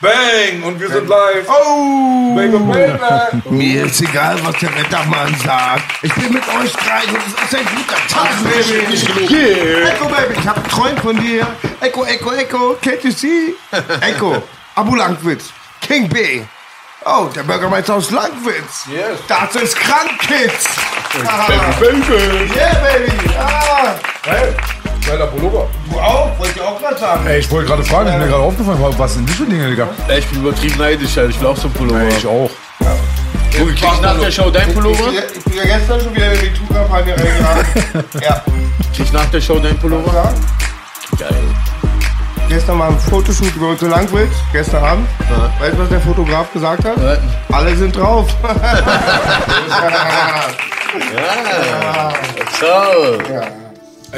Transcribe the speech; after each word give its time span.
Bang! 0.00 0.62
Und 0.62 0.80
wir 0.80 0.88
sind 0.88 1.08
live. 1.08 1.46
Oh! 1.46 2.34
Bang 2.34 2.54
und 2.54 2.72
Bang! 2.72 3.42
Mir 3.50 3.84
ist 3.84 4.00
egal, 4.00 4.38
was 4.42 4.56
der 4.58 4.74
Wettermann 4.74 5.34
sagt. 5.44 5.82
Ich 6.00 6.14
bin 6.14 6.32
mit 6.32 6.42
euch 6.42 6.72
drei 6.72 7.02
und 7.04 7.18
es 7.18 7.52
ist 7.52 7.54
ein 7.54 7.66
guter 7.76 8.00
Tag, 8.08 8.30
Baby. 8.42 9.34
Yeah. 9.34 9.90
Echo, 9.90 10.06
Baby, 10.06 10.40
ich 10.40 10.48
hab 10.48 10.64
geträumt 10.64 11.00
von 11.00 11.20
dir. 11.20 11.46
Echo, 11.80 12.04
Echo, 12.04 12.32
Echo, 12.32 12.76
can't 12.82 13.04
you 13.04 13.10
see? 13.10 13.54
Echo, 14.00 14.42
Abu 14.74 14.94
Langwitz, 14.94 15.52
King 15.82 16.08
B. 16.08 16.40
Oh, 17.04 17.28
der 17.34 17.42
Bürgermeister 17.42 17.94
aus 17.94 18.10
Langwitz. 18.10 18.86
Yes. 18.90 19.18
Das 19.28 19.54
ist 19.54 19.76
krank, 19.76 20.18
Kids. 20.20 20.66
Baby, 21.78 22.00
Baby! 22.06 22.54
Yeah, 22.54 22.74
Baby. 22.74 23.34
Ah. 23.38 23.94
Hey, 24.24 24.54
geiler 25.06 25.26
Pullover. 25.26 25.66
Du 25.90 25.98
auch? 25.98 26.38
Wollte 26.38 26.54
ich 26.56 26.62
auch 26.62 26.80
gerade 26.80 26.98
sagen. 26.98 27.26
Ey, 27.26 27.38
ich 27.40 27.50
wollte 27.50 27.68
gerade 27.68 27.84
fragen, 27.84 28.08
ist 28.10 28.18
mir 28.18 28.26
gerade 28.28 28.42
aufgefallen, 28.42 28.78
was 28.98 29.14
sind 29.14 29.28
die 29.28 29.32
für 29.32 29.44
Dinge, 29.44 29.68
Digga? 29.68 29.88
Ey, 30.08 30.18
ich 30.20 30.26
bin 30.28 30.40
übertrieben 30.42 30.78
neidisch, 30.78 31.16
Alter. 31.18 31.30
Ich 31.30 31.40
will 31.40 31.48
auch 31.48 31.56
so 31.56 31.64
einen 31.64 31.74
Pullover. 31.74 32.00
Ey, 32.00 32.08
ich 32.16 32.26
auch. 32.26 32.50
Junge, 33.58 33.72
krieg 33.74 33.88
ich 33.92 34.00
nach 34.00 34.18
der 34.18 34.30
Show 34.30 34.50
Ich 34.54 34.74
Pullover? 34.74 35.10
ja- 35.12 35.22
ich 35.36 35.44
bin 35.44 35.54
ja 35.56 35.64
gestern 35.64 36.00
schon 36.00 36.14
wieder 36.14 36.32
in 36.32 36.40
die 36.40 36.52
Tour-Kampagne 36.54 37.14
reingegangen. 37.14 37.66
ja. 38.22 38.42
Krieg 38.94 39.04
ich 39.06 39.12
nach 39.12 39.26
der 39.26 39.40
Show 39.40 39.58
deinen 39.58 39.78
Pullover? 39.78 40.12
ja. 40.14 40.32
Geil. 41.18 41.34
Gestern 42.48 42.78
war 42.78 42.88
ein 42.88 42.98
Fotoshoot 42.98 43.54
über 43.54 43.68
unsere 43.68 43.90
Langwitz, 43.92 44.32
gestern 44.52 44.82
Abend. 44.84 45.08
Weißt 45.60 45.74
du, 45.74 45.78
was 45.82 45.88
der 45.88 46.00
Fotograf 46.00 46.52
gesagt 46.52 46.84
hat? 46.84 46.96
Ja. 46.96 47.16
Alle 47.56 47.76
sind 47.76 47.96
drauf. 47.96 48.26
So. 52.60 53.18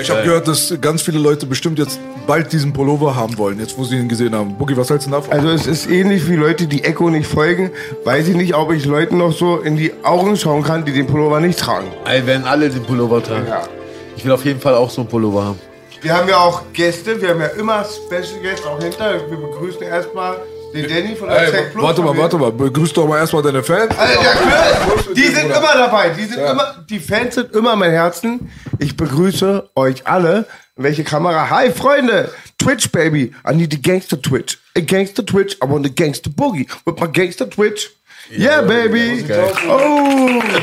Ich 0.00 0.10
habe 0.10 0.22
gehört, 0.22 0.48
dass 0.48 0.75
ganz 0.80 1.03
viele 1.03 1.19
Leute 1.19 1.44
bestimmt 1.44 1.78
jetzt 1.78 2.00
bald 2.26 2.53
diesen 2.53 2.72
Pullover 2.72 3.14
haben 3.14 3.36
wollen, 3.36 3.58
jetzt 3.58 3.76
wo 3.76 3.84
sie 3.84 3.97
ihn 3.97 4.08
gesehen 4.08 4.34
haben. 4.34 4.56
Boogie, 4.56 4.76
was 4.76 4.88
hältst 4.88 5.06
du 5.06 5.10
davon? 5.10 5.32
Also 5.32 5.50
es 5.50 5.66
ist 5.66 5.86
ähnlich 5.86 6.28
wie 6.28 6.36
Leute, 6.36 6.66
die 6.66 6.82
Echo 6.84 7.10
nicht 7.10 7.26
folgen. 7.26 7.70
Weiß 8.04 8.28
ich 8.28 8.36
nicht, 8.36 8.54
ob 8.54 8.72
ich 8.72 8.86
Leuten 8.86 9.19
noch 9.19 9.32
so 9.32 9.58
in 9.58 9.76
die 9.76 9.92
Augen 10.02 10.36
schauen 10.36 10.62
kann, 10.62 10.84
die 10.84 10.92
den 10.92 11.06
Pullover 11.06 11.41
nicht 11.41 11.58
tragen. 11.58 11.88
Ey, 12.06 12.26
werden 12.26 12.44
alle 12.47 12.70
den 12.70 12.82
Pullover 12.82 13.22
tragen. 13.22 13.47
Ja. 13.47 13.69
Ich 14.16 14.25
will 14.25 14.32
auf 14.32 14.44
jeden 14.44 14.60
Fall 14.60 14.75
auch 14.75 14.91
so 14.91 15.02
einen 15.02 15.10
Pullover 15.10 15.44
haben. 15.44 15.58
Wir 16.00 16.16
haben 16.16 16.28
ja 16.28 16.38
auch 16.38 16.62
Gäste, 16.72 17.20
wir 17.20 17.28
haben 17.28 17.41
ja 17.41 17.48
immer 17.48 17.84
Special 17.84 18.41
Guests 18.42 18.66
auch 18.66 18.82
hinter. 18.82 19.14
Wir 19.28 19.36
begrüßen 19.36 19.82
erstmal 19.82 20.38
den 20.72 20.88
Danny 20.88 21.16
von 21.16 21.28
der 21.28 21.50
Tech 21.50 21.72
Plus. 21.72 21.83
warte 21.83 22.03
mal, 22.03 22.16
warte 22.16 22.38
mal. 22.38 22.53
Begrüß 22.53 22.93
doch 22.93 23.06
mal 23.06 23.19
erstmal 23.19 23.43
deine 23.43 23.62
Fans. 23.62 23.97
Alter, 23.97 24.22
ja, 24.22 24.33
klar. 24.33 25.15
Die 25.15 25.27
sind 25.28 25.47
immer 25.47 25.75
dabei. 25.75 26.10
Die, 26.10 26.25
sind 26.25 26.38
immer, 26.38 26.84
die 26.88 26.99
Fans 26.99 27.34
sind 27.34 27.55
immer 27.55 27.77
mein 27.77 27.91
Herzen. 27.91 28.50
Ich 28.78 28.97
begrüße 28.97 29.71
euch 29.75 30.06
alle. 30.06 30.47
Welche 30.77 31.05
Kamera? 31.05 31.50
Hi, 31.50 31.71
Freunde. 31.71 32.31
Twitch, 32.59 32.91
baby. 32.91 33.34
I 33.49 33.55
need 33.55 33.72
the 33.72 33.81
gangster 33.81 34.21
Twitch. 34.21 34.59
A 34.77 34.81
gangster 34.81 35.25
Twitch. 35.25 35.56
I 35.62 35.69
want 35.69 35.84
the 35.84 35.94
gangster 35.94 36.31
boogie 36.31 36.66
with 36.87 36.99
my 36.99 37.06
gangster 37.09 37.49
Twitch. 37.49 37.91
Yeah, 38.31 38.62
baby. 38.62 39.25
Oh. 39.69 40.43
Ich 40.43 40.62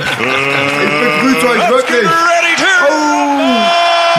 begrüße 0.99 1.47
euch 1.49 1.69
wirklich. 1.69 2.09
Oh. 2.89 3.29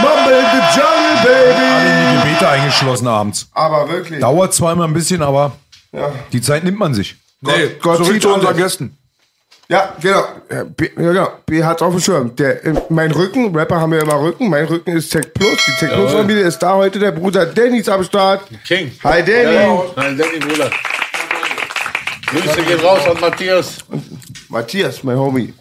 Mumble 0.00 0.38
in 0.38 0.46
the 0.52 0.62
jungle, 0.76 1.16
baby. 1.24 1.66
Die 2.12 2.28
Gebete 2.28 2.48
eingeschlossen 2.48 3.08
abends. 3.08 3.48
Aber 3.52 3.88
wirklich. 3.88 4.20
Dauert 4.20 4.54
zwar 4.54 4.72
immer 4.74 4.84
ein 4.84 4.92
bisschen, 4.92 5.22
aber 5.22 5.52
Ja. 5.92 6.12
die 6.32 6.40
Zeit 6.40 6.64
nimmt 6.64 6.78
man 6.78 6.94
sich. 6.94 7.16
Nee, 7.40 7.76
Gott 7.80 7.96
zurück 7.96 8.12
sieht 8.12 8.22
zu 8.22 8.32
unseren. 8.32 8.56
Gästen. 8.56 8.96
Ja, 9.68 9.94
genau. 10.00 10.24
Ja, 10.50 10.64
B, 10.64 10.90
ja, 10.96 11.12
genau. 11.12 11.32
B 11.46 11.62
hat's 11.62 11.80
auf 11.80 11.92
dem 11.94 12.00
Schirm. 12.00 12.34
Der, 12.36 12.64
äh, 12.64 12.74
mein 12.88 13.12
Rücken, 13.12 13.54
Rapper 13.56 13.80
haben 13.80 13.92
ja 13.94 14.00
immer 14.00 14.20
Rücken. 14.20 14.48
Mein 14.50 14.64
Rücken 14.64 14.96
ist 14.96 15.10
Tech 15.10 15.32
Plus. 15.32 15.56
Die 15.66 15.72
Tech 15.78 15.92
Plus 15.92 16.12
Familie 16.12 16.42
ist 16.42 16.58
da 16.58 16.74
heute. 16.74 16.98
Der 16.98 17.12
Bruder 17.12 17.46
Danny 17.46 17.78
ist 17.78 17.88
am 17.88 18.02
Start. 18.02 18.42
King. 18.66 18.90
Hi 19.04 19.22
Danny. 19.24 19.78
Nein, 19.96 20.18
Danny, 20.18 20.38
Bruder. 20.40 20.70
Grüße 22.26 22.62
gehen 22.62 22.80
raus 22.80 23.06
an 23.08 23.20
Matthias. 23.20 23.78
Matthias, 24.48 25.02
mein 25.04 25.16
Homie. 25.16 25.54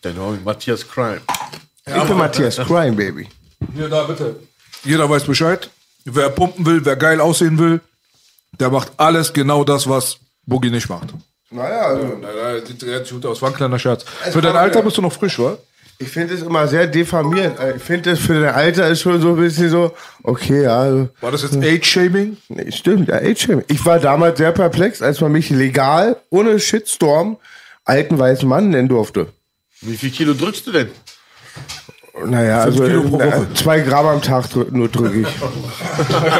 Dein 0.00 0.16
Homie, 0.18 0.38
Matthias 0.44 0.86
Crime. 0.88 1.20
ich 1.86 1.92
bin 2.04 2.16
Matthias 2.16 2.56
Crime, 2.56 2.92
Baby. 2.92 3.28
Hier, 3.74 3.88
da 3.88 4.04
bitte. 4.04 4.36
Jeder 4.84 5.08
weiß 5.10 5.24
Bescheid. 5.24 5.68
Wer 6.04 6.30
pumpen 6.30 6.64
will, 6.64 6.84
wer 6.84 6.94
geil 6.94 7.20
aussehen 7.20 7.58
will, 7.58 7.80
der 8.60 8.70
macht 8.70 8.92
alles 8.96 9.32
genau 9.32 9.64
das, 9.64 9.88
was 9.88 10.18
Boogie 10.46 10.70
nicht 10.70 10.88
macht. 10.88 11.14
Naja, 11.50 11.86
also, 11.86 12.18
sieht 12.66 12.82
jetzt 12.82 13.10
gut 13.10 13.24
aus. 13.26 13.40
War 13.40 13.50
ein 13.50 13.54
kleiner 13.54 13.78
Scherz. 13.78 14.04
Für 14.30 14.40
dein 14.40 14.56
Alter 14.56 14.82
bist 14.82 14.96
du 14.96 15.02
noch 15.02 15.12
frisch, 15.12 15.38
wa? 15.38 15.56
ich 15.98 16.08
finde 16.08 16.34
es 16.34 16.42
immer 16.42 16.66
sehr 16.68 16.86
diffamierend. 16.86 17.58
Äh, 17.58 17.76
Ich 17.76 17.82
finde 17.82 18.10
es 18.10 18.18
für 18.18 18.40
dein 18.40 18.54
Alter 18.54 18.88
ist 18.88 19.00
schon 19.00 19.20
so 19.20 19.30
ein 19.30 19.36
bisschen 19.36 19.70
so, 19.70 19.92
okay, 20.22 20.64
ja, 20.64 20.78
also, 20.80 21.08
War 21.20 21.30
das 21.30 21.42
jetzt 21.42 21.56
Age-Shaming? 21.56 22.36
nee, 22.48 22.70
stimmt, 22.72 23.08
ja, 23.08 23.16
Age-Shaming. 23.16 23.64
Ich 23.68 23.84
war 23.86 23.98
damals 23.98 24.38
sehr 24.38 24.52
perplex, 24.52 25.00
als 25.02 25.20
man 25.20 25.32
mich 25.32 25.50
legal, 25.50 26.16
ohne 26.30 26.58
Shitstorm, 26.58 27.38
alten 27.84 28.18
weißen 28.18 28.48
Mann 28.48 28.70
nennen 28.70 28.88
durfte. 28.88 29.28
Wie 29.80 29.96
viel 29.96 30.10
Kilo 30.10 30.34
drückst 30.34 30.66
du 30.66 30.72
denn? 30.72 30.88
Naja, 32.24 32.60
also 32.60 33.12
Woche. 33.12 33.46
zwei 33.54 33.80
Gramm 33.80 34.06
am 34.06 34.22
Tag 34.22 34.48
drü 34.50 34.64
nur 34.70 34.88
drücke 34.88 35.20
ich. 35.20 35.28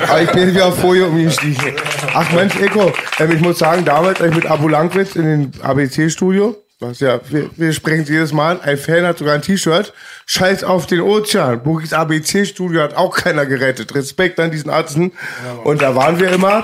Aber 0.09 0.23
ich 0.23 0.31
bin 0.33 0.49
wieder 0.49 0.67
auf 0.67 0.79
Folie 0.79 1.07
umgestiegen. 1.07 1.75
Ach 2.15 2.33
Mensch, 2.33 2.57
Eko, 2.57 2.93
ähm, 3.19 3.33
ich 3.33 3.41
muss 3.41 3.59
sagen, 3.59 3.85
damals, 3.85 4.21
als 4.21 4.31
ich 4.31 4.37
mit 4.37 4.47
Abu 4.47 4.69
Langwitz 4.69 5.17
in 5.17 5.25
den 5.25 5.53
ABC-Studio, 5.63 6.57
was 6.81 7.01
ja, 7.01 7.21
wir, 7.31 7.51
wir 7.57 7.73
sprechen 7.73 8.03
es 8.03 8.09
jedes 8.09 8.33
Mal 8.33 8.61
ein 8.61 8.77
Fan 8.77 9.05
hat 9.05 9.19
sogar 9.19 9.35
ein 9.35 9.43
T-Shirt, 9.43 9.93
scheiß 10.27 10.65
auf 10.65 10.87
den 10.87 11.01
Ozean. 11.01 11.63
Boogies 11.63 11.93
ABC-Studio 11.93 12.83
hat 12.83 12.97
auch 12.97 13.17
keiner 13.17 13.47
gerettet. 13.47 13.95
Respekt 13.95 14.39
an 14.41 14.51
diesen 14.51 14.71
Arzten. 14.71 15.13
Und 15.65 15.81
da 15.81 15.95
waren 15.95 16.21
wir 16.21 16.31
immer. 16.31 16.63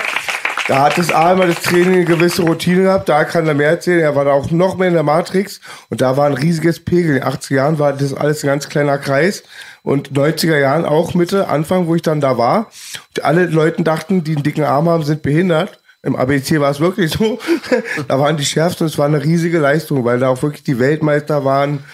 Da 0.68 0.84
hat 0.84 0.96
das 0.96 1.10
immer 1.10 1.46
das 1.46 1.60
Training 1.62 1.94
eine 1.94 2.04
gewisse 2.04 2.42
Routine 2.42 2.82
gehabt, 2.82 3.08
da 3.08 3.24
kann 3.24 3.48
er 3.48 3.54
mehr 3.54 3.70
erzählen. 3.70 4.00
Er 4.00 4.14
war 4.14 4.24
da 4.24 4.32
auch 4.32 4.50
noch 4.50 4.76
mehr 4.76 4.88
in 4.88 4.94
der 4.94 5.02
Matrix 5.02 5.60
und 5.90 6.00
da 6.00 6.16
war 6.16 6.26
ein 6.26 6.34
riesiges 6.34 6.78
Pegel. 6.78 7.16
In 7.16 7.22
den 7.22 7.24
80er 7.24 7.54
Jahren 7.54 7.78
war 7.78 7.92
das 7.92 8.14
alles 8.14 8.44
ein 8.44 8.46
ganz 8.46 8.68
kleiner 8.68 8.98
Kreis 8.98 9.42
und 9.82 10.12
90er 10.12 10.58
Jahren 10.58 10.84
auch 10.84 11.14
Mitte, 11.14 11.48
Anfang, 11.48 11.88
wo 11.88 11.96
ich 11.96 12.02
dann 12.02 12.20
da 12.20 12.38
war. 12.38 12.70
Und 13.08 13.24
alle 13.24 13.46
Leute 13.46 13.82
dachten, 13.82 14.22
die 14.22 14.34
einen 14.34 14.44
dicken 14.44 14.64
Arm 14.64 14.88
haben, 14.88 15.02
sind 15.02 15.22
behindert. 15.22 15.80
Im 16.04 16.16
ABC 16.16 16.60
war 16.60 16.70
es 16.70 16.80
wirklich 16.80 17.12
so. 17.12 17.38
da 18.08 18.18
waren 18.18 18.36
die 18.36 18.44
Schärfsten 18.44 18.86
es 18.86 18.98
war 18.98 19.06
eine 19.06 19.22
riesige 19.22 19.58
Leistung, 19.58 20.04
weil 20.04 20.20
da 20.20 20.28
auch 20.28 20.42
wirklich 20.42 20.62
die 20.62 20.78
Weltmeister 20.78 21.44
waren. 21.44 21.84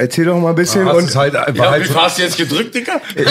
Erzähl 0.00 0.26
doch 0.26 0.38
mal 0.38 0.50
ein 0.50 0.54
bisschen. 0.54 0.86
Das 0.86 0.96
und 0.96 1.16
halt, 1.16 1.34
war 1.34 1.48
Ja, 1.54 1.70
halt 1.70 1.82
wie 1.84 1.88
so, 1.92 2.00
hast 2.00 2.18
du 2.18 2.22
jetzt 2.22 2.36
gedrückt, 2.36 2.72
Digga? 2.74 3.00
es 3.16 3.24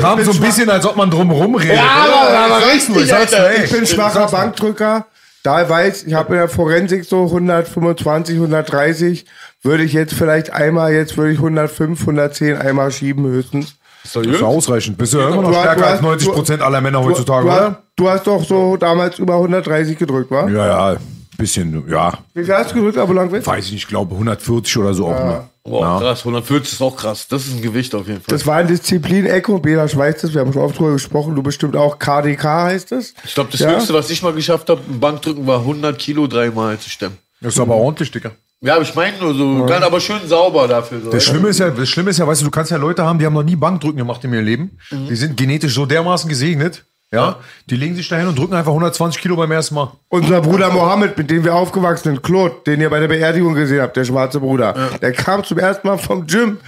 kam 0.00 0.22
so 0.24 0.32
ein 0.32 0.40
bisschen, 0.40 0.68
als 0.70 0.86
ob 0.86 0.96
man 0.96 1.10
drum 1.10 1.30
rumredet. 1.30 1.76
Ja, 1.76 2.04
aber- 2.04 2.54
aber 2.54 2.58
Ich 2.74 2.82
ich 2.82 2.88
richtig, 2.90 3.08
sag's 3.08 3.32
Alter. 3.32 3.48
nur, 3.48 3.58
ey. 3.58 3.64
Ich 3.64 3.72
bin 3.72 3.86
schwacher 3.86 4.26
Bankdrücker. 4.28 5.06
Da 5.42 5.68
weiß, 5.68 6.04
ich 6.04 6.14
habe 6.14 6.34
in 6.34 6.40
der 6.40 6.48
Forensik 6.48 7.04
so 7.04 7.24
125, 7.24 8.36
130. 8.36 9.24
Würde 9.62 9.84
ich 9.84 9.92
jetzt 9.92 10.14
vielleicht 10.14 10.52
einmal, 10.52 10.92
jetzt 10.92 11.16
würde 11.16 11.32
ich 11.32 11.38
105, 11.38 12.00
110 12.00 12.56
einmal 12.58 12.90
schieben 12.92 13.24
höchstens. 13.26 13.74
Ist 14.04 14.16
doch 14.16 14.22
Das 14.22 14.36
ist 14.36 14.42
ausreichend. 14.42 14.98
Bist 14.98 15.14
du 15.14 15.18
ja 15.18 15.28
immer 15.28 15.42
noch 15.42 15.50
Du 15.50 15.56
hast- 15.56 15.62
stärker 15.62 15.80
du 15.80 15.84
als 15.86 15.94
hast- 15.94 16.02
90 16.02 16.32
Prozent 16.32 16.62
aller 16.62 16.80
Männer 16.80 17.02
heutzutage, 17.02 17.46
du, 17.46 17.52
oder? 17.52 17.64
hast, 17.66 17.76
du 17.96 18.10
hast 18.10 18.26
doch 18.26 18.44
so 18.44 18.76
damals 18.76 19.18
über 19.18 19.38
130 19.38 19.98
gedrückt, 19.98 20.30
wa? 20.30 20.48
Ja, 20.48 20.92
ja, 20.92 20.96
bisschen, 21.38 21.84
ja. 21.88 22.18
Wie 22.34 22.44
viel 22.44 22.54
hast 22.54 22.72
du 22.72 22.74
gedrückt, 22.74 22.98
Abu 22.98 23.14
Langwitz? 23.14 23.46
Weiß 23.46 23.64
ich 23.66 23.72
nicht, 23.72 23.82
ich 23.84 23.88
glaube 23.88 24.12
140 24.12 24.76
oder 24.76 24.92
so 24.92 25.06
auch 25.06 25.24
nur. 25.24 25.48
Boah, 25.64 26.00
krass, 26.00 26.20
140 26.20 26.72
ist 26.72 26.82
auch 26.82 26.96
krass. 26.96 27.28
Das 27.28 27.46
ist 27.46 27.54
ein 27.56 27.62
Gewicht 27.62 27.94
auf 27.94 28.06
jeden 28.06 28.20
Fall. 28.20 28.26
Das 28.28 28.46
war 28.46 28.56
eine 28.56 28.68
Disziplin, 28.68 29.26
Echo, 29.26 29.58
Bela 29.58 29.86
Schweiz, 29.88 30.20
das, 30.20 30.34
wir 30.34 30.40
haben 30.40 30.52
schon 30.52 30.62
oft 30.62 30.78
drüber 30.78 30.92
gesprochen, 30.92 31.34
du 31.34 31.42
bestimmt 31.42 31.76
auch, 31.76 31.98
KDK 31.98 32.44
heißt 32.44 32.92
es. 32.92 33.14
ich 33.24 33.34
glaube, 33.34 33.50
das 33.50 33.60
Ja? 33.60 33.70
Höchste, 33.70 33.94
was 33.94 34.10
ich 34.10 34.22
mal 34.22 34.32
geschafft 34.32 34.68
habe, 34.68 34.80
im 34.88 35.00
Bankdrücken, 35.00 35.46
war 35.46 35.60
100 35.60 35.98
Kilo 35.98 36.26
dreimal 36.26 36.78
zu 36.78 36.90
stemmen. 36.90 37.16
Das 37.40 37.54
ist 37.54 37.60
aber 37.60 37.76
ordentlich, 37.76 38.10
Dicker. 38.10 38.32
Ja, 38.60 38.74
aber 38.74 38.82
ich 38.82 38.94
meine 38.94 39.16
nur 39.18 39.34
so, 39.34 39.66
ganz 39.66 39.84
aber 39.84 40.00
schön 40.00 40.26
sauber 40.26 40.66
dafür. 40.66 41.00
So. 41.00 41.10
Das 41.10 41.24
Schlimme 41.24 41.48
ist 41.48 41.60
ja, 41.60 41.70
das 41.70 41.88
Schlimme 41.88 42.10
ist 42.10 42.18
ja, 42.18 42.26
weißt 42.26 42.40
du, 42.40 42.46
du 42.46 42.50
kannst 42.50 42.72
ja 42.72 42.76
Leute 42.76 43.04
haben, 43.04 43.20
die 43.20 43.24
haben 43.24 43.34
noch 43.34 43.44
nie 43.44 43.54
Bankdrücken 43.54 43.98
gemacht 43.98 44.24
in 44.24 44.32
ihrem 44.32 44.44
Leben. 44.44 44.78
Die 44.90 45.14
sind 45.14 45.36
genetisch 45.36 45.74
so 45.74 45.86
dermaßen 45.86 46.28
gesegnet. 46.28 46.84
Ja, 47.10 47.36
die 47.70 47.76
legen 47.76 47.94
sich 47.94 48.06
dahin 48.06 48.26
und 48.26 48.38
drücken 48.38 48.52
einfach 48.52 48.70
120 48.70 49.22
Kilo 49.22 49.34
beim 49.34 49.50
ersten 49.50 49.74
Mal. 49.74 49.92
Unser 50.08 50.42
Bruder 50.42 50.70
Mohammed, 50.70 51.16
mit 51.16 51.30
dem 51.30 51.42
wir 51.42 51.54
aufgewachsen 51.54 52.10
sind, 52.10 52.22
Claude, 52.22 52.56
den 52.66 52.82
ihr 52.82 52.90
bei 52.90 53.00
der 53.00 53.08
Beerdigung 53.08 53.54
gesehen 53.54 53.80
habt, 53.80 53.96
der 53.96 54.04
schwarze 54.04 54.40
Bruder, 54.40 54.74
der 55.00 55.12
kam 55.12 55.42
zum 55.42 55.58
ersten 55.58 55.88
Mal 55.88 55.96
vom 55.96 56.26
Gym, 56.26 56.58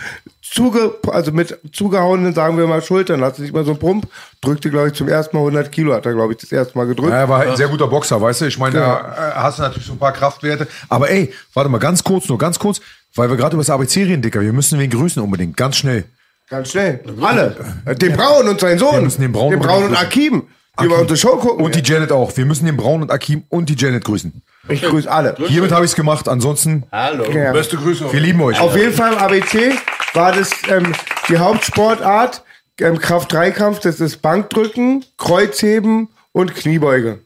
zuge, 0.40 0.94
also 1.12 1.30
mit 1.30 1.58
zugehauenen, 1.72 2.32
sagen 2.34 2.56
wir 2.56 2.66
mal, 2.66 2.80
Schultern, 2.80 3.22
hatte 3.22 3.42
nicht 3.42 3.52
mal 3.52 3.64
so 3.64 3.72
einen 3.72 3.80
Pump, 3.80 4.08
drückte, 4.40 4.70
glaube 4.70 4.88
ich, 4.88 4.94
zum 4.94 5.08
ersten 5.08 5.36
Mal 5.36 5.42
100 5.42 5.70
Kilo, 5.70 5.92
hat 5.92 6.06
er, 6.06 6.14
glaube 6.14 6.32
ich, 6.32 6.38
das 6.38 6.50
erste 6.50 6.76
Mal 6.76 6.86
gedrückt. 6.86 7.10
Ja, 7.10 7.18
er 7.18 7.28
war 7.28 7.38
halt 7.40 7.50
ein 7.50 7.56
sehr 7.56 7.68
guter 7.68 7.86
Boxer, 7.86 8.20
weißt 8.20 8.40
du? 8.40 8.46
Ich 8.46 8.58
meine, 8.58 8.78
da 8.78 8.98
äh, 8.98 9.38
hast 9.38 9.58
du 9.58 9.62
natürlich 9.62 9.86
so 9.86 9.92
ein 9.92 9.98
paar 9.98 10.12
Kraftwerte. 10.12 10.66
Aber 10.88 11.10
ey, 11.10 11.34
warte 11.52 11.68
mal, 11.68 11.78
ganz 11.78 12.02
kurz, 12.02 12.28
nur 12.30 12.38
ganz 12.38 12.58
kurz, 12.58 12.80
weil 13.14 13.28
wir 13.28 13.36
gerade 13.36 13.54
über 13.54 13.62
das 13.62 13.70
ABC 13.70 14.04
reden, 14.04 14.22
Dicker. 14.22 14.40
Wir 14.40 14.54
müssen 14.54 14.78
wen 14.78 14.90
grüßen 14.90 15.22
unbedingt, 15.22 15.56
ganz 15.56 15.76
schnell. 15.76 16.04
Ganz 16.50 16.72
schnell. 16.72 17.00
Alle. 17.22 17.56
Den 17.94 18.16
Braun 18.16 18.48
und 18.48 18.58
sein 18.58 18.76
Sohn. 18.76 18.94
Wir 18.94 19.00
müssen 19.02 19.22
den 19.22 19.30
Braun 19.30 19.52
den 19.52 19.60
Braun 19.60 19.84
und 19.84 19.96
Akim, 19.96 20.48
die 20.82 20.88
bei 20.88 20.96
unsere 20.96 21.16
Show 21.16 21.36
gucken. 21.36 21.64
Und 21.64 21.76
die 21.76 21.82
Janet 21.82 22.10
auch. 22.10 22.36
Wir 22.36 22.44
müssen 22.44 22.66
den 22.66 22.76
Braun 22.76 23.02
und 23.02 23.12
Akim 23.12 23.44
und 23.48 23.68
die 23.68 23.76
Janet 23.76 24.04
grüßen. 24.04 24.42
ich 24.68 24.82
grüße 24.82 25.10
alle. 25.10 25.36
Hiermit 25.46 25.70
habe 25.70 25.84
ich 25.84 25.92
es 25.92 25.94
gemacht. 25.94 26.28
Ansonsten, 26.28 26.82
Hallo. 26.90 27.30
Ja. 27.30 27.52
Beste 27.52 27.76
Grüße. 27.76 28.12
wir 28.12 28.20
lieben 28.20 28.42
euch. 28.42 28.58
Auf 28.58 28.76
jeden 28.76 28.92
Fall 28.92 29.12
im 29.12 29.18
ABC 29.18 29.74
war 30.12 30.32
das 30.32 30.50
ähm, 30.68 30.92
die 31.28 31.38
Hauptsportart, 31.38 32.42
ähm, 32.80 32.98
Kraft-3-Kampf, 32.98 33.78
das 33.78 34.00
ist 34.00 34.20
Bankdrücken, 34.20 35.04
Kreuzheben 35.18 36.08
und 36.32 36.54
Kniebeuge. 36.54 37.18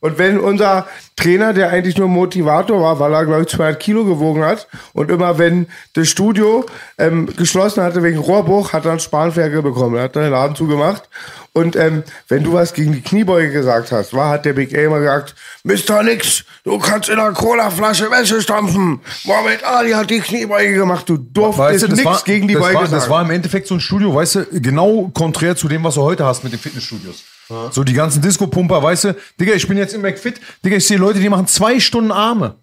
Und 0.00 0.18
wenn 0.18 0.38
unser 0.38 0.86
Trainer, 1.16 1.52
der 1.52 1.70
eigentlich 1.70 1.96
nur 1.96 2.08
Motivator 2.08 2.80
war, 2.80 3.00
weil 3.00 3.12
er, 3.12 3.24
glaube 3.24 3.42
ich, 3.42 3.48
200 3.48 3.80
Kilo 3.80 4.04
gewogen 4.04 4.44
hat, 4.44 4.68
und 4.92 5.10
immer 5.10 5.38
wenn 5.38 5.66
das 5.94 6.08
Studio 6.08 6.64
ähm, 6.98 7.26
geschlossen 7.36 7.82
hatte 7.82 8.02
wegen 8.02 8.18
Rohrbruch, 8.18 8.72
hat 8.72 8.84
er 8.84 8.92
einen 8.92 9.00
Spanferkel 9.00 9.62
bekommen. 9.62 9.96
Er 9.96 10.04
hat 10.04 10.16
dann 10.16 10.24
den 10.24 10.32
Laden 10.32 10.54
zugemacht. 10.54 11.08
Und 11.52 11.76
ähm, 11.76 12.02
wenn 12.28 12.42
du 12.44 12.52
was 12.52 12.74
gegen 12.74 12.92
die 12.92 13.00
Kniebeuge 13.00 13.50
gesagt 13.50 13.90
hast, 13.92 14.12
war, 14.12 14.28
hat 14.28 14.44
der 14.44 14.52
Big 14.52 14.76
A 14.76 14.82
immer 14.82 14.98
gesagt, 14.98 15.34
Mr. 15.62 16.02
Nix, 16.02 16.44
du 16.64 16.78
kannst 16.78 17.08
in 17.08 17.18
einer 17.18 17.32
Colaflasche 17.32 18.10
Wäsche 18.10 18.42
stampfen. 18.42 19.00
Mohammed 19.24 19.64
Ali 19.64 19.92
hat 19.92 20.10
die 20.10 20.20
Kniebeuge 20.20 20.74
gemacht. 20.74 21.08
Du 21.08 21.16
durftest 21.16 21.58
Weißt 21.58 21.82
du, 21.84 21.88
nichts 21.88 22.04
war, 22.04 22.22
gegen 22.24 22.48
die 22.48 22.54
Beuge 22.54 22.74
war, 22.74 22.82
sagen. 22.82 22.92
das 22.92 23.08
war 23.08 23.22
im 23.22 23.30
Endeffekt 23.30 23.68
so 23.68 23.74
ein 23.74 23.80
Studio, 23.80 24.14
weißt 24.14 24.34
du, 24.34 24.46
genau 24.60 25.10
konträr 25.14 25.56
zu 25.56 25.68
dem, 25.68 25.82
was 25.84 25.94
du 25.94 26.02
heute 26.02 26.26
hast 26.26 26.44
mit 26.44 26.52
den 26.52 26.60
Fitnessstudios. 26.60 27.24
So 27.70 27.84
die 27.84 27.92
ganzen 27.92 28.22
Disco-Pumper, 28.22 28.82
weißt 28.82 29.04
du, 29.04 29.16
Digga, 29.38 29.54
ich 29.54 29.68
bin 29.68 29.76
jetzt 29.76 29.94
im 29.94 30.02
McFit, 30.02 30.40
Digga, 30.64 30.76
ich 30.76 30.86
sehe 30.86 30.96
Leute, 30.96 31.20
die 31.20 31.28
machen 31.28 31.46
zwei 31.46 31.78
Stunden 31.78 32.10
Arme. 32.10 32.56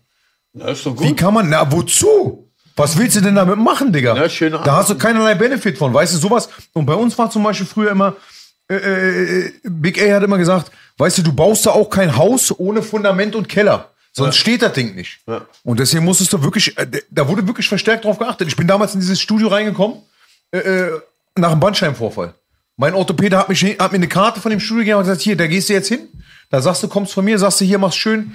Ja, 0.54 0.70
ist 0.70 0.86
doch 0.86 1.00
Wie 1.00 1.10
gut. 1.10 1.18
kann 1.18 1.34
man, 1.34 1.50
na, 1.50 1.72
wozu? 1.72 2.50
Was 2.76 2.98
willst 2.98 3.16
du 3.18 3.22
denn 3.22 3.36
damit 3.36 3.58
machen, 3.58 3.94
Digga? 3.94 4.16
Ja, 4.16 4.30
schöne 4.30 4.60
da 4.64 4.78
hast 4.78 4.90
du 4.90 4.98
keinerlei 4.98 5.36
Benefit 5.36 5.78
von, 5.78 5.94
weißt 5.94 6.14
du, 6.14 6.18
sowas. 6.18 6.50
Und 6.74 6.86
bei 6.86 6.96
uns 6.96 7.18
war 7.18 7.30
zum 7.30 7.44
Beispiel 7.44 7.68
früher 7.68 7.92
immer, 7.92 8.16
äh, 8.70 8.76
äh, 8.76 9.52
Big 9.64 10.02
A 10.02 10.16
hat 10.16 10.24
immer 10.24 10.38
gesagt, 10.38 10.72
weißt 10.98 11.20
du, 11.20 11.22
du 11.24 11.34
baust 11.34 11.66
da 11.66 11.72
auch 11.72 11.90
kein 11.90 12.16
Haus 12.16 12.58
ohne 12.58 12.82
Fundament 12.82 13.36
und 13.36 13.50
Keller. 13.50 13.90
Sonst 14.14 14.38
steht 14.38 14.62
das 14.62 14.74
Ding 14.74 14.96
nicht. 14.96 15.20
Und 15.64 15.80
deswegen 15.80 16.04
musstest 16.04 16.34
du 16.34 16.44
wirklich, 16.44 16.78
äh, 16.78 16.88
da 17.10 17.28
wurde 17.28 17.48
wirklich 17.48 17.68
verstärkt 17.68 18.04
drauf 18.04 18.20
geachtet. 18.20 18.48
Ich 18.48 18.56
bin 18.56 18.68
damals 18.68 18.94
in 18.94 19.00
dieses 19.00 19.22
Studio 19.22 19.48
reingekommen, 19.48 19.98
äh, 20.52 20.58
äh, 20.58 21.02
nach 21.38 21.52
einem 21.52 21.60
Bandscheibenvorfall. 21.60 22.34
Mein 22.82 22.96
Orthopäde 22.96 23.38
hat, 23.38 23.48
mich, 23.48 23.64
hat 23.64 23.92
mir 23.92 23.98
eine 23.98 24.08
Karte 24.08 24.42
von 24.42 24.50
dem 24.50 24.60
Studio 24.60 24.80
gegeben 24.80 24.98
und 24.98 25.04
gesagt, 25.04 25.22
hier, 25.22 25.38
da 25.38 25.46
gehst 25.46 25.70
du 25.70 25.74
jetzt 25.74 25.88
hin. 25.88 26.00
Da 26.50 26.64
sagst 26.64 26.82
du, 26.82 26.88
kommst 26.88 27.14
von 27.14 27.24
mir, 27.24 27.38
sagst 27.38 27.62
du, 27.62 27.66
hier, 27.66 27.78
machst 27.78 28.00
schön 28.00 28.32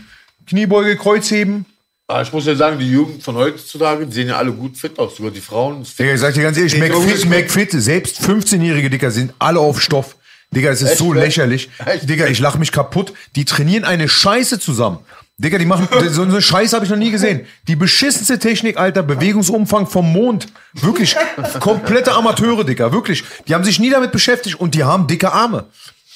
Kniebeuge, 0.47 0.97
Kreuzheben. 0.97 1.67
Aber 2.07 2.23
ich 2.23 2.33
muss 2.33 2.47
ja 2.47 2.55
sagen, 2.55 2.79
die 2.79 2.89
Jugend 2.89 3.25
von 3.25 3.35
heutzutage 3.35 4.07
die 4.07 4.13
sehen 4.13 4.29
ja 4.29 4.37
alle 4.37 4.53
gut 4.53 4.77
fit 4.77 5.01
aus. 5.01 5.17
Sogar 5.17 5.33
die 5.33 5.41
Frauen. 5.41 5.85
Digga, 5.99 6.15
ich 6.15 6.21
sag 6.21 6.35
dir 6.35 6.45
ganz 6.45 6.57
ehrlich, 6.59 6.79
McFit, 6.79 7.29
McFit, 7.29 7.73
selbst 7.73 8.21
15-jährige 8.21 8.89
Dicker 8.89 9.11
sind 9.11 9.35
alle 9.41 9.59
auf 9.59 9.83
Stoff. 9.83 10.15
Digga, 10.55 10.71
es 10.71 10.81
ist 10.81 10.91
Echt, 10.91 10.99
so 10.99 11.13
ne? 11.13 11.23
lächerlich. 11.23 11.69
Echt? 11.85 12.09
Digga, 12.09 12.29
ich 12.29 12.39
lach 12.39 12.57
mich 12.57 12.71
kaputt. 12.71 13.15
Die 13.35 13.47
trainieren 13.47 13.83
eine 13.83 14.09
Scheiße 14.09 14.61
zusammen. 14.61 14.99
Digga, 15.39 15.59
die 15.59 15.67
machen, 15.67 15.87
so 16.09 16.23
eine 16.23 16.41
Scheiße 16.41 16.75
habe 16.75 16.87
ich 16.87 16.91
noch 16.91 16.97
nie 16.97 17.11
gesehen. 17.11 17.47
Die 17.69 17.77
beschissenste 17.77 18.39
Technik, 18.39 18.79
Alter, 18.79 19.03
Bewegungsumfang 19.03 19.87
vom 19.87 20.11
Mond. 20.11 20.47
Wirklich, 20.73 21.15
komplette 21.61 22.15
Amateure, 22.15 22.65
Digga, 22.65 22.91
wirklich. 22.91 23.23
Die 23.47 23.55
haben 23.55 23.65
sich 23.65 23.79
nie 23.79 23.91
damit 23.91 24.13
beschäftigt 24.13 24.59
und 24.59 24.75
die 24.75 24.85
haben 24.85 25.07
dicke 25.07 25.33
Arme. 25.33 25.67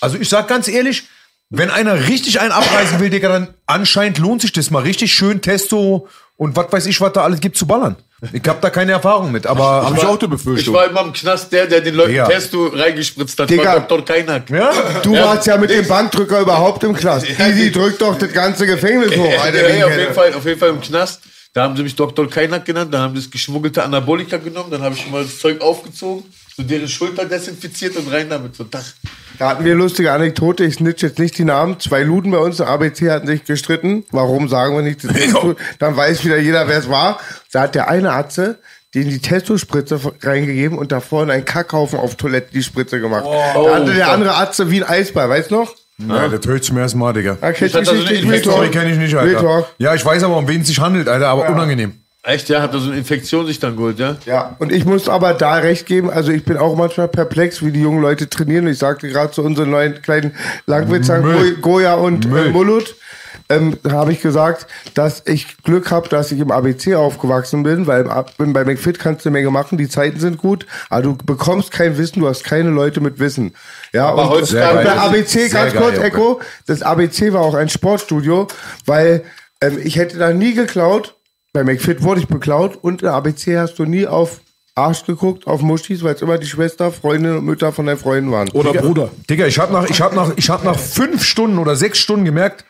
Also 0.00 0.16
ich 0.16 0.30
sag 0.30 0.48
ganz 0.48 0.68
ehrlich, 0.68 1.04
wenn 1.50 1.68
einer 1.68 2.08
richtig 2.08 2.40
einen 2.40 2.52
abreißen 2.52 2.98
will, 2.98 3.10
Digga, 3.10 3.28
dann 3.28 3.48
anscheinend 3.66 4.16
lohnt 4.18 4.40
sich 4.40 4.52
das 4.52 4.70
mal 4.70 4.82
richtig 4.82 5.12
schön 5.12 5.42
Testo 5.42 6.08
und 6.36 6.56
was 6.56 6.72
weiß 6.72 6.86
ich, 6.86 6.98
was 7.02 7.12
da 7.12 7.22
alles 7.22 7.40
gibt 7.40 7.58
zu 7.58 7.66
ballern. 7.66 7.96
Ich 8.32 8.46
habe 8.46 8.58
da 8.60 8.68
keine 8.68 8.92
Erfahrung 8.92 9.32
mit, 9.32 9.46
aber 9.46 9.64
Habe 9.86 9.96
ich 9.96 10.04
auch 10.04 10.18
die 10.18 10.26
Ich 10.26 10.30
Befürchtung. 10.30 10.74
war 10.74 10.90
immer 10.90 11.00
im 11.02 11.12
Knast 11.12 11.50
der, 11.52 11.66
der 11.66 11.80
den 11.80 11.94
Leuten 11.94 12.10
Digga. 12.10 12.26
Testo 12.28 12.66
reingespritzt 12.66 13.38
hat. 13.38 13.48
Digga. 13.48 13.64
War 13.64 13.80
Dr. 13.80 14.04
Keinak. 14.04 14.50
ja, 14.50 14.70
Du 15.02 15.14
Ja, 15.14 15.24
warst 15.24 15.46
ja 15.46 15.56
mit 15.56 15.70
dem 15.70 15.86
Bankdrücker 15.88 16.40
überhaupt 16.40 16.84
im 16.84 16.94
Knast. 16.94 17.26
Easy 17.40 17.72
drückt 17.72 18.02
doch 18.02 18.18
das 18.18 18.30
ganze 18.32 18.66
Gefängnis 18.66 19.16
hoch, 19.16 19.42
Alter. 19.42 19.68
Ja, 19.70 19.74
ja, 19.74 19.86
auf, 19.86 19.92
ich 19.92 19.98
jeden. 19.98 20.14
Fall, 20.14 20.34
auf 20.34 20.44
jeden 20.44 20.58
Fall 20.60 20.68
im 20.68 20.80
Knast. 20.82 21.22
Da 21.54 21.62
haben 21.62 21.76
sie 21.76 21.82
mich 21.82 21.96
Dr. 21.96 22.28
Keinak 22.28 22.64
genannt, 22.64 22.92
dann 22.94 23.00
haben 23.00 23.14
sie 23.16 23.22
das 23.22 23.30
geschmuggelte 23.30 23.82
Anabolika 23.82 24.36
genommen, 24.36 24.70
dann 24.70 24.82
habe 24.82 24.94
ich 24.94 25.10
mal 25.10 25.24
das 25.24 25.38
Zeug 25.38 25.60
aufgezogen, 25.62 26.22
so 26.56 26.62
deren 26.62 26.88
Schulter 26.88 27.24
desinfiziert 27.24 27.96
und 27.96 28.06
rein 28.12 28.28
damit. 28.28 28.54
So, 28.54 28.64
Tag. 28.64 28.84
Da 29.40 29.48
hatten 29.48 29.64
wir 29.64 29.72
eine 29.72 29.80
lustige 29.80 30.12
Anekdote. 30.12 30.64
Ich 30.64 30.74
snitch 30.74 31.02
jetzt 31.02 31.18
nicht 31.18 31.38
die 31.38 31.44
Namen. 31.44 31.80
Zwei 31.80 32.02
Luden 32.02 32.30
bei 32.30 32.36
uns 32.36 32.60
im 32.60 32.66
ABC 32.66 33.10
hatten 33.10 33.26
sich 33.26 33.46
gestritten. 33.46 34.04
Warum 34.10 34.50
sagen 34.50 34.76
wir 34.76 34.82
nicht? 34.82 35.00
Dann 35.78 35.96
weiß 35.96 36.26
wieder 36.26 36.38
jeder, 36.38 36.68
wer 36.68 36.76
es 36.76 36.90
war. 36.90 37.18
Da 37.50 37.62
hat 37.62 37.74
der 37.74 37.88
eine 37.88 38.12
Atze 38.12 38.58
den 38.94 39.08
die 39.08 39.20
Testospritze 39.20 40.00
reingegeben 40.20 40.76
und 40.76 40.92
da 40.92 41.00
vorne 41.00 41.32
einen 41.32 41.44
Kackhaufen 41.44 41.98
auf 41.98 42.16
Toilette 42.16 42.52
die 42.52 42.62
Spritze 42.62 43.00
gemacht. 43.00 43.24
da 43.24 43.74
hatte 43.76 43.94
der 43.94 44.10
andere 44.10 44.34
Atze 44.34 44.70
wie 44.70 44.82
ein 44.82 44.88
Eisball, 44.88 45.28
weißt 45.30 45.52
du 45.52 45.54
noch? 45.60 45.74
Ja, 45.98 46.28
das 46.28 46.44
höre 46.44 46.56
ich 46.56 46.62
zum 46.62 46.76
ersten 46.76 46.98
Mal, 46.98 47.12
Digga. 47.12 47.38
Ah, 47.40 47.50
Geschichte? 47.52 47.78
eine 47.78 47.88
Real 47.88 48.38
Story 48.40 48.40
Talk. 48.40 48.72
kenne 48.72 48.90
ich 48.90 48.98
nicht, 48.98 49.14
Alter. 49.14 49.66
Ja, 49.78 49.94
ich 49.94 50.04
weiß 50.04 50.24
aber, 50.24 50.36
um 50.36 50.48
wen 50.48 50.62
es 50.62 50.66
sich 50.66 50.80
handelt, 50.80 51.08
Alter, 51.08 51.28
aber 51.28 51.48
unangenehm. 51.48 52.00
Echt, 52.22 52.50
ja? 52.50 52.60
Hat 52.60 52.74
er 52.74 52.80
so 52.80 52.90
eine 52.90 52.98
Infektion 52.98 53.46
sich 53.46 53.60
dann 53.60 53.76
geholt, 53.76 53.98
ja? 53.98 54.16
Ja, 54.26 54.56
und 54.58 54.72
ich 54.72 54.84
muss 54.84 55.08
aber 55.08 55.32
da 55.32 55.54
recht 55.54 55.86
geben, 55.86 56.10
also 56.10 56.30
ich 56.32 56.44
bin 56.44 56.58
auch 56.58 56.76
manchmal 56.76 57.08
perplex, 57.08 57.64
wie 57.64 57.72
die 57.72 57.80
jungen 57.80 58.02
Leute 58.02 58.28
trainieren. 58.28 58.66
Ich 58.66 58.78
sagte 58.78 59.08
gerade 59.08 59.32
zu 59.32 59.42
unseren 59.42 59.70
neuen 59.70 60.02
kleinen 60.02 60.34
Langwitzern, 60.66 61.24
Goya 61.62 61.94
und 61.94 62.28
Müll. 62.28 62.48
äh, 62.48 62.50
Mullut, 62.50 62.94
ähm, 63.48 63.78
habe 63.90 64.12
ich 64.12 64.20
gesagt, 64.20 64.66
dass 64.92 65.22
ich 65.26 65.62
Glück 65.62 65.90
habe, 65.90 66.10
dass 66.10 66.30
ich 66.30 66.40
im 66.40 66.50
ABC 66.50 66.94
aufgewachsen 66.94 67.62
bin, 67.62 67.86
weil 67.86 68.06
im 68.38 68.52
bei 68.52 68.64
McFit 68.64 68.98
kannst 68.98 69.24
du 69.24 69.30
eine 69.30 69.38
Menge 69.38 69.50
machen, 69.50 69.78
die 69.78 69.88
Zeiten 69.88 70.20
sind 70.20 70.36
gut, 70.36 70.66
aber 70.90 71.02
du 71.02 71.16
bekommst 71.16 71.70
kein 71.72 71.96
Wissen, 71.96 72.20
du 72.20 72.28
hast 72.28 72.44
keine 72.44 72.68
Leute 72.68 73.00
mit 73.00 73.18
Wissen. 73.18 73.54
Ja, 73.94 74.08
Aber 74.10 74.24
und, 74.24 74.28
heutzutage- 74.30 74.78
und 74.78 74.84
bei 74.84 74.92
ABC, 74.92 75.48
ganz 75.48 75.72
geil, 75.72 75.82
kurz, 75.82 75.96
okay. 75.96 76.06
Echo, 76.08 76.40
das 76.66 76.82
ABC 76.82 77.32
war 77.32 77.40
auch 77.40 77.54
ein 77.54 77.70
Sportstudio, 77.70 78.46
weil 78.84 79.24
ähm, 79.62 79.78
ich 79.82 79.96
hätte 79.96 80.18
da 80.18 80.32
nie 80.32 80.52
geklaut, 80.54 81.16
bei 81.52 81.64
McFit 81.64 82.02
wurde 82.02 82.20
ich 82.20 82.28
beklaut 82.28 82.78
und 82.80 83.02
in 83.02 83.08
ABC 83.08 83.58
hast 83.58 83.78
du 83.78 83.84
nie 83.84 84.06
auf 84.06 84.40
Arsch 84.74 85.04
geguckt, 85.04 85.46
auf 85.46 85.62
Muschis, 85.62 86.02
weil 86.02 86.14
es 86.14 86.22
immer 86.22 86.38
die 86.38 86.46
Schwester, 86.46 86.92
Freundinnen 86.92 87.38
und 87.38 87.44
Mütter 87.44 87.72
von 87.72 87.86
deinen 87.86 87.98
Freunden 87.98 88.30
waren. 88.30 88.48
Oder 88.50 88.72
Bruder. 88.72 89.10
Digga, 89.28 89.46
ich 89.46 89.58
hab 89.58 89.70
nach, 89.72 89.88
ich 89.88 90.00
hab 90.00 90.14
nach, 90.14 90.32
ich 90.36 90.48
hab 90.48 90.64
nach 90.64 90.78
fünf 90.78 91.24
Stunden 91.24 91.58
oder 91.58 91.76
sechs 91.76 91.98
Stunden 91.98 92.24
gemerkt, 92.24 92.64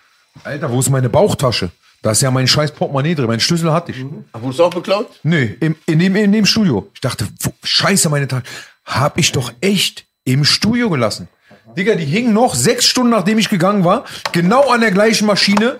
Alter, 0.44 0.70
wo 0.72 0.80
ist 0.80 0.90
meine 0.90 1.08
Bauchtasche? 1.08 1.70
Da 2.02 2.12
ist 2.12 2.22
ja 2.22 2.30
mein 2.30 2.48
scheiß 2.48 2.72
Portemonnaie 2.72 3.14
drin, 3.14 3.26
mein 3.26 3.40
Schlüssel 3.40 3.72
hatte 3.72 3.92
ich. 3.92 4.04
Aber 4.32 4.44
wurdest 4.44 4.60
du 4.60 4.64
auch 4.64 4.74
beklaut? 4.74 5.08
Nee, 5.22 5.56
im, 5.60 5.76
in, 5.86 5.98
dem, 5.98 6.16
in 6.16 6.32
dem 6.32 6.46
Studio. 6.46 6.88
Ich 6.94 7.00
dachte, 7.00 7.28
wo, 7.40 7.50
scheiße, 7.62 8.08
meine 8.08 8.26
Tasche. 8.26 8.44
Hab 8.86 9.18
ich 9.18 9.32
doch 9.32 9.52
echt 9.60 10.06
im 10.24 10.44
Studio 10.44 10.88
gelassen. 10.88 11.28
Digga, 11.76 11.94
die 11.94 12.06
hingen 12.06 12.32
noch 12.32 12.54
sechs 12.54 12.86
Stunden, 12.86 13.10
nachdem 13.10 13.38
ich 13.38 13.48
gegangen 13.48 13.84
war, 13.84 14.04
genau 14.32 14.70
an 14.70 14.80
der 14.80 14.90
gleichen 14.90 15.26
Maschine, 15.26 15.78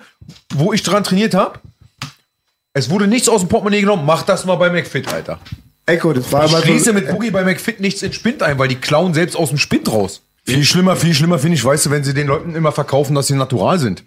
wo 0.54 0.73
ich 0.73 0.83
dran 0.83 1.02
trainiert 1.04 1.35
habe. 1.35 1.59
Es 2.73 2.91
wurde 2.91 3.07
nichts 3.07 3.29
aus 3.29 3.41
dem 3.41 3.49
Portemonnaie 3.49 3.81
genommen. 3.81 4.07
Mach 4.07 4.23
das 4.23 4.45
mal 4.45 4.57
bei 4.57 4.71
McFit, 4.71 5.12
Alter. 5.12 5.41
Echo, 5.87 6.12
das 6.12 6.31
war 6.31 6.45
Ich 6.45 6.57
schließe 6.57 6.85
so, 6.87 6.93
mit 6.93 7.09
Boogie 7.09 7.31
bei 7.31 7.43
McFit 7.43 7.81
nichts 7.81 8.03
in 8.03 8.12
Spind 8.12 8.43
ein, 8.43 8.59
weil 8.59 8.69
die 8.69 8.77
klauen 8.77 9.12
selbst 9.12 9.37
aus 9.37 9.49
dem 9.49 9.59
Spind 9.59 9.91
raus. 9.91 10.23
Viel 10.45 10.65
schlimmer, 10.65 10.97
viel 10.97 11.15
schlimmer 11.15 11.39
finde 11.39 11.57
ich, 11.57 11.65
weißt 11.65 11.87
du, 11.87 11.91
wenn 11.91 12.05
sie 12.05 12.15
den 12.15 12.27
Leuten 12.27 12.55
immer 12.55 12.73
verkaufen, 12.73 13.15
dass 13.15 13.27
sie 13.27 13.35
natural 13.35 13.79
sind. 13.79 14.05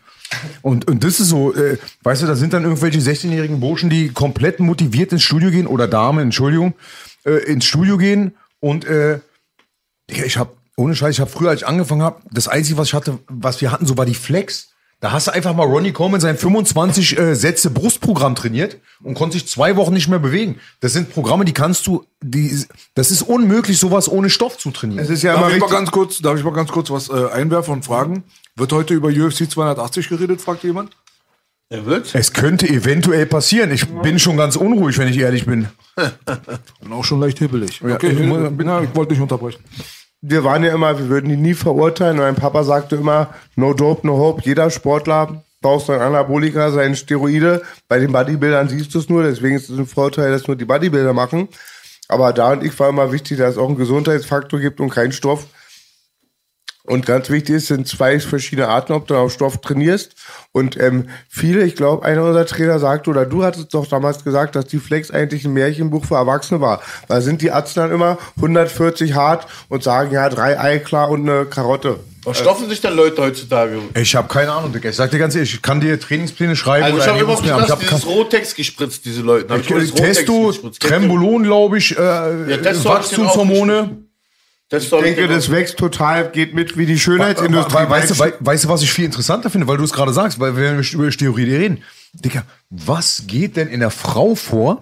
Und, 0.61 0.87
und 0.89 1.03
das 1.03 1.19
ist 1.19 1.29
so, 1.29 1.53
äh, 1.53 1.77
weißt 2.03 2.23
du, 2.23 2.27
da 2.27 2.35
sind 2.35 2.53
dann 2.53 2.63
irgendwelche 2.63 2.99
16-jährigen 2.99 3.59
Burschen, 3.59 3.89
die 3.89 4.09
komplett 4.09 4.59
motiviert 4.59 5.11
ins 5.11 5.23
Studio 5.23 5.51
gehen, 5.51 5.67
oder 5.67 5.87
Damen, 5.87 6.19
Entschuldigung, 6.19 6.73
äh, 7.25 7.43
ins 7.43 7.65
Studio 7.65 7.97
gehen 7.97 8.35
und 8.59 8.85
äh, 8.85 9.19
ich 10.07 10.37
hab, 10.37 10.55
ohne 10.75 10.95
Scheiß, 10.95 11.15
ich 11.15 11.21
hab 11.21 11.29
früher, 11.29 11.51
als 11.51 11.61
ich 11.61 11.67
angefangen 11.67 12.01
habe, 12.01 12.21
das 12.31 12.47
Einzige, 12.47 12.77
was 12.77 12.87
ich 12.87 12.93
hatte, 12.93 13.19
was 13.27 13.61
wir 13.61 13.71
hatten, 13.71 13.85
so 13.85 13.97
war 13.97 14.05
die 14.05 14.15
Flex. 14.15 14.72
Da 15.03 15.11
hast 15.11 15.27
du 15.27 15.31
einfach 15.31 15.53
mal 15.53 15.65
Ronnie 15.65 15.91
Coleman 15.91 16.21
sein 16.21 16.37
25 16.37 17.19
äh, 17.19 17.35
Sätze 17.35 17.71
Brustprogramm 17.71 18.35
trainiert 18.35 18.77
und 19.03 19.15
konnte 19.15 19.33
sich 19.33 19.49
zwei 19.49 19.75
Wochen 19.75 19.93
nicht 19.93 20.07
mehr 20.07 20.17
bewegen. 20.17 20.61
Das 20.79 20.93
sind 20.93 21.09
Programme, 21.09 21.43
die 21.43 21.51
kannst 21.51 21.85
du, 21.87 22.05
die, 22.21 22.57
das 22.95 23.11
ist 23.11 23.21
unmöglich, 23.23 23.77
sowas 23.79 24.09
ohne 24.09 24.29
Stoff 24.29 24.57
zu 24.57 24.71
trainieren. 24.71 25.03
Es 25.03 25.09
ist 25.09 25.21
ja 25.21 25.33
Darf 25.33 25.47
immer 25.47 25.55
ich, 25.55 25.59
mal 25.59 25.69
ganz 25.69 25.91
kurz, 25.91 26.19
darf 26.19 26.37
ich 26.37 26.45
mal 26.45 26.53
ganz 26.53 26.71
kurz 26.71 26.89
was 26.89 27.09
äh, 27.09 27.27
einwerfen 27.33 27.73
und 27.73 27.83
fragen? 27.83 28.23
Wird 28.55 28.71
heute 28.71 28.93
über 28.93 29.09
UFC 29.09 29.51
280 29.51 30.07
geredet, 30.07 30.39
fragt 30.39 30.63
jemand? 30.63 30.95
Er 31.67 31.85
wird? 31.85 32.15
Es 32.15 32.31
könnte 32.31 32.69
eventuell 32.69 33.25
passieren. 33.25 33.71
Ich 33.71 33.85
bin 33.85 34.19
schon 34.19 34.37
ganz 34.37 34.55
unruhig, 34.55 34.97
wenn 34.99 35.09
ich 35.09 35.17
ehrlich 35.17 35.45
bin. 35.45 35.67
Bin 36.81 36.93
auch 36.93 37.03
schon 37.03 37.19
leicht 37.19 37.39
hibbelig. 37.39 37.81
Okay, 37.83 38.07
ich 38.07 38.19
ich, 38.19 38.25
ich 38.25 38.95
wollte 38.95 39.11
nicht 39.11 39.21
unterbrechen. 39.21 39.61
Wir 40.25 40.45
waren 40.45 40.63
ja 40.63 40.73
immer, 40.73 40.97
wir 40.97 41.09
würden 41.09 41.27
die 41.27 41.35
nie 41.35 41.53
verurteilen. 41.53 42.15
Mein 42.15 42.35
Papa 42.35 42.63
sagte 42.63 42.95
immer, 42.95 43.33
no 43.57 43.73
dope, 43.73 44.07
no 44.07 44.17
hope. 44.17 44.41
Jeder 44.45 44.69
Sportler 44.69 45.43
braucht 45.61 45.87
seinen 45.87 45.99
Anabolika, 45.99 46.71
seine 46.71 46.95
Steroide. 46.95 47.61
Bei 47.89 47.99
den 47.99 48.13
Bodybuildern 48.13 48.69
siehst 48.69 48.95
du 48.95 48.99
es 48.99 49.09
nur, 49.09 49.23
deswegen 49.23 49.57
ist 49.57 49.69
es 49.69 49.77
ein 49.77 49.85
Vorteil, 49.85 50.31
dass 50.31 50.47
nur 50.47 50.55
die 50.55 50.63
Bodybuilder 50.63 51.11
machen. 51.11 51.49
Aber 52.07 52.31
da 52.31 52.53
und 52.53 52.63
ich 52.63 52.79
war 52.79 52.87
immer 52.87 53.11
wichtig, 53.11 53.37
dass 53.39 53.55
es 53.55 53.57
auch 53.57 53.67
einen 53.67 53.75
Gesundheitsfaktor 53.75 54.61
gibt 54.61 54.79
und 54.79 54.91
keinen 54.91 55.11
Stoff. 55.11 55.45
Und 56.85 57.05
ganz 57.05 57.29
wichtig 57.29 57.55
ist, 57.55 57.67
sind 57.67 57.87
zwei 57.87 58.19
verschiedene 58.19 58.67
Arten, 58.67 58.91
ob 58.91 59.07
du 59.07 59.15
auf 59.15 59.31
Stoff 59.31 59.61
trainierst. 59.61 60.15
Und 60.51 60.77
ähm, 60.77 61.07
viele, 61.29 61.63
ich 61.63 61.75
glaube, 61.75 62.05
einer 62.05 62.23
unserer 62.23 62.45
Trainer 62.45 62.77
sagte, 62.77 63.09
oder 63.09 63.25
du 63.25 63.45
hattest 63.45 63.73
doch 63.73 63.87
damals 63.87 64.25
gesagt, 64.25 64.57
dass 64.57 64.65
die 64.65 64.79
Flex 64.79 65.09
eigentlich 65.09 65.45
ein 65.45 65.53
Märchenbuch 65.53 66.03
für 66.03 66.15
Erwachsene 66.15 66.59
war. 66.59 66.81
Da 67.07 67.21
sind 67.21 67.41
die 67.41 67.47
Ärzte 67.47 67.79
dann 67.79 67.91
immer 67.91 68.17
140 68.35 69.13
hart 69.13 69.47
und 69.69 69.81
sagen, 69.81 70.11
ja, 70.11 70.27
drei 70.27 70.59
Ei 70.59 70.79
klar 70.79 71.09
und 71.09 71.29
eine 71.29 71.45
Karotte. 71.45 72.01
Was 72.25 72.39
stoffen 72.39 72.69
sich 72.69 72.81
denn 72.81 72.95
Leute 72.95 73.21
heutzutage? 73.21 73.79
Ich 73.95 74.15
habe 74.15 74.27
keine 74.27 74.51
Ahnung, 74.51 74.73
Digga. 74.73 74.89
Ich 74.89 74.95
sag 74.95 75.11
dir 75.11 75.19
ganz 75.19 75.35
ehrlich, 75.35 75.53
ich 75.53 75.61
kann 75.61 75.79
dir 75.79 75.97
Trainingspläne 75.99 76.55
schreiben 76.55 76.85
Also 76.85 76.97
ich 76.97 77.07
habe 77.07 77.19
immer 77.19 77.33
Ernährungspläne, 77.33 77.55
aber 77.55 77.65
ich 77.65 77.71
hab 77.71 77.79
dieses 77.79 78.05
Rotex 78.05 78.55
gespritzt, 78.55 79.05
diese 79.05 79.21
Leute. 79.21 79.53
Ich 79.55 79.71
Rotex 79.71 79.93
Testo? 79.93 80.53
Trembolon, 80.79 81.43
glaube 81.43 81.77
ich, 81.77 81.97
äh, 81.97 82.01
Ja, 82.01 82.71
ich 82.71 82.85
Wachstumshormone. 82.85 84.02
Hab 84.73 84.81
Ich 84.81 84.89
denke, 84.89 85.21
den 85.27 85.29
das 85.29 85.51
wächst 85.51 85.77
total, 85.77 86.29
geht 86.29 86.53
mit 86.53 86.77
wie 86.77 86.85
die 86.85 86.99
Schönheitsindustrie. 86.99 87.83
We- 87.85 87.89
Weißt 87.89 88.09
du, 88.11 88.19
wei- 88.19 88.33
weißt 88.39 88.63
du, 88.65 88.69
was 88.69 88.81
ich 88.81 88.91
viel 88.91 89.05
interessanter 89.05 89.49
finde, 89.49 89.67
weil 89.67 89.77
du 89.77 89.83
es 89.83 89.93
gerade 89.93 90.11
sagst, 90.13 90.39
weil 90.39 90.57
wir 90.57 90.71
über 90.93 91.11
Steroide 91.11 91.51
reden. 91.59 91.83
Digga, 92.13 92.43
was 92.69 93.23
geht 93.27 93.55
denn 93.57 93.67
in 93.69 93.79
der 93.79 93.89
Frau 93.91 94.35
vor, 94.35 94.81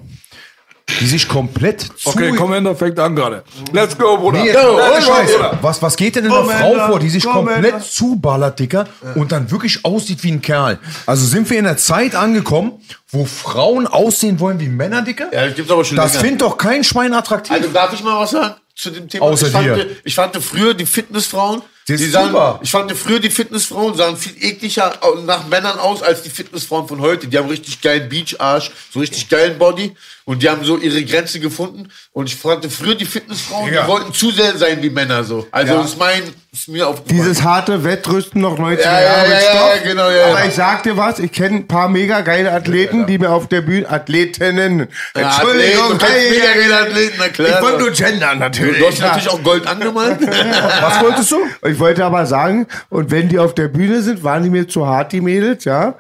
die 1.00 1.06
sich 1.08 1.28
komplett 1.30 1.82
zu... 1.82 2.10
Okay, 2.10 2.32
Commander 2.32 2.76
fängt 2.76 3.00
an 3.00 3.16
gerade. 3.16 3.44
Let's 3.72 3.98
go, 3.98 4.18
Bruder. 4.18 4.40
Nee, 4.44 4.52
Let's 4.52 5.06
go, 5.08 5.14
Scheiß. 5.14 5.32
Bruder. 5.34 5.60
Was, 5.62 5.82
was 5.82 5.96
geht 5.96 6.16
denn 6.18 6.26
in 6.26 6.32
der 6.32 6.44
Frau 6.44 6.88
vor, 6.88 7.00
die 7.00 7.10
sich 7.10 7.24
Commander. 7.24 7.54
komplett 7.70 7.84
zuballert, 7.84 8.60
Dicker, 8.60 8.86
und 9.16 9.32
dann 9.32 9.50
wirklich 9.52 9.86
aussieht 9.86 10.22
wie 10.24 10.32
ein 10.32 10.42
Kerl? 10.42 10.80
Also 11.06 11.26
sind 11.26 11.50
wir 11.50 11.60
in 11.60 11.66
einer 11.66 11.78
Zeit 11.78 12.16
angekommen, 12.16 12.74
wo 13.10 13.24
Frauen 13.26 13.88
aussehen 13.88 14.40
wollen 14.42 14.60
wie 14.60 14.68
Männer, 14.68 15.02
Dicker? 15.02 15.28
Ja, 15.34 15.46
das 15.48 15.56
gibt's 15.56 15.72
aber 15.72 15.86
schon 15.86 15.96
Das 15.98 16.18
findet 16.18 16.42
doch 16.42 16.58
kein 16.58 16.84
Schwein 16.84 17.14
attraktiv. 17.14 17.56
Also 17.56 17.70
darf 17.70 17.94
ich 17.94 18.04
mal 18.04 18.20
was 18.20 18.32
sagen 18.32 18.56
zu 18.82 18.90
dem 18.90 19.08
Thema? 19.08 19.26
Außer 19.26 19.48
ich, 19.48 19.54
fand, 19.54 19.66
dir. 19.66 19.98
ich 20.04 20.16
fand 20.16 20.36
früher 20.38 20.74
die 20.74 20.86
Fitnessfrauen, 20.86 21.62
Die 21.92 22.04
ist 22.04 22.08
die 22.08 22.10
sahen, 22.12 22.28
super. 22.32 22.60
ich 22.64 22.72
fand 22.72 22.92
früher 22.94 23.20
die 23.20 23.30
Fitnessfrauen 23.30 23.96
sahen 23.96 24.18
viel 24.18 24.34
ekliger 24.44 24.94
nach 25.26 25.48
Männern 25.48 25.80
aus 25.80 26.02
als 26.02 26.22
die 26.22 26.30
Fitnessfrauen 26.30 26.88
von 26.88 27.02
heute. 27.02 27.28
Die 27.28 27.38
haben 27.38 27.50
richtig 27.50 27.82
geilen 27.82 28.10
Beacharsch, 28.10 28.72
so 28.94 29.00
richtig 29.00 29.30
geilen 29.30 29.58
Body 29.58 29.94
und 30.26 30.42
die 30.44 30.50
haben 30.50 30.64
so 30.64 30.78
ihre 30.78 31.04
Grenze 31.04 31.40
gefunden. 31.40 31.90
Und 32.14 32.28
ich 32.28 32.36
fand 32.36 32.66
früher 32.72 32.96
die 32.96 33.06
Fitnessfrauen, 33.06 33.74
Ja. 33.74 33.84
die 33.84 33.88
wollten 33.88 34.14
zu 34.14 34.32
sehr 34.32 34.58
sein 34.58 34.82
wie 34.82 34.90
Männer 34.90 35.24
so. 35.24 35.48
Also 35.52 35.74
Ja. 35.74 35.82
ist 35.82 35.98
mein, 35.98 36.22
ist 36.54 36.68
mir 36.68 36.88
aufgefallen. 36.88 37.22
Dieses 37.24 37.44
harte 37.44 37.84
Wettrüsten 37.84 38.42
noch 38.42 38.58
90er 38.58 38.82
Ja, 38.84 39.02
ja, 39.02 39.02
Jahre 39.02 39.30
ja, 39.30 39.40
ja, 39.42 39.76
ja, 39.76 39.82
genau, 39.84 40.10
ja, 40.10 40.26
Aber 40.28 40.46
ich 40.46 40.54
sag 40.54 40.84
dir 40.84 40.96
was, 40.98 41.20
ich 41.20 41.32
kenne 41.32 41.58
ein 41.58 41.68
paar 41.68 41.90
mega 41.90 42.22
geile 42.22 42.52
Athleten, 42.52 43.08
die 43.08 43.18
mir 43.18 43.32
auf 43.32 43.48
der 43.48 43.62
Bühne, 43.62 43.90
Athletinnen, 43.90 44.88
Entschuldigung, 45.14 45.94
Athleten, 45.94 45.98
kennst 46.00 46.30
mega 46.30 46.54
geile 46.54 46.80
Athleten, 46.80 47.16
na 47.18 47.30
klar. 47.30 47.50
ich 47.50 47.62
wollte 47.62 47.80
nur 47.80 47.92
gendern 47.92 48.40
natürlich. 48.40 48.80
du 48.80 48.88
hast 48.88 49.00
natürlich 49.00 49.30
auch 49.30 49.44
Gold 49.44 49.66
angemalt. 49.68 50.20
was 50.82 51.02
wolltest 51.02 51.32
du? 51.32 51.40
Ich 51.68 51.80
wollte 51.82 52.06
aber 52.06 52.26
sagen, 52.26 52.68
und 52.90 53.12
wenn 53.12 53.28
die 53.28 53.40
auf 53.40 53.54
der 53.54 53.68
Bühne 53.68 54.02
sind, 54.02 54.24
waren 54.24 54.44
die 54.44 54.50
mir 54.50 54.68
zu 54.70 54.88
hart, 54.88 55.12
die 55.12 55.20
Mädels, 55.20 55.66
ja. 55.66 55.96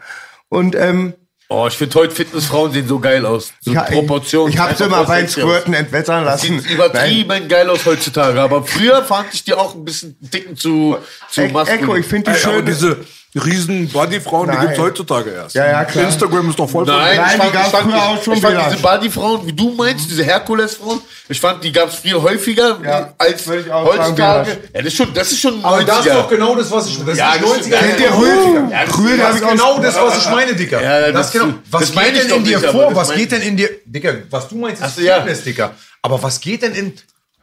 Und 0.47 0.75
ähm, 0.75 1.13
oh, 1.49 1.67
ich 1.67 1.73
finde 1.73 1.95
heute 1.95 2.15
Fitnessfrauen 2.15 2.71
sehen 2.71 2.87
so 2.87 2.99
geil 2.99 3.25
aus. 3.25 3.51
So 3.59 3.73
ich, 3.73 3.77
Proportionen. 3.77 4.49
ich, 4.49 4.55
ich 4.55 4.61
habe 4.61 4.75
sie 4.75 4.85
immer 4.85 5.03
beim. 5.03 5.27
Squirten 5.27 5.73
entwässern 5.73 6.23
lassen. 6.23 6.59
Sieht 6.61 6.71
übertrieben 6.71 7.47
geil 7.49 7.69
aus 7.69 7.85
heutzutage. 7.85 8.39
Aber 8.39 8.63
früher 8.63 9.03
fand 9.03 9.33
ich 9.33 9.43
die 9.43 9.53
auch 9.53 9.75
ein 9.75 9.83
bisschen 9.83 10.15
dicken 10.21 10.55
zu, 10.55 10.97
zu 11.29 11.41
Nein. 11.41 11.51
maskulin. 11.51 11.83
Echo, 11.83 11.95
ich 11.95 12.05
finde 12.05 12.31
die 12.31 12.37
schön. 12.37 12.65
diese 12.65 12.97
riesen 13.39 13.87
Bodyfrauen, 13.89 14.49
die 14.49 14.55
Nein. 14.57 14.65
gibt's 14.67 14.79
heutzutage 14.81 15.29
erst. 15.31 15.55
Ja, 15.55 15.65
ja, 15.65 15.85
klar. 15.85 16.05
Instagram 16.05 16.49
ist 16.49 16.59
doch 16.59 16.69
voll 16.69 16.85
Nein, 16.85 17.15
Nein, 17.17 17.25
ich 17.27 17.31
die 17.33 17.37
fand, 17.39 17.53
gab's 17.53 17.65
ich 17.67 17.71
fand, 17.71 17.91
früher 17.91 18.03
auch 18.03 18.23
schon 18.23 18.33
ich 18.33 18.41
fand 18.41 18.53
wieder. 18.57 18.69
diese 18.69 18.81
Bodyfrauen, 18.81 19.47
wie 19.47 19.53
du 19.53 19.71
meinst, 19.73 20.09
diese 20.09 20.23
Herkulesfrauen, 20.23 21.01
ich 21.29 21.39
fand, 21.39 21.63
die 21.63 21.71
gab 21.71 21.87
es 21.89 21.95
früher 21.95 22.21
häufiger 22.21 22.77
Ja, 22.83 23.13
als 23.17 23.45
sagen, 23.45 23.65
heutzutage. 23.71 24.51
Ja, 24.73 24.81
das 24.81 24.85
ist 24.87 24.95
schon, 24.97 25.13
das 25.13 25.31
ist 25.31 25.39
schon 25.39 25.63
Aber 25.63 25.83
das 25.83 25.99
ist 25.99 26.11
90er. 26.11 26.13
doch 26.15 26.29
genau 26.29 26.55
das, 26.55 26.71
was 26.71 26.87
ich... 26.87 27.05
Das 27.05 27.17
Ja, 27.17 27.33
ist 27.33 27.43
das 27.43 27.57
ist- 27.57 27.67
90er. 27.73 27.77
Kennt 27.79 27.99
ihr 28.01 28.11
früher? 28.11 28.69
ja, 28.69 28.85
das 28.85 29.35
ist- 29.35 29.49
genau 29.49 29.79
das, 29.79 29.95
was 29.95 30.17
ich 30.17 30.29
meine, 30.31 30.53
Dicker. 30.55 30.81
Ja, 30.83 31.11
das 31.11 31.31
genau. 31.31 31.53
Was 31.69 31.81
das 31.81 31.95
meine 31.95 32.11
geht 32.11 32.29
denn 32.29 32.37
in 32.37 32.43
dir 32.43 32.59
vor? 32.59 32.93
Was 32.95 33.07
meine 33.07 33.19
geht 33.21 33.31
denn 33.31 33.41
in 33.41 33.55
dir... 33.57 33.69
Dicker, 33.85 34.13
was 34.29 34.47
du 34.49 34.55
meinst, 34.55 34.83
ist. 34.83 34.95
Fitness, 34.99 35.43
Dicker. 35.43 35.71
Aber 36.01 36.21
was 36.21 36.39
geht 36.41 36.63
denn 36.63 36.73
in... 36.73 36.93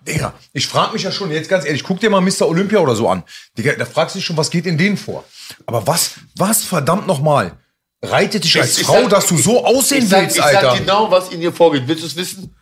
Digga, 0.08 0.34
ich 0.52 0.66
frage 0.66 0.92
mich 0.94 1.02
ja 1.02 1.12
schon, 1.12 1.30
jetzt 1.30 1.48
ganz 1.48 1.64
ehrlich, 1.64 1.84
guck 1.84 2.00
dir 2.00 2.10
mal 2.10 2.20
Mr. 2.20 2.42
Olympia 2.48 2.78
oder 2.80 2.96
so 2.96 3.08
an. 3.08 3.22
Digga, 3.56 3.74
da 3.74 3.84
fragst 3.84 4.14
du 4.14 4.18
dich 4.18 4.26
schon, 4.26 4.36
was 4.36 4.50
geht 4.50 4.66
in 4.66 4.78
denen 4.78 4.96
vor? 4.96 5.24
Aber 5.66 5.86
was, 5.86 6.12
was 6.36 6.64
verdammt 6.64 7.06
nochmal, 7.06 7.56
reitet 8.02 8.44
dich 8.44 8.58
als 8.60 8.78
Ich 8.78 8.86
Frau, 8.86 9.02
sag- 9.02 9.10
dass 9.10 9.26
du 9.26 9.36
so 9.36 9.64
aussehen 9.64 10.04
ich 10.04 10.08
sag, 10.08 10.22
willst, 10.22 10.36
ich 10.36 10.42
Alter? 10.42 10.70
sag 10.70 10.78
genau, 10.78 11.10
was 11.10 11.28
in 11.30 11.40
dir 11.40 11.52
vorgeht. 11.52 11.82
Willst 11.86 12.02
du 12.02 12.06
es 12.06 12.16
wissen? 12.16 12.54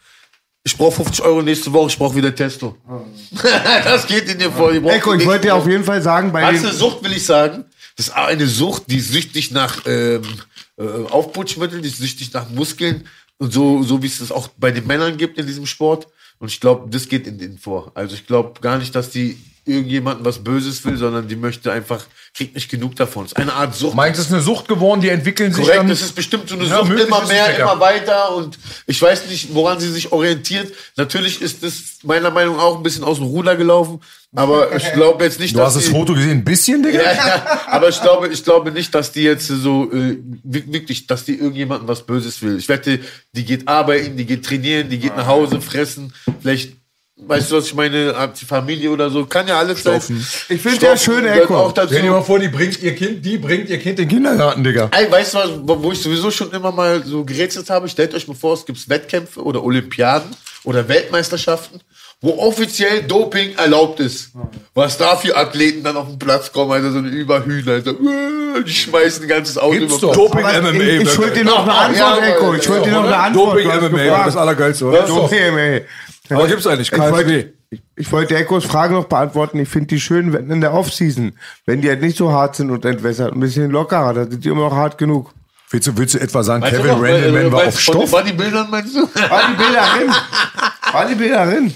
Ich 0.65 0.77
brauche 0.77 0.97
50 0.97 1.25
Euro 1.25 1.43
nächste 1.43 1.73
Woche, 1.73 1.89
ich 1.91 1.97
brauche 1.99 2.17
wieder 2.17 2.35
Testo. 2.35 2.77
das 3.85 4.07
geht 4.07 4.29
in 4.29 4.39
dir 4.39 4.51
vor. 4.51 4.73
Ich 4.73 4.83
Echo, 4.83 5.15
ich 5.15 5.25
wollte 5.25 5.43
dir 5.47 5.55
auf 5.55 5.67
jeden 5.69 5.85
Fall 5.85 6.03
sagen, 6.03 6.33
bei 6.33 6.41
den, 6.41 6.59
eine 6.61 6.73
Sucht 6.73 7.05
will 7.05 7.13
ich 7.13 7.25
sagen, 7.25 7.65
das 7.97 8.09
ist 8.09 8.15
eine 8.15 8.47
Sucht, 8.49 8.85
die 8.89 8.97
ist 8.97 9.13
süchtig 9.13 9.53
nach 9.53 9.87
ähm, 9.87 10.23
äh, 10.77 10.83
Aufputschmitteln, 11.11 11.83
die 11.83 11.89
ist 11.89 11.99
süchtig 11.99 12.33
nach 12.33 12.49
Muskeln 12.51 13.07
und 13.39 13.53
so, 13.53 13.85
so 13.85 14.03
wie 14.03 14.07
es 14.09 14.19
das 14.19 14.33
auch 14.33 14.49
bei 14.59 14.73
den 14.73 14.87
Männern 14.89 15.17
gibt 15.17 15.39
in 15.39 15.47
diesem 15.47 15.67
Sport. 15.67 16.09
Und 16.39 16.49
ich 16.49 16.61
glaube, 16.61 16.91
das 16.91 17.09
geht 17.09 17.27
in 17.27 17.39
denen 17.39 17.59
vor. 17.59 17.93
Also 17.95 18.15
ich 18.15 18.27
glaube 18.27 18.61
gar 18.61 18.79
nicht, 18.79 18.95
dass 18.95 19.11
die 19.11 19.39
irgendjemandem 19.67 20.25
was 20.25 20.43
Böses 20.43 20.85
will, 20.85 20.97
sondern 20.97 21.27
die 21.29 21.37
möchte 21.37 21.73
einfach, 21.73 22.05
kriegt 22.35 22.55
nicht 22.55 22.71
genug 22.71 22.95
davon. 22.97 23.25
Es 23.27 23.33
ist 23.33 23.37
eine 23.39 23.53
Art 23.53 23.75
Sucht. 23.75 23.95
Meinst 23.97 24.19
du, 24.19 24.23
es 24.23 24.29
ist 24.29 24.33
eine 24.33 24.43
Sucht 24.43 24.69
geworden, 24.69 25.01
die 25.01 25.09
entwickeln 25.09 25.53
sich 25.53 25.65
Korrekt, 25.65 25.81
dann... 25.81 25.89
das 25.89 26.03
ist 26.03 26.15
bestimmt 26.15 26.49
so 26.49 26.55
eine 26.55 26.65
Ja, 26.67 26.79
Sucht, 26.85 26.93
immer 27.01 27.23
es, 27.23 27.29
mehr, 27.29 27.59
immer 27.59 27.81
weiter 27.81 28.35
und 28.37 28.59
ich 28.87 29.01
weiß 29.03 29.27
nicht, 29.29 29.55
woran 29.55 29.81
sie 29.81 29.91
sich 29.91 30.13
orientiert. 30.13 30.73
Natürlich 30.97 31.43
ist 31.43 31.63
das 31.63 31.99
meiner 32.05 32.31
Meinung 32.31 32.57
nach 32.57 32.63
auch 32.63 32.77
ein 32.77 32.83
bisschen 32.83 33.05
aus 33.05 33.17
dem 33.19 33.27
Ruder 33.27 33.57
gelaufen, 33.57 34.01
aber 34.35 34.73
ich 34.77 34.93
glaube 34.93 35.25
jetzt 35.25 35.41
nicht, 35.41 35.57
Du 35.57 35.61
hast 35.61 35.77
das 35.77 35.89
Foto 35.89 36.15
gesehen, 36.15 36.39
ein 36.39 36.45
bisschen, 36.45 36.83
Digga? 36.83 37.03
ja, 37.03 37.13
ja, 37.13 37.61
aber 37.69 37.89
ich 37.89 38.01
glaube, 38.01 38.29
ich 38.29 38.45
glaube 38.45 38.71
nicht, 38.71 38.95
dass 38.95 39.13
die 39.13 39.23
jetzt 39.23 39.47
so 39.49 39.91
äh, 39.93 40.19
wi- 40.45 40.65
wirklich, 40.73 41.07
dass 41.07 41.25
die 41.25 41.35
irgendjemandem 41.35 41.89
was 41.89 42.05
Böses 42.07 42.41
will. 42.43 42.57
Ich 42.59 42.69
wette, 42.69 43.01
die 43.33 43.45
geht 43.45 43.67
arbeiten, 43.67 44.17
die 44.17 44.27
geht 44.27 44.45
trainieren, 44.45 44.89
die 44.89 44.99
geht 44.99 45.17
nach 45.17 45.27
Hause, 45.27 45.61
fressen, 45.61 46.13
vielleicht. 46.41 46.77
Weißt 47.19 47.51
du, 47.51 47.57
was 47.57 47.67
ich 47.67 47.75
meine? 47.75 48.15
Hat 48.15 48.39
die 48.39 48.45
Familie 48.45 48.91
oder 48.91 49.09
so? 49.09 49.25
Kann 49.25 49.49
ja 49.49 49.59
alles 49.59 49.83
sein. 49.83 50.03
Ich 50.51 50.61
find's 50.61 50.83
ja 50.83 50.95
schön, 50.99 51.25
Echo. 51.25 51.57
Auch 51.57 51.73
dazu. 51.73 51.89
Stell 51.89 52.03
dir 52.03 52.11
mal 52.11 52.21
vor, 52.21 52.39
die 52.39 52.49
bringt 52.49 52.83
ihr 52.83 52.95
Kind, 52.95 53.25
die 53.25 53.39
bringt 53.39 53.71
ihr 53.71 53.79
Kind 53.79 53.99
in 53.99 54.07
den 54.07 54.09
Kindergarten, 54.09 54.63
Digga. 54.63 54.91
Ey, 54.93 55.11
weißt 55.11 55.33
du 55.33 55.39
was, 55.39 55.51
wo 55.63 55.83
wo 55.83 55.93
ich 55.93 56.01
sowieso 56.03 56.31
schon 56.31 56.53
immer 56.53 56.73
mal 56.73 57.03
so 57.03 57.25
gerätselt 57.25 57.71
habe? 57.71 57.89
Stellt 57.89 58.15
euch 58.15 58.29
mal 58.29 58.35
vor, 58.35 58.53
es 58.53 58.67
gibt 58.67 58.87
Wettkämpfe 58.91 59.43
oder 59.43 59.65
Olympiaden 59.65 60.37
oder 60.65 60.87
Weltmeisterschaften, 60.89 61.81
wo 62.23 62.31
offiziell 62.39 63.03
Doping 63.03 63.55
erlaubt 63.57 64.01
ist. 64.01 64.31
Was 64.75 64.97
da 64.99 65.17
für 65.17 65.37
Athleten 65.37 65.85
dann 65.85 65.97
auf 65.97 66.09
den 66.09 66.19
Platz 66.19 66.51
kommen, 66.53 66.73
also 66.73 66.91
so 66.91 66.99
eine 66.99 67.09
Überhühner, 67.09 67.73
also, 67.73 67.91
äh, 67.91 68.65
die 68.65 68.71
schmeißen 68.73 69.23
ein 69.25 69.29
ganzes 69.29 69.59
Auto 69.59 69.79
Gibt's 69.79 69.99
über- 69.99 70.07
doch. 70.09 70.15
Doping 70.15 70.41
MMA. 70.45 70.71
ich, 70.71 71.01
ich 71.03 71.07
wär 71.07 71.13
schulde 71.13 71.33
dir 71.33 71.45
noch 71.45 71.63
eine 71.63 71.73
Antwort, 71.75 72.19
ja, 72.21 72.27
Echo. 72.27 72.55
Ich 72.55 72.63
schulde 72.65 72.83
dir 72.85 72.93
noch 72.93 73.05
eine 73.05 73.17
Antwort. 73.17 73.55
Doping 73.57 73.69
MMA, 73.69 73.89
gefragt. 74.05 74.27
das 74.29 74.37
Allergeilste, 74.37 74.85
oder? 74.87 75.03
Doping 75.03 75.39
MMA. 75.53 75.81
Aber 76.37 76.49
gibt's 76.49 76.67
eigentlich, 76.67 76.91
Ich 76.93 76.99
wollte, 76.99 77.25
KSW. 77.25 77.45
ich, 77.71 77.83
ich 77.97 78.13
wollte 78.13 78.37
Echos 78.37 78.65
Frage 78.65 78.95
noch 78.95 79.05
beantworten. 79.05 79.59
Ich 79.61 79.69
finde 79.69 79.89
die 79.89 80.01
schön 80.01 80.33
wenn 80.33 80.51
in 80.51 80.61
der 80.61 80.73
Offseason. 80.75 81.33
Wenn 81.67 81.83
die 81.83 81.89
halt 81.89 82.01
nicht 82.01 82.17
so 82.17 82.33
hart 82.33 82.57
sind 82.57 82.71
und 82.71 82.85
entwässert, 82.85 83.33
ein 83.35 83.41
bisschen 83.41 83.71
lockerer, 83.71 84.13
dann 84.15 84.31
sind 84.31 84.45
die 84.45 84.49
immer 84.49 84.63
noch 84.69 84.75
hart 84.75 84.99
genug. 84.99 85.33
Willst 85.71 85.87
du, 85.89 85.97
willst 85.99 86.15
du 86.15 86.19
etwa 86.19 86.43
sagen, 86.45 86.63
Weißt 86.63 86.77
Kevin 86.77 86.93
Randleman 86.93 87.47
äh, 87.47 87.53
war 87.53 87.65
auf 87.67 87.75
du, 87.75 87.81
von 87.93 87.99
den 88.01 88.07
Stoff? 88.07 88.11
Bodybuildern 88.23 88.71
meinst 88.71 88.95
du? 88.95 89.01
War 89.03 89.41
die 89.51 89.57
Bilderin? 89.57 90.15
War 90.93 91.05
die 91.09 91.15
Bilderin? 91.17 91.75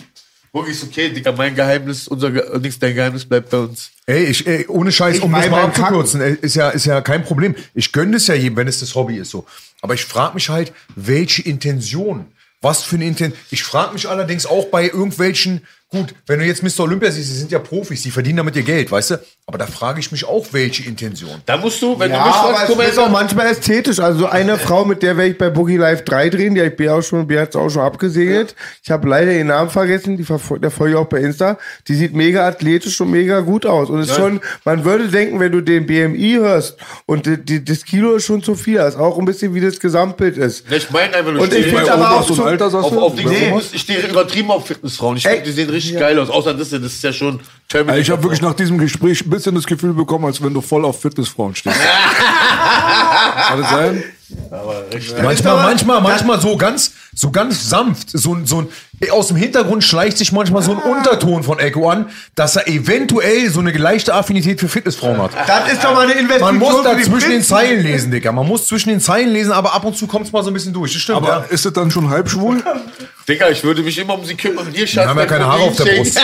Wirklich 0.53 0.77
ist 0.77 0.85
okay, 0.85 1.11
Digga, 1.11 1.31
mein 1.33 1.55
Geheimnis, 1.55 2.09
unser 2.09 2.33
Ge 2.33 2.59
nichts 2.59 2.79
dein 2.81 2.95
Geheimnis 2.95 3.25
bleibt 3.25 3.51
bei 3.51 3.59
uns. 3.59 3.91
Ey, 4.07 4.25
ich, 4.25 4.47
ey, 4.47 4.67
ohne 4.67 4.91
Scheiß, 4.91 5.19
Ich 5.19 5.23
um 5.23 5.31
das 5.33 5.43
mein, 5.43 5.51
mal 5.51 5.65
abzukürzen, 5.65 6.21
ey, 6.21 6.37
ist 6.41 6.57
ja, 6.57 6.71
ist 6.71 6.87
ja 6.87 7.01
kein 7.01 7.23
Problem. 7.23 7.55
Ich 7.75 7.93
gönne 7.93 8.17
es 8.17 8.27
ja 8.27 8.35
jedem, 8.35 8.57
wenn 8.57 8.67
es 8.67 8.81
das 8.81 8.95
Hobby 8.97 9.17
ist 9.17 9.31
so. 9.31 9.47
Aber 9.81 9.95
ich 9.95 10.05
frage 10.05 10.35
mich 10.35 10.49
halt, 10.49 10.73
welche 10.97 11.43
Intention? 11.43 12.27
Was 12.61 12.83
für 12.83 12.97
eine 12.97 13.07
Intention? 13.07 13.41
Ich 13.51 13.63
frage 13.63 13.93
mich 13.93 14.09
allerdings 14.09 14.45
auch 14.45 14.67
bei 14.67 14.85
irgendwelchen 14.85 15.67
gut, 15.91 16.15
wenn 16.27 16.39
du 16.39 16.45
jetzt 16.47 16.63
Mr. 16.63 16.81
Olympia 16.85 17.11
siehst, 17.11 17.31
die 17.31 17.35
sind 17.37 17.51
ja 17.53 17.59
Profis, 17.59 18.03
die 18.03 18.11
verdienen 18.11 18.37
damit 18.39 18.55
ihr 18.57 18.63
Geld, 18.63 18.91
weißt 18.91 19.11
du? 19.11 19.15
Aber 19.47 19.59
da 19.59 19.67
frage 19.67 19.99
ich 19.99 20.13
mich 20.13 20.25
auch, 20.25 20.47
welche 20.53 20.85
Intention. 20.85 21.43
Da 21.47 21.57
musst 21.57 21.83
du, 21.83 21.99
wenn 21.99 22.11
Ja, 22.13 22.19
du 22.23 22.27
mich 22.29 22.35
aber 22.37 22.49
fragst, 22.51 22.63
es 22.63 22.69
guck 22.69 22.77
mal, 22.79 22.85
ist 22.85 22.99
auch 22.99 23.09
manchmal 23.11 23.47
ästhetisch. 23.49 23.99
Also 23.99 24.27
eine 24.27 24.57
Frau, 24.59 24.85
mit 24.85 25.03
der 25.03 25.17
werde 25.17 25.33
ich 25.33 25.39
bei 25.39 25.51
Boogie 25.51 25.77
Live 25.77 26.05
3 26.05 26.29
drehen, 26.31 26.55
die 26.55 26.61
ich 26.61 26.77
bin 26.77 26.89
auch 26.91 27.03
schon, 27.03 27.27
die 27.27 27.37
hat's 27.37 27.57
auch 27.57 27.69
schon 27.69 27.83
abgesegelt. 27.83 28.55
Ich 28.85 28.91
habe 28.93 29.09
leider 29.09 29.33
ihren 29.33 29.49
Namen 29.49 29.69
vergessen, 29.71 30.17
die 30.17 30.25
verfol- 30.25 30.61
der 30.61 30.71
folge 30.71 30.93
ich 30.95 31.01
auch 31.01 31.07
bei 31.09 31.19
Insta. 31.19 31.59
Die 31.89 31.95
sieht 31.97 32.15
mega 32.15 32.47
athletisch 32.47 33.01
und 33.01 33.11
mega 33.11 33.41
gut 33.41 33.67
aus. 33.67 33.91
Und 33.91 34.01
ist 34.03 34.15
schon, 34.15 34.41
man 34.65 34.85
würde 34.85 35.09
denken, 35.09 35.41
wenn 35.41 35.51
du 35.51 35.61
den 35.61 35.87
BMI 35.87 36.35
hörst 36.39 36.77
und 37.07 37.27
die, 37.27 37.37
die, 37.45 37.65
das 37.65 37.85
Kilo 37.85 38.15
ist 38.15 38.27
schon 38.27 38.45
zu 38.45 38.55
viel, 38.55 38.77
das 38.77 38.95
ist 38.95 39.01
auch 39.01 39.19
ein 39.19 39.25
bisschen 39.25 39.55
wie 39.55 39.61
das 39.61 39.81
Gesamtbild 39.81 40.37
ist. 40.39 40.71
Ich 40.71 40.91
meine 40.93 41.17
einfach 41.17 41.33
nur, 41.33 41.43
Und 41.43 41.53
ich 41.53 41.65
stehe 41.67 41.77
finde 41.77 41.93
aber 41.93 42.13
auch 42.13 42.29
so, 42.29 42.45
auf, 42.45 42.97
auf 42.97 43.15
die 43.17 43.25
Nee. 43.27 43.53
Ich 43.73 43.83
stehe 43.83 43.99
übertrieben 44.07 44.51
auf 44.53 44.67
Fitnessfrauen. 44.69 45.17
Ich 45.17 45.25
finde, 45.27 45.43
die 45.43 45.51
sehen 45.51 45.69
richtig 45.69 45.80
geil 45.99 46.19
aus. 46.19 46.31
Außer 46.31 46.55
das, 46.55 46.71
das 46.71 46.81
ist 46.83 47.03
ja 47.03 47.13
schon 47.13 47.41
Terminator. 47.69 47.93
Also 47.93 48.01
ich 48.03 48.11
habe 48.11 48.23
wirklich 48.23 48.43
nach 48.43 48.55
diesem 48.55 48.79
Gespräch 48.79 49.25
ein 49.25 49.31
bisschen 49.31 49.55
das 49.55 49.67
Gefühl 49.67 49.95
bekommen, 49.95 50.25
als 50.25 50.43
wenn 50.43 50.55
du 50.55 50.61
voll 50.61 50.85
auf 50.85 51.01
Fitnessfrauen 51.01 51.55
stehst. 51.55 51.77
Kann 53.49 53.61
das 53.61 53.71
sein? 53.71 54.03
Manchmal, 55.23 55.57
manchmal, 55.63 56.01
manchmal 56.01 56.41
so 56.41 56.57
ganz, 56.57 56.93
so 57.15 57.31
ganz 57.31 57.69
sanft, 57.69 58.11
so, 58.13 58.35
ein- 58.35 58.47
so 58.47 58.63
ein, 58.63 58.69
aus 59.13 59.29
dem 59.29 59.37
Hintergrund 59.37 59.83
schleicht 59.85 60.19
sich 60.19 60.33
manchmal 60.33 60.63
so 60.63 60.73
ein 60.73 60.79
Unterton 60.79 61.43
von 61.43 61.59
Echo 61.59 61.89
an, 61.89 62.11
dass 62.35 62.57
er 62.57 62.69
eventuell 62.69 63.51
so 63.51 63.61
eine 63.61 63.73
leichte 63.73 64.15
Affinität 64.15 64.61
für 64.61 64.69
Fitnessfrauen 64.69 65.21
hat. 65.23 65.31
Das 65.47 65.73
ist 65.73 65.83
doch 65.83 65.95
mal 65.95 66.03
eine 66.05 66.13
Investition. 66.13 66.59
Man 66.59 66.59
muss 66.59 66.83
da 66.85 66.99
zwischen 66.99 67.31
den. 67.31 67.43
Zeilen 67.43 67.83
lesen, 67.83 68.11
Digga. 68.11 68.31
Man 68.33 68.47
muss 68.47 68.67
zwischen 68.67 68.91
den 68.91 69.01
Zeilen 69.01 69.31
lesen, 69.31 69.53
aber 69.53 69.73
ab 69.75 69.85
und 69.85 69.97
zu 69.97 70.07
kommt 70.07 70.27
es 70.27 70.33
mal 70.33 70.43
so 70.45 70.51
ein 70.51 70.55
bisschen 70.55 70.73
durch. 70.73 70.93
Das 70.93 71.03
stimmt, 71.03 71.17
Aber 71.19 71.29
ja. 71.29 71.45
ist 71.51 71.65
es 71.67 71.73
dann 71.73 71.91
schon 71.91 72.09
halb 72.11 72.29
schwul? 72.29 72.63
Digga, 73.29 73.49
ich 73.49 73.63
würde 73.63 73.83
mich 73.83 73.97
immer 73.99 74.15
um 74.19 74.25
sie 74.25 74.35
kümmern. 74.35 74.67
Hier, 74.73 74.87
Schatz. 74.87 75.07
haben 75.07 75.19
ja 75.19 75.27
keine 75.27 75.47
Haare 75.47 75.63
auf 75.63 75.77
der. 75.77 75.85
Brust. 75.85 76.19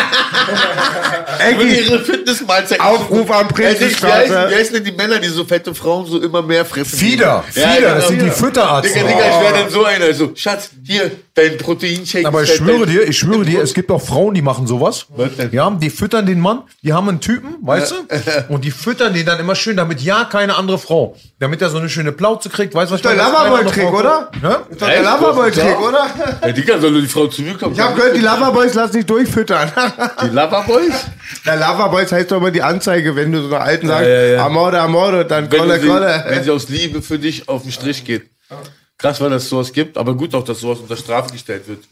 Ecki, 1.39 1.81
ihre 1.87 2.05
Fitnessmahlzeit. 2.05 2.81
Aufruf 2.81 3.31
am 3.31 3.49
Prinzenstraße. 3.49 4.47
wie 4.51 4.55
heißen 4.55 4.75
denn 4.75 4.85
die 4.85 4.93
Männer, 4.93 5.19
die 5.19 5.29
so 5.29 5.45
fette 5.45 5.75
Frauen 5.75 6.07
so 6.07 6.21
immer 6.21 6.43
mehr 6.43 6.65
fressen? 6.65 6.99
Fieder, 6.99 7.45
Ja, 7.55 7.69
Fieder, 7.69 7.96
das 7.97 8.09
sind 8.09 8.23
die 8.23 8.31
Fütterarzt. 8.31 8.95
Digga, 8.95 9.07
Digga, 9.07 9.21
ich 9.21 9.41
wäre 9.41 9.55
dann 9.63 9.71
so 9.71 9.85
einer. 9.85 10.15
So, 10.15 10.33
Schatz, 10.35 10.71
hier, 10.85 11.11
dein 11.35 11.57
Proteinshake. 11.59 12.27
Aber 12.27 12.43
ich 12.43 12.51
ist 12.51 12.57
schwöre 12.57 12.87
dir, 12.87 13.09
ich 13.09 13.19
schwöre 13.19 13.45
dir, 13.45 13.63
es 13.63 13.75
gibt 13.75 13.91
auch 13.91 14.03
Frauen, 14.03 14.35
die 14.35 14.43
machen 14.43 14.67
sowas. 14.67 15.07
Ja, 15.53 15.71
die 15.71 15.91
füttern 15.91 16.27
den 16.27 16.41
Mann, 16.41 16.63
die 16.83 16.93
haben 16.93 17.09
einen 17.09 17.21
Typen, 17.21 17.57
weißt 17.63 17.93
du? 17.93 18.53
Und 18.53 18.65
die 18.65 18.71
füttern 18.71 19.15
den 19.15 19.27
dann 19.27 19.39
immer 19.41 19.55
schön, 19.55 19.77
damit 19.77 20.01
ja 20.01 20.25
keine 20.25 20.57
andere 20.57 20.79
Frau, 20.79 21.17
damit 21.39 21.61
er 21.63 21.71
so 21.71 21.79
eine 21.79 21.89
schöne 21.89 22.13
Plauze 22.13 22.49
kriegt, 22.49 22.75
weißt 22.75 22.91
du 22.91 22.95
was? 22.95 23.03
Der 23.03 23.13
ich 23.13 23.19
meine? 23.19 23.37
Andere 23.37 23.65
Loverboy-Trick, 23.65 23.93
oder? 23.93 24.31
Ja? 24.43 24.63
Ist 24.69 24.83
doch 24.83 24.87
der? 24.89 25.03
Loverboy-Trick, 25.03 25.81
oder? 25.81 26.07
Ja, 26.43 26.53
Digga, 26.53 26.79
soll 26.79 27.01
die 27.01 27.07
Frau 27.07 27.27
zu 27.27 27.43
mir 27.43 27.55
kommen? 27.55 27.75
Ich 27.75 27.81
habe 27.81 27.95
gehört, 27.95 28.17
die 28.17 28.21
Loverboys 28.21 28.75
lassen 28.75 28.93
sich 28.93 29.07
durchfüttern. 29.07 29.71
Die 30.23 30.29
Loverboys? 30.29 30.95
Der 31.45 31.57
Loverboys 31.57 32.11
heißt 32.13 32.31
doch 32.31 32.39
immer 32.39 32.51
die 32.51 32.63
Anzeige, 32.63 33.15
wenn 33.17 33.33
du 33.33 33.43
so 33.43 33.55
einer 33.55 33.65
alten 33.65 33.87
sagst, 33.89 34.09
ja, 34.09 34.23
ja. 34.23 34.47
Amore, 34.47 34.81
Amore, 34.81 35.25
dann 35.25 35.49
Kolle, 35.49 35.79
sie, 35.81 35.89
wenn 35.89 35.93
Kolle. 35.93 36.43
sie 36.43 36.51
aus 36.51 36.69
Liebe 36.69 37.03
für 37.03 37.19
dich 37.19 37.49
auf 37.49 37.63
den 37.63 37.73
Strich 37.95 38.05
geht. 38.05 38.31
Krass, 38.99 39.21
weil 39.21 39.31
das 39.31 39.49
sowas 39.49 39.73
gibt, 39.73 39.97
aber 39.99 40.15
gut 40.15 40.35
auch, 40.35 40.45
dass 40.45 40.61
sowas 40.61 40.79
unter 40.81 40.97
Strafe 40.97 41.31
gestellt 41.33 41.67
wird. 41.69 41.85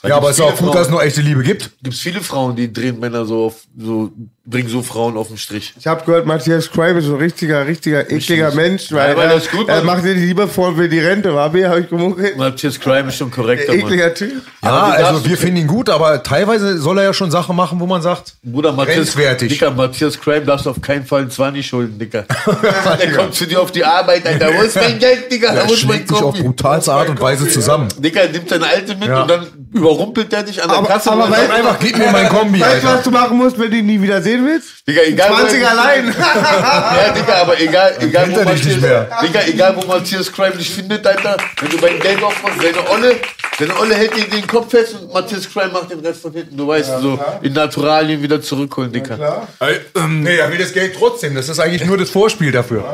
Weil 0.00 0.10
Ja, 0.10 0.16
aber 0.16 0.30
es 0.30 0.38
ist 0.38 0.42
auch 0.44 0.56
gut, 0.56 0.74
dass 0.74 0.82
es 0.82 0.86
Frauen- 0.88 0.92
noch 0.98 1.02
echte 1.02 1.20
Liebe 1.20 1.42
gibt. 1.42 1.70
gibt's 1.82 2.00
viele 2.00 2.20
Frauen, 2.22 2.54
die 2.56 2.72
drehen 2.72 2.98
Männer 3.00 3.24
so 3.26 3.46
auf, 3.46 3.66
so, 3.76 4.12
bringen 4.50 4.68
so 4.68 4.82
Frauen 4.82 5.16
auf 5.16 5.28
den 5.28 5.36
Strich. 5.36 5.74
Ich 5.78 5.86
habe 5.86 6.04
gehört, 6.04 6.24
Matthias 6.26 6.70
Crime 6.70 6.98
ist 6.98 7.04
so 7.04 7.14
ein 7.14 7.20
richtiger, 7.20 7.66
richtiger, 7.66 8.10
ekliger 8.10 8.50
Mensch, 8.52 8.90
weil 8.92 9.12
aber 9.12 9.24
er, 9.24 9.34
das 9.34 9.44
ist 9.44 9.50
gut, 9.52 9.68
er 9.68 9.82
macht 9.82 10.04
dir 10.04 10.14
die 10.14 10.20
Liebe 10.20 10.48
vor 10.48 10.74
für 10.74 10.88
die 10.88 11.00
Rente, 11.00 11.34
war 11.34 11.50
B, 11.50 11.66
habe 11.66 11.80
ich 11.80 11.88
gemunkelt. 11.90 12.36
Matthias 12.38 12.80
Crime 12.80 13.08
ist 13.08 13.16
schon 13.16 13.30
korrekter, 13.30 13.72
Mann. 13.72 13.80
Ekliger 13.80 14.14
Typ. 14.14 14.32
Ja, 14.62 14.84
also 14.90 15.24
wir 15.24 15.36
finden 15.36 15.58
ihn 15.58 15.66
gut, 15.66 15.90
aber 15.90 16.22
teilweise 16.22 16.78
soll 16.78 16.98
er 16.98 17.04
ja 17.04 17.12
schon 17.12 17.30
Sachen 17.30 17.54
machen, 17.56 17.78
wo 17.78 17.86
man 17.86 18.00
sagt, 18.00 18.34
Bruder, 18.42 18.72
Matthias. 18.72 19.14
Dicker, 19.14 19.70
Matthias 19.70 20.18
Crime 20.18 20.42
darfst 20.42 20.66
du 20.66 20.70
auf 20.70 20.80
keinen 20.80 21.04
Fall 21.04 21.22
einen 21.22 21.30
20 21.30 21.66
schulden, 21.66 21.98
Dicker. 21.98 22.24
Der 23.00 23.12
kommt 23.12 23.34
zu 23.34 23.46
dir 23.46 23.60
auf 23.60 23.70
die 23.70 23.84
Arbeit, 23.84 24.26
Alter. 24.26 24.48
Wo 24.56 24.62
ist 24.62 24.76
mein 24.76 24.98
Geld, 24.98 25.30
Digga? 25.30 25.48
er 25.48 25.68
Wo 25.68 25.72
ist 25.72 25.84
mein 25.84 25.96
schlägt 25.96 26.08
sich 26.08 26.22
auf 26.22 26.34
brutalste 26.38 26.92
Art 26.92 27.08
und 27.10 27.20
Weise 27.20 27.48
zusammen. 27.48 27.88
Dicker 27.98 28.26
nimmt 28.28 28.48
seine 28.48 28.66
Alte 28.66 28.94
mit 28.96 29.08
Ja. 29.08 29.22
und 29.22 29.30
dann 29.30 29.46
überrumpelt 29.72 30.32
er 30.32 30.42
dich 30.42 30.62
an 30.62 30.68
der 30.68 30.78
Aber- 30.78 30.88
Kasse. 30.88 31.12
aber 31.12 31.26
und 31.26 31.34
Einfach, 31.34 31.78
gib 31.78 31.96
mir 31.98 32.10
mein 32.10 32.28
Kombi, 32.28 32.60
Weißt 32.60 32.82
du, 32.82 32.88
was 32.88 33.02
du 33.02 33.10
machen 33.10 33.36
musst, 33.36 33.58
wenn 33.58 33.70
du 33.70 33.76
ihn 33.76 33.86
nie 33.86 34.00
wieder 34.00 34.20
sehen 34.22 34.37
willst? 34.44 34.86
Digga, 34.86 35.02
egal. 35.02 35.30
wo 35.30 35.34
er 35.34 35.40
20 35.40 35.58
dich- 35.60 35.68
allein. 35.68 36.06
Ja, 36.18 37.12
Digga, 37.12 37.34
aber 37.42 37.60
egal, 37.60 37.96
egal 38.00 38.30
wo 38.30 38.36
dich 38.50 38.64
nicht 38.64 38.80
Matthias, 38.80 38.80
mehr. 38.80 39.08
Digga, 39.22 39.40
egal 39.46 39.76
wo 39.76 39.86
Matthias 39.86 40.32
Crime 40.32 40.56
dich 40.56 40.70
findet, 40.70 41.06
Alter, 41.06 41.36
wenn 41.60 41.70
du 41.70 41.78
beim 41.78 41.98
Geld 42.00 42.22
aufmachst, 42.22 42.60
seine 42.60 42.90
Olle, 42.90 43.16
seine 43.58 43.78
Olle 43.78 43.94
hält 43.94 44.16
dir 44.16 44.24
den 44.24 44.46
Kopf 44.46 44.70
fest 44.70 44.94
und 45.00 45.12
Matthias 45.12 45.48
Crime 45.52 45.68
macht 45.72 45.90
den 45.90 46.00
Rest 46.00 46.22
von 46.22 46.32
hinten. 46.32 46.56
Du 46.56 46.66
weißt, 46.68 47.00
so 47.00 47.18
in 47.42 47.52
Naturalien 47.52 48.22
wieder 48.22 48.40
zurückholen, 48.40 48.92
Digga. 48.92 49.46
Ey, 49.60 49.80
ähm, 49.96 50.22
Nee, 50.22 50.36
er 50.36 50.50
will 50.50 50.58
das 50.58 50.72
Geld 50.72 50.94
trotzdem. 50.98 51.34
Das 51.34 51.48
ist 51.48 51.58
eigentlich 51.60 51.84
nur 51.84 51.96
das 51.98 52.10
Vorspiel 52.10 52.52
dafür. 52.52 52.84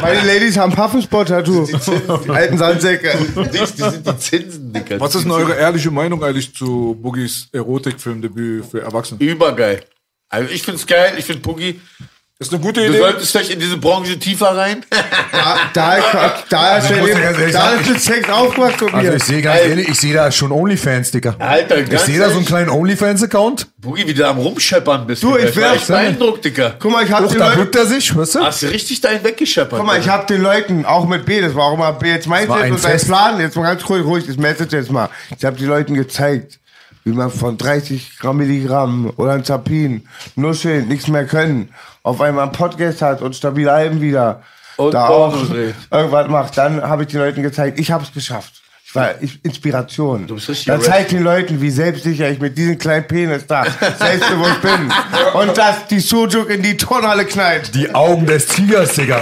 Meine 0.00 0.20
Ladies 0.26 0.56
haben 0.56 0.72
Pufferspot-Tattoo. 0.74 1.66
Die 2.24 2.30
alten 2.30 2.58
Sandsäcke. 2.58 3.12
Dings, 3.52 3.74
die 3.74 3.82
sind 3.82 4.06
die 4.06 4.18
Zinsen, 4.18 4.72
Digga. 4.72 4.96
was 5.00 5.14
ist 5.14 5.24
denn 5.24 5.32
eure 5.32 5.54
ehrliche 5.54 5.90
Meinung 5.90 6.22
eigentlich 6.24 6.54
zu 6.54 6.96
Boogies 7.00 7.48
Erotikfilmdebüt 7.52 8.64
für 8.70 8.82
Erwachsene? 8.82 9.20
Übergeil. 9.22 9.80
Also 10.32 10.50
ich 10.50 10.62
find's 10.62 10.86
geil, 10.86 11.12
ich 11.16 11.24
find 11.26 11.42
Boogie. 11.42 11.80
Ist 12.38 12.52
eine 12.52 12.60
gute 12.60 12.80
Du 12.80 12.88
Idee. 12.88 12.98
solltest 12.98 13.30
vielleicht 13.30 13.50
in 13.52 13.60
diese 13.60 13.76
Branche 13.76 14.18
tiefer 14.18 14.56
rein. 14.56 14.84
Da, 15.30 15.58
da, 15.72 15.96
da, 16.48 16.78
ist 16.78 16.90
der, 16.90 16.96
ehrlich 17.06 17.52
da 17.52 17.70
ist 17.74 17.88
der 17.88 17.98
Sex 18.00 18.28
aufgemacht 18.28 18.78
von 18.80 18.92
Also 18.92 19.10
mir. 19.10 19.16
ich 19.16 19.22
sehe 19.22 19.42
ganz 19.42 19.60
ehrlich, 19.60 19.88
ich 19.88 20.00
sehe 20.00 20.12
da 20.12 20.32
schon 20.32 20.50
Onlyfans, 20.50 21.12
Digga. 21.12 21.36
Alter, 21.38 21.78
Ich 21.78 22.00
sehe 22.00 22.18
da 22.18 22.30
so 22.30 22.38
einen 22.38 22.44
kleinen 22.44 22.68
Onlyfans-Account. 22.70 23.68
Boogie, 23.78 24.08
wie 24.08 24.14
du 24.14 24.26
am 24.26 24.38
Rumscheppern 24.38 25.06
bist. 25.06 25.22
Du, 25.22 25.36
Digga. 25.36 25.48
ich 25.50 25.56
wär- 25.56 25.76
beeindruckt, 25.86 26.44
Digga. 26.44 26.74
Guck 26.80 26.90
mal, 26.90 27.04
ich 27.04 27.12
hab 27.12 27.20
Doch, 27.22 27.30
den 27.30 27.38
da 27.38 27.46
Leuten, 27.50 27.60
bückt 27.60 27.76
er 27.76 27.86
sich, 27.86 28.12
hörst 28.12 28.34
du? 28.34 28.40
Hast 28.40 28.62
du 28.62 28.66
richtig 28.72 29.00
dahin 29.00 29.22
weggescheppert. 29.22 29.78
guck 29.78 29.86
mal, 29.86 30.00
ich 30.00 30.08
hab 30.08 30.26
den 30.26 30.42
Leuten, 30.42 30.84
auch 30.84 31.06
mit 31.06 31.24
B, 31.24 31.40
das 31.42 31.54
war 31.54 31.66
auch 31.66 31.74
immer 31.74 31.92
B, 31.92 32.08
jetzt 32.10 32.26
meint 32.26 32.48
war 32.48 32.56
jetzt 32.66 32.66
ein 32.66 32.72
und 32.72 32.84
dein. 32.84 33.06
Plan, 33.06 33.40
jetzt 33.40 33.54
mal 33.56 33.62
ganz 33.62 33.88
ruhig, 33.88 34.04
ruhig, 34.04 34.26
das 34.26 34.36
Message 34.36 34.72
jetzt 34.72 34.90
mal. 34.90 35.10
Ich 35.38 35.44
hab 35.44 35.56
den 35.58 35.68
Leuten 35.68 35.94
gezeigt, 35.94 36.58
wie 37.04 37.12
man 37.12 37.30
von 37.30 37.58
30 37.58 38.18
Gramm 38.18 38.36
Milligramm 38.38 39.12
oder 39.16 39.32
ein 39.32 39.44
Zapin 39.44 40.06
nuscheln, 40.36 40.88
nichts 40.88 41.08
mehr 41.08 41.26
können, 41.26 41.68
auf 42.02 42.20
einmal 42.20 42.44
einen 42.44 42.52
Podcast 42.52 43.02
hat 43.02 43.22
und 43.22 43.34
stabil 43.36 43.68
Alben 43.68 44.00
wieder. 44.00 44.42
Und 44.76 44.94
da 44.94 45.08
auch 45.08 45.36
irgendwas 45.90 46.28
macht. 46.28 46.56
Dann 46.56 46.82
habe 46.82 47.02
ich 47.02 47.08
den 47.10 47.20
Leuten 47.20 47.42
gezeigt, 47.42 47.78
ich 47.78 47.90
hab's 47.92 48.12
geschafft. 48.12 48.54
Ich 48.84 48.94
war 48.94 49.10
ich, 49.22 49.42
Inspiration. 49.44 50.26
Du 50.26 50.34
bist 50.34 50.48
richtig 50.48 50.66
Dann 50.66 50.80
rap. 50.80 50.84
zeig 50.86 51.08
den 51.08 51.22
Leuten, 51.22 51.60
wie 51.60 51.70
selbstsicher 51.70 52.30
ich 52.30 52.40
mit 52.40 52.56
diesem 52.58 52.78
kleinen 52.78 53.06
Penis 53.06 53.46
da 53.46 53.64
selbstbewusst 53.98 54.60
bin. 54.62 54.92
Und 55.40 55.56
dass 55.56 55.86
die 55.88 56.00
Sujuk 56.00 56.50
in 56.50 56.62
die 56.62 56.76
Turnhalle 56.76 57.24
knallt. 57.24 57.74
Die 57.74 57.94
Augen 57.94 58.26
des 58.26 58.46
Tigers, 58.46 58.94
Digga. 58.94 59.20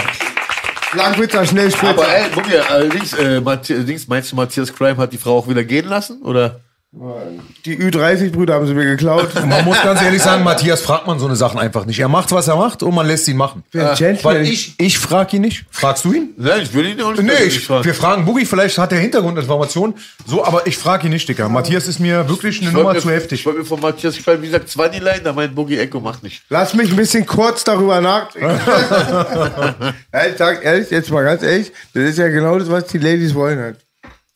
Langwitzer, 0.93 1.45
Schnellspritzer. 1.45 1.89
Aber 1.93 2.07
ey, 2.13 2.29
Boogie, 2.33 2.57
allerdings, 2.57 3.13
äh, 3.13 3.39
Mathi- 3.39 3.75
allerdings, 3.75 4.07
meinst 4.07 4.31
du, 4.31 4.35
Matthias 4.35 4.73
Crime 4.73 4.97
hat 4.97 5.13
die 5.13 5.17
Frau 5.17 5.37
auch 5.37 5.47
wieder 5.47 5.63
gehen 5.63 5.87
lassen? 5.87 6.21
Oder? 6.21 6.59
Die 6.93 7.77
Ü30-Brüder 7.81 8.53
haben 8.55 8.67
sie 8.67 8.73
mir 8.73 8.83
geklaut. 8.83 9.33
Man 9.47 9.63
muss 9.63 9.81
ganz 9.81 10.01
ehrlich 10.01 10.21
sagen, 10.21 10.43
Matthias 10.43 10.81
fragt 10.81 11.07
man 11.07 11.19
so 11.19 11.25
eine 11.25 11.37
Sachen 11.37 11.57
einfach 11.57 11.85
nicht. 11.85 11.97
Er 12.01 12.09
macht, 12.09 12.33
was 12.33 12.49
er 12.49 12.57
macht 12.57 12.83
und 12.83 12.93
man 12.93 13.07
lässt 13.07 13.29
ihn 13.29 13.37
machen. 13.37 13.63
Wer 13.71 13.93
Gentleman. 13.95 14.35
Weil 14.41 14.45
ich, 14.45 14.75
ich 14.77 14.99
frag 14.99 15.33
ihn 15.33 15.41
nicht. 15.41 15.63
Fragst 15.71 16.03
du 16.03 16.11
ihn? 16.11 16.31
Nein, 16.35 16.63
ich 16.63 16.73
will 16.73 16.85
ihn 16.85 17.01
auch 17.01 17.11
nicht. 17.11 17.23
Nee, 17.23 17.43
ich, 17.47 17.65
fragen. 17.65 17.85
wir 17.85 17.93
fragen 17.93 18.25
Boogie, 18.25 18.45
vielleicht 18.45 18.77
hat 18.77 18.91
er 18.91 18.99
Hintergrundinformationen. 18.99 19.95
So, 20.25 20.43
aber 20.43 20.67
ich 20.67 20.77
frage 20.77 21.07
ihn 21.07 21.13
nicht, 21.13 21.29
Digga. 21.29 21.47
Matthias 21.47 21.87
ist 21.87 21.99
mir 22.01 22.27
wirklich 22.27 22.59
eine 22.59 22.71
Ich 22.71 22.75
Nummer 22.75 22.91
mir- 22.93 22.99
zu 22.99 23.07
Ich 23.07 23.15
heftig. 23.15 23.45
wollte 23.45 23.59
mir 23.59 23.65
von 23.65 23.79
Matthias 23.79 24.17
Crime, 24.17 24.41
wie 24.41 24.47
gesagt, 24.47 24.67
20 24.67 25.01
Line, 25.01 25.21
da 25.23 25.31
meint 25.31 25.55
Boogie 25.55 25.77
Echo, 25.77 26.01
macht 26.01 26.23
nicht. 26.23 26.43
Lass 26.49 26.73
mich 26.73 26.89
ein 26.89 26.97
bisschen 26.97 27.25
kurz 27.25 27.63
darüber 27.63 28.01
nachdenken. 28.01 28.59
ich 30.29 30.37
sag 30.37 30.65
ehrlich, 30.65 30.91
jetzt 30.91 31.09
mal 31.09 31.23
ganz 31.23 31.41
ehrlich, 31.41 31.71
das 31.93 32.03
ist 32.03 32.17
ja 32.17 32.27
genau 32.27 32.59
das, 32.59 32.69
was 32.69 32.85
die 32.87 32.97
Ladies 32.97 33.33
wollen 33.33 33.59
halt. 33.59 33.77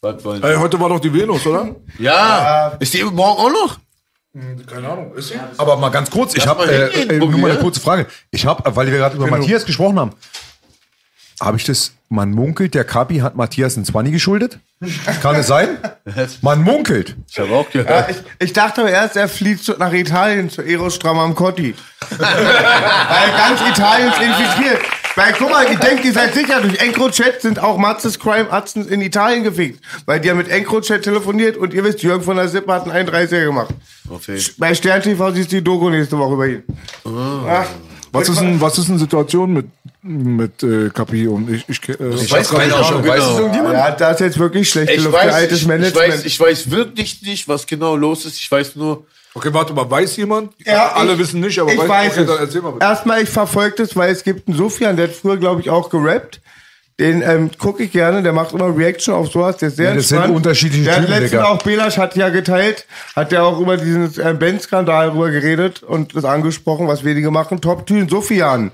Was 0.06 0.24
wollen 0.24 0.44
Ey, 0.44 0.56
heute 0.58 0.80
war 0.80 0.90
doch 0.90 1.00
die 1.00 1.12
Venus, 1.12 1.48
oder? 1.48 1.76
Ja, 1.98 2.78
ist 2.80 2.94
die 2.94 3.04
morgen 3.04 3.42
auch 3.42 3.50
noch? 3.50 3.80
Keine 4.68 4.88
Ahnung, 4.88 5.16
ist 5.16 5.30
sie? 5.30 5.36
Aber 5.58 5.78
mal 5.78 5.90
ganz 5.90 6.12
kurz, 6.12 6.36
ich 6.36 6.46
habe 6.46 6.66
äh, 6.66 7.16
äh, 7.16 7.18
nur 7.18 7.30
mal 7.32 7.50
eine 7.50 7.60
kurze 7.60 7.80
Frage. 7.80 8.06
Ich 8.30 8.46
habe, 8.46 8.64
weil 8.76 8.86
wir 8.92 9.00
gerade 9.00 9.16
über 9.16 9.26
Matthias 9.26 9.66
gesprochen 9.66 9.98
haben, 10.00 10.12
habe 11.42 11.58
ich 11.58 11.64
das, 11.64 11.94
man 12.10 12.30
munkelt, 12.32 12.76
der 12.76 12.84
Kapi 12.84 13.18
hat 13.18 13.36
Matthias 13.36 13.78
ein 13.78 13.86
20 13.86 14.14
geschuldet? 14.14 14.60
Kann 15.24 15.36
es 15.38 15.48
sein? 15.48 15.80
Man 16.42 16.62
munkelt. 16.62 17.16
Ich 17.28 17.40
habe 17.40 17.52
auch 17.54 17.66
Ja, 17.74 17.82
gehört. 17.84 18.10
ich, 18.12 18.18
ich 18.40 18.54
dachte 18.54 18.82
aber 18.82 18.92
erst, 18.92 19.16
er 19.16 19.28
flieht 19.28 19.64
zu, 19.64 19.74
nach 19.74 19.92
Italien 19.92 20.50
zu 20.52 20.62
Eros 20.62 20.96
Stramamcotti. 20.96 21.74
Weil 22.18 23.32
ganz 23.38 23.60
Italien 23.70 24.10
ist 24.10 24.22
infiziert. 24.22 24.82
Weil, 25.16 25.34
guck 25.38 25.50
mal, 25.50 25.66
ich 25.72 25.80
denke, 25.80 26.08
ihr 26.08 26.14
seid 26.14 26.34
sicher, 26.34 26.62
durch 26.62 26.78
EncroChat 26.82 27.42
sind 27.42 27.60
auch 27.60 27.78
Matzes 27.78 28.20
Crime 28.20 28.52
Atzen 28.52 28.88
in 28.90 29.02
Italien 29.02 29.44
gefickt. 29.44 29.82
Weil 30.06 30.20
die 30.20 30.30
haben 30.30 30.38
mit 30.38 30.50
EncroChat 30.50 31.04
telefoniert 31.04 31.56
und 31.58 31.74
ihr 31.74 31.84
wisst, 31.84 32.04
Jürgen 32.04 32.24
von 32.24 32.36
der 32.36 32.50
Sippe 32.50 32.74
hat 32.74 32.90
einen 32.90 33.10
31er 33.10 33.46
gemacht. 33.46 33.74
Okay. 34.10 34.40
Bei 34.58 34.76
Stern 34.76 35.02
TV 35.02 35.32
siehst 35.32 35.52
du 35.52 35.56
die 35.58 35.64
Doku 35.64 35.90
nächste 35.90 36.18
Woche 36.18 36.34
über 36.34 36.48
ihn. 36.48 36.64
Ach, 37.48 37.66
Was 38.12 38.30
ist 38.30 38.40
denn, 38.42 38.60
was 38.62 38.78
ist 38.78 38.90
eine 38.90 39.00
Situation 39.00 39.54
mit, 39.54 39.66
mit 40.08 40.62
äh, 40.64 40.90
Kapi 40.90 41.28
und 41.28 41.50
ich? 41.50 41.66
Ich, 41.68 41.90
äh, 41.90 41.94
ich 42.16 42.32
weiß 42.32 42.50
Keine 42.50 42.62
keiner 42.72 42.76
Ahnung, 42.76 42.90
schon 42.90 43.08
weiß 43.08 43.20
es 43.22 43.28
genau. 43.28 43.40
irgendjemand? 43.40 43.74
Ja, 43.74 43.92
da 43.92 44.12
ist 44.12 44.20
jetzt 44.20 44.38
wirklich 44.40 44.70
schlechte 44.70 44.94
Ich 44.94 45.04
Luft. 45.04 45.16
weiß, 45.16 45.34
altes 45.34 45.58
ich, 45.58 45.62
ich, 45.64 45.68
Management. 45.68 45.96
weiß, 46.14 46.26
ich 46.26 46.40
weiß 46.40 46.72
wirklich 46.72 47.22
nicht, 47.24 47.48
was 47.48 47.66
genau 47.66 47.96
los 47.96 48.26
ist. 48.26 48.40
Ich 48.40 48.50
weiß 48.52 48.76
nur, 48.76 49.06
Okay, 49.38 49.50
warte 49.52 49.74
mal, 49.74 49.90
weiß 49.92 50.16
jemand? 50.16 50.54
Ja, 50.66 50.94
Alle 50.94 51.14
ich- 51.14 51.20
wissen 51.20 51.42
nicht, 51.42 51.60
aber 51.60 51.74
ich 51.74 51.78
weiß 51.78 52.14
okay, 52.14 52.22
es. 52.22 52.28
dann 52.28 52.38
erzähl 52.40 52.62
mal 52.62 52.72
bitte. 52.72 52.86
Erstmal, 52.86 53.22
ich 53.22 53.30
verfolge 53.30 53.76
das, 53.80 53.94
weil 53.96 54.10
es 54.12 54.24
gibt 54.24 54.48
einen 54.48 54.56
Sofian, 54.56 54.96
der 54.96 55.08
hat 55.10 55.14
früher, 55.16 55.36
glaube 55.36 55.60
ich, 55.60 55.70
auch 55.70 55.90
gerappt. 55.90 56.40
Den 57.02 57.22
ähm, 57.22 57.50
gucke 57.58 57.84
ich 57.84 57.92
gerne, 57.92 58.24
der 58.24 58.32
macht 58.32 58.54
immer 58.54 58.74
Reaction 58.78 59.14
auf 59.14 59.30
sowas, 59.30 59.58
der 59.58 59.68
ist 59.68 59.76
sehr 59.76 59.90
Ja, 59.90 59.96
das 59.96 60.08
sind 60.08 60.16
entspannt. 60.20 60.38
unterschiedliche 60.38 60.86
Der 60.86 60.96
hat 60.96 61.06
Typen, 61.06 61.20
letztens 61.20 61.42
auch, 61.42 61.58
Belasch 61.62 61.98
hat 61.98 62.16
ja 62.16 62.30
geteilt, 62.30 62.86
hat 63.18 63.34
ja 63.34 63.44
auch 63.44 63.60
über 63.60 63.76
diesen 63.76 64.18
äh, 64.22 64.34
Ben-Skandal 64.34 65.10
rüber 65.10 65.30
geredet 65.32 65.84
und 65.84 66.16
das 66.16 66.24
angesprochen, 66.24 66.88
was 66.88 67.04
wenige 67.04 67.30
machen. 67.32 67.60
Top-Typ, 67.60 68.10
Sofian. 68.10 68.72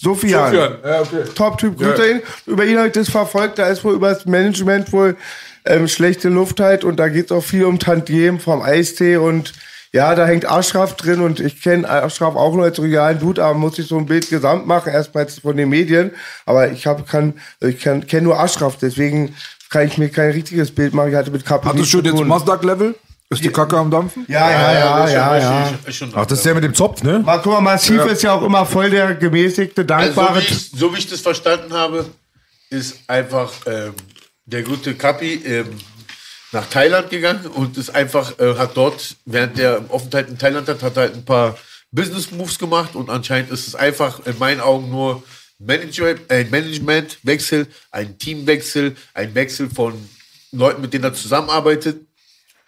Sofian. 0.00 0.52
Sofian, 0.52 0.76
ja, 0.84 1.00
okay. 1.00 1.24
Top-Typ, 1.34 1.76
grüßt 1.76 1.98
Ja. 1.98 2.04
ihn. 2.04 2.20
Über 2.46 2.64
ihn 2.64 2.76
habe 2.78 2.86
ich 2.86 2.92
das 2.92 3.08
verfolgt, 3.10 3.58
da 3.58 3.66
ist 3.68 3.84
wohl 3.84 3.94
über 3.94 4.10
das 4.10 4.26
Management 4.26 4.92
wohl 4.92 5.16
ähm, 5.64 5.88
schlechte 5.88 6.28
Luft 6.28 6.60
halt 6.60 6.84
und 6.84 6.96
da 6.96 7.08
geht 7.08 7.26
es 7.26 7.32
auch 7.32 7.42
viel 7.42 7.64
um 7.64 7.78
Tantiem 7.78 8.38
vom 8.38 8.62
Eistee 8.62 9.16
und 9.16 9.52
ja, 9.92 10.14
da 10.14 10.26
hängt 10.26 10.48
Aschraf 10.48 10.96
drin 10.96 11.20
und 11.20 11.40
ich 11.40 11.62
kenne 11.62 11.88
Aschraf 11.88 12.36
auch 12.36 12.54
nur 12.54 12.64
als 12.64 12.80
realen 12.80 13.18
Dude, 13.18 13.42
aber 13.42 13.58
muss 13.58 13.78
ich 13.78 13.86
so 13.86 13.96
ein 13.96 14.06
Bild 14.06 14.28
gesamt 14.28 14.66
machen, 14.66 14.92
erstmal 14.92 15.24
jetzt 15.24 15.40
von 15.40 15.56
den 15.56 15.70
Medien. 15.70 16.10
Aber 16.44 16.70
ich 16.70 16.86
hab, 16.86 17.08
kann, 17.08 17.34
ich 17.60 17.80
kann, 17.80 18.06
kenne 18.06 18.24
nur 18.24 18.38
Aschraf, 18.38 18.76
deswegen 18.76 19.34
kann 19.70 19.86
ich 19.86 19.96
mir 19.96 20.10
kein 20.10 20.30
richtiges 20.32 20.74
Bild 20.74 20.92
machen. 20.92 21.08
Ich 21.08 21.16
hatte 21.16 21.30
mit 21.30 21.44
Kapi 21.44 21.68
Hattest 21.68 21.92
du 21.94 22.00
jetzt. 22.00 22.22
Masdak-Level? 22.22 22.94
Ist 23.30 23.44
die 23.44 23.50
Kacke 23.50 23.76
am 23.76 23.90
Dampfen? 23.90 24.24
Ja, 24.26 24.50
ja, 24.50 24.72
ja, 24.72 25.08
ja, 25.08 25.38
ja. 25.38 25.78
Ist 25.84 25.96
schon, 25.96 26.10
Ach, 26.14 26.24
das 26.24 26.38
ist 26.38 26.46
der 26.46 26.54
mit 26.54 26.64
dem 26.64 26.74
Zopf, 26.74 27.02
ne? 27.02 27.18
Mal 27.18 27.38
guck 27.42 27.52
mal, 27.52 27.60
Massiv 27.60 28.02
ist 28.06 28.22
ja 28.22 28.32
auch 28.32 28.42
immer 28.42 28.64
voll 28.64 28.88
der 28.88 29.14
gemäßigte, 29.16 29.82
Also, 29.82 30.12
so, 30.12 30.20
dankbare. 30.20 30.40
wie 30.40 30.44
ich, 30.44 30.70
so 30.70 30.94
wie 30.94 30.98
ich 30.98 31.08
das 31.08 31.20
verstanden 31.20 31.74
habe, 31.74 32.06
ist 32.70 33.00
einfach 33.06 33.52
ähm, 33.66 33.92
der 34.46 34.62
gute 34.62 34.94
Kapi 34.94 35.42
ähm, 35.44 35.66
nach 36.52 36.66
Thailand 36.70 37.10
gegangen 37.10 37.46
und 37.48 37.76
ist 37.76 37.90
einfach, 37.94 38.38
äh, 38.38 38.54
hat 38.56 38.74
dort, 38.74 39.16
während 39.26 39.58
der 39.58 39.84
Aufenthalt 39.90 40.30
in 40.30 40.38
Thailand 40.38 40.66
hat, 40.66 40.82
hat 40.82 40.96
er 40.96 41.02
halt 41.02 41.14
ein 41.14 41.24
paar 41.26 41.58
Business 41.90 42.30
Moves 42.30 42.58
gemacht 42.58 42.94
und 42.94 43.10
anscheinend 43.10 43.50
ist 43.50 43.68
es 43.68 43.74
einfach 43.74 44.24
in 44.24 44.38
meinen 44.38 44.62
Augen 44.62 44.88
nur 44.90 45.22
Management, 45.58 46.30
ein 46.30 46.48
Managementwechsel, 46.48 47.66
ein 47.90 48.18
Teamwechsel, 48.18 48.96
ein 49.12 49.34
Wechsel 49.34 49.68
von 49.68 49.92
Leuten, 50.50 50.80
mit 50.80 50.94
denen 50.94 51.04
er 51.04 51.12
zusammenarbeitet. 51.12 52.07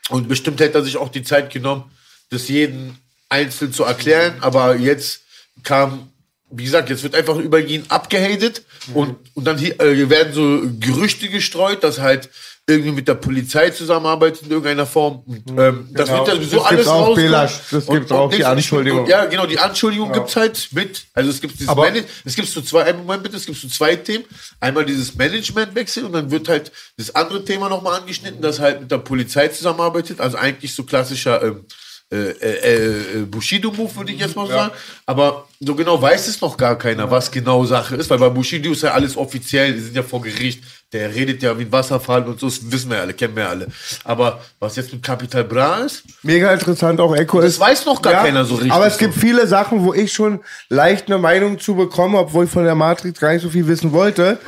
Und 0.08 0.28
bestimmt 0.28 0.60
hätte 0.60 0.78
er 0.78 0.84
sich 0.84 0.96
auch 0.96 1.10
die 1.10 1.22
Zeit 1.22 1.52
genommen, 1.52 1.90
das 2.30 2.48
jeden 2.48 2.98
einzeln 3.28 3.72
zu 3.72 3.84
erklären. 3.84 4.34
Aber 4.40 4.76
jetzt 4.76 5.22
kam, 5.62 6.10
wie 6.50 6.64
gesagt, 6.64 6.90
jetzt 6.90 7.02
wird 7.02 7.14
einfach 7.14 7.36
über 7.36 7.60
ihn 7.60 7.84
abgehatet 7.88 8.62
und, 8.94 9.16
und 9.34 9.44
dann 9.44 9.58
hier, 9.58 9.80
äh, 9.80 10.10
werden 10.10 10.32
so 10.32 10.62
Gerüchte 10.80 11.28
gestreut, 11.28 11.84
dass 11.84 12.00
halt 12.00 12.28
irgendwie 12.70 12.92
mit 12.92 13.08
der 13.08 13.14
Polizei 13.14 13.70
zusammenarbeitet 13.70 14.42
in 14.44 14.50
irgendeiner 14.50 14.86
Form. 14.86 15.22
Und, 15.26 15.42
ähm, 15.58 15.88
Das 15.92 16.08
Genau. 16.08 16.18
wird 16.20 16.28
ja 16.28 16.34
sowieso 16.36 16.56
Das 16.58 16.66
alles 16.66 16.86
auch, 16.86 16.94
rauskommen. 17.08 17.24
Belasch. 17.26 17.52
Das 17.70 17.84
und 17.86 18.12
auch, 18.12 18.30
die 18.30 18.44
Anschuldigung. 18.44 19.00
und- 19.00 19.08
Ja, 19.08 19.24
genau, 19.26 19.46
die 19.46 19.58
Anschuldigung 19.58 20.12
gibt's 20.12 20.36
halt 20.36 20.68
mit. 20.72 21.02
Also 21.14 21.30
es 21.30 21.40
gibt 21.40 21.54
dieses 21.54 21.68
Aber- 21.68 21.82
Manage- 21.82 22.06
es 22.24 22.34
gibt 22.34 22.48
so 22.48 22.60
zwei, 22.62 22.92
Moment 22.92 23.22
bitte, 23.22 23.36
es 23.36 23.46
gibt 23.46 23.58
so 23.58 23.68
zwei 23.68 23.96
Themen. 23.96 24.24
Einmal 24.60 24.84
dieses 24.86 25.14
Managementwechsel 25.16 26.04
und 26.04 26.12
dann 26.12 26.30
wird 26.30 26.48
halt 26.48 26.72
das 26.96 27.14
andere 27.14 27.44
Thema 27.44 27.68
nochmal 27.68 28.00
angeschnitten, 28.00 28.40
das 28.40 28.58
halt 28.60 28.80
mit 28.80 28.90
der 28.90 28.98
Polizei 28.98 29.48
zusammenarbeitet. 29.48 30.20
Also 30.20 30.36
eigentlich 30.38 30.74
so 30.74 30.84
klassischer 30.84 31.42
ähm, 31.42 31.64
äh, 32.12 32.16
äh, 32.16 33.20
äh, 33.20 33.24
Bushido-Move, 33.26 33.94
würde 33.94 34.10
ich 34.12 34.18
jetzt 34.18 34.34
mal 34.34 34.48
sagen. 34.48 34.72
Aber 35.06 35.46
so 35.60 35.76
genau 35.76 36.02
weiß 36.02 36.26
es 36.26 36.40
noch 36.40 36.56
gar 36.56 36.76
keiner, 36.76 37.08
was 37.08 37.30
genau 37.30 37.64
Sache 37.64 37.94
ist, 37.94 38.10
weil 38.10 38.18
bei 38.18 38.28
Bushido 38.28 38.72
ist 38.72 38.82
ja 38.82 38.90
alles 38.94 39.16
offiziell, 39.16 39.74
die 39.74 39.78
sind 39.80 39.94
ja 39.94 40.02
vor 40.02 40.20
Gericht, 40.20 40.60
der 40.92 41.14
redet 41.14 41.42
ja 41.42 41.56
wie 41.58 41.62
ein 41.62 41.72
Wasserfall 41.72 42.24
und 42.26 42.40
so, 42.40 42.46
das 42.46 42.70
wissen 42.72 42.90
wir 42.90 42.96
ja 42.96 43.02
alle, 43.04 43.14
kennen 43.14 43.36
wir 43.36 43.44
ja 43.44 43.48
alle. 43.50 43.66
Aber 44.04 44.40
was 44.58 44.74
jetzt 44.76 44.92
mit 44.92 45.02
Capital 45.02 45.44
Bra 45.44 45.78
ist, 45.78 46.02
Mega 46.22 46.52
interessant, 46.52 47.00
auch 47.00 47.14
Echo 47.14 47.40
Das 47.40 47.50
ist. 47.52 47.60
weiß 47.60 47.86
noch 47.86 48.02
gar 48.02 48.24
keiner 48.24 48.44
so 48.44 48.56
richtig 48.56 48.72
Aber 48.72 48.86
es 48.86 48.94
so. 48.94 48.98
gibt 49.00 49.14
viele 49.14 49.46
Sachen, 49.46 49.84
wo 49.84 49.94
ich 49.94 50.12
schon 50.12 50.40
leicht 50.68 51.06
eine 51.06 51.18
Meinung 51.18 51.58
zu 51.60 51.74
bekomme, 51.76 52.18
obwohl 52.18 52.44
ich 52.46 52.50
von 52.50 52.64
der 52.64 52.74
Matrix 52.74 53.20
gar 53.20 53.32
nicht 53.32 53.42
so 53.42 53.50
viel 53.50 53.66
wissen 53.68 53.92
wollte. 53.92 54.38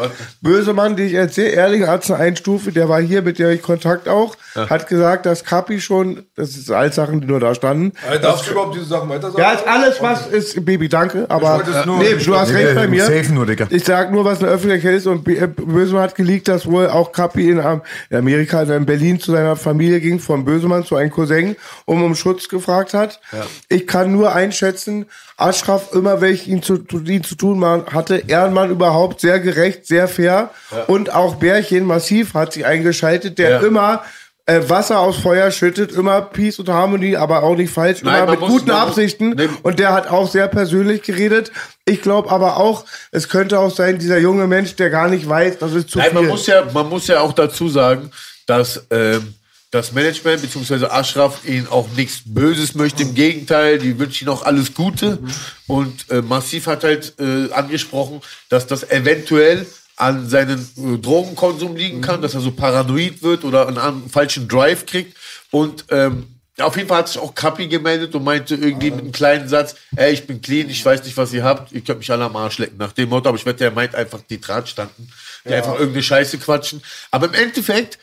Böse 0.40 0.72
Mann, 0.72 0.96
die 0.96 1.04
ich 1.04 1.14
erzähle, 1.14 1.48
ehrlich, 1.50 1.86
Arzt 1.88 2.10
eine 2.10 2.20
Einstufe, 2.20 2.72
der 2.72 2.88
war 2.88 3.00
hier, 3.00 3.22
mit 3.22 3.38
dem 3.38 3.50
ich 3.50 3.62
Kontakt 3.62 4.08
auch, 4.08 4.36
hat 4.54 4.88
gesagt, 4.88 5.26
dass 5.26 5.44
Kapi 5.44 5.80
schon, 5.80 6.24
das 6.34 6.50
ist 6.56 6.70
alles 6.70 6.96
Sachen, 6.96 7.20
die 7.20 7.26
nur 7.26 7.40
da 7.40 7.54
standen. 7.54 7.92
Äh, 8.10 8.18
Darfst 8.20 8.46
du 8.48 8.50
überhaupt 8.52 8.74
diese 8.74 8.86
Sachen 8.86 9.08
weiter 9.08 9.30
sagen? 9.30 9.38
Ja, 9.40 9.52
ist 9.52 9.66
alles, 9.66 10.02
was 10.02 10.26
ist, 10.26 10.64
Baby, 10.64 10.88
danke, 10.88 11.24
aber 11.28 11.62
nee, 11.98 12.14
du 12.16 12.36
hast 12.36 12.52
recht 12.52 12.68
nee, 12.70 12.74
bei 12.74 12.86
mir. 12.88 13.04
safe 13.06 13.32
nur, 13.32 13.46
Digga. 13.46 13.66
Ich 13.70 13.84
sag 13.84 14.10
nur, 14.12 14.24
was 14.24 14.40
eine 14.40 14.48
Öffentlichkeit 14.50 14.94
ist 14.96 15.06
und 15.06 15.26
äh, 15.28 15.46
Bösemann 15.46 16.02
hat 16.02 16.14
geleakt, 16.32 16.48
dass 16.48 16.66
wohl 16.66 16.88
auch 16.88 17.12
Kapi 17.12 17.50
in, 17.50 17.60
Am- 17.60 17.82
in 18.10 18.16
Amerika, 18.16 18.58
also 18.58 18.72
in 18.72 18.86
Berlin 18.86 19.20
zu 19.20 19.32
seiner 19.32 19.56
Familie 19.56 20.00
ging, 20.00 20.18
von 20.18 20.44
Bösemann 20.44 20.84
zu 20.84 20.96
einem 20.96 21.10
Cousin, 21.10 21.56
um 21.84 22.02
um 22.02 22.14
Schutz 22.14 22.48
gefragt 22.48 22.94
hat. 22.94 23.20
Ich 23.68 23.86
kann 23.86 24.12
nur 24.12 24.34
einschätzen, 24.34 25.06
Aschraf, 25.36 25.92
immer 25.92 26.20
wenn 26.20 26.34
ich 26.34 26.48
ihn 26.48 26.62
zu, 26.62 26.84
ihn 27.06 27.24
zu 27.24 27.34
tun 27.34 27.64
hatte, 27.64 28.22
Ehrenmann 28.26 28.70
überhaupt 28.70 29.20
sehr 29.20 29.40
gerecht, 29.40 29.86
sehr 29.86 30.08
fair 30.08 30.50
und 30.86 31.12
auch 31.14 31.36
Bärchen 31.36 31.84
massiv 31.84 32.34
hat 32.34 32.52
sich 32.52 32.64
eingeschaltet, 32.66 33.38
der 33.38 33.50
Ja. 33.50 33.60
immer 33.60 34.02
äh, 34.46 34.60
Wasser 34.68 34.98
aus 35.00 35.16
Feuer 35.18 35.50
schüttet, 35.50 35.92
immer 35.92 36.20
Peace 36.20 36.58
und 36.58 36.68
Harmony, 36.68 37.14
aber 37.16 37.42
auch 37.44 37.54
nicht 37.56 37.72
falsch, 37.72 38.02
Nein, 38.02 38.22
immer 38.22 38.32
mit 38.32 38.40
muss- 38.40 38.50
guten 38.50 38.70
muss- 38.70 38.80
Absichten. 38.80 39.30
Nee. 39.30 39.48
Und 39.62 39.78
der 39.78 39.92
hat 39.92 40.08
auch 40.08 40.28
sehr 40.30 40.48
persönlich 40.48 41.02
geredet. 41.02 41.52
Ich 41.84 42.02
glaube 42.02 42.30
aber 42.30 42.56
auch, 42.56 42.84
es 43.12 43.28
könnte 43.28 43.58
auch 43.60 43.74
sein, 43.74 43.98
dieser 43.98 44.18
junge 44.18 44.46
Mensch, 44.46 44.74
der 44.76 44.90
gar 44.90 45.08
nicht 45.08 45.28
weiß, 45.28 45.58
das 45.58 45.72
ist 45.74 45.90
zu 45.90 45.98
Nein, 45.98 46.10
viel. 46.10 46.20
man 46.20 46.26
muss 46.28 46.46
ja, 46.46 46.64
man 46.72 46.88
muss 46.88 47.06
ja 47.06 47.20
auch 47.20 47.32
dazu 47.32 47.68
sagen, 47.68 48.10
dass 48.46 48.84
ähm, 48.90 49.34
das 49.70 49.92
Management 49.92 50.42
bzw. 50.42 50.86
Ashraf 50.86 51.44
ihnen 51.46 51.66
auch 51.68 51.88
nichts 51.96 52.20
Böses 52.26 52.74
möchte. 52.74 53.04
Im 53.04 53.14
Gegenteil, 53.14 53.78
die 53.78 53.98
wünschen 53.98 54.24
ihnen 54.26 54.36
auch 54.36 54.42
alles 54.44 54.74
Gute. 54.74 55.18
Und 55.66 56.10
äh, 56.10 56.20
Massiv 56.20 56.66
hat 56.66 56.84
halt 56.84 57.14
äh, 57.18 57.50
angesprochen, 57.52 58.20
dass 58.50 58.66
das 58.66 58.82
eventuell 58.90 59.64
an 59.96 60.28
seinen 60.28 60.58
äh, 60.76 60.98
Drogenkonsum 60.98 61.76
liegen 61.76 62.00
kann, 62.00 62.22
dass 62.22 62.34
er 62.34 62.40
so 62.40 62.50
paranoid 62.52 63.22
wird 63.22 63.44
oder 63.44 63.68
einen, 63.68 63.78
an- 63.78 64.08
falschen 64.10 64.48
Drive 64.48 64.86
kriegt. 64.86 65.16
Und 65.50 65.84
ähm, 65.90 66.26
auf 66.58 66.76
jeden 66.76 66.88
Fall 66.88 66.98
hat 66.98 67.08
sich 67.08 67.18
auch 67.18 67.34
Kapi 67.34 67.66
gemeldet 67.66 68.14
und 68.14 68.24
meinte 68.24 68.54
irgendwie 68.54 68.90
mit 68.90 69.00
einem 69.00 69.12
kleinen 69.12 69.48
Satz, 69.48 69.74
ey, 69.96 70.12
ich 70.12 70.26
bin 70.26 70.40
clean, 70.42 70.68
ich 70.68 70.84
weiß 70.84 71.02
nicht, 71.04 71.16
was 71.16 71.32
ihr 71.32 71.44
habt, 71.44 71.72
ihr 71.72 71.80
könnt 71.82 71.98
mich 72.00 72.10
alle 72.10 72.24
am 72.24 72.36
Arsch 72.36 72.58
lecken. 72.58 72.76
Nach 72.78 72.92
dem 72.92 73.08
Motto, 73.08 73.28
aber 73.28 73.38
ich 73.38 73.46
wette, 73.46 73.64
er 73.64 73.70
meint 73.70 73.94
einfach 73.94 74.20
die 74.28 74.40
Drahtstanden, 74.40 75.10
die 75.44 75.54
einfach 75.54 75.74
irgendeine 75.74 76.02
Scheiße 76.02 76.38
quatschen. 76.38 76.82
Aber 77.10 77.26
im 77.26 77.34
Endeffekt 77.34 77.98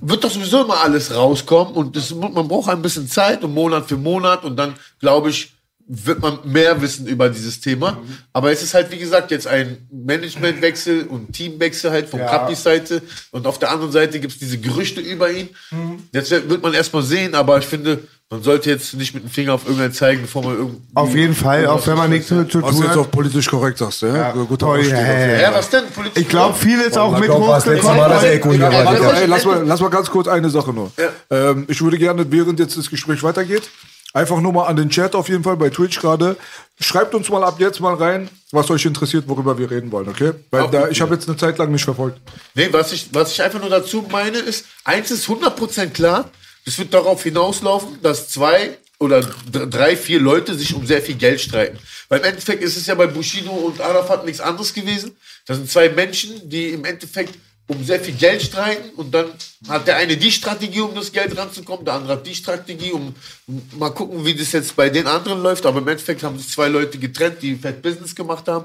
wird 0.00 0.24
doch 0.24 0.30
sowieso 0.30 0.64
immer 0.64 0.80
alles 0.80 1.14
rauskommen 1.14 1.74
und 1.74 1.94
das, 1.94 2.10
man 2.14 2.48
braucht 2.48 2.70
ein 2.70 2.82
bisschen 2.82 3.06
Zeit 3.08 3.44
und 3.44 3.52
Monat 3.54 3.86
für 3.88 3.96
Monat 3.96 4.44
und 4.44 4.56
dann, 4.56 4.74
glaube 4.98 5.30
ich, 5.30 5.52
wird 5.86 6.20
man 6.20 6.38
mehr 6.44 6.80
wissen 6.82 7.06
über 7.06 7.28
dieses 7.28 7.60
Thema. 7.60 7.98
Aber 8.32 8.52
es 8.52 8.62
ist 8.62 8.74
halt, 8.74 8.90
wie 8.90 8.98
gesagt, 8.98 9.30
jetzt 9.30 9.46
ein 9.46 9.88
Managementwechsel 9.92 11.04
und 11.04 11.32
Teamwechsel 11.32 11.90
halt 11.90 12.08
von 12.08 12.20
Kapis 12.20 12.62
Seite 12.62 13.02
und 13.32 13.46
auf 13.46 13.58
der 13.58 13.70
anderen 13.70 13.92
Seite 13.92 14.20
gibt 14.20 14.34
es 14.34 14.38
diese 14.38 14.58
Gerüchte 14.58 15.00
über 15.00 15.30
ihn. 15.30 15.48
Jetzt 16.12 16.30
wird 16.30 16.62
man 16.62 16.74
erstmal 16.74 17.02
sehen, 17.02 17.34
aber 17.34 17.58
ich 17.58 17.66
finde, 17.66 18.04
man 18.32 18.44
sollte 18.44 18.70
jetzt 18.70 18.94
nicht 18.94 19.12
mit 19.12 19.24
dem 19.24 19.30
Finger 19.30 19.54
auf 19.54 19.64
irgendeinen 19.64 19.92
zeigen, 19.92 20.22
bevor 20.22 20.44
man 20.44 20.56
irgendwie... 20.56 20.80
Auf 20.94 21.16
jeden 21.16 21.34
Fall, 21.34 21.66
auch 21.66 21.84
wenn 21.88 21.96
man 21.96 22.10
nichts 22.10 22.28
zu 22.28 22.36
Was 22.36 22.46
du 22.46 22.60
tun 22.60 22.76
jetzt 22.82 22.90
hat. 22.90 22.96
auch 22.98 23.10
politisch 23.10 23.48
korrekt 23.48 23.78
sagst, 23.78 24.02
ja? 24.02 24.14
ja. 24.16 24.30
Guter 24.30 24.68
Oh, 24.68 24.76
Ausstieg 24.76 24.92
ja, 24.92 25.02
ja, 25.02 25.26
ja. 25.26 25.40
Ja, 25.40 25.54
was 25.54 25.68
denn? 25.70 25.86
Politik 25.92 26.22
Ich 26.22 26.28
glaube, 26.28 26.56
viel 26.56 26.80
ist 26.80 26.96
auch 26.96 27.18
mit 27.18 27.28
hochgekommen. 27.28 28.60
Ja, 28.60 29.26
lass, 29.26 29.44
mal, 29.44 29.64
lass 29.64 29.80
mal 29.80 29.90
ganz 29.90 30.08
kurz 30.08 30.28
eine 30.28 30.48
Sache 30.48 30.72
nur. 30.72 30.92
Ähm, 31.28 31.64
ich 31.66 31.82
würde 31.82 31.98
gerne, 31.98 32.24
während 32.30 32.60
jetzt 32.60 32.76
das 32.76 32.88
Gespräch 32.88 33.20
weitergeht, 33.24 33.68
einfach 34.12 34.40
nur 34.40 34.52
mal 34.52 34.66
an 34.66 34.76
den 34.76 34.90
Chat 34.90 35.14
auf 35.14 35.28
jeden 35.28 35.44
Fall 35.44 35.56
bei 35.56 35.70
Twitch 35.70 36.00
gerade. 36.00 36.36
Schreibt 36.80 37.14
uns 37.14 37.28
mal 37.28 37.44
ab 37.44 37.56
jetzt 37.58 37.80
mal 37.80 37.94
rein, 37.94 38.28
was 38.52 38.70
euch 38.70 38.84
interessiert, 38.84 39.28
worüber 39.28 39.58
wir 39.58 39.70
reden 39.70 39.92
wollen, 39.92 40.08
okay? 40.08 40.32
Weil 40.50 40.68
da, 40.70 40.88
ich 40.88 41.00
habe 41.00 41.14
jetzt 41.14 41.28
eine 41.28 41.36
Zeit 41.36 41.58
lang 41.58 41.70
nicht 41.70 41.84
verfolgt. 41.84 42.18
Nee, 42.54 42.68
was 42.72 42.92
ich, 42.92 43.08
was 43.12 43.32
ich 43.32 43.42
einfach 43.42 43.60
nur 43.60 43.70
dazu 43.70 44.06
meine, 44.10 44.38
ist, 44.38 44.66
eins 44.84 45.10
ist 45.10 45.28
100% 45.28 45.90
klar, 45.90 46.30
es 46.64 46.78
wird 46.78 46.94
darauf 46.94 47.22
hinauslaufen, 47.22 47.98
dass 48.02 48.28
zwei 48.28 48.78
oder 48.98 49.22
drei, 49.50 49.96
vier 49.96 50.20
Leute 50.20 50.54
sich 50.54 50.74
um 50.74 50.86
sehr 50.86 51.00
viel 51.00 51.14
Geld 51.14 51.40
streiten. 51.40 51.78
Weil 52.08 52.20
im 52.20 52.26
Endeffekt 52.26 52.62
ist 52.62 52.76
es 52.76 52.86
ja 52.86 52.94
bei 52.94 53.06
Bushido 53.06 53.50
und 53.50 53.80
Arafat 53.80 54.26
nichts 54.26 54.40
anderes 54.40 54.74
gewesen. 54.74 55.16
Das 55.46 55.56
sind 55.56 55.70
zwei 55.70 55.88
Menschen, 55.88 56.48
die 56.48 56.70
im 56.70 56.84
Endeffekt 56.84 57.34
um 57.70 57.84
sehr 57.84 58.00
viel 58.00 58.14
Geld 58.14 58.42
streiten 58.42 58.90
und 58.96 59.14
dann 59.14 59.26
hat 59.68 59.86
der 59.86 59.96
eine 59.96 60.16
die 60.16 60.32
Strategie, 60.32 60.80
um 60.80 60.92
das 60.92 61.12
Geld 61.12 61.36
ranzukommen, 61.38 61.84
der 61.84 61.94
andere 61.94 62.14
hat 62.14 62.26
die 62.26 62.34
Strategie, 62.34 62.90
um, 62.90 63.14
mal 63.78 63.90
gucken, 63.90 64.24
wie 64.24 64.34
das 64.34 64.50
jetzt 64.50 64.74
bei 64.74 64.90
den 64.90 65.06
anderen 65.06 65.40
läuft. 65.40 65.64
Aber 65.64 65.78
im 65.78 65.86
Endeffekt 65.86 66.24
haben 66.24 66.36
sich 66.36 66.48
zwei 66.48 66.66
Leute 66.66 66.98
getrennt, 66.98 67.36
die 67.42 67.54
Fett 67.54 67.80
Business 67.80 68.14
gemacht 68.16 68.48
haben. 68.48 68.64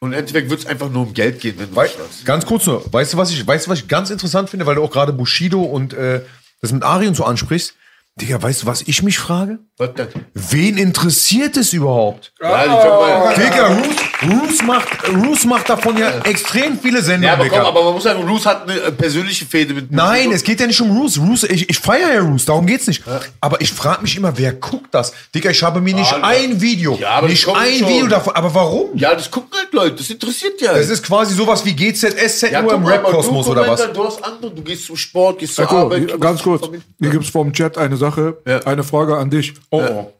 Und 0.00 0.12
im 0.12 0.18
Endeffekt 0.18 0.50
wird 0.50 0.60
es 0.60 0.66
einfach 0.66 0.90
nur 0.90 1.02
um 1.02 1.14
Geld 1.14 1.40
gehen, 1.40 1.54
wenn 1.58 1.70
du 1.70 1.76
Wei 1.76 1.90
ganz 2.24 2.44
kurz 2.44 2.66
nur, 2.66 2.84
weißt 2.92 3.12
du, 3.12 3.18
was 3.18 3.30
ich, 3.30 3.46
weißt 3.46 3.66
du, 3.66 3.70
was 3.70 3.78
ich 3.78 3.88
ganz 3.88 4.10
interessant 4.10 4.50
finde, 4.50 4.66
weil 4.66 4.74
du 4.74 4.82
auch 4.82 4.90
gerade 4.90 5.12
Bushido 5.12 5.62
und 5.62 5.92
äh, 5.92 6.22
das 6.60 6.72
mit 6.72 6.82
Ari 6.82 7.06
und 7.06 7.14
so 7.14 7.24
ansprichst? 7.24 7.74
Digga, 8.16 8.42
weißt 8.42 8.62
du, 8.62 8.66
was 8.66 8.82
ich 8.82 9.02
mich 9.02 9.18
frage? 9.18 9.60
Was 9.78 9.94
denn? 9.94 10.08
Wen 10.34 10.76
interessiert 10.76 11.56
es 11.56 11.72
überhaupt? 11.72 12.32
Ja, 12.40 12.64
die 12.64 12.68
mal, 12.68 13.34
Digga, 13.34 13.66
Roos, 13.68 13.96
Roos, 14.22 14.62
macht, 14.62 14.88
Roos 15.08 15.44
macht 15.46 15.70
davon 15.70 15.96
ja 15.96 16.18
extrem 16.24 16.78
viele 16.78 16.98
ja, 16.98 17.04
Sendungen, 17.04 17.34
aber 17.34 17.48
komm, 17.48 17.60
aber 17.60 17.84
man 17.84 17.94
muss 17.94 18.02
sagen, 18.02 18.28
Roos 18.28 18.44
hat 18.44 18.68
eine 18.68 18.78
äh, 18.78 18.92
persönliche 18.92 19.46
Fehde 19.46 19.72
mit 19.72 19.90
Nein, 19.90 20.32
es 20.32 20.42
geht 20.42 20.60
ja 20.60 20.66
nicht 20.66 20.80
um 20.80 20.90
Roos. 20.90 21.18
Roos 21.18 21.44
ich, 21.44 21.70
ich 21.70 21.78
feiere 21.78 22.14
ja 22.14 22.20
Roos, 22.20 22.44
darum 22.44 22.66
geht's 22.66 22.88
nicht. 22.88 23.02
Aber 23.40 23.60
ich 23.60 23.72
frage 23.72 24.02
mich 24.02 24.16
immer, 24.16 24.36
wer 24.36 24.52
guckt 24.52 24.92
das? 24.92 25.14
Digga, 25.34 25.50
ich 25.50 25.62
habe 25.62 25.80
mir 25.80 25.94
nicht 25.94 26.12
ein 26.12 26.60
Video, 26.60 26.98
Ja, 27.00 27.10
aber 27.10 27.28
nicht 27.28 27.48
ein 27.48 27.78
schon. 27.78 27.88
Video 27.88 28.06
davon. 28.08 28.34
Aber 28.34 28.54
warum? 28.54 28.90
Ja, 28.96 29.14
das 29.14 29.30
gucken 29.30 29.50
halt 29.56 29.72
Leute, 29.72 29.96
das 29.96 30.10
interessiert 30.10 30.60
ja. 30.60 30.74
Das 30.74 30.90
ist 30.90 31.02
quasi 31.02 31.34
sowas 31.34 31.64
wie 31.64 31.74
GZSZ 31.74 32.50
ja, 32.50 32.60
nur 32.60 32.74
im 32.74 32.84
Rap-Kosmos 32.84 33.46
oder 33.46 33.66
was? 33.66 33.90
Du 33.92 34.04
hast 34.04 34.22
andere, 34.22 34.50
du 34.50 34.62
gehst 34.62 34.86
zum 34.86 34.96
Sport, 34.96 35.38
gehst 35.38 35.54
zur 35.54 35.70
Arbeit. 35.70 36.20
ganz 36.20 36.42
kurz. 36.42 36.68
Hier 36.98 37.10
gibt's 37.10 37.30
vom 37.30 37.52
Chat 37.52 37.78
eine 37.78 37.96
Sache, 38.00 38.38
Ja. 38.46 38.58
eine 38.64 38.82
Frage 38.82 39.16
an 39.16 39.30
dich. 39.30 39.54
Oh, 39.70 39.80
oh. 39.80 40.12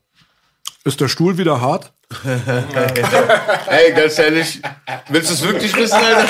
Ist 0.85 1.01
der 1.01 1.09
Stuhl 1.09 1.37
wieder 1.37 1.61
hart? 1.61 1.93
Ey, 3.69 3.93
ganz 3.93 4.19
ehrlich, 4.19 4.61
willst 5.11 5.31
du 5.31 5.35
es 5.35 5.43
wirklich 5.43 5.77
wissen, 5.77 5.95
Alter? 5.95 6.27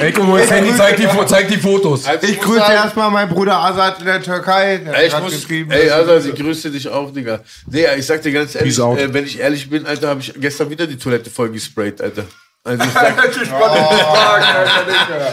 Ey, 0.00 0.12
guck 0.12 0.26
mal, 0.26 0.40
das 0.40 0.50
Handy 0.50 0.74
zeigt 0.76 0.98
die, 0.98 1.08
zeigt 1.26 1.50
die 1.50 1.58
Fotos. 1.58 2.06
Also, 2.06 2.26
Ich 2.26 2.40
grüße 2.40 2.58
sagen- 2.58 2.72
erstmal 2.74 3.10
meinen 3.10 3.28
Bruder 3.28 3.56
Azad 3.58 4.00
in 4.00 4.06
der 4.06 4.20
Türkei. 4.22 4.78
Der 4.78 4.94
Ey, 4.94 5.06
ich 5.08 5.18
muss, 5.20 5.46
ey, 5.48 5.90
also, 5.90 6.28
ich 6.28 6.34
grüße 6.34 6.70
dich 6.70 6.88
auch, 6.88 7.12
Digga. 7.12 7.40
Nee, 7.70 7.86
ich 7.96 8.06
sag 8.06 8.22
dir 8.22 8.32
ganz 8.32 8.54
ehrlich, 8.56 8.76
äh, 8.78 9.12
wenn 9.14 9.24
ich 9.26 9.38
ehrlich 9.38 9.70
bin, 9.70 9.86
Alter, 9.86 10.08
habe 10.08 10.20
ich 10.20 10.32
gestern 10.36 10.70
wieder 10.70 10.86
die 10.88 10.98
Toilette 10.98 11.30
voll 11.30 11.50
gesprayt, 11.50 12.00
Alter. 12.00 12.24
Also, 12.64 12.82
ich 12.82 12.90
sag, 12.90 13.32
Digga. 13.32 13.56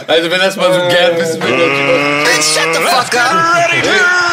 also 0.06 0.30
wenn 0.30 0.38
das 0.38 0.54
mal 0.56 0.72
so 0.72 0.80
gern 0.88 1.16
wissen 1.18 1.42
will, 1.42 1.58
dann 1.58 2.24
Shut 2.42 2.74
the 2.74 2.80
fuck 2.80 3.14
up. 3.20 4.30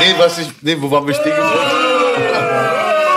Nee, 0.00 0.14
was 0.18 0.38
ich, 0.38 0.48
nee, 0.62 0.76
wo 0.78 0.90
waren 0.90 1.06
wir 1.06 1.14
stehen 1.14 1.34
geblieben? 1.34 1.86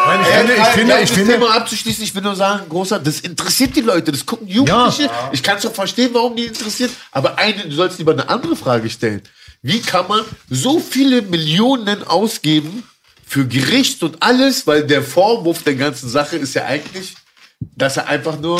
Nein, 0.07 0.21
ich 0.21 0.27
finde, 0.27 0.53
ich 0.53 0.67
finde, 0.67 0.93
Ja, 0.93 0.99
ich 0.99 1.09
das 1.09 1.17
finde, 1.17 1.33
Thema 1.33 1.55
abzuschließen, 1.55 2.03
ich 2.03 2.15
will 2.15 2.21
nur 2.23 2.35
sagen, 2.35 2.67
großer, 2.67 2.99
das 2.99 3.19
interessiert 3.19 3.75
die 3.75 3.81
Leute, 3.81 4.11
das 4.11 4.25
gucken 4.25 4.47
Jugendliche. 4.47 5.09
Ich 5.31 5.43
kann 5.43 5.61
schon 5.61 5.73
verstehen, 5.73 6.09
warum 6.13 6.35
die 6.35 6.45
interessiert, 6.45 6.91
aber 7.11 7.37
eine, 7.37 7.63
du 7.67 7.75
sollst 7.75 7.99
lieber 7.99 8.13
eine 8.13 8.27
andere 8.27 8.55
Frage 8.55 8.89
stellen. 8.89 9.21
Wie 9.61 9.81
kann 9.81 10.07
man 10.07 10.21
so 10.49 10.79
viele 10.79 11.21
Millionen 11.21 12.07
ausgeben 12.07 12.83
für 13.27 13.45
Gericht 13.45 14.01
und 14.01 14.23
alles, 14.23 14.65
weil 14.65 14.83
der 14.87 15.03
Vorwurf 15.03 15.63
der 15.63 15.75
ganzen 15.75 16.09
Sache 16.09 16.37
ist 16.37 16.55
ja 16.55 16.65
eigentlich, 16.65 17.13
dass 17.59 17.97
er 17.97 18.07
einfach 18.07 18.39
nur 18.39 18.59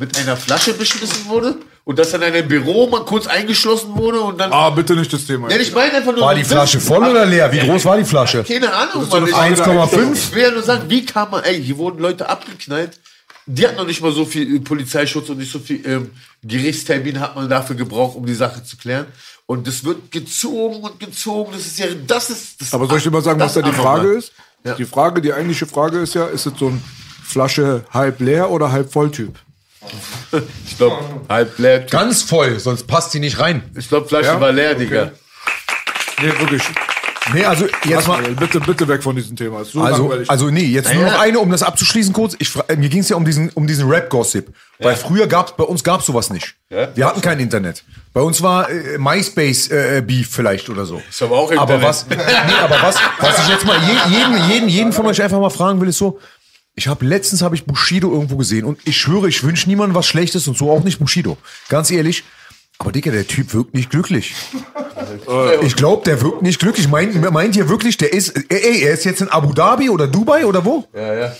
mit 0.00 0.18
einer 0.18 0.36
Flasche 0.36 0.72
beschmissen 0.72 1.26
wurde 1.28 1.56
und 1.84 1.98
dass 1.98 2.12
er 2.14 2.22
in 2.22 2.34
einem 2.34 2.48
Büro 2.48 2.88
mal 2.88 3.04
kurz 3.04 3.26
eingeschlossen 3.26 3.94
wurde 3.94 4.20
und 4.20 4.40
dann. 4.40 4.50
Ah, 4.50 4.70
bitte 4.70 4.96
nicht 4.96 5.12
das 5.12 5.26
Thema. 5.26 5.50
Ich 5.50 5.74
meine 5.74 5.92
einfach 5.92 6.12
nur. 6.12 6.22
war 6.22 6.34
die 6.34 6.42
Flasche 6.42 6.80
voll 6.80 7.04
oder 7.04 7.26
leer? 7.26 7.52
Wie 7.52 7.58
groß 7.58 7.84
war 7.84 7.98
die 7.98 8.04
Flasche? 8.04 8.42
Keine 8.42 8.72
Ahnung, 8.72 9.06
Mann. 9.08 9.26
Frage 9.26 9.54
der 9.54 9.66
1,5? 9.66 10.12
Ich 10.14 10.34
will 10.34 10.42
ja 10.42 10.50
nur 10.52 10.62
sagen, 10.62 10.84
wie 10.88 11.04
kann 11.04 11.30
man, 11.30 11.44
ey, 11.44 11.62
hier 11.62 11.76
wurden 11.76 12.00
Leute 12.00 12.28
abgeknallt. 12.28 12.98
Die 13.44 13.66
hatten 13.66 13.76
noch 13.76 13.86
nicht 13.86 14.00
mal 14.00 14.12
so 14.12 14.24
viel 14.24 14.56
äh, 14.56 14.60
Polizeischutz 14.60 15.28
und 15.28 15.38
nicht 15.38 15.52
so 15.52 15.58
viel 15.58 15.86
ähm, 15.86 16.10
Gerichtstermin 16.42 17.20
hat 17.20 17.36
man 17.36 17.48
dafür 17.48 17.76
gebraucht, 17.76 18.16
um 18.16 18.24
die 18.24 18.34
Sache 18.34 18.64
zu 18.64 18.78
klären. 18.78 19.06
Und 19.44 19.66
das 19.66 19.84
wird 19.84 20.10
gezogen 20.10 20.82
und 20.82 20.98
gezogen. 20.98 21.52
Das 21.52 21.66
ist 21.66 21.78
ja, 21.78 21.86
das 22.06 22.30
ist. 22.30 22.60
Das 22.60 22.72
Aber 22.72 22.86
soll 22.86 22.98
ich 22.98 23.04
dir 23.04 23.10
mal 23.10 23.22
sagen, 23.22 23.38
was 23.38 23.52
das 23.52 23.64
da 23.64 23.70
die. 23.70 23.76
Frage 23.76 24.12
ist? 24.12 24.32
Ja. 24.64 24.74
Die 24.74 24.84
Frage, 24.86 25.20
die 25.20 25.32
eigentliche 25.32 25.66
Frage 25.66 25.98
ist 25.98 26.14
ja, 26.14 26.26
ist 26.26 26.46
es 26.46 26.52
so 26.58 26.68
ein 26.68 26.82
Flasche 27.22 27.84
halb 27.90 28.20
leer 28.20 28.50
oder 28.50 28.72
halb 28.72 28.90
voll 28.92 29.10
Typ? 29.10 29.38
Ich 30.66 30.76
glaube, 30.76 30.96
halb 31.28 31.58
leer. 31.58 31.80
Ganz 31.80 32.22
voll, 32.22 32.58
sonst 32.58 32.86
passt 32.86 33.12
die 33.14 33.20
nicht 33.20 33.38
rein. 33.38 33.62
Ich 33.76 33.88
glaube, 33.88 34.06
Flasche 34.08 34.26
Ja? 34.28 34.40
war 34.40 34.52
leer, 34.52 34.70
Okay. 34.72 34.78
Digga. 34.80 35.10
Nee, 36.22 36.28
wirklich. 36.38 36.62
Nee, 37.34 37.44
also 37.44 37.66
jetzt 37.84 38.08
mal. 38.08 38.22
Bitte, 38.34 38.60
bitte 38.60 38.88
weg 38.88 39.02
von 39.02 39.14
diesem 39.14 39.36
Thema. 39.36 39.64
So 39.64 39.82
Also, 39.82 40.12
also 40.26 40.50
nee, 40.50 40.64
jetzt 40.64 40.92
nur 40.92 41.02
Naja. 41.04 41.14
noch 41.14 41.20
eine, 41.20 41.38
um 41.38 41.50
das 41.50 41.62
abzuschließen 41.62 42.12
kurz. 42.12 42.34
Ich, 42.38 42.50
mir 42.76 42.88
ging 42.88 43.00
es 43.00 43.08
ja 43.08 43.16
um 43.16 43.24
diesen, 43.24 43.50
um 43.50 43.66
diesen 43.66 43.88
Rap-Gossip. 43.88 44.52
Weil 44.78 44.96
früher 44.96 45.26
gab's, 45.26 45.52
bei 45.56 45.64
uns 45.64 45.84
gab's 45.84 46.06
sowas 46.06 46.30
nicht. 46.30 46.54
Ja. 46.70 46.88
Wir 46.94 47.06
hatten 47.06 47.20
kein 47.20 47.38
Internet. 47.38 47.84
Bei 48.14 48.22
uns 48.22 48.42
war 48.42 48.68
äh, 48.70 48.98
MySpace-Beef 48.98 50.28
vielleicht 50.30 50.68
oder 50.70 50.86
so. 50.86 51.00
Ist 51.08 51.22
aber 51.22 51.36
auch 51.38 51.52
Aber 51.52 51.74
Internet. 51.74 51.82
was, 51.84 52.06
nee, 52.08 52.16
aber 52.62 52.76
was, 52.82 52.96
was 53.20 53.38
ich 53.42 53.48
jetzt 53.48 53.66
mal 53.66 53.78
je, 53.78 54.16
jeden, 54.16 54.50
jeden, 54.50 54.68
jeden 54.68 54.92
von 54.92 55.06
euch 55.06 55.22
einfach 55.22 55.38
mal 55.40 55.50
fragen 55.50 55.80
will, 55.80 55.88
ist 55.88 55.98
so, 55.98 56.18
ich 56.74 56.88
habe 56.88 57.04
letztens 57.04 57.42
habe 57.42 57.54
ich 57.54 57.64
Bushido 57.64 58.12
irgendwo 58.12 58.36
gesehen 58.36 58.64
und 58.64 58.78
ich 58.84 58.96
schwöre, 58.96 59.28
ich 59.28 59.42
wünsche 59.42 59.68
niemandem 59.68 59.94
was 59.94 60.06
Schlechtes 60.06 60.48
und 60.48 60.56
so 60.56 60.70
auch 60.70 60.84
nicht 60.84 60.98
Bushido. 60.98 61.36
Ganz 61.68 61.90
ehrlich. 61.90 62.24
Aber 62.78 62.92
Digga, 62.92 63.10
der 63.10 63.26
Typ 63.26 63.52
wirkt 63.52 63.74
nicht 63.74 63.90
glücklich. 63.90 64.34
Ich 65.62 65.76
glaube, 65.76 66.02
der 66.04 66.22
wirkt 66.22 66.40
nicht 66.40 66.58
glücklich. 66.58 66.88
Meint, 66.88 67.30
meint 67.30 67.54
ihr 67.54 67.68
wirklich, 67.68 67.98
der 67.98 68.12
ist, 68.12 68.34
ey, 68.48 68.82
er 68.82 68.94
ist 68.94 69.04
jetzt 69.04 69.20
in 69.20 69.28
Abu 69.28 69.52
Dhabi 69.52 69.90
oder 69.90 70.06
Dubai 70.06 70.46
oder 70.46 70.64
wo? 70.64 70.86
Ja, 70.94 71.14
ja. 71.14 71.36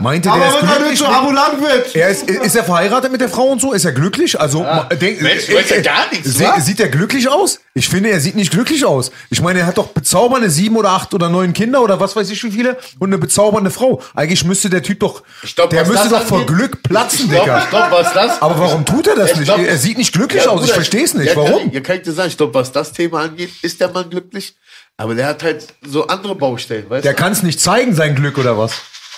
Meinte 0.00 0.32
Aber 0.32 0.40
der 0.40 0.48
ist 0.48 0.58
glücklich? 0.58 0.98
zu 0.98 1.06
Abu 1.06 1.30
Langwitz? 1.30 1.94
Er 1.94 2.08
ist, 2.08 2.28
ist 2.28 2.56
er 2.56 2.64
verheiratet 2.64 3.12
mit 3.12 3.20
der 3.20 3.28
Frau 3.28 3.44
und 3.44 3.60
so? 3.60 3.72
Ist 3.72 3.84
er 3.84 3.92
glücklich? 3.92 4.38
Also, 4.40 4.64
ma- 4.64 4.82
denk, 4.92 5.22
Mensch, 5.22 5.46
du 5.46 5.54
weißt 5.54 5.70
ja 5.70 5.80
gar 5.80 6.10
nichts, 6.10 6.40
wa? 6.40 6.60
Sieht 6.60 6.80
er 6.80 6.88
glücklich 6.88 7.28
aus? 7.28 7.60
Ich 7.72 7.88
finde, 7.88 8.10
er 8.10 8.18
sieht 8.18 8.34
nicht 8.34 8.50
glücklich 8.50 8.84
aus. 8.84 9.12
Ich 9.30 9.40
meine, 9.42 9.60
er 9.60 9.66
hat 9.66 9.78
doch 9.78 9.86
bezaubernde 9.86 10.50
sieben 10.50 10.74
oder 10.76 10.90
acht 10.90 11.14
oder 11.14 11.28
neun 11.28 11.52
Kinder 11.52 11.82
oder 11.82 12.00
was 12.00 12.16
weiß 12.16 12.28
ich 12.30 12.42
wie 12.42 12.50
viele 12.50 12.76
und 12.98 13.10
eine 13.10 13.18
bezaubernde 13.18 13.70
Frau. 13.70 14.02
Eigentlich 14.16 14.44
müsste 14.44 14.68
der 14.70 14.82
Typ 14.82 14.98
doch, 14.98 15.22
Ich 15.44 15.54
glaub, 15.54 15.70
der 15.70 15.86
müsste 15.86 16.08
doch 16.08 16.22
vor 16.24 16.44
Glück 16.46 16.82
platzen, 16.82 17.26
Ich 17.26 17.30
glaube, 17.30 17.44
Digga. 17.44 17.58
ich 17.62 17.70
glaub, 17.70 17.90
was 17.92 18.12
das. 18.12 18.42
Aber 18.42 18.58
warum 18.58 18.84
tut 18.84 19.06
er 19.06 19.14
das 19.14 19.30
Ich 19.30 19.36
nicht? 19.36 19.44
glaub- 19.46 19.60
er 19.60 19.78
sieht 19.78 19.98
nicht 19.98 20.12
glücklich 20.12 20.46
Ja, 20.46 20.50
aus. 20.50 20.64
Ich 20.64 20.72
verstehe 20.72 21.04
es 21.04 21.14
nicht. 21.14 21.28
Ja, 21.28 21.36
Warum? 21.36 21.58
Kann, 21.60 21.68
ich- 21.68 21.74
ja, 21.74 21.80
kann 21.80 21.96
ich 21.98 22.02
dir 22.02 22.12
sagen, 22.12 22.28
ich 22.28 22.36
glaube, 22.36 22.54
was 22.54 22.72
das 22.72 22.92
Thema 22.92 23.20
angeht, 23.20 23.50
ist 23.62 23.78
der 23.80 23.90
Mann 23.92 24.10
glücklich. 24.10 24.56
Aber 24.96 25.14
der 25.14 25.26
hat 25.28 25.44
halt 25.44 25.64
so 25.86 26.08
andere 26.08 26.34
Baustellen, 26.34 26.90
weißt 26.90 27.04
Der 27.04 27.14
kann 27.14 27.30
es 27.30 27.44
nicht 27.44 27.60
zeigen, 27.60 27.94
sein 27.94 28.16
Glück 28.16 28.36
oder 28.38 28.58
was? 28.58 28.72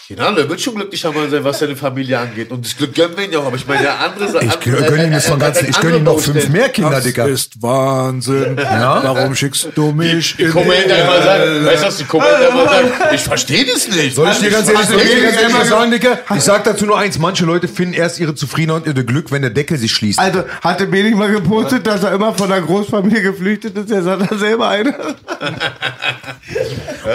Genau, 0.08 0.32
der 0.32 0.48
wird 0.48 0.58
schon 0.58 0.74
glücklicher 0.74 1.12
Mann 1.12 1.28
sein, 1.30 1.44
was 1.44 1.58
seine 1.58 1.76
Familie 1.76 2.18
angeht. 2.18 2.50
Und 2.50 2.64
das 2.64 2.74
Glück 2.74 2.94
gönnen 2.94 3.14
wir 3.14 3.24
ihn 3.26 3.32
ja 3.32 3.40
auch. 3.40 3.46
Aber 3.46 3.56
ich 3.56 3.66
meine, 3.66 3.82
der 3.82 4.00
andere 4.00 4.26
Sa- 4.30 4.40
Ich 4.40 4.50
andere- 4.54 4.82
gönne 4.90 5.04
ihm 5.04 5.12
das 5.12 5.26
äh, 5.26 5.28
von 5.28 5.38
äh, 5.38 5.44
ganzen. 5.44 5.66
äh, 5.66 5.68
Ich 5.68 5.80
gönne 5.80 5.96
ihm 5.96 5.98
andere 5.98 6.14
noch 6.16 6.22
fünf 6.22 6.48
mehr 6.48 6.68
Kinder, 6.70 6.90
Das 6.92 7.04
Digga. 7.04 7.26
ist 7.26 7.60
Wahnsinn. 7.62 8.56
Warum 8.56 9.34
schickst 9.34 9.68
du 9.74 9.92
mich 9.92 10.36
Die 10.36 10.44
in 10.44 10.50
Kommentare 10.52 11.00
immer 11.02 11.22
sagen, 11.22 11.66
weißt 11.66 11.82
du, 11.82 11.86
was 11.88 11.96
die 11.98 12.04
Kommentare 12.04 12.44
immer 12.46 12.64
sagen? 12.64 12.88
Ich 13.14 13.20
verstehe 13.20 13.66
das 13.66 13.86
nicht. 13.88 14.16
Soll 14.16 14.28
ich 14.32 14.38
dir 14.38 14.50
ganz 14.50 14.68
ehrlich, 14.70 14.86
soll 14.86 15.00
ich 15.02 15.10
dir 15.10 15.20
ganz 15.20 15.34
ehrlich 15.34 15.44
Einmal- 15.48 15.60
was 15.60 15.68
sagen, 15.68 15.90
Digga? 15.90 16.18
Ich 16.36 16.42
sag 16.42 16.64
dazu 16.64 16.86
nur 16.86 16.98
eins. 16.98 17.18
Manche 17.18 17.44
Leute 17.44 17.68
finden 17.68 17.92
erst 17.92 18.18
ihre 18.18 18.34
Zufriedenheit 18.34 18.86
und 18.86 18.96
ihr 18.96 19.04
Glück, 19.04 19.30
wenn 19.30 19.42
der 19.42 19.50
Deckel 19.50 19.76
sich 19.76 19.92
schließt. 19.92 20.18
Also, 20.18 20.44
hatte 20.64 20.86
Beni 20.86 21.14
mal 21.14 21.30
gepostet, 21.30 21.86
dass 21.86 22.02
er 22.02 22.12
immer 22.12 22.32
von 22.32 22.48
der 22.48 22.62
Großfamilie 22.62 23.20
geflüchtet 23.20 23.76
ist. 23.76 23.90
Jetzt 23.90 24.06
hat 24.06 24.30
er 24.30 24.38
selber 24.38 24.68
eine. 24.68 24.94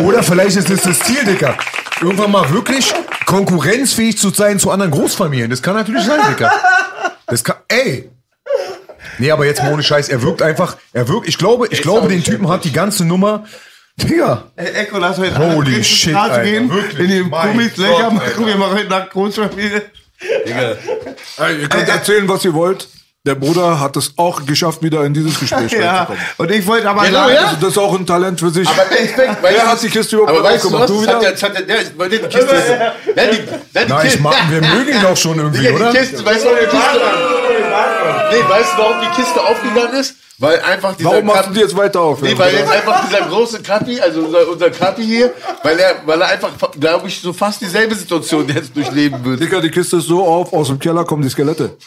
Oder 0.02 0.22
vielleicht 0.22 0.58
ist 0.58 0.70
es 0.70 0.84
das 0.84 1.00
Ziel, 1.00 1.24
Dicker. 1.26 1.58
Irgendwann 2.02 2.32
mal 2.32 2.50
wirklich 2.52 2.94
konkurrenzfähig 3.26 4.18
zu 4.18 4.30
sein 4.30 4.60
zu 4.60 4.72
anderen 4.72 4.92
Großfamilien. 4.92 5.50
Das 5.50 5.62
kann 5.62 5.76
natürlich 5.76 6.04
sein, 6.04 6.20
Dicker. 6.30 6.52
Das 7.28 7.44
kann, 7.44 7.58
ey. 7.68 8.10
Nee, 9.20 9.32
aber 9.32 9.46
jetzt 9.46 9.62
mal 9.62 9.74
ohne 9.74 9.84
Scheiß. 9.84 10.10
Er 10.10 10.22
wirkt 10.22 10.42
einfach, 10.42 10.78
er 10.92 11.08
wirkt, 11.08 11.28
ich 11.28 11.38
glaube, 11.38 11.68
ich 11.70 11.82
glaube, 11.82 12.08
den 12.08 12.24
Typen 12.24 12.50
hat 12.50 12.64
die 12.64 12.72
ganze 12.74 13.06
Nummer, 13.06 13.46
Digga. 13.96 14.52
Ey, 14.56 14.74
Echo, 14.74 14.98
lass 14.98 15.18
heute 15.18 15.38
Holy 15.38 15.84
shit, 15.84 16.16
Alter, 16.16 16.44
gehen, 16.44 16.70
wirklich. 16.70 17.10
in 17.10 17.30
Löcher 17.30 17.70
Gott, 17.80 18.14
machen. 18.14 18.46
Wir 18.46 18.56
machen 18.58 18.78
heute 18.78 18.90
Nacht 18.90 19.12
Großfamilie. 19.12 19.84
Ey, 20.20 21.62
ihr 21.62 21.70
könnt 21.70 21.90
erzählen, 21.90 22.28
was 22.28 22.44
ihr 22.44 22.54
wollt. 22.54 22.88
Der 23.26 23.36
Bruder 23.36 23.80
hat 23.80 23.96
es 23.96 24.12
auch 24.18 24.46
geschafft, 24.46 24.84
wieder 24.84 25.06
in 25.06 25.14
dieses 25.14 25.40
Gespräch 25.40 25.72
Ja, 25.80 25.92
reinzukommen. 26.04 26.22
und 26.40 26.52
ich 26.52 26.68
wollte 26.68 26.90
aber 26.90 27.04
Genau, 27.06 27.20
sagen, 27.20 27.34
ja. 27.34 27.42
Also 27.46 27.56
das 27.62 27.70
ist 27.70 27.78
auch 27.78 27.98
ein 27.98 28.06
Talent 28.06 28.38
für 28.38 28.50
sich. 28.50 28.68
Aber 28.68 28.80
weißt 28.80 29.14
Wer 29.42 29.52
du, 29.54 29.62
hat 29.62 29.82
die 29.82 29.90
Kiste 29.90 30.16
überhaupt 30.18 30.38
aber 30.40 30.44
weißt 30.50 30.64
du 30.66 30.68
aufgemacht? 30.68 30.90
was? 30.90 30.98
Du 30.98 31.06
Das 31.06 31.44
hat 31.44 31.58
wieder? 31.58 31.62
der, 31.62 31.78
hat 31.78 31.90
der, 32.00 32.10
der, 32.10 32.10
die 32.10 32.18
Kiste 32.28 32.56
ist. 32.56 32.70
Nein, 33.16 33.30
die, 33.32 33.38
nein, 33.38 33.38
die 33.74 33.82
Na, 33.88 33.98
ich 34.00 34.04
Kiste. 34.04 34.22
mag, 34.24 34.36
wir 34.50 34.60
mögen 34.60 34.90
ihn 34.94 35.02
doch 35.02 35.16
schon 35.16 35.38
irgendwie, 35.40 35.62
Digga, 35.62 35.74
oder? 35.76 35.92
die 35.94 35.98
Kiste, 36.00 36.26
weißt 36.26 36.44
du, 36.44 36.50
warum 36.50 36.60
die 36.60 36.66
Kiste, 36.66 37.00
nee, 38.32 38.50
weißt 38.50 38.74
du, 38.74 38.78
warum 38.82 38.96
die 39.02 39.22
Kiste 39.22 39.42
aufgegangen 39.42 40.00
ist? 40.02 40.16
Weil 40.40 40.60
einfach 40.60 40.96
dieser 40.98 41.10
Warum 41.12 41.26
machst 41.26 41.48
du 41.50 41.54
die 41.54 41.60
jetzt 41.62 41.78
weiter 41.78 42.02
auf? 42.02 42.22
Nee, 42.22 42.38
weil 42.38 42.54
jetzt 42.54 42.70
einfach 42.72 43.08
dieser 43.08 43.22
große 43.22 43.62
Kapi, 43.62 44.02
also 44.02 44.20
unser, 44.22 44.50
unser 44.50 44.70
Kapi 44.70 45.04
hier, 45.06 45.32
weil 45.64 45.80
er, 45.80 45.96
weil 46.06 46.20
er 46.20 46.28
einfach, 46.28 46.50
glaube 46.78 47.08
ich, 47.08 47.22
so 47.22 47.32
fast 47.32 47.62
dieselbe 47.62 47.96
Situation 47.96 48.50
jetzt 48.54 48.76
durchleben 48.76 49.24
wird. 49.24 49.40
Dicker, 49.40 49.62
die 49.62 49.70
Kiste 49.72 49.96
ist 49.98 50.08
so 50.08 50.26
auf, 50.26 50.52
aus 50.52 50.68
dem 50.68 50.78
Keller 50.80 51.06
kommen 51.06 51.22
die 51.22 51.30
Skelette. 51.30 51.78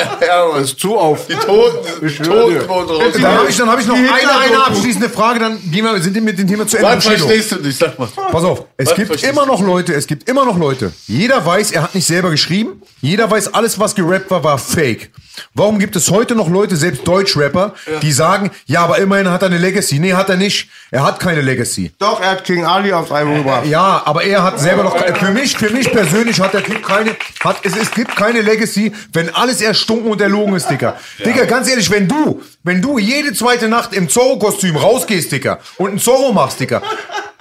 Ja, 0.26 0.46
Mann. 0.52 0.62
Ist 0.64 0.78
zu 0.78 0.96
auf. 0.96 1.26
Die 1.26 1.34
Toten, 1.34 2.06
Ich 2.06 2.16
die 2.18 2.22
Toten 2.22 2.50
dir. 2.54 2.68
wurden 2.68 2.88
raus. 2.90 3.12
Dann 3.14 3.26
habe 3.38 3.48
ich, 3.48 3.56
dann 3.56 3.70
hab 3.70 3.80
ich 3.80 3.86
noch 3.86 3.96
eine, 3.96 4.08
eine 4.10 4.66
abschließende 4.66 5.08
Frage, 5.08 5.40
dann 5.40 5.58
gehen 5.70 5.84
wir, 5.84 6.00
sind 6.00 6.14
wir 6.14 6.22
mit 6.22 6.38
dem 6.38 6.46
Thema 6.48 6.66
zu 6.66 6.76
Ende. 6.76 6.96
Was 6.96 7.06
verstehst 7.06 7.52
du 7.52 7.56
nicht? 7.56 7.78
Sag 7.78 7.98
mal. 7.98 8.08
Pass 8.30 8.44
auf, 8.44 8.64
es 8.76 8.90
Was 8.90 8.94
gibt 8.96 9.22
immer 9.24 9.46
noch 9.46 9.60
Leute, 9.60 9.94
es 9.94 10.06
gibt 10.06 10.28
immer 10.28 10.44
noch 10.44 10.58
Leute. 10.58 10.92
Jeder 11.06 11.44
weiß, 11.44 11.72
er 11.72 11.82
hat 11.82 11.94
nicht 11.94 12.06
selber 12.06 12.30
geschrieben. 12.30 12.82
Jeder 13.00 13.30
weiß, 13.30 13.54
alles, 13.54 13.78
was 13.78 13.94
gerappt 13.94 14.30
war, 14.30 14.44
war 14.44 14.58
fake. 14.58 15.10
Warum 15.54 15.78
gibt 15.78 15.96
es 15.96 16.10
heute 16.10 16.34
noch 16.34 16.48
Leute, 16.50 16.76
selbst 16.76 17.06
Deutschrapper, 17.06 17.72
die 18.02 18.12
sagen, 18.12 18.50
ja, 18.66 18.82
aber 18.82 18.98
immerhin 18.98 19.30
hat 19.30 19.42
er 19.42 19.46
eine 19.46 19.58
Legacy. 19.58 19.98
Nee, 19.98 20.12
hat 20.12 20.28
er 20.28 20.36
nicht. 20.36 20.68
Er 20.90 21.02
hat 21.04 21.18
keine 21.18 21.40
Legacy. 21.40 21.92
Doch, 21.98 22.20
er 22.20 22.32
hat 22.32 22.44
King 22.44 22.64
Ali 22.64 22.92
aufs 22.92 23.10
Album 23.10 23.38
gebracht. 23.38 23.64
Ja, 23.66 24.02
aber 24.04 24.22
er 24.24 24.42
hat 24.42 24.60
selber 24.60 24.82
noch 24.82 24.96
für 24.98 25.30
mich, 25.30 25.56
für 25.56 25.70
mich 25.70 25.90
persönlich 25.90 26.40
hat 26.40 26.52
der 26.52 26.62
Typ 26.64 26.82
keine, 26.82 27.16
hat, 27.42 27.56
es, 27.62 27.76
es 27.76 27.90
gibt 27.92 28.16
keine 28.16 28.42
Legacy, 28.42 28.92
wenn 29.12 29.34
alles 29.34 29.60
erstunken 29.90 30.10
und 30.10 30.20
erlogen 30.20 30.54
ist, 30.54 30.68
Dicker. 30.70 30.96
Dicker, 31.24 31.46
ganz 31.46 31.68
ehrlich, 31.68 31.90
wenn 31.90 32.06
du, 32.06 32.40
wenn 32.62 32.80
du 32.80 32.98
jede 32.98 33.32
zweite 33.32 33.68
Nacht 33.68 33.92
im 33.92 34.08
Zorro-Kostüm 34.08 34.76
rausgehst, 34.76 35.32
Dicker, 35.32 35.58
und 35.78 35.90
einen 35.90 35.98
Zorro 35.98 36.32
machst, 36.32 36.60
Dicker, 36.60 36.82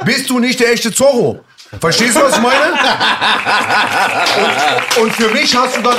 bist 0.05 0.29
du 0.29 0.39
nicht 0.39 0.59
der 0.59 0.71
echte 0.71 0.91
Zorro. 0.91 1.41
Verstehst 1.79 2.15
du, 2.15 2.21
was 2.21 2.35
ich 2.35 2.41
meine? 2.41 2.73
Und, 4.97 5.03
und 5.03 5.13
für 5.13 5.29
mich 5.29 5.55
hast 5.55 5.77
du 5.77 5.81
dann, 5.81 5.97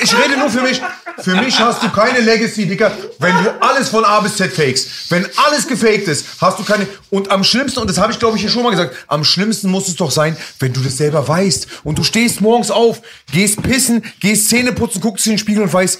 ich 0.00 0.14
rede 0.16 0.38
nur 0.38 0.48
für 0.48 0.60
mich, 0.62 0.80
für 1.20 1.34
mich 1.34 1.58
hast 1.58 1.82
du 1.82 1.90
keine 1.90 2.20
Legacy, 2.20 2.66
Dicker, 2.66 2.92
wenn 3.18 3.34
du 3.42 3.50
alles 3.60 3.88
von 3.88 4.04
A 4.04 4.20
bis 4.20 4.36
Z 4.36 4.52
fakest. 4.52 5.10
Wenn 5.10 5.26
alles 5.44 5.66
gefaked 5.66 6.06
ist, 6.06 6.24
hast 6.40 6.60
du 6.60 6.64
keine, 6.64 6.86
und 7.10 7.30
am 7.32 7.42
schlimmsten, 7.42 7.80
und 7.80 7.90
das 7.90 7.98
habe 7.98 8.12
ich 8.12 8.18
glaube 8.20 8.36
ich 8.36 8.42
hier 8.42 8.50
schon 8.50 8.62
mal 8.62 8.70
gesagt, 8.70 8.94
am 9.08 9.24
schlimmsten 9.24 9.70
muss 9.70 9.88
es 9.88 9.96
doch 9.96 10.12
sein, 10.12 10.36
wenn 10.60 10.72
du 10.72 10.80
das 10.80 10.96
selber 10.96 11.26
weißt 11.26 11.66
und 11.82 11.98
du 11.98 12.04
stehst 12.04 12.40
morgens 12.40 12.70
auf, 12.70 13.00
gehst 13.32 13.60
pissen, 13.62 14.04
gehst 14.20 14.48
Zähne 14.48 14.72
putzen, 14.72 15.00
guckst 15.00 15.26
in 15.26 15.32
den 15.32 15.38
Spiegel 15.38 15.64
und 15.64 15.72
weißt, 15.72 15.98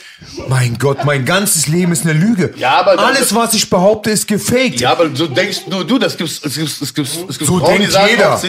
mein 0.48 0.78
Gott, 0.78 1.04
mein 1.04 1.24
ganzes 1.24 1.66
Leben 1.66 1.90
ist 1.90 2.04
eine 2.04 2.12
Lüge. 2.12 2.54
Ja, 2.56 2.78
aber 2.78 2.98
alles, 3.00 3.34
was 3.34 3.52
ich 3.54 3.68
behaupte, 3.68 4.10
ist 4.10 4.28
gefaked. 4.28 4.80
Ja, 4.80 4.92
aber 4.92 5.10
so 5.14 5.26
denkst 5.26 5.62
nur 5.68 5.84
du, 5.84 5.98
das 5.98 6.16
gibt's, 6.16 6.40
es 6.44 6.54
gibt, 6.54 6.68
es 6.68 6.94
gibt, 6.94 7.08
es 7.08 7.38
gibt 7.38 7.50
So 7.50 7.58
Frauen, 7.58 7.72
die 7.72 7.78
denkt 7.78 7.92
sagen, 7.92 8.08
jeder. 8.10 8.34
auch 8.34 8.40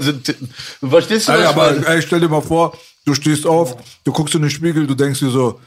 Sind 0.00 0.24
Titten. 0.24 0.52
Du 0.80 0.88
verstehst 0.90 1.28
du 1.28 1.32
Ey, 1.32 1.38
was 1.38 1.44
ich 1.44 1.50
aber 1.56 1.70
meine? 1.72 1.86
ey, 1.86 2.02
stell 2.02 2.20
dir 2.20 2.28
mal 2.28 2.40
vor, 2.42 2.72
du 3.06 3.14
stehst 3.14 3.46
auf, 3.46 3.76
du 4.04 4.12
guckst 4.12 4.34
in 4.34 4.42
den 4.42 4.50
Spiegel, 4.50 4.86
du 4.86 4.94
denkst 4.94 5.20
dir 5.20 5.30
so, 5.30 5.60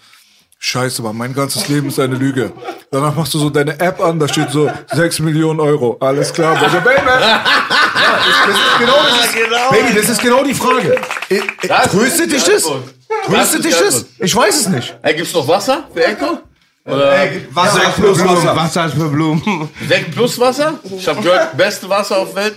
Scheiße, 0.66 1.02
Mann, 1.02 1.18
mein 1.18 1.34
ganzes 1.34 1.68
Leben 1.68 1.90
ist 1.90 2.00
eine 2.00 2.16
Lüge. 2.16 2.54
Danach 2.90 3.14
machst 3.14 3.34
du 3.34 3.40
so 3.40 3.50
deine 3.50 3.78
App 3.82 4.00
an, 4.00 4.18
da 4.18 4.30
steht 4.30 4.50
so 4.50 4.72
6 4.94 5.20
Millionen 5.20 5.60
Euro. 5.60 5.98
Alles 6.00 6.32
klar, 6.32 6.56
Brother 6.56 6.80
Baby. 6.80 7.02
Das 7.06 8.56
ist 8.56 8.80
genau, 8.80 8.94
das 9.10 9.26
ist, 9.26 9.72
Baby, 9.72 9.94
das 9.94 10.10
ist 10.10 10.22
genau 10.22 10.44
die 10.44 10.54
Frage. 10.54 11.02
Äh, 11.30 11.36
äh, 11.36 11.42
Das 11.68 11.92
Tröstet 11.92 12.32
dich 12.32 12.44
das? 12.46 12.64
Das 12.64 13.26
Tröstet 13.28 13.66
dich 13.66 13.76
das? 13.78 14.06
Ich 14.20 14.34
weiß 14.34 14.62
es 14.62 14.68
nicht. 14.70 14.96
Ey, 15.02 15.16
gibt's 15.16 15.34
noch 15.34 15.46
Wasser 15.48 15.84
für 15.94 16.06
Echo? 16.06 16.40
Wasser 16.86 17.84
ist 17.84 17.96
für 17.96 18.14
Blumen. 18.14 18.46
Wasser 18.56 18.86
ist 18.86 18.94
für 18.96 19.10
Blumen. 19.10 19.70
Sekt 19.88 20.12
plus 20.16 20.40
Wasser? 20.40 20.80
Ich 20.98 21.08
habe 21.08 21.22
gehört, 21.22 21.58
beste 21.58 21.90
Wasser 21.90 22.18
auf 22.20 22.36
Welt. 22.36 22.56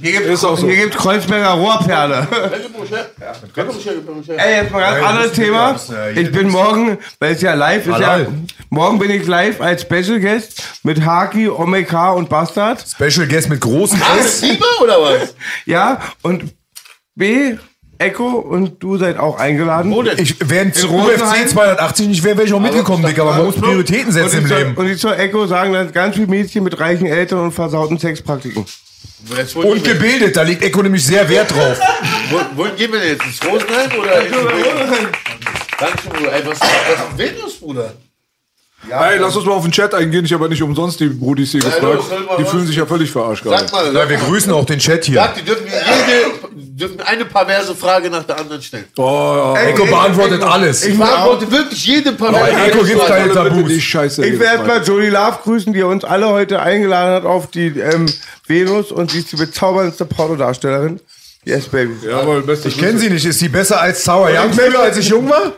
Hier 0.00 0.12
gibt 0.12 0.44
auch 0.44 0.56
so. 0.56 0.66
Kreuzberger 0.66 1.50
Rohrperle. 1.50 2.26
Ey, 4.36 4.62
jetzt 4.62 4.72
mal 4.72 4.80
ganz 4.80 5.04
anderes 5.06 5.32
Thema. 5.32 5.76
Ich 6.14 6.32
bin 6.32 6.48
morgen, 6.50 6.98
weil 7.18 7.34
es 7.34 7.42
ja 7.42 7.54
live 7.54 7.86
ist, 7.86 7.98
ja, 7.98 8.26
morgen 8.70 8.98
bin 8.98 9.10
ich 9.10 9.26
live 9.26 9.60
als 9.60 9.82
Special 9.82 10.20
Guest 10.20 10.62
mit 10.84 11.04
Haki, 11.04 11.48
Omeka 11.50 12.12
und 12.12 12.30
Bastard. 12.30 12.82
Special 12.88 13.26
Guest 13.26 13.50
mit 13.50 13.60
großem 13.60 14.00
Ah, 14.00 14.18
S. 14.18 14.42
Oder 14.82 15.02
was? 15.02 15.34
Ja, 15.66 16.00
und 16.22 16.44
B, 17.14 17.56
Echo 17.98 18.28
und 18.28 18.82
du 18.82 18.96
seid 18.96 19.18
auch 19.18 19.38
eingeladen. 19.38 19.90
Wo 19.92 20.02
denn? 20.02 20.18
Ich 20.18 20.36
wären 20.48 20.72
zu 20.72 20.86
Rosenheim? 20.86 21.42
UFC 21.42 21.48
280 21.50 22.08
nicht 22.08 22.24
wäre, 22.24 22.38
wäre 22.38 22.46
ich 22.46 22.54
auch 22.54 22.60
mitgekommen, 22.60 23.04
Digga. 23.04 23.22
Aber 23.22 23.34
man 23.34 23.46
muss 23.46 23.56
Prioritäten 23.56 24.12
setzen 24.12 24.38
im 24.38 24.46
soll, 24.46 24.58
Leben. 24.58 24.74
und 24.76 24.86
ich 24.88 25.00
soll 25.00 25.14
Echo 25.14 25.46
sagen, 25.46 25.72
dass 25.74 25.92
ganz 25.92 26.14
viele 26.14 26.28
Mädchen 26.28 26.64
mit 26.64 26.78
reichen 26.78 27.06
Eltern 27.06 27.40
und 27.40 27.52
versauten 27.52 27.98
Sexpraktiken. 27.98 28.64
Und 29.54 29.82
gebildet, 29.82 30.36
da 30.36 30.42
liegt 30.42 30.62
Eco 30.62 30.82
nämlich 30.82 31.04
sehr 31.04 31.28
Wert 31.28 31.50
drauf. 31.50 31.78
Wo, 32.30 32.40
wohin 32.54 32.76
gehen 32.76 32.92
wir 32.92 33.00
denn 33.00 33.10
jetzt? 33.10 33.24
Ins 33.24 33.44
Rosenheim 33.44 33.90
oder 33.98 34.26
in 34.26 34.32
Dankeschön, 35.78 36.10
Bruder. 36.12 36.32
Ey, 36.32 36.46
was, 36.46 36.60
was 36.60 36.68
ist 36.68 37.18
Venus, 37.18 37.56
Bruder? 37.60 37.94
Ey, 38.88 39.18
lass 39.18 39.34
uns 39.36 39.44
mal 39.44 39.52
auf 39.52 39.64
den 39.64 39.72
Chat 39.72 39.92
eingehen. 39.92 40.24
Ich 40.24 40.32
habe 40.32 40.44
ja 40.44 40.48
nicht 40.50 40.62
umsonst 40.62 41.00
die 41.00 41.08
Brudis 41.08 41.50
hier 41.50 41.60
Ja, 41.60 41.68
gefragt. 41.68 41.94
los, 41.96 42.04
mal 42.26 42.36
Die 42.38 42.44
fühlen 42.44 42.66
sich 42.66 42.76
ja 42.76 42.86
völlig 42.86 43.10
verarscht 43.10 43.44
Sag 43.44 43.70
gerade. 43.70 43.92
mal, 43.92 43.94
Ja, 44.02 44.08
wir 44.08 44.16
grüßen 44.16 44.52
auch 44.52 44.64
den 44.64 44.78
Chat 44.78 45.04
hier. 45.04 45.16
sag, 45.16 45.34
die 45.34 45.42
dürfen 45.42 45.66
jede, 45.66 46.30
dürfen 46.54 47.00
eine 47.02 47.24
perverse 47.24 47.74
Frage 47.74 48.08
nach 48.08 48.22
der 48.24 48.38
anderen 48.38 48.62
stellen. 48.62 48.84
Oh, 48.96 49.54
ja. 49.56 49.62
Eco 49.62 49.84
beantwortet 49.84 50.42
alles. 50.42 50.86
Ich 50.86 50.96
beantworte 50.96 51.50
wirklich 51.50 51.84
jede 51.86 52.12
perverse 52.12 52.52
Frage. 52.52 53.08
keine 53.08 53.20
Alle 53.24 53.28
bitte 53.28 53.34
Tabus. 53.34 53.70
Ich 54.18 54.18
will 54.18 54.24
jedes 54.32 54.40
erstmal 54.40 54.82
Jodie 54.84 55.08
Love 55.08 55.38
grüßen, 55.42 55.72
die 55.72 55.82
uns 55.82 56.04
alle 56.04 56.28
heute 56.28 56.60
eingeladen 56.60 57.14
hat 57.14 57.24
auf 57.26 57.48
die 57.50 57.66
ähm, 57.80 58.06
Venus 58.46 58.90
und 58.92 59.10
sie 59.10 59.18
ist 59.18 59.32
die 59.32 59.36
bezauberndste 59.36 60.06
Pornodarstellerin. 60.06 61.00
Yes, 61.44 61.66
Baby. 61.66 61.94
Jawohl, 62.06 62.42
beste 62.42 62.68
Ich 62.68 62.78
kenne 62.78 62.98
sie 62.98 63.10
nicht. 63.10 63.24
Ist 63.26 63.38
sie 63.40 63.48
besser 63.48 63.80
als 63.80 64.06
Young 64.06 64.52
früher, 64.52 64.80
als 64.80 64.96
ich 64.98 65.08
jung 65.08 65.28
war? 65.28 65.52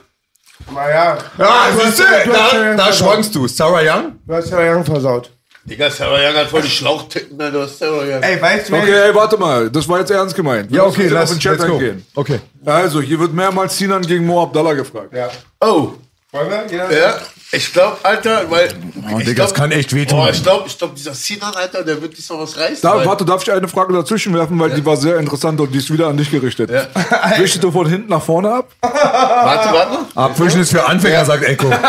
Naja. 0.75 1.19
Ja, 1.39 1.67
du 1.73 1.85
hast 1.85 1.97
siehst 1.97 2.01
du, 2.01 2.31
du 2.31 2.37
hast 2.37 2.79
da, 2.79 2.93
schwankst 2.93 3.35
du. 3.35 3.49
Sarah 3.49 3.81
Young? 3.83 4.13
Du 4.27 4.35
hast 4.35 4.51
ja 4.51 4.59
Young 4.59 4.85
versaut. 4.85 5.31
Digga, 5.65 5.91
Sarah 5.91 6.19
Young 6.19 6.37
hat 6.37 6.47
voll 6.49 6.63
die 6.63 6.69
Schlauchtitten, 6.71 7.41
Alter. 7.41 7.61
Was 7.61 7.73
ist 7.73 7.79
Sarah 7.81 8.03
Young? 8.03 8.23
Ey, 8.23 8.41
weißt 8.41 8.69
du, 8.71 8.77
Okay, 8.77 8.93
ey, 9.09 9.15
warte 9.15 9.37
mal. 9.37 9.71
Das 9.71 9.89
war 9.89 9.99
jetzt 9.99 10.11
ernst 10.11 10.35
gemeint. 10.35 10.71
Ja, 10.71 10.85
okay, 10.85 11.05
uns 11.05 11.13
lass, 11.13 11.31
auf 11.31 11.37
den 11.37 11.41
Chat 11.41 11.53
let's 11.59 11.67
go. 11.67 11.75
eingehen. 11.75 12.07
Okay. 12.15 12.41
Also, 12.65 13.01
hier 13.01 13.19
wird 13.21 13.33
mehrmals 13.35 13.77
Sinan 13.77 14.03
gegen 14.03 14.27
Mo 14.27 14.43
Abdallah 14.43 14.75
gefragt. 14.75 15.13
Ja. 15.15 15.29
Oh, 15.61 15.93
Wollen 16.33 16.49
wir? 16.49 16.77
Ja. 16.77 16.91
ja. 16.91 17.15
Ich 17.53 17.73
glaube, 17.73 17.97
Alter, 18.05 18.49
weil. 18.49 18.69
Oh, 19.13 19.19
ich 19.19 19.25
Digga, 19.27 19.43
das 19.43 19.53
kann 19.53 19.73
echt 19.73 19.93
wehtun. 19.93 20.21
Oh, 20.21 20.29
ich 20.31 20.41
glaube, 20.41 20.69
ich 20.69 20.79
glaub, 20.79 20.95
dieser 20.95 21.13
Sinan, 21.15 21.53
Alter, 21.55 21.83
der 21.83 22.01
wird 22.01 22.17
diesmal 22.17 22.39
was 22.39 22.57
reißen. 22.57 22.79
Da, 22.83 22.95
weil- 22.99 23.07
warte, 23.07 23.25
darf 23.25 23.43
ich 23.43 23.51
eine 23.51 23.67
Frage 23.67 23.93
dazwischen 23.93 24.33
werfen, 24.35 24.57
weil 24.61 24.71
die 24.71 24.87
war 24.87 24.97
sehr 24.97 25.17
interessant 25.19 25.61
und 25.61 25.73
die 25.73 25.79
ist 25.79 25.93
wieder 25.93 26.07
an 26.07 26.17
dich 26.17 26.31
gerichtet. 26.31 26.71
Ja. 26.71 26.87
Richtest 27.39 27.65
du 27.65 27.73
von 27.73 27.89
hinten 27.89 28.09
nach 28.11 28.23
vorne 28.23 28.53
ab? 28.53 28.69
Warte, 28.81 29.75
warte. 29.75 29.99
Abwischen 30.15 30.61
ist 30.61 30.71
für 30.71 30.87
Anfänger, 30.87 31.25
sagt 31.25 31.43
Echo. 31.45 31.69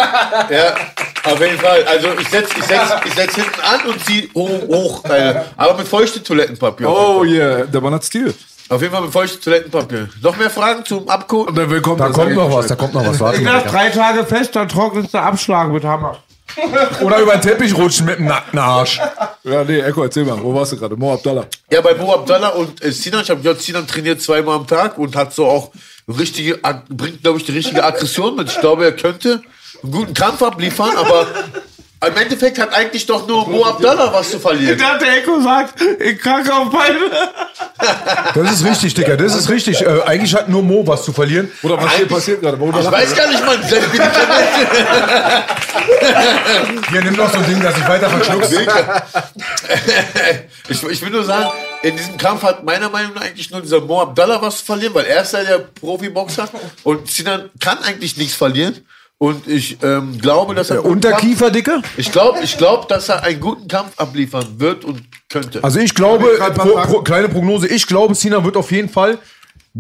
Ja, 0.50 0.74
auf 1.24 1.40
jeden 1.40 1.60
Fall. 1.60 1.84
Also 1.86 2.08
ich 2.20 2.28
setz, 2.28 2.50
ich 2.58 2.64
setz, 2.66 2.82
ich 3.06 3.14
setz 3.14 3.36
hinten 3.36 3.62
an 3.62 3.88
und 3.88 4.04
zieh 4.04 4.30
hoch, 4.34 4.50
hoch 4.68 5.04
Alter. 5.06 5.46
Aber 5.56 5.78
mit 5.78 5.88
feuchtem 5.88 6.24
Toilettenpapier. 6.24 6.90
Oh 6.90 7.24
yeah, 7.24 7.64
der 7.66 7.80
Mann 7.80 7.94
hat 7.94 8.04
Stil. 8.04 8.34
Auf 8.72 8.82
jeden 8.82 8.94
Fall 8.94 9.02
mit 9.02 9.12
feuchtem 9.12 9.42
Toilettenpapier. 9.42 10.08
Noch 10.22 10.38
mehr 10.38 10.50
Fragen 10.50 10.86
zum 10.86 11.10
Abcode? 11.10 11.58
Der 11.58 11.70
willkommen. 11.70 11.98
Da 11.98 12.08
kommt 12.08 12.34
noch 12.34 12.56
was, 12.56 12.68
da 12.68 12.76
kommt 12.76 12.94
noch 12.94 13.06
was. 13.06 13.20
Warte 13.20 13.40
Ich 13.40 13.44
mal, 13.44 13.52
lass 13.56 13.64
Digga. 13.64 13.74
drei 13.74 13.90
Tage 13.90 14.26
fest, 14.26 14.56
dann 14.56 14.70
trocknest 14.70 15.14
du 15.14 15.18
Abschlag 15.20 15.70
mit 15.74 15.84
Hammer. 15.84 16.20
Oder 17.02 17.20
über 17.20 17.34
den 17.34 17.42
Teppich 17.42 17.76
rutschen 17.78 18.06
mit 18.06 18.20
dem 18.20 18.28
nackten 18.28 18.60
Arsch. 18.60 18.98
Ja, 19.44 19.66
nee, 19.66 19.82
Echo, 19.82 20.04
erzähl 20.04 20.24
mal, 20.24 20.42
wo 20.42 20.56
warst 20.56 20.72
du 20.72 20.78
gerade? 20.78 20.96
Mo 20.96 21.14
Abdallah. 21.14 21.48
Ja, 21.70 21.82
bei 21.82 21.96
Mo 21.96 22.14
Abdallah 22.14 22.50
und 22.50 22.82
äh, 22.82 22.94
Sinan, 22.94 23.24
ich 23.24 23.30
habe 23.30 23.42
gehört, 23.42 23.62
Sinan 23.62 23.86
trainiert 23.86 24.22
zweimal 24.22 24.56
am 24.56 24.68
Tag 24.68 24.98
und 24.98 25.18
hat 25.18 25.34
so 25.34 25.48
auch 25.48 25.72
richtige, 26.08 26.58
bringt, 26.88 27.24
glaube 27.24 27.40
ich, 27.40 27.44
die 27.46 27.52
richtige 27.52 27.84
Aggression 27.84 28.38
mit. 28.38 28.50
Ich 28.50 28.60
glaube, 28.62 28.86
er 28.86 28.94
könnte 28.94 29.42
einen 29.84 29.92
guten 29.92 30.14
Kampf 30.14 30.42
abliefern, 30.44 30.96
aber 30.96 31.28
im 32.08 32.18
Endeffekt 32.18 32.58
hat 32.58 32.74
eigentlich 32.74 33.06
doch 33.06 33.28
nur 33.28 33.48
Mo 33.48 33.64
Abdallah 33.64 34.12
was 34.12 34.32
zu 34.32 34.38
Ich 34.38 34.42
verlieren. 34.42 34.78
dachte, 34.78 35.06
Echo 35.06 35.40
sagt, 35.40 35.80
ich 36.00 36.20
kacke 36.20 36.52
auf 36.54 36.70
Beine. 36.72 36.98
Das 38.34 38.52
ist 38.54 38.66
richtig, 38.66 38.96
Digga, 38.96 39.16
das 39.16 39.36
ist 39.36 39.50
richtig. 39.50 39.82
Äh, 39.82 40.02
eigentlich 40.06 40.34
hat 40.34 40.50
nur 40.50 40.64
Mo 40.64 40.86
was 40.86 41.04
zu 41.04 41.14
verlieren. 41.14 41.52
Oder 41.62 41.78
was 41.82 41.94
hier 41.96 42.08
passiert 42.08 42.42
gerade? 42.42 42.60
Warum 42.60 42.76
Ich 42.76 42.84
lacht 42.84 42.94
weiß 42.94 43.16
gar 43.16 43.28
nicht, 43.28 43.46
bin 43.92 44.02
Hier, 46.92 47.04
nimm 47.04 47.14
noch 47.16 47.32
so 47.32 47.38
ein 47.40 47.46
Ding, 47.46 47.62
dass 47.62 47.78
ich 47.78 47.88
weiter 47.88 48.10
verschluckst. 48.10 48.54
ich, 50.70 50.84
ich 50.84 51.02
will 51.02 51.10
nur 51.12 51.24
sagen, 51.24 51.52
in 51.84 51.96
diesem 51.98 52.18
Kampf 52.18 52.42
hat 52.44 52.64
meiner 52.64 52.90
Meinung 52.90 53.14
nach 53.14 53.22
eigentlich 53.22 53.50
nur 53.52 53.62
dieser 53.62 53.82
Mo 53.82 54.02
Abdallah 54.02 54.42
was 54.42 54.60
zu 54.60 54.66
verlieren, 54.66 54.94
weil 54.96 55.06
er 55.06 55.22
ist 55.22 55.34
ja 55.34 55.44
der 55.44 55.60
Profiboxer 55.60 56.50
und 56.84 57.10
Sinan 57.10 57.50
kann 57.60 57.78
eigentlich 57.84 58.18
nichts 58.18 58.36
verlieren. 58.36 58.86
Und 59.22 59.48
ich 59.48 59.78
ähm, 59.84 60.18
glaube, 60.18 60.56
dass 60.56 60.72
er. 60.72 60.78
einen 60.78 60.82
guten 60.82 60.96
Unterkiefer, 60.96 61.52
Dicker? 61.52 61.74
Kampf- 61.74 61.90
Ich 61.96 62.12
glaube, 62.12 62.40
ich 62.42 62.58
glaub, 62.58 62.88
dass 62.88 63.08
er 63.08 63.22
einen 63.22 63.40
guten 63.40 63.68
Kampf 63.68 63.92
abliefern 63.98 64.56
wird 64.58 64.84
und 64.84 65.04
könnte. 65.30 65.64
Also 65.64 65.78
ich 65.78 65.94
glaube, 65.94 66.28
ich 66.40 66.44
äh, 66.44 66.50
pro, 66.50 66.70
pro, 66.70 67.02
kleine 67.04 67.30
Prognose, 67.30 67.68
ich 67.68 67.86
glaube, 67.86 68.16
Sina 68.16 68.44
wird 68.44 68.58
auf 68.58 68.72
jeden 68.72 68.90
Fall 68.90 69.20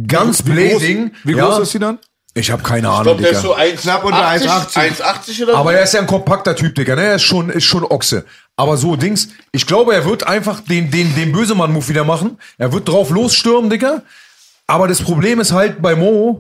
ganz 0.08 0.44
blazing. 0.44 1.14
Wie 1.24 1.34
ja, 1.34 1.48
groß 1.48 1.58
ist 1.64 1.72
Sinan? 1.72 1.98
Ich 2.36 2.52
habe 2.52 2.62
keine 2.62 2.82
ich 2.82 2.94
Ahnung, 2.94 3.04
glaube, 3.04 3.22
der 3.24 3.32
Digga. 3.32 3.40
ist 3.40 3.44
so 3.44 3.54
1, 3.56 3.82
Knapp 3.82 4.04
unter 4.04 4.28
1,80. 4.30 5.02
1,80 5.02 5.44
oder 5.44 5.52
so. 5.54 5.58
Aber 5.58 5.74
er 5.74 5.84
ist 5.86 5.94
ja 5.96 6.02
ein 6.02 6.08
kompakter 6.08 6.56
Typ, 6.56 6.76
Digga. 6.76 6.96
Ne? 6.96 7.04
Er 7.04 7.16
ist 7.16 7.24
schon, 7.24 7.50
ist 7.50 7.66
schon 7.66 7.84
Ochse. 7.84 8.26
Aber 8.56 8.78
so, 8.78 8.96
Dings, 8.96 9.30
ich 9.52 9.66
glaube, 9.66 9.96
er 9.96 10.06
wird 10.06 10.22
einfach 10.28 10.60
den, 10.60 10.92
den, 10.92 11.16
den 11.16 11.32
Bösemann-Move 11.32 11.88
wieder 11.88 12.04
machen. 12.04 12.38
Er 12.60 12.72
wird 12.72 12.88
drauf 12.88 13.10
losstürmen, 13.10 13.72
Digga. 13.72 14.04
Aber 14.68 14.88
das 14.88 15.02
Problem 15.02 15.40
ist 15.40 15.52
halt 15.52 15.82
bei 15.82 15.96
Mo, 15.96 16.40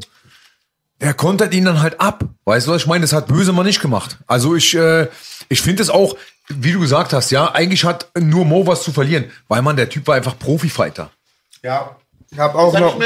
er 1.01 1.13
kontert 1.13 1.53
ihn 1.53 1.65
dann 1.65 1.81
halt 1.81 1.99
ab. 1.99 2.23
Weißt 2.45 2.67
du, 2.67 2.71
was 2.71 2.83
ich 2.83 2.87
meine? 2.87 3.01
Das 3.01 3.11
hat 3.13 3.27
Bösemann 3.27 3.65
nicht 3.65 3.81
gemacht. 3.81 4.17
Also 4.27 4.55
ich, 4.55 4.75
äh, 4.75 5.07
ich 5.49 5.61
finde 5.61 5.83
es 5.83 5.89
auch, 5.89 6.15
wie 6.47 6.71
du 6.71 6.79
gesagt 6.79 7.11
hast, 7.13 7.31
ja, 7.31 7.51
eigentlich 7.51 7.83
hat 7.83 8.07
nur 8.17 8.45
Mo 8.45 8.65
was 8.65 8.83
zu 8.83 8.91
verlieren, 8.91 9.25
weil 9.47 9.61
man, 9.61 9.75
der 9.75 9.89
Typ 9.89 10.07
war 10.07 10.15
einfach 10.15 10.37
Profifighter. 10.39 11.11
Ja. 11.63 11.95
Ich 12.31 12.39
hab 12.39 12.55
auch 12.55 12.71
Sag 12.71 12.81
noch. 12.81 12.97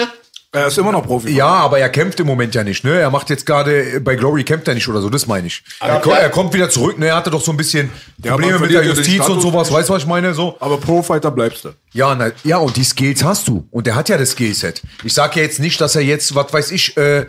Er 0.51 0.67
ist 0.67 0.77
immer 0.77 0.93
noch 0.93 1.05
Profi. 1.05 1.31
Ja, 1.31 1.47
aber 1.47 1.79
er 1.79 1.89
kämpft 1.89 2.17
im 2.21 2.27
Moment 2.27 2.55
ja 2.55 2.63
nicht, 2.63 2.85
ne? 2.85 2.97
Er 2.97 3.09
macht 3.09 3.29
jetzt 3.29 3.45
gerade, 3.45 3.99
bei 3.99 4.15
Glory 4.15 4.45
kämpft 4.45 4.69
er 4.69 4.73
nicht 4.73 4.87
oder 4.87 5.01
so, 5.01 5.09
das 5.09 5.27
meine 5.27 5.47
ich. 5.47 5.61
Er, 5.81 5.99
ko- 5.99 6.11
er 6.11 6.29
kommt 6.29 6.53
wieder 6.53 6.69
zurück, 6.69 6.97
ne? 6.97 7.07
Er 7.07 7.15
hatte 7.17 7.29
doch 7.29 7.41
so 7.41 7.51
ein 7.51 7.57
bisschen 7.57 7.91
Probleme 8.21 8.53
man 8.53 8.61
mit 8.61 8.71
der 8.71 8.81
ja 8.83 8.87
Justiz 8.93 9.27
und 9.27 9.41
sowas, 9.41 9.69
weißt 9.69 9.89
du, 9.89 9.93
was 9.93 10.03
ich 10.03 10.07
meine? 10.07 10.33
So. 10.33 10.55
Aber 10.61 10.77
Pro-Fighter 10.79 11.29
bleibst 11.31 11.65
du. 11.65 11.73
Ja, 11.91 12.15
na, 12.15 12.31
ja, 12.45 12.55
und 12.59 12.77
die 12.77 12.85
Skills 12.85 13.21
hast 13.21 13.49
du. 13.49 13.67
Und 13.69 13.85
er 13.85 13.95
hat 13.95 14.07
ja 14.07 14.17
das 14.17 14.31
Skillset. 14.31 14.81
Ich 15.03 15.13
sag 15.13 15.35
ja 15.35 15.41
jetzt 15.41 15.59
nicht, 15.59 15.81
dass 15.81 15.93
er 15.97 16.03
jetzt, 16.03 16.33
was 16.35 16.53
weiß 16.53 16.71
ich, 16.71 16.95
äh, 16.95 17.25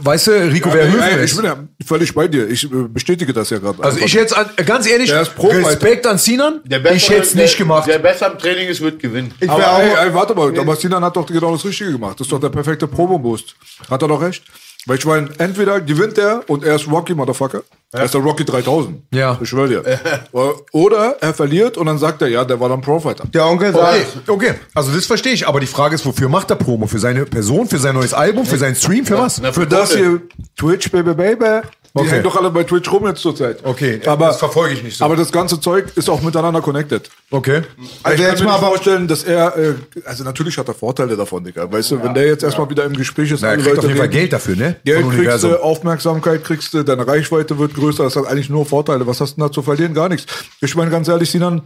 Weißt 0.00 0.26
du, 0.28 0.30
Rico 0.50 0.72
wäre 0.72 0.86
Ey, 0.86 0.92
Höfen 0.92 1.02
ey, 1.18 1.24
ist. 1.24 1.30
ich 1.30 1.36
bin 1.36 1.44
ja 1.46 1.56
völlig 1.84 2.14
bei 2.14 2.26
dir. 2.28 2.48
Ich 2.48 2.64
äh, 2.64 2.68
bestätige 2.88 3.32
das 3.32 3.50
ja 3.50 3.58
gerade. 3.58 3.82
Also 3.82 3.98
ich 3.98 4.12
jetzt, 4.12 4.36
an, 4.36 4.46
ganz 4.64 4.86
ehrlich. 4.86 5.12
Respekt 5.12 6.06
an 6.06 6.18
Sinan. 6.18 6.60
Der 6.64 6.78
Ich 6.78 6.84
Bessere- 6.84 7.14
hätte 7.14 7.22
es 7.26 7.34
nicht 7.34 7.56
gemacht. 7.56 7.88
Der 7.88 7.98
besser 7.98 8.32
im 8.32 8.38
Training 8.38 8.68
ist, 8.68 8.80
wird 8.80 9.00
gewinnen. 9.00 9.32
Ich 9.40 9.48
Aber 9.48 9.72
auch, 9.72 9.78
ey, 9.80 10.06
ey, 10.08 10.14
warte 10.14 10.34
mal, 10.34 10.56
aber 10.58 10.76
Sinan 10.76 11.04
hat 11.04 11.16
doch 11.16 11.26
genau 11.26 11.52
das 11.52 11.64
Richtige 11.64 11.92
gemacht. 11.92 12.18
Das 12.18 12.26
ist 12.26 12.32
doch 12.32 12.40
der 12.40 12.48
perfekte 12.50 12.86
Promo-Boost. 12.88 13.54
Hat 13.90 14.02
er 14.02 14.08
doch 14.08 14.20
recht? 14.20 14.42
Weil 14.86 14.98
ich 14.98 15.04
meine, 15.04 15.28
entweder 15.38 15.80
gewinnt 15.80 16.18
er 16.18 16.42
und 16.48 16.64
er 16.64 16.74
ist 16.74 16.90
Rocky 16.90 17.14
Motherfucker. 17.14 17.62
Er 17.92 18.04
ist 18.04 18.14
der 18.14 18.20
Rocky 18.22 18.44
3000. 18.44 19.02
Ja. 19.12 19.38
Ich 19.40 19.48
schwöre 19.48 19.68
dir. 19.68 20.00
Oder 20.72 21.16
er 21.20 21.34
verliert 21.34 21.76
und 21.76 21.86
dann 21.86 21.98
sagt 21.98 22.22
er, 22.22 22.28
ja, 22.28 22.44
der 22.44 22.58
war 22.58 22.68
dann 22.68 22.80
Pro-Fighter. 22.80 23.24
der 23.32 23.46
Onkel 23.46 23.74
Okay, 23.74 24.00
sagt, 24.14 24.28
okay, 24.28 24.54
also 24.74 24.90
das 24.92 25.06
verstehe 25.06 25.32
ich. 25.34 25.46
Aber 25.46 25.60
die 25.60 25.66
Frage 25.66 25.94
ist, 25.94 26.04
wofür 26.06 26.28
macht 26.28 26.50
er 26.50 26.56
Promo? 26.56 26.86
Für 26.86 26.98
seine 26.98 27.26
Person, 27.26 27.68
für 27.68 27.78
sein 27.78 27.94
neues 27.94 28.14
Album, 28.14 28.46
für 28.46 28.56
seinen 28.58 28.74
Stream, 28.74 29.04
für 29.04 29.18
was? 29.18 29.40
Na, 29.40 29.52
Für 29.52 29.66
das 29.66 29.90
Kohle. 29.90 30.00
hier, 30.02 30.20
Twitch, 30.56 30.90
Baby, 30.90 31.14
Baby. 31.14 31.60
Die 31.94 31.98
Okay. 32.00 32.08
hängen 32.10 32.22
doch 32.22 32.36
alle 32.36 32.50
bei 32.50 32.64
Twitch 32.64 32.90
rum 32.90 33.06
jetzt 33.06 33.20
zur 33.20 33.36
Zeit. 33.36 33.58
Okay, 33.64 34.00
aber, 34.06 34.28
das 34.28 34.38
verfolge 34.38 34.72
ich 34.74 34.82
nicht 34.82 34.96
so. 34.96 35.04
Aber 35.04 35.14
das 35.14 35.30
ganze 35.30 35.60
Zeug 35.60 35.92
ist 35.94 36.08
auch 36.08 36.22
miteinander 36.22 36.62
connected. 36.62 37.10
Okay. 37.30 37.62
also 38.02 38.14
ich 38.16 38.22
kann 38.22 38.30
jetzt 38.32 38.40
mir 38.42 38.48
mal 38.48 38.58
vorstellen, 38.58 39.06
dass 39.06 39.24
er, 39.24 39.54
äh, 39.58 39.74
also 40.06 40.24
natürlich 40.24 40.56
hat 40.56 40.68
er 40.68 40.74
Vorteile 40.74 41.16
davon, 41.16 41.44
Digga. 41.44 41.70
Weißt 41.70 41.90
du, 41.90 42.02
wenn 42.02 42.14
der 42.14 42.26
jetzt 42.26 42.44
erstmal 42.44 42.70
wieder 42.70 42.84
im 42.84 42.94
Gespräch 42.94 43.30
ist, 43.30 43.42
Na, 43.42 43.48
er 43.50 43.58
kriegt 43.58 43.78
auf 43.78 43.84
jeden 43.84 43.96
Fall 43.96 44.06
reden, 44.06 44.12
Geld 44.12 44.32
dafür, 44.32 44.56
ne? 44.56 44.76
Geld 44.86 45.02
Von 45.02 45.10
kriegst 45.16 45.44
du, 45.44 45.62
Aufmerksamkeit 45.62 46.42
kriegst 46.44 46.72
du, 46.72 46.82
deine 46.82 47.06
Reichweite 47.06 47.58
wird 47.58 47.74
größer. 47.74 48.04
Das 48.04 48.16
hat 48.16 48.26
eigentlich 48.26 48.48
nur 48.48 48.64
Vorteile. 48.64 49.06
Was 49.06 49.20
hast 49.20 49.32
du 49.32 49.40
denn 49.42 49.48
da 49.48 49.52
zu 49.52 49.60
verlieren? 49.60 49.92
Gar 49.92 50.08
nichts. 50.08 50.26
Ich 50.62 50.74
meine, 50.74 50.90
ganz 50.90 51.08
ehrlich, 51.08 51.30
Sinan, 51.30 51.60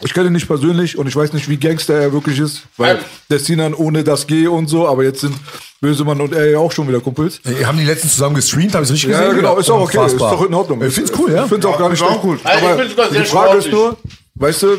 ich 0.00 0.14
kenne 0.14 0.28
ihn 0.28 0.32
nicht 0.32 0.46
persönlich 0.48 0.96
und 0.98 1.06
ich 1.06 1.14
weiß 1.14 1.32
nicht, 1.32 1.48
wie 1.48 1.56
Gangster 1.58 1.94
er 1.94 2.12
wirklich 2.12 2.38
ist, 2.38 2.62
weil 2.76 2.96
Ähm. 2.96 3.02
der 3.30 3.38
Sinan 3.38 3.74
ohne 3.74 4.02
das 4.02 4.26
G 4.26 4.46
und 4.46 4.68
so, 4.68 4.88
aber 4.88 5.04
jetzt 5.04 5.20
sind 5.20 5.34
Bösemann 5.80 6.20
und 6.20 6.32
er 6.32 6.50
ja 6.50 6.58
auch 6.58 6.72
schon 6.72 6.88
wieder 6.88 7.00
Kumpels. 7.00 7.40
Ey, 7.44 7.62
Haben 7.62 7.78
die 7.78 7.84
letztens 7.84 8.12
zusammen 8.14 8.34
gestreamt? 8.36 8.74
Habe 8.74 8.84
ich 8.84 8.90
richtig 8.92 9.10
Ja, 9.10 9.18
gesehen? 9.18 9.30
ja, 9.30 9.36
genau, 9.36 9.56
ist 9.58 9.70
auch 9.70 9.80
okay, 9.80 9.98
Unfassbar. 9.98 10.32
ist 10.32 10.40
doch 10.40 10.46
in 10.46 10.54
Ordnung. 10.54 10.82
Ich 10.82 10.94
find's 10.94 11.12
cool, 11.18 11.32
ja. 11.32 11.42
Ich 11.44 11.48
find's 11.48 11.66
auch 11.66 11.78
gar 11.78 11.88
nicht 11.88 12.00
ist 12.00 12.06
auch 12.08 12.20
gut. 12.22 12.40
Also 12.44 12.64
ich 12.82 12.98
Aber 12.98 13.08
die 13.08 13.14
sehr 13.14 13.24
Frage 13.26 13.58
ist 13.58 13.66
sportlich. 13.66 13.72
nur, 13.72 13.96
weißt 14.36 14.62
du, 14.62 14.76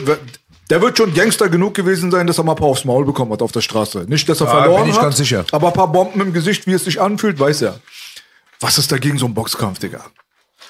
der 0.69 0.81
wird 0.81 0.97
schon 0.97 1.13
Gangster 1.13 1.49
genug 1.49 1.73
gewesen 1.73 2.09
sein, 2.09 2.25
dass 2.27 2.37
er 2.37 2.43
mal 2.45 2.53
ein 2.53 2.57
paar 2.57 2.67
aufs 2.69 2.83
Maul 2.85 3.05
bekommen 3.05 3.31
hat 3.33 3.41
auf 3.41 3.51
der 3.51 3.61
Straße. 3.61 4.05
Nicht, 4.07 4.27
dass 4.29 4.39
er 4.41 4.47
Ja, 4.47 4.51
verloren 4.61 4.81
bin 4.83 4.89
ich 4.91 4.95
hat, 4.95 5.03
ganz 5.03 5.17
sicher. 5.17 5.45
aber 5.51 5.67
ein 5.67 5.73
paar 5.73 5.91
Bomben 5.91 6.19
im 6.21 6.33
Gesicht, 6.33 6.65
wie 6.67 6.71
es 6.73 6.83
sich 6.85 6.99
anfühlt, 7.01 7.39
weiß 7.39 7.61
er. 7.63 7.79
Was 8.61 8.77
ist 8.77 8.91
dagegen 8.91 9.17
so 9.17 9.25
ein 9.25 9.33
Boxkampf, 9.33 9.79
Digga? 9.79 10.05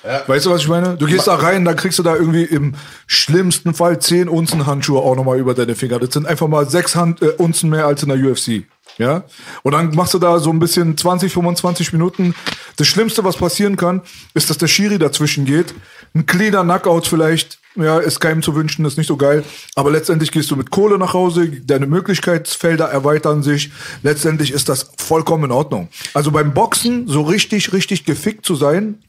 Weißt 0.03 0.45
du, 0.45 0.51
was 0.51 0.61
ich 0.61 0.67
meine? 0.67 0.97
Du 0.97 1.05
gehst 1.05 1.27
da 1.27 1.35
rein, 1.35 1.63
dann 1.63 1.77
kriegst 1.77 1.97
du 1.97 2.03
da 2.03 2.15
irgendwie 2.15 2.43
im 2.43 2.75
schlimmsten 3.07 3.73
Fall 3.73 3.99
10 3.99 4.27
Unzen 4.27 4.65
Handschuhe 4.65 4.99
auch 4.99 5.15
nochmal 5.15 5.39
über 5.39 5.53
deine 5.53 5.75
Finger. 5.75 5.99
Das 5.99 6.13
sind 6.13 6.27
einfach 6.27 6.47
mal 6.47 6.69
6 6.69 6.95
Hand, 6.95 7.21
äh, 7.21 7.29
Unzen 7.37 7.69
mehr 7.69 7.85
als 7.85 8.03
in 8.03 8.09
der 8.09 8.17
UFC. 8.17 8.65
Ja? 8.97 9.23
Und 9.63 9.71
dann 9.71 9.95
machst 9.95 10.13
du 10.13 10.19
da 10.19 10.39
so 10.39 10.49
ein 10.49 10.59
bisschen 10.59 10.97
20, 10.97 11.31
25 11.31 11.93
Minuten. 11.93 12.35
Das 12.75 12.87
Schlimmste, 12.87 13.23
was 13.23 13.37
passieren 13.37 13.77
kann, 13.77 14.01
ist, 14.33 14.49
dass 14.49 14.57
der 14.57 14.67
Schiri 14.67 14.99
dazwischen 14.99 15.45
geht. 15.45 15.73
Ein 16.13 16.25
cleaner 16.25 16.63
Knockout 16.63 17.07
vielleicht, 17.07 17.59
ja, 17.75 17.97
ist 17.97 18.19
keinem 18.19 18.43
zu 18.43 18.55
wünschen, 18.55 18.85
ist 18.85 18.97
nicht 18.97 19.07
so 19.07 19.17
geil. 19.17 19.43
Aber 19.75 19.89
letztendlich 19.89 20.31
gehst 20.31 20.51
du 20.51 20.55
mit 20.55 20.69
Kohle 20.69 20.97
nach 20.97 21.13
Hause, 21.13 21.49
deine 21.49 21.87
Möglichkeitsfelder 21.87 22.85
erweitern 22.85 23.41
sich. 23.41 23.71
Letztendlich 24.03 24.51
ist 24.51 24.69
das 24.69 24.91
vollkommen 24.97 25.45
in 25.45 25.51
Ordnung. 25.51 25.87
Also 26.13 26.31
beim 26.31 26.53
Boxen 26.53 27.07
so 27.07 27.21
richtig, 27.21 27.73
richtig 27.73 28.05
gefickt 28.05 28.45
zu 28.45 28.55
sein, 28.55 28.99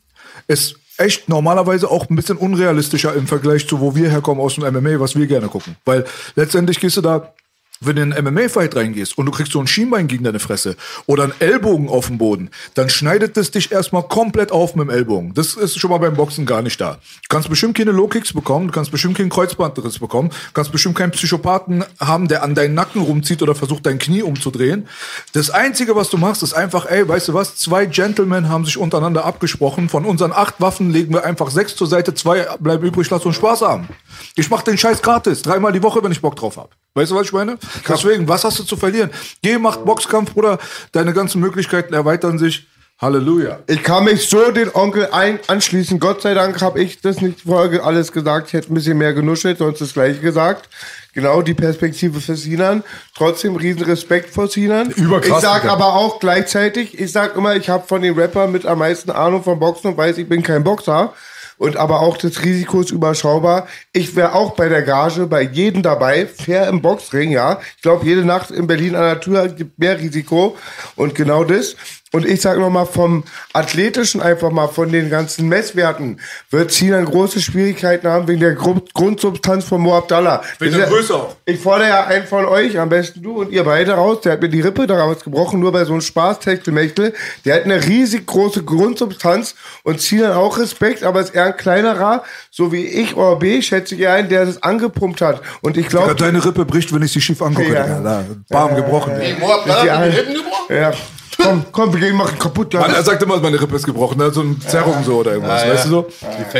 ist 0.46 0.76
echt 0.98 1.28
normalerweise 1.28 1.90
auch 1.90 2.08
ein 2.08 2.16
bisschen 2.16 2.36
unrealistischer 2.36 3.14
im 3.14 3.26
Vergleich 3.26 3.66
zu 3.66 3.80
wo 3.80 3.94
wir 3.94 4.10
herkommen 4.10 4.42
aus 4.42 4.54
dem 4.54 4.64
MMA, 4.64 5.00
was 5.00 5.16
wir 5.16 5.26
gerne 5.26 5.48
gucken. 5.48 5.76
Weil 5.84 6.04
letztendlich 6.36 6.80
gehst 6.80 6.96
du 6.96 7.00
da 7.00 7.32
wenn 7.80 7.96
du 7.96 8.02
in 8.02 8.12
einen 8.12 8.34
MMA-Fight 8.34 8.76
reingehst 8.76 9.18
und 9.18 9.26
du 9.26 9.32
kriegst 9.32 9.52
so 9.52 9.60
ein 9.60 9.66
Schienbein 9.66 10.06
gegen 10.06 10.24
deine 10.24 10.38
Fresse 10.38 10.76
oder 11.06 11.24
einen 11.24 11.34
Ellbogen 11.38 11.88
auf 11.88 12.06
dem 12.06 12.18
Boden, 12.18 12.50
dann 12.74 12.88
schneidet 12.88 13.36
es 13.36 13.50
dich 13.50 13.72
erstmal 13.72 14.04
komplett 14.04 14.52
auf 14.52 14.74
mit 14.74 14.88
dem 14.88 14.90
Ellbogen. 14.90 15.34
Das 15.34 15.54
ist 15.54 15.78
schon 15.78 15.90
mal 15.90 15.98
beim 15.98 16.14
Boxen 16.14 16.46
gar 16.46 16.62
nicht 16.62 16.80
da. 16.80 16.94
Du 16.94 17.28
kannst 17.28 17.48
bestimmt 17.48 17.76
keine 17.76 17.92
Low-Kicks 17.92 18.32
bekommen, 18.32 18.68
du 18.68 18.72
kannst 18.72 18.90
bestimmt 18.90 19.16
keinen 19.16 19.30
Kreuzbandriss 19.30 19.98
bekommen, 19.98 20.30
du 20.30 20.52
kannst 20.54 20.72
bestimmt 20.72 20.96
keinen 20.96 21.10
Psychopathen 21.12 21.84
haben, 22.00 22.28
der 22.28 22.42
an 22.42 22.54
deinen 22.54 22.74
Nacken 22.74 23.02
rumzieht 23.02 23.42
oder 23.42 23.54
versucht, 23.54 23.86
dein 23.86 23.98
Knie 23.98 24.22
umzudrehen. 24.22 24.88
Das 25.32 25.50
Einzige, 25.50 25.96
was 25.96 26.10
du 26.10 26.16
machst, 26.16 26.42
ist 26.42 26.54
einfach, 26.54 26.86
ey, 26.86 27.06
weißt 27.06 27.28
du 27.28 27.34
was, 27.34 27.56
zwei 27.56 27.86
Gentlemen 27.86 28.48
haben 28.48 28.64
sich 28.64 28.78
untereinander 28.78 29.24
abgesprochen, 29.24 29.88
von 29.88 30.04
unseren 30.04 30.32
acht 30.32 30.60
Waffen 30.60 30.90
legen 30.90 31.12
wir 31.12 31.24
einfach 31.24 31.50
sechs 31.50 31.76
zur 31.76 31.86
Seite, 31.86 32.14
zwei 32.14 32.46
bleiben 32.60 32.84
übrig, 32.84 33.08
lass 33.10 33.24
uns 33.24 33.36
Spaß 33.36 33.62
haben. 33.62 33.88
Ich 34.36 34.50
mach 34.50 34.62
den 34.62 34.78
Scheiß 34.78 35.02
gratis, 35.02 35.42
dreimal 35.42 35.72
die 35.72 35.82
Woche, 35.82 36.02
wenn 36.02 36.12
ich 36.12 36.20
Bock 36.20 36.36
drauf 36.36 36.56
hab. 36.56 36.70
Weißt 36.94 37.10
du, 37.10 37.16
was 37.16 37.26
ich 37.26 37.32
meine? 37.32 37.58
Deswegen, 37.88 38.28
was 38.28 38.44
hast 38.44 38.58
du 38.60 38.62
zu 38.62 38.76
verlieren? 38.76 39.10
Geh, 39.42 39.58
mach 39.58 39.78
Boxkampf, 39.78 40.32
Bruder. 40.32 40.58
Deine 40.92 41.12
ganzen 41.12 41.40
Möglichkeiten 41.40 41.92
erweitern 41.92 42.38
sich. 42.38 42.68
Halleluja. 43.00 43.58
ich 43.66 43.82
kann 43.82 44.04
mich 44.04 44.28
so 44.28 44.52
den 44.52 44.72
Onkel 44.72 45.08
ein 45.10 45.40
anschließen. 45.48 45.98
Gott 45.98 46.22
sei 46.22 46.32
Dank 46.32 46.62
habe 46.62 46.80
ich 46.80 47.00
das 47.00 47.20
nicht 47.20 47.40
vorher 47.40 47.84
alles 47.84 48.12
gesagt. 48.12 48.46
Ich 48.46 48.52
hätte 48.52 48.72
ein 48.72 48.74
bisschen 48.74 48.96
mehr 48.96 49.12
genuschelt, 49.12 49.58
sonst 49.58 49.80
das 49.80 49.92
gleiche 49.94 50.20
gesagt. 50.20 50.68
Genau, 51.12 51.42
die 51.42 51.54
Perspektive 51.54 52.20
für 52.20 52.36
Sinan. 52.36 52.84
Trotzdem 53.16 53.56
riesen 53.56 53.82
Respekt 53.82 54.30
vor 54.32 54.46
Sinan. 54.46 54.90
Überkrass, 54.92 55.38
Ich 55.38 55.42
sag 55.42 55.62
Digga. 55.62 55.72
aber 55.74 55.94
auch 55.94 56.20
gleichzeitig, 56.20 56.96
ich 56.96 57.10
sag 57.10 57.36
immer, 57.36 57.56
ich 57.56 57.68
habe 57.68 57.84
von 57.84 58.00
den 58.00 58.14
Rappern 58.18 58.52
mit 58.52 58.64
am 58.64 58.78
meisten 58.78 59.10
Ahnung 59.10 59.42
vom 59.42 59.58
Boxen 59.58 59.88
und 59.88 59.96
weiß, 59.96 60.16
ich 60.18 60.28
bin 60.28 60.44
kein 60.44 60.62
Boxer. 60.62 61.12
Und 61.58 61.76
aber 61.76 62.00
auch 62.00 62.16
das 62.16 62.42
Risiko 62.42 62.80
ist 62.80 62.90
überschaubar. 62.90 63.66
Ich 63.92 64.16
wäre 64.16 64.34
auch 64.34 64.54
bei 64.54 64.68
der 64.68 64.82
Gage 64.82 65.26
bei 65.26 65.42
jedem 65.42 65.82
dabei, 65.82 66.26
fair 66.26 66.68
im 66.68 66.82
Boxring, 66.82 67.30
ja. 67.30 67.60
Ich 67.76 67.82
glaube, 67.82 68.06
jede 68.06 68.24
Nacht 68.24 68.50
in 68.50 68.66
Berlin 68.66 68.94
an 68.96 69.02
der 69.02 69.20
Tür 69.20 69.48
gibt 69.48 69.78
mehr 69.78 69.98
Risiko. 69.98 70.56
Und 70.96 71.14
genau 71.14 71.44
das. 71.44 71.76
Und 72.14 72.24
ich 72.24 72.40
sage 72.40 72.60
nochmal 72.60 72.86
vom 72.86 73.24
Athletischen 73.52 74.22
einfach 74.22 74.52
mal, 74.52 74.68
von 74.68 74.92
den 74.92 75.10
ganzen 75.10 75.48
Messwerten, 75.48 76.20
wird 76.48 76.70
Sinan 76.70 77.06
große 77.06 77.40
Schwierigkeiten 77.40 78.06
haben 78.06 78.28
wegen 78.28 78.38
der 78.38 78.54
Grund 78.54 78.94
Grundsubstanz 78.94 79.64
von 79.64 79.80
Mo 79.80 79.96
Abdallah. 79.96 80.42
Wegen 80.60 80.76
der 80.76 80.86
Größe 80.86 81.12
auch. 81.12 81.34
Ich 81.44 81.58
fordere 81.58 81.88
ja 81.88 82.04
einen 82.06 82.24
von 82.28 82.44
euch, 82.44 82.78
am 82.78 82.88
besten 82.88 83.20
du 83.20 83.40
und 83.40 83.50
ihr 83.50 83.64
beide 83.64 83.94
raus, 83.94 84.20
der 84.20 84.34
hat 84.34 84.42
mir 84.42 84.48
die 84.48 84.60
Rippe 84.60 84.86
damals 84.86 85.24
gebrochen, 85.24 85.58
nur 85.58 85.72
bei 85.72 85.84
so 85.84 85.90
einem 85.90 86.02
Spaßtechtelmechtel. 86.02 87.14
Der 87.44 87.56
hat 87.56 87.64
eine 87.64 87.84
riesig 87.84 88.26
große 88.26 88.62
Grundsubstanz 88.62 89.56
und 89.82 90.00
dann 90.12 90.32
auch 90.32 90.58
Respekt, 90.58 91.02
aber 91.02 91.20
ist 91.20 91.34
eher 91.34 91.46
ein 91.46 91.56
kleinerer, 91.56 92.22
so 92.52 92.70
wie 92.70 92.86
ich 92.86 93.16
oder 93.16 93.34
B, 93.34 93.60
schätze 93.60 93.96
ich 93.96 94.06
ein, 94.06 94.28
der 94.28 94.46
das 94.46 94.62
angepumpt 94.62 95.20
hat. 95.20 95.42
Und 95.62 95.76
ich 95.76 95.88
glaube, 95.88 96.14
deine 96.14 96.44
Rippe 96.44 96.64
bricht, 96.64 96.94
wenn 96.94 97.02
ich 97.02 97.10
sie 97.10 97.20
schief 97.20 97.42
angucke. 97.42 97.74
Ja. 97.74 98.00
Da, 98.00 98.24
Bam, 98.48 98.76
gebrochen. 98.76 99.14
Hey, 99.16 99.34
Mo 99.40 99.52
Abdallah 99.52 99.98
hat 99.98 100.12
die 100.12 100.16
Rippen 100.16 100.34
gebrochen? 100.34 100.76
ja, 100.76 100.92
komm, 101.36 101.64
komm, 101.72 101.92
wir 101.92 102.00
gehen 102.00 102.16
machen 102.16 102.38
kaputt. 102.38 102.72
Man, 102.74 102.90
Ja. 102.90 102.96
er 102.96 103.02
sagt 103.04 103.22
immer, 103.22 103.38
meine 103.40 103.60
Rippe 103.60 103.76
ist 103.76 103.84
gebrochen. 103.86 104.18
Ne? 104.18 104.30
So 104.30 104.40
eine 104.42 104.58
Zerrung 104.60 105.02
so 105.04 105.16
oder 105.18 105.32
irgendwas. 105.32 105.62
Ja, 105.62 105.68
ja. 105.68 105.74
Weißt 105.74 105.84
du 105.86 105.90
so? 105.90 106.06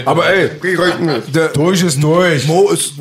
Aber 0.05 0.29
ey, 0.29 0.51
Durch 1.53 1.83
ist 1.83 2.03
durch. 2.03 2.47
Mo 2.47 2.71
ist 2.71 2.95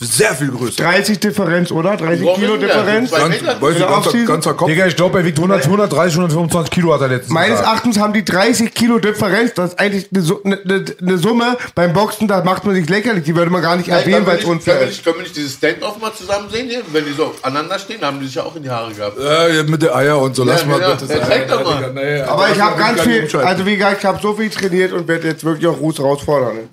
sehr 0.00 0.34
viel 0.34 0.50
größer. 0.50 0.82
30 0.82 1.18
Differenz, 1.20 1.70
oder? 1.70 1.96
30 1.96 2.24
Warum 2.26 2.40
Kilo? 2.40 2.56
Differenz. 2.56 3.10
Ganz, 3.10 3.28
Meter? 3.40 3.46
weißt 3.60 3.62
du, 3.62 3.66
In 3.68 3.78
der 3.78 3.86
ganzer, 3.88 4.24
ganzer 4.24 4.54
Kopf. 4.54 4.68
Digga, 4.68 4.86
ich 4.86 4.96
glaube, 4.96 5.18
er 5.18 5.24
wiegt 5.24 5.38
100, 5.38 5.64
130, 5.64 6.14
125 6.18 6.70
Kilo 6.70 6.92
hat 6.94 7.00
er 7.00 7.08
letztens 7.08 7.32
Meines. 7.32 7.60
Erachtens 7.60 7.98
haben 7.98 8.12
die 8.12 8.24
30 8.24 8.74
Kilo 8.74 8.98
Differenz. 8.98 9.54
Das 9.54 9.70
ist 9.70 9.78
eigentlich 9.80 10.06
eine, 10.14 10.24
eine, 10.44 10.60
eine, 10.64 10.84
eine 11.00 11.18
Summe 11.18 11.56
beim 11.74 11.92
Boxen, 11.92 12.28
da 12.28 12.42
macht 12.44 12.64
man 12.64 12.74
sich 12.74 12.88
lächerlich. 12.88 13.24
Die 13.24 13.34
würde 13.34 13.50
man 13.50 13.62
gar 13.62 13.76
nicht 13.76 13.88
erwähnen, 13.88 14.26
weil 14.26 14.38
es 14.38 14.44
unfair 14.44 14.74
wir 14.80 14.82
ist. 14.82 14.88
nicht, 14.88 15.04
können 15.04 15.16
wir 15.16 15.22
nicht 15.22 15.36
dieses 15.36 15.54
Stand-off 15.54 15.98
mal 16.00 16.12
zusammen 16.12 16.48
sehen 16.50 16.68
hier? 16.68 16.82
Wenn 16.92 17.04
die 17.04 17.12
so 17.12 17.34
aneinander 17.42 17.78
stehen, 17.78 18.00
haben 18.02 18.20
die 18.20 18.26
sich 18.26 18.34
ja 18.34 18.42
auch 18.42 18.54
in 18.56 18.62
die 18.62 18.70
Haare 18.70 18.92
gehabt. 18.92 19.16
Äh, 19.18 19.62
mit 19.64 19.82
der 19.82 19.94
Eier 19.96 20.18
und 20.20 20.34
so. 20.36 20.44
Lass 20.44 20.62
Ja, 20.62 20.66
mal 20.68 20.78
genau. 20.80 20.90
bitte 20.94 21.12
Ja, 21.12 21.18
sein. 21.20 21.26
zeig 21.28 21.48
doch 21.48 21.64
mal. 21.64 21.92
Nee, 21.94 22.20
Aber 22.22 22.48
ich 22.48 22.54
das 22.54 22.62
habe 22.62 22.78
ganz 22.78 22.98
ich 23.06 23.30
viel, 23.30 23.40
also 23.40 23.66
wie 23.66 23.76
gesagt, 23.76 23.96
ich 24.00 24.04
habe 24.04 24.18
so 24.20 24.34
viel 24.34 24.50
trainiert 24.50 24.92
und 24.92 25.08
werde 25.08 25.28
jetzt 25.28 25.44
wirklich 25.44 25.66
auch 25.66 25.78
Ruß 25.80 25.98
herausfordern. 25.98 26.68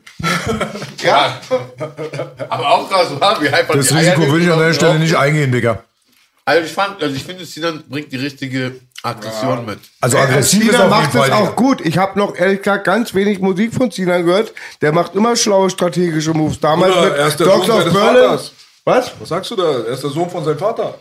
ja? 1.03 1.39
Aber 2.49 2.69
auch 2.71 2.89
krass, 3.09 3.19
wa? 3.19 3.37
wie 3.41 3.47
hyper 3.49 3.73
Das 3.75 3.87
die 3.87 3.93
Eier 3.95 4.15
Risiko 4.17 4.33
will 4.33 4.41
ich 4.43 4.51
an 4.51 4.59
der. 4.59 4.73
Stelle 4.73 4.99
nicht 4.99 5.15
eingehen, 5.15 5.51
Digga. 5.51 5.83
Also 6.45 6.65
ich 6.65 6.71
fand, 6.71 7.01
also 7.01 7.15
ich 7.15 7.23
finde, 7.23 7.45
Sinan 7.45 7.83
bringt 7.87 8.11
die 8.11 8.17
richtige 8.17 8.75
Aggression 9.01 9.65
mit. 9.65 9.79
Also 10.01 10.17
aggressiv 10.17 10.61
ist 10.61 10.71
Sinan 10.71 10.91
auf 10.91 10.99
jeden 10.99 11.03
macht 11.03 11.11
Fall. 11.11 11.29
es 11.29 11.35
auch 11.35 11.55
gut. 11.55 11.81
Ich 11.81 11.97
habe 11.97 12.19
noch 12.19 12.35
ehrlich 12.35 12.59
gesagt 12.59 12.83
ganz 12.85 13.13
wenig 13.13 13.39
Musik 13.39 13.73
von 13.73 13.91
Sinan 13.91 14.25
gehört. 14.25 14.53
Der 14.81 14.91
macht 14.91 15.15
immer 15.15 15.35
schlaue 15.35 15.69
strategische 15.69 16.31
Moves. 16.33 16.59
Damals 16.59 16.93
Bruder, 16.93 17.09
mit 17.09 17.17
er 17.17 17.27
ist 17.27 17.39
der 17.39 17.47
Dogs 17.47 17.67
Sohn 17.67 17.75
of 17.75 17.81
seines 17.83 17.93
Berlin. 17.93 18.23
Vaters. 18.23 18.51
Was? 18.85 19.11
Was 19.19 19.29
sagst 19.29 19.51
du 19.51 19.55
da? 19.55 19.63
Er 19.63 19.87
ist 19.87 20.03
der 20.03 20.09
Sohn 20.09 20.29
von 20.29 20.43
seinem 20.43 20.57
Vater. 20.59 20.95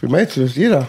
Wie 0.00 0.06
meinst 0.08 0.36
du 0.36 0.44
das? 0.44 0.54
Jeder. 0.54 0.86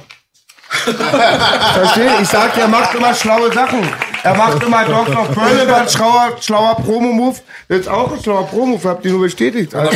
Verstehe? 0.70 2.12
Ich 2.22 2.28
sag, 2.28 2.58
er 2.58 2.68
macht 2.68 2.94
immer 2.96 3.14
schlaue 3.14 3.52
Sachen. 3.52 3.82
Er 4.26 4.36
macht 4.36 4.64
immer 4.64 4.82
of 4.82 5.36
Berlin, 5.36 5.68
war 5.70 5.82
ein 5.82 5.90
schlauer, 5.90 6.36
schlauer 6.42 6.76
Promo-Move. 6.78 7.38
Das 7.68 7.82
ist 7.82 7.88
auch 7.88 8.12
ein 8.12 8.24
schlauer 8.24 8.48
Promo-Move, 8.48 8.90
habt 8.90 9.06
ihr 9.06 9.12
nur 9.12 9.22
bestätigt. 9.22 9.76
Also. 9.76 9.92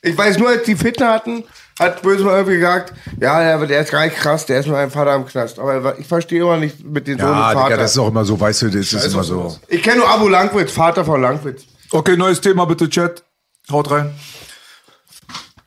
Ich 0.00 0.16
weiß 0.16 0.38
nur, 0.38 0.48
als 0.48 0.62
die 0.62 0.74
Fitten 0.74 1.04
hatten, 1.04 1.44
hat 1.78 2.00
Böse 2.00 2.24
mal 2.24 2.36
irgendwie 2.36 2.56
gesagt, 2.56 2.94
ja, 3.20 3.58
der, 3.58 3.66
der 3.66 3.80
ist 3.82 3.90
gar 3.90 4.06
nicht 4.06 4.16
krass, 4.16 4.46
der 4.46 4.60
ist 4.60 4.66
mit 4.66 4.74
meinem 4.74 4.90
Vater 4.90 5.16
im 5.16 5.26
Knast. 5.26 5.58
Aber 5.58 5.98
ich 5.98 6.06
verstehe 6.06 6.40
immer 6.40 6.56
nicht 6.56 6.82
mit 6.82 7.06
den 7.06 7.18
Sohn 7.18 7.28
Ja, 7.28 7.48
und 7.48 7.54
Vater. 7.54 7.68
Digga, 7.68 7.82
das 7.82 7.90
ist 7.90 7.98
auch 7.98 8.08
immer 8.08 8.24
so, 8.24 8.40
weißt 8.40 8.62
du, 8.62 8.70
das 8.70 8.92
ist 8.92 9.12
immer 9.12 9.22
so. 9.22 9.54
ich 9.68 9.82
kenne 9.82 9.98
nur 9.98 10.08
Abu 10.08 10.28
Langwitz, 10.28 10.72
Vater 10.72 11.04
von 11.04 11.20
Langwitz. 11.20 11.64
Okay, 11.90 12.16
neues 12.16 12.40
Thema 12.40 12.64
bitte, 12.64 12.88
Chat. 12.88 13.22
Haut 13.70 13.90
rein. 13.90 14.14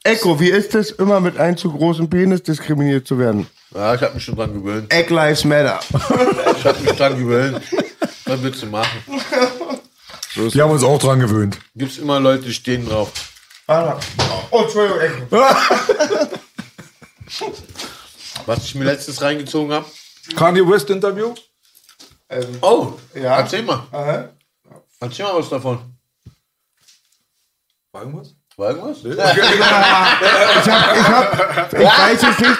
Echo, 0.04 0.40
wie 0.40 0.50
ist 0.50 0.76
es, 0.76 0.92
immer 0.92 1.20
mit 1.20 1.38
einem 1.38 1.58
zu 1.58 1.72
großen 1.72 2.10
Penis 2.10 2.42
diskriminiert 2.44 3.06
zu 3.08 3.18
werden? 3.20 3.48
Ja, 3.74 3.94
ich 3.96 4.02
habe 4.02 4.14
mich 4.16 4.24
schon 4.24 4.36
dran 4.36 4.54
gewöhnt. 4.54 4.92
Egg 4.94 5.14
Lives 5.14 5.44
Matter. 5.44 5.80
Ich 6.58 6.66
habe 6.66 6.80
mich 6.80 6.92
dran 6.94 7.18
gewöhnt. 7.18 7.62
Was 8.26 8.42
willst 8.42 8.62
du 8.64 8.68
machen? 8.68 9.00
Die 10.36 10.62
haben 10.62 10.72
uns 10.72 10.84
auch 10.84 11.00
dran 11.00 11.20
gewöhnt. 11.20 11.58
Gibt's 11.76 11.98
immer 11.98 12.20
Leute, 12.20 12.44
die 12.46 12.54
stehen 12.54 12.88
drauf. 12.88 13.12
Oh, 13.68 14.62
Entschuldigung, 14.64 15.00
Echo. 15.02 15.46
Was 18.46 18.64
ich 18.66 18.76
mir 18.76 18.86
letztes 18.86 19.22
reingezogen 19.22 19.72
habe. 19.74 19.86
Kanye 20.36 20.68
West 20.68 20.90
Interview? 20.90 21.34
Oh, 22.62 22.94
Ja. 23.14 23.40
erzähl 23.40 23.64
mal. 23.64 23.86
Aha. 23.92 24.30
Erzähl 25.00 25.26
mal 25.26 25.36
was 25.38 25.50
davon. 25.50 25.80
War 27.92 28.02
irgendwas? 28.04 28.36
War 28.60 28.72
irgendwas? 28.72 28.98
Ich 30.62 30.70
hab, 30.70 30.96
ich 30.96 31.08
hab, 31.08 31.74
ich 31.74 31.80
weiß 31.88 32.24
es 32.32 32.40
nicht. 32.40 32.60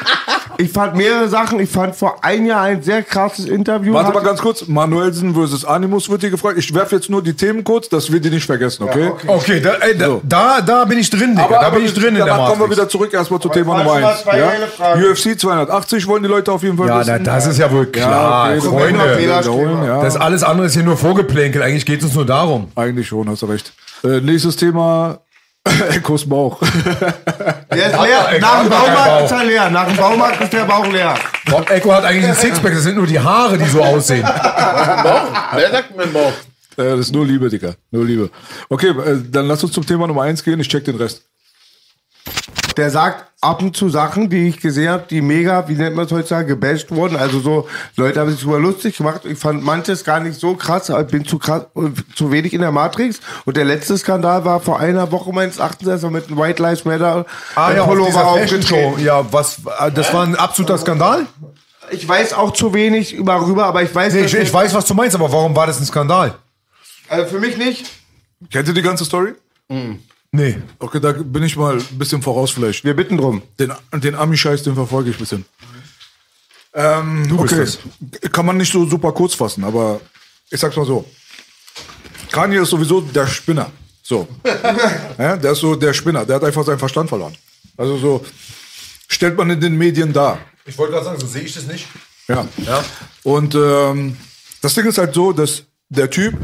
Ich 0.58 0.72
fand 0.72 0.96
mehrere 0.96 1.28
Sachen. 1.28 1.60
Ich 1.60 1.70
fand 1.70 1.94
vor 1.96 2.24
ein 2.24 2.46
Jahr 2.46 2.62
ein 2.62 2.82
sehr 2.82 3.04
krasses 3.04 3.46
Interview. 3.46 3.94
Warte 3.94 4.14
mal 4.14 4.24
ganz 4.24 4.42
kurz. 4.42 4.66
Manuelsen 4.68 5.34
versus 5.34 5.66
Animus 5.66 6.10
wird 6.10 6.22
hier 6.22 6.30
gefragt. 6.30 6.58
Ich 6.58 6.74
werfe 6.74 6.96
jetzt 6.96 7.10
nur 7.10 7.22
die 7.22 7.34
Themen 7.34 7.64
kurz, 7.66 7.90
dass 7.90 8.12
wir 8.12 8.20
die 8.22 8.30
nicht 8.30 8.46
vergessen, 8.46 8.84
okay? 8.84 9.12
Okay, 9.28 9.60
da, 9.60 9.74
ey, 9.82 9.98
da, 9.98 10.20
da, 10.24 10.62
da 10.62 10.86
bin 10.86 11.00
ich 11.00 11.10
drin, 11.10 11.36
Digga. 11.36 11.48
da 11.50 11.70
bin 11.70 11.84
ich 11.84 11.94
drin 11.94 12.10
in 12.10 12.16
der 12.16 12.26
danach 12.26 12.48
kommen 12.48 12.62
wir 12.62 12.68
Matrix. 12.68 12.78
wieder 12.78 12.90
zurück 12.90 13.14
erstmal 13.14 13.40
zu 13.42 13.50
Thema 13.50 13.78
Nummer 13.78 13.94
schon 13.94 14.02
mal 14.02 14.12
1. 14.12 14.24
zwei 14.24 14.40
Ja? 14.40 15.12
UFC 15.12 15.40
280 15.40 16.08
wollen 16.08 16.24
die 16.24 16.30
Leute 16.30 16.52
auf 16.52 16.64
jeden 16.64 16.78
Fall 16.78 16.88
Ja, 16.88 17.00
wissen. 17.02 17.20
na, 17.24 17.34
das 17.34 17.48
ist 17.48 17.58
ja 17.58 17.70
wohl 17.72 17.88
klar, 17.88 18.52
okay, 18.52 18.62
Freunde. 18.62 19.86
Ja. 19.86 20.02
Das 20.02 20.16
alles 20.16 20.44
andere 20.44 20.68
ist 20.68 20.74
hier 20.74 20.84
nur 20.84 20.96
Vorgeplänkel. 20.98 21.62
Eigentlich 21.62 21.86
geht 21.86 22.00
es 22.00 22.06
uns 22.06 22.16
nur 22.16 22.26
darum. 22.26 22.72
Eigentlich 22.76 23.08
schon, 23.08 23.30
hast 23.30 23.42
du 23.42 23.48
recht. 23.48 23.74
Äh, 24.04 24.22
nächstes 24.22 24.56
Thema. 24.56 25.20
Echos 25.90 26.28
Bauch. 26.28 26.60
Der 27.72 27.88
ist 27.88 28.02
leer. 28.02 28.40
Nach 28.40 28.62
dem 28.62 28.70
Baumarkt 28.70 29.26
ist 29.26 29.32
er 29.32 29.44
leer. 29.46 29.70
Nach 29.70 29.88
dem 29.88 29.98
Baumarkt 29.98 30.42
ist 30.42 30.54
der 30.54 30.66
Bauch 30.66 30.88
leer. 30.88 31.16
Bob 31.46 31.70
Echo 31.70 31.94
hat 31.94 32.04
eigentlich 32.06 32.28
ein 32.28 32.36
Sixpack. 32.36 32.74
Das 32.74 32.84
sind 32.84 32.96
nur 32.96 33.06
die 33.06 33.20
Haare, 33.20 33.58
die 33.58 33.66
so 33.66 33.84
aussehen. 33.84 34.24
Bauch? 34.24 35.28
Wer 35.54 35.72
sagt 35.72 35.96
mein 35.96 36.12
Bauch? 36.12 36.34
Äh, 36.78 36.92
das 36.92 37.00
ist 37.02 37.14
nur 37.14 37.26
Liebe, 37.26 37.50
Digga. 37.50 37.76
Nur 37.92 38.06
Liebe. 38.06 38.30
Okay, 38.70 38.90
äh, 38.90 39.22
dann 39.30 39.48
lass 39.48 39.64
uns 39.64 39.74
zum 39.74 39.86
Thema 39.86 40.08
Nummer 40.08 40.24
1 40.24 40.44
gehen. 40.44 40.60
Ich 40.60 40.70
check 40.70 40.86
den 40.86 40.96
Rest. 40.96 41.24
Der 42.80 42.90
sagt 42.90 43.26
ab 43.42 43.62
und 43.62 43.76
zu 43.76 43.90
Sachen, 43.90 44.30
die 44.30 44.48
ich 44.48 44.62
gesehen 44.62 44.88
habe, 44.88 45.04
die 45.10 45.22
mega, 45.22 45.68
wie 45.68 45.74
nennt 45.74 45.98
man 45.98 46.06
es 46.06 46.12
heutzutage, 46.14 46.48
gebasht 46.48 46.92
wurden. 46.92 47.18
Also 47.18 47.42
so, 47.42 47.68
Leute 47.98 48.22
haben 48.22 48.32
sich 48.32 48.40
drüber 48.40 48.58
lustig 48.58 48.96
gemacht. 48.96 49.26
Ich 49.26 49.38
fand 49.38 49.62
manches 49.66 50.06
gar 50.06 50.22
nicht 50.22 50.40
so 50.40 50.56
krass, 50.56 50.88
ich 50.88 51.08
bin 51.08 51.26
zu 51.26 51.40
krass, 51.40 51.66
zu 52.16 52.32
wenig 52.32 52.54
in 52.54 52.62
der 52.62 52.72
Matrix. 52.72 53.20
Und 53.44 53.58
der 53.58 53.66
letzte 53.66 53.98
Skandal 53.98 54.46
war 54.46 54.62
vor 54.62 54.80
einer 54.80 55.12
Woche 55.12 55.34
meines 55.34 55.58
Erachtens, 55.58 55.90
als 55.90 56.04
er 56.04 56.10
mit 56.10 56.28
einem 56.28 56.38
White 56.38 56.62
Lives 56.64 56.86
Matter 56.86 57.26
Ah 57.56 57.72
äh, 57.72 57.76
ja, 57.76 57.82
auf 57.82 57.90
Pullover 57.90 58.38
Fashion 58.38 58.64
Show. 58.64 58.96
Ja, 58.98 59.26
was, 59.30 59.60
äh, 59.80 59.92
das 59.92 60.14
war 60.14 60.24
ein 60.24 60.38
absoluter 60.38 60.78
Skandal? 60.78 61.26
Ich 61.92 62.08
weiß 62.08 62.32
auch 62.32 62.54
zu 62.54 62.74
wenig 62.74 63.14
über 63.14 63.46
rüber, 63.46 63.66
aber 63.66 63.84
ich 63.84 63.94
weiß, 63.94 64.14
Nee, 64.14 64.22
ich, 64.22 64.34
ich 64.34 64.54
weiß, 64.54 64.74
was 64.74 64.86
du 64.86 64.94
meinst, 64.94 65.16
aber 65.16 65.30
warum 65.30 65.54
war 65.54 65.68
das 65.68 65.82
ein 65.82 65.86
Skandal? 65.86 66.34
also 67.10 67.26
für 67.26 67.40
mich 67.40 67.58
nicht. 67.58 67.90
Kennt 68.50 68.70
ihr 68.70 68.74
die 68.74 68.82
ganze 68.82 69.04
Story? 69.04 69.34
Nee. 70.32 70.58
Okay, 70.78 71.00
da 71.00 71.12
bin 71.12 71.44
ich 71.44 71.56
mal 71.56 71.78
ein 71.78 71.98
bisschen 71.98 72.22
voraus 72.22 72.52
vielleicht. 72.52 72.84
Wir 72.84 72.96
bitten 72.96 73.18
drum. 73.18 73.42
Den, 73.60 73.74
den 73.94 74.16
Ami-Scheiß, 74.16 74.64
den 74.64 74.76
verfolge 74.76 75.10
ich 75.10 75.16
ein 75.16 75.20
bisschen. 75.20 75.46
Ähm, 76.74 77.28
Du 77.28 77.38
bist 77.38 77.80
okay. 78.14 78.30
Kann 78.30 78.46
man 78.46 78.58
nicht 78.58 78.72
so 78.72 78.88
super 78.88 79.12
kurz 79.12 79.34
fassen, 79.34 79.64
aber 79.64 80.00
ich 80.52 80.60
sag's 80.60 80.76
mal 80.76 80.86
so. 80.86 81.06
Kanye 82.32 82.62
ist 82.62 82.70
sowieso 82.70 83.02
der 83.02 83.26
Spinner. 83.26 83.72
So. 84.04 84.28
ja, 85.18 85.38
der 85.38 85.52
ist 85.52 85.60
so 85.60 85.76
der 85.76 85.94
Spinner. 85.94 86.26
Der 86.26 86.36
hat 86.36 86.44
einfach 86.44 86.64
seinen 86.64 86.80
Verstand 86.80 87.10
verloren. 87.10 87.36
Also 87.76 87.98
so 87.98 88.26
stellt 89.08 89.36
man 89.38 89.50
in 89.50 89.60
den 89.60 89.76
Medien 89.78 90.14
dar. 90.14 90.40
Ich 90.66 90.78
wollte 90.78 90.94
gerade 90.94 91.06
sagen, 91.06 91.20
so 91.20 91.28
sehe 91.28 91.42
ich 91.44 91.54
das 91.54 91.66
nicht. 91.66 91.88
Ja. 92.28 92.48
Ja. 92.58 92.84
Und 93.24 93.56
ähm, 93.56 94.16
das 94.62 94.76
Ding 94.76 94.86
ist 94.86 95.00
halt 95.00 95.16
so, 95.16 95.32
dass 95.32 95.64
der 95.90 96.10
Typ 96.10 96.36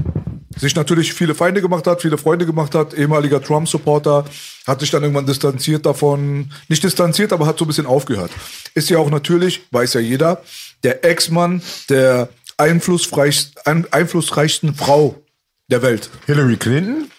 sich 0.57 0.75
natürlich 0.75 1.13
viele 1.13 1.35
Feinde 1.35 1.61
gemacht 1.61 1.87
hat, 1.87 2.01
viele 2.01 2.17
Freunde 2.17 2.45
gemacht 2.45 2.75
hat, 2.75 2.93
ehemaliger 2.93 3.41
Trump-Supporter, 3.41 4.25
hat 4.65 4.79
sich 4.79 4.91
dann 4.91 5.03
irgendwann 5.03 5.25
distanziert 5.25 5.85
davon, 5.85 6.51
nicht 6.67 6.83
distanziert, 6.83 7.33
aber 7.33 7.45
hat 7.45 7.57
so 7.57 7.65
ein 7.65 7.67
bisschen 7.67 7.85
aufgehört. 7.85 8.31
Ist 8.73 8.89
ja 8.89 8.97
auch 8.97 9.09
natürlich, 9.09 9.61
weiß 9.71 9.93
ja 9.93 10.01
jeder, 10.01 10.41
der 10.83 11.03
Ex-Mann 11.03 11.61
der 11.89 12.29
einflussreichsten, 12.57 13.61
ein, 13.65 13.91
einflussreichsten 13.91 14.75
Frau 14.75 15.21
der 15.67 15.81
Welt. 15.81 16.09
Hillary 16.25 16.57
Clinton? 16.57 17.11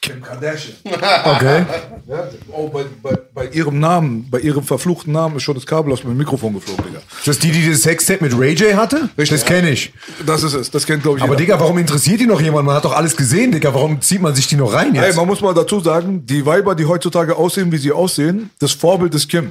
Kim 0.00 0.22
Kardashian. 0.22 0.76
Okay. 1.24 1.64
Ja, 2.06 2.28
oh, 2.52 2.68
bei, 2.68 2.84
bei, 3.02 3.18
bei 3.34 3.46
ihrem 3.48 3.78
Namen, 3.80 4.28
bei 4.30 4.40
ihrem 4.40 4.62
verfluchten 4.62 5.12
Namen 5.12 5.36
ist 5.36 5.42
schon 5.42 5.54
das 5.54 5.66
Kabel 5.66 5.92
aus 5.92 6.04
meinem 6.04 6.16
Mikrofon 6.16 6.54
geflogen, 6.54 6.84
Digga. 6.86 7.00
Ist 7.18 7.28
das 7.28 7.38
die, 7.38 7.50
die 7.50 7.68
das 7.68 7.82
Sextape 7.82 8.24
mit 8.24 8.38
Ray 8.38 8.54
J 8.54 8.74
hatte? 8.76 9.10
Richtig. 9.18 9.40
Das 9.40 9.44
kenne 9.44 9.70
ich. 9.70 9.92
Das 10.24 10.42
ist 10.42 10.54
es, 10.54 10.70
das 10.70 10.86
kennt 10.86 11.02
glaube 11.02 11.18
ich 11.18 11.24
Aber 11.24 11.34
jeder. 11.34 11.54
Digga, 11.54 11.60
warum 11.60 11.76
interessiert 11.78 12.20
die 12.20 12.26
noch 12.26 12.40
jemand? 12.40 12.66
Man 12.66 12.76
hat 12.76 12.84
doch 12.84 12.96
alles 12.96 13.16
gesehen, 13.16 13.52
Digga. 13.52 13.74
Warum 13.74 14.00
zieht 14.00 14.22
man 14.22 14.34
sich 14.34 14.46
die 14.46 14.56
noch 14.56 14.72
rein 14.72 14.94
Ey, 14.94 15.06
jetzt? 15.06 15.16
man 15.16 15.26
muss 15.26 15.40
mal 15.40 15.52
dazu 15.54 15.80
sagen, 15.80 16.24
die 16.24 16.46
Weiber, 16.46 16.74
die 16.74 16.86
heutzutage 16.86 17.36
aussehen, 17.36 17.72
wie 17.72 17.78
sie 17.78 17.92
aussehen, 17.92 18.50
das 18.58 18.72
Vorbild 18.72 19.14
ist 19.14 19.28
Kim. 19.28 19.50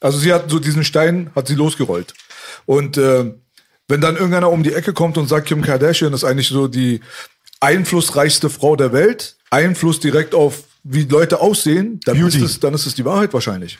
Also 0.00 0.18
sie 0.18 0.32
hat 0.32 0.48
so 0.48 0.58
diesen 0.58 0.84
Stein, 0.84 1.30
hat 1.34 1.48
sie 1.48 1.54
losgerollt. 1.54 2.14
Und 2.66 2.96
äh, 2.96 3.32
wenn 3.88 4.00
dann 4.00 4.16
irgendeiner 4.16 4.50
um 4.50 4.62
die 4.62 4.74
Ecke 4.74 4.92
kommt 4.92 5.18
und 5.18 5.28
sagt, 5.28 5.46
Kim 5.46 5.62
Kardashian 5.62 6.12
ist 6.12 6.24
eigentlich 6.24 6.48
so 6.48 6.68
die 6.68 7.00
einflussreichste 7.60 8.50
Frau 8.50 8.76
der 8.76 8.92
Welt, 8.92 9.36
Einfluss 9.50 10.00
direkt 10.00 10.34
auf 10.34 10.64
wie 10.84 11.04
Leute 11.04 11.40
aussehen, 11.40 12.00
dann 12.04 12.24
ist, 12.26 12.36
es, 12.36 12.60
dann 12.60 12.72
ist 12.74 12.86
es 12.86 12.94
die 12.94 13.04
Wahrheit 13.04 13.32
wahrscheinlich. 13.34 13.78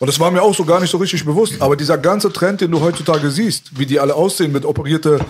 Und 0.00 0.06
das 0.06 0.18
war 0.18 0.30
mir 0.30 0.42
auch 0.42 0.54
so 0.54 0.64
gar 0.64 0.80
nicht 0.80 0.90
so 0.90 0.96
richtig 0.96 1.24
bewusst. 1.24 1.60
Aber 1.60 1.76
dieser 1.76 1.98
ganze 1.98 2.32
Trend, 2.32 2.60
den 2.60 2.70
du 2.70 2.80
heutzutage 2.80 3.30
siehst, 3.30 3.78
wie 3.78 3.86
die 3.86 4.00
alle 4.00 4.14
aussehen 4.14 4.50
mit 4.52 4.64
operierte 4.64 5.24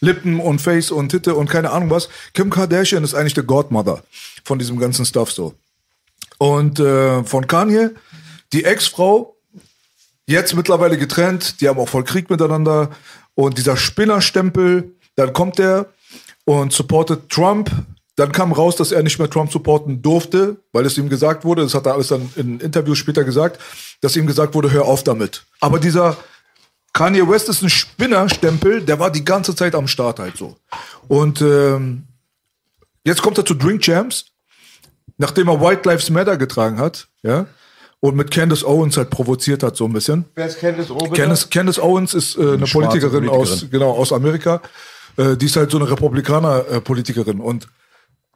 Lippen 0.00 0.40
und 0.40 0.60
Face 0.60 0.90
und 0.90 1.10
Titte 1.10 1.34
und 1.34 1.48
keine 1.48 1.70
Ahnung 1.70 1.90
was, 1.90 2.08
Kim 2.34 2.50
Kardashian 2.50 3.04
ist 3.04 3.14
eigentlich 3.14 3.34
der 3.34 3.44
Godmother 3.44 4.02
von 4.44 4.58
diesem 4.58 4.78
ganzen 4.78 5.04
Stuff 5.04 5.30
so. 5.30 5.54
Und 6.38 6.80
äh, 6.80 7.22
von 7.24 7.46
Kanye, 7.46 7.90
die 8.52 8.64
Ex-Frau, 8.64 9.36
jetzt 10.26 10.54
mittlerweile 10.54 10.98
getrennt, 10.98 11.60
die 11.60 11.68
haben 11.68 11.78
auch 11.78 11.88
voll 11.88 12.04
Krieg 12.04 12.28
miteinander. 12.28 12.90
Und 13.34 13.58
dieser 13.58 13.76
Spinnerstempel, 13.76 14.92
dann 15.14 15.32
kommt 15.32 15.58
er 15.58 15.86
und 16.44 16.72
supportet 16.72 17.28
Trump. 17.28 17.70
Dann 18.16 18.32
kam 18.32 18.52
raus, 18.52 18.76
dass 18.76 18.92
er 18.92 19.02
nicht 19.02 19.18
mehr 19.18 19.28
Trump 19.28 19.52
supporten 19.52 20.00
durfte, 20.00 20.56
weil 20.72 20.86
es 20.86 20.96
ihm 20.96 21.10
gesagt 21.10 21.44
wurde, 21.44 21.62
das 21.62 21.74
hat 21.74 21.86
er 21.86 21.94
alles 21.94 22.08
dann 22.08 22.30
in 22.36 22.60
Interviews 22.60 22.98
später 22.98 23.24
gesagt, 23.24 23.60
dass 24.00 24.16
ihm 24.16 24.26
gesagt 24.26 24.54
wurde, 24.54 24.72
hör 24.72 24.86
auf 24.86 25.04
damit. 25.04 25.44
Aber 25.60 25.78
dieser 25.78 26.16
Kanye 26.94 27.28
West 27.28 27.50
ist 27.50 27.62
ein 27.62 27.68
Spinnerstempel, 27.68 28.80
der 28.80 28.98
war 28.98 29.10
die 29.10 29.24
ganze 29.24 29.54
Zeit 29.54 29.74
am 29.74 29.86
Start 29.86 30.18
halt 30.18 30.38
so. 30.38 30.56
Und 31.08 31.42
ähm, 31.42 32.04
jetzt 33.04 33.20
kommt 33.20 33.36
er 33.36 33.44
zu 33.44 33.52
Drink 33.52 33.82
Champs, 33.82 34.32
nachdem 35.18 35.48
er 35.48 35.60
White 35.60 35.86
Lives 35.86 36.08
Matter 36.08 36.38
getragen 36.38 36.78
hat, 36.78 37.08
ja, 37.22 37.46
und 38.00 38.16
mit 38.16 38.30
Candace 38.30 38.64
Owens 38.64 38.96
halt 38.96 39.10
provoziert 39.10 39.62
hat 39.62 39.76
so 39.76 39.84
ein 39.84 39.92
bisschen. 39.92 40.24
Wer 40.34 40.46
ist 40.46 40.60
Candice 40.60 40.90
Oben? 40.90 41.12
Candace, 41.12 41.50
Candace 41.50 41.78
Owens 41.78 42.14
ist 42.14 42.36
äh, 42.36 42.40
eine 42.40 42.66
schwarze 42.66 42.98
Politikerin, 42.98 43.28
aus 43.28 43.48
Politikerin. 43.48 43.70
genau 43.70 43.90
aus 43.92 44.12
Amerika. 44.12 44.62
Äh, 45.16 45.36
die 45.36 45.46
ist 45.46 45.56
halt 45.56 45.70
so 45.70 45.78
eine 45.78 45.90
Republikaner-Politikerin 45.90 47.40
und 47.40 47.68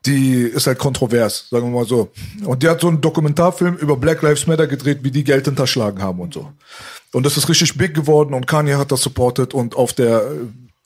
die 0.07 0.43
ist 0.43 0.67
halt 0.67 0.79
kontrovers, 0.79 1.47
sagen 1.51 1.67
wir 1.73 1.81
mal 1.81 1.87
so. 1.87 2.11
Und 2.45 2.63
die 2.63 2.69
hat 2.69 2.81
so 2.81 2.89
einen 2.89 3.01
Dokumentarfilm 3.01 3.77
über 3.77 3.97
Black 3.97 4.23
Lives 4.23 4.47
Matter 4.47 4.67
gedreht, 4.67 5.01
wie 5.03 5.11
die 5.11 5.25
Geld 5.25 5.45
hinterschlagen 5.45 6.03
haben 6.03 6.21
und 6.21 6.33
so. 6.33 6.51
Und 7.13 7.27
das 7.27 7.37
ist 7.37 7.49
richtig 7.49 7.77
big 7.77 7.95
geworden 7.95 8.35
und 8.35 8.47
Kanye 8.47 8.77
hat 8.77 8.93
das 8.93 9.03
supportet 9.03 9.53
und 9.53 9.77
auf 9.77 9.93
der 9.93 10.23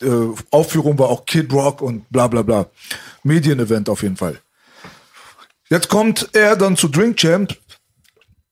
äh, 0.03 0.07
Aufführung 0.51 0.99
war 0.99 1.09
auch 1.09 1.27
Kid 1.27 1.53
Rock 1.53 1.83
und 1.83 2.09
bla 2.11 2.27
bla 2.27 2.43
bla. 2.43 2.67
Medienevent 3.23 3.89
auf 3.89 4.03
jeden 4.03 4.17
Fall. 4.17 4.41
Jetzt 5.69 5.89
kommt 5.89 6.29
er 6.33 6.57
dann 6.57 6.77
zu 6.77 6.89
Drink 6.89 7.17
Champ 7.17 7.57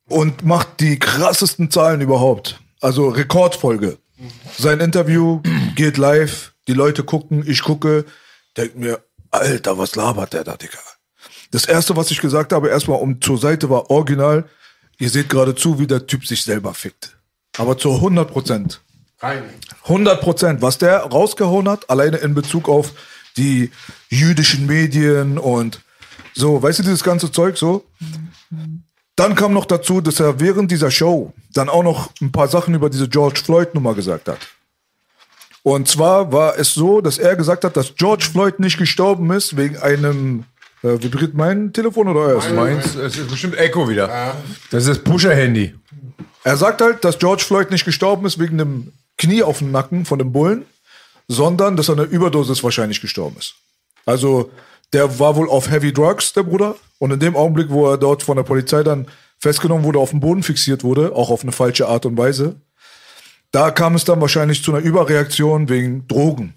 und 0.08 0.44
macht 0.44 0.80
die 0.80 0.98
krassesten 0.98 1.70
Zahlen 1.70 2.00
überhaupt. 2.00 2.60
Also 2.80 3.08
Rekordfolge. 3.08 3.98
Sein 4.58 4.80
Interview 4.80 5.40
geht 5.74 5.96
live, 5.96 6.52
die 6.68 6.74
Leute 6.74 7.04
gucken, 7.04 7.44
ich 7.46 7.62
gucke, 7.62 8.04
denk 8.56 8.76
mir, 8.76 9.00
Alter, 9.32 9.78
was 9.78 9.96
labert 9.96 10.34
der 10.34 10.44
da, 10.44 10.56
Digga? 10.56 10.78
Das 11.50 11.64
erste, 11.64 11.96
was 11.96 12.10
ich 12.10 12.20
gesagt 12.20 12.52
habe, 12.52 12.68
erstmal 12.68 13.00
um 13.00 13.20
zur 13.20 13.38
Seite 13.38 13.68
war 13.68 13.90
original, 13.90 14.44
ihr 14.98 15.10
seht 15.10 15.28
gerade 15.28 15.54
zu, 15.54 15.78
wie 15.78 15.86
der 15.86 16.06
Typ 16.06 16.26
sich 16.26 16.44
selber 16.44 16.74
fickt. 16.74 17.16
Aber 17.58 17.76
zu 17.76 17.94
100 17.94 18.30
Prozent. 18.30 18.80
100 19.84 20.20
Prozent. 20.20 20.62
Was 20.62 20.78
der 20.78 20.98
rausgehauen 20.98 21.68
hat, 21.68 21.88
alleine 21.90 22.18
in 22.18 22.34
Bezug 22.34 22.68
auf 22.68 22.92
die 23.36 23.70
jüdischen 24.10 24.66
Medien 24.66 25.38
und 25.38 25.80
so, 26.34 26.62
weißt 26.62 26.80
du, 26.80 26.82
dieses 26.82 27.04
ganze 27.04 27.30
Zeug 27.30 27.56
so. 27.56 27.84
Dann 29.16 29.34
kam 29.34 29.52
noch 29.52 29.66
dazu, 29.66 30.00
dass 30.00 30.20
er 30.20 30.40
während 30.40 30.70
dieser 30.70 30.90
Show 30.90 31.32
dann 31.52 31.68
auch 31.68 31.82
noch 31.82 32.10
ein 32.20 32.32
paar 32.32 32.48
Sachen 32.48 32.74
über 32.74 32.90
diese 32.90 33.08
George 33.08 33.40
Floyd 33.44 33.74
Nummer 33.74 33.94
gesagt 33.94 34.28
hat. 34.28 34.38
Und 35.62 35.88
zwar 35.88 36.32
war 36.32 36.58
es 36.58 36.74
so, 36.74 37.00
dass 37.00 37.18
er 37.18 37.36
gesagt 37.36 37.64
hat, 37.64 37.76
dass 37.76 37.94
George 37.94 38.28
Floyd 38.30 38.58
nicht 38.58 38.78
gestorben 38.78 39.30
ist 39.30 39.56
wegen 39.56 39.76
einem 39.78 40.44
Äh, 40.84 41.00
vibriert 41.00 41.34
mein 41.34 41.72
Telefon 41.72 42.08
oder 42.08 42.20
euer? 42.20 42.54
Meins, 42.54 42.96
es 42.96 43.16
ist 43.16 43.30
bestimmt 43.30 43.56
Echo 43.56 43.88
wieder. 43.88 44.34
Das 44.72 44.82
ist 44.82 44.88
das 44.88 44.98
Pusher-Handy. 44.98 45.74
Er 46.42 46.56
sagt 46.56 46.80
halt, 46.80 47.04
dass 47.04 47.20
George 47.20 47.44
Floyd 47.44 47.70
nicht 47.70 47.84
gestorben 47.84 48.26
ist 48.26 48.40
wegen 48.40 48.58
dem 48.58 48.92
Knie 49.16 49.44
auf 49.44 49.58
dem 49.58 49.70
Nacken 49.70 50.04
von 50.04 50.18
dem 50.18 50.32
Bullen, 50.32 50.64
sondern 51.28 51.76
dass 51.76 51.88
er 51.88 51.92
eine 51.98 52.02
Überdosis 52.02 52.64
wahrscheinlich 52.64 53.00
gestorben 53.00 53.36
ist. 53.38 53.54
Also 54.06 54.50
der 54.92 55.20
war 55.20 55.36
wohl 55.36 55.48
auf 55.48 55.70
Heavy 55.70 55.92
Drugs, 55.92 56.32
der 56.32 56.42
Bruder. 56.42 56.74
Und 56.98 57.12
in 57.12 57.20
dem 57.20 57.36
Augenblick, 57.36 57.70
wo 57.70 57.88
er 57.88 57.96
dort 57.96 58.24
von 58.24 58.36
der 58.36 58.42
Polizei 58.42 58.82
dann 58.82 59.06
festgenommen 59.38 59.84
wurde, 59.84 60.00
auf 60.00 60.10
dem 60.10 60.18
Boden 60.18 60.42
fixiert 60.42 60.82
wurde, 60.82 61.14
auch 61.14 61.30
auf 61.30 61.42
eine 61.42 61.52
falsche 61.52 61.86
Art 61.86 62.06
und 62.06 62.18
Weise, 62.18 62.56
da 63.52 63.70
kam 63.70 63.94
es 63.94 64.04
dann 64.04 64.20
wahrscheinlich 64.20 64.64
zu 64.64 64.74
einer 64.74 64.84
Überreaktion 64.84 65.68
wegen 65.68 66.08
Drogen. 66.08 66.54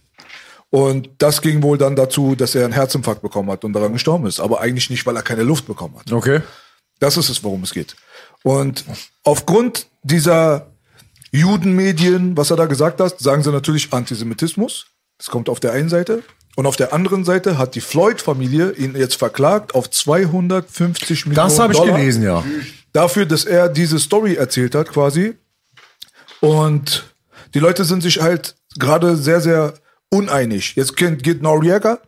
Und 0.70 1.10
das 1.20 1.42
ging 1.42 1.62
wohl 1.62 1.78
dann 1.78 1.96
dazu, 1.96 2.36
dass 2.36 2.56
er 2.56 2.66
einen 2.66 2.74
Herzinfarkt 2.74 3.22
bekommen 3.22 3.52
hat 3.52 3.64
und 3.64 3.74
daran 3.74 3.94
gestorben 3.94 4.26
ist. 4.26 4.40
Aber 4.40 4.60
eigentlich 4.60 4.90
nicht, 4.90 5.06
weil 5.06 5.16
er 5.16 5.22
keine 5.22 5.44
Luft 5.44 5.68
bekommen 5.68 5.98
hat. 5.98 6.12
Okay. 6.12 6.42
Das 7.00 7.18
ist 7.18 7.30
es, 7.30 7.44
worum 7.44 7.64
es 7.64 7.74
geht. 7.74 7.96
Und 8.44 8.84
aufgrund 9.24 9.88
dieser 10.04 10.72
Judenmedien, 11.32 12.36
was 12.36 12.52
er 12.52 12.58
da 12.58 12.66
gesagt 12.66 13.00
hat, 13.00 13.20
sagen 13.20 13.44
sie 13.44 13.52
natürlich 13.52 13.92
Antisemitismus. 13.94 14.88
Das 15.18 15.28
kommt 15.28 15.50
auf 15.50 15.60
der 15.60 15.74
einen 15.74 15.90
Seite. 15.90 16.24
Und 16.56 16.66
auf 16.66 16.78
der 16.78 16.94
anderen 16.94 17.26
Seite 17.26 17.58
hat 17.58 17.76
die 17.76 17.82
Floyd-Familie 17.82 18.72
ihn 18.72 18.96
jetzt 18.96 19.16
verklagt 19.16 19.76
auf 19.76 19.90
250 19.90 21.26
Millionen 21.26 21.48
Das 21.48 21.60
habe 21.60 21.74
ich 21.74 21.80
Dollar 21.80 21.98
gelesen, 21.98 22.24
ja. 22.24 22.44
dafür, 22.94 23.26
dass 23.26 23.44
er 23.44 23.68
diese 23.68 24.00
Story 24.00 24.36
erzählt 24.36 24.74
hat, 24.76 24.90
quasi. 24.90 25.36
Und 26.42 27.16
die 27.54 27.60
Leute 27.60 27.86
sind 27.86 28.04
sich 28.04 28.22
halt 28.22 28.56
gerade 28.78 29.16
sehr, 29.16 29.42
sehr 29.42 29.74
uneinig. 30.10 30.76
Jetzt 30.76 30.96
geht 30.98 31.42
Noriega, 31.42 32.00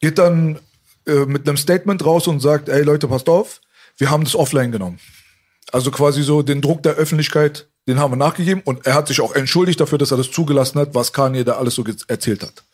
geht 0.00 0.18
dann 0.18 0.58
äh, 1.06 1.24
mit 1.24 1.48
einem 1.48 1.56
Statement 1.56 2.04
raus 2.04 2.26
und 2.26 2.40
sagt, 2.40 2.68
ey 2.68 2.82
Leute, 2.82 3.08
passt 3.08 3.28
auf, 3.28 3.60
wir 3.96 4.10
haben 4.10 4.24
das 4.24 4.34
offline 4.34 4.72
genommen. 4.72 4.98
Also 5.72 5.90
quasi 5.90 6.22
so 6.22 6.42
den 6.42 6.60
Druck 6.60 6.82
der 6.82 6.94
Öffentlichkeit, 6.94 7.68
den 7.88 7.98
haben 7.98 8.12
wir 8.12 8.16
nachgegeben 8.16 8.62
und 8.64 8.86
er 8.86 8.94
hat 8.94 9.08
sich 9.08 9.20
auch 9.20 9.34
entschuldigt 9.34 9.80
dafür, 9.80 9.98
dass 9.98 10.10
er 10.10 10.16
das 10.16 10.30
zugelassen 10.30 10.78
hat, 10.80 10.94
was 10.94 11.12
Kanye 11.12 11.44
da 11.44 11.56
alles 11.56 11.74
so 11.74 11.84
erzählt 12.08 12.42
hat. 12.42 12.64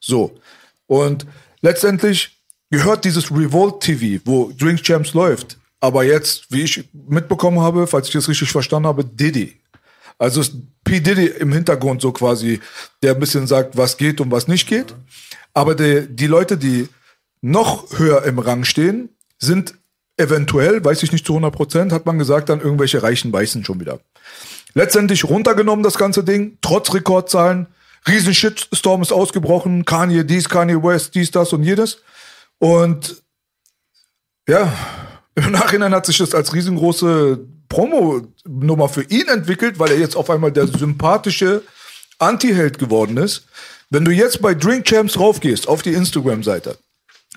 So. 0.00 0.38
Und 0.86 1.26
letztendlich 1.60 2.40
gehört 2.70 3.04
dieses 3.04 3.30
Revolt 3.30 3.80
TV, 3.80 4.22
wo 4.24 4.52
Drink 4.56 4.82
Champs 4.82 5.14
läuft, 5.14 5.58
aber 5.80 6.04
jetzt, 6.04 6.50
wie 6.50 6.62
ich 6.62 6.88
mitbekommen 6.92 7.60
habe, 7.60 7.86
falls 7.86 8.08
ich 8.08 8.14
das 8.14 8.28
richtig 8.28 8.50
verstanden 8.50 8.88
habe, 8.88 9.04
Diddy. 9.04 9.60
Also 10.18 10.40
ist 10.40 10.54
P. 10.84 11.00
Diddy 11.00 11.26
im 11.26 11.52
Hintergrund 11.52 12.00
so 12.00 12.12
quasi, 12.12 12.60
der 13.02 13.14
ein 13.14 13.20
bisschen 13.20 13.46
sagt, 13.46 13.76
was 13.76 13.96
geht 13.96 14.20
und 14.20 14.30
was 14.30 14.48
nicht 14.48 14.68
geht. 14.68 14.94
Aber 15.52 15.74
die, 15.74 16.06
die 16.08 16.26
Leute, 16.26 16.56
die 16.56 16.88
noch 17.40 17.98
höher 17.98 18.24
im 18.24 18.38
Rang 18.38 18.64
stehen, 18.64 19.10
sind 19.38 19.74
eventuell, 20.16 20.84
weiß 20.84 21.02
ich 21.02 21.12
nicht 21.12 21.26
zu 21.26 21.32
100 21.32 21.54
Prozent, 21.54 21.92
hat 21.92 22.06
man 22.06 22.18
gesagt, 22.18 22.48
dann 22.48 22.60
irgendwelche 22.60 23.02
reichen 23.02 23.32
Weißen 23.32 23.64
schon 23.64 23.80
wieder. 23.80 24.00
Letztendlich 24.74 25.24
runtergenommen 25.24 25.82
das 25.82 25.98
ganze 25.98 26.24
Ding, 26.24 26.58
trotz 26.60 26.92
Rekordzahlen. 26.92 27.66
Riesen 28.06 28.34
Shitstorm 28.34 29.02
ist 29.02 29.12
ausgebrochen. 29.12 29.84
Kanye 29.84 30.24
dies, 30.24 30.48
Kanye 30.48 30.82
West, 30.82 31.14
dies, 31.14 31.30
das 31.30 31.52
und 31.52 31.62
jedes. 31.62 32.02
Und 32.58 33.22
ja, 34.48 34.72
im 35.34 35.52
Nachhinein 35.52 35.94
hat 35.94 36.06
sich 36.06 36.18
das 36.18 36.34
als 36.34 36.52
riesengroße 36.52 37.46
Promo-Nummer 37.74 38.88
für 38.88 39.02
ihn 39.02 39.26
entwickelt, 39.26 39.80
weil 39.80 39.90
er 39.90 39.98
jetzt 39.98 40.16
auf 40.16 40.30
einmal 40.30 40.52
der 40.52 40.68
sympathische 40.68 41.62
Anti-Held 42.20 42.78
geworden 42.78 43.16
ist. 43.16 43.46
Wenn 43.90 44.04
du 44.04 44.12
jetzt 44.12 44.40
bei 44.40 44.54
Drink 44.54 44.84
Champs 44.84 45.18
raufgehst, 45.18 45.66
auf 45.66 45.82
die 45.82 45.92
Instagram-Seite, 45.92 46.78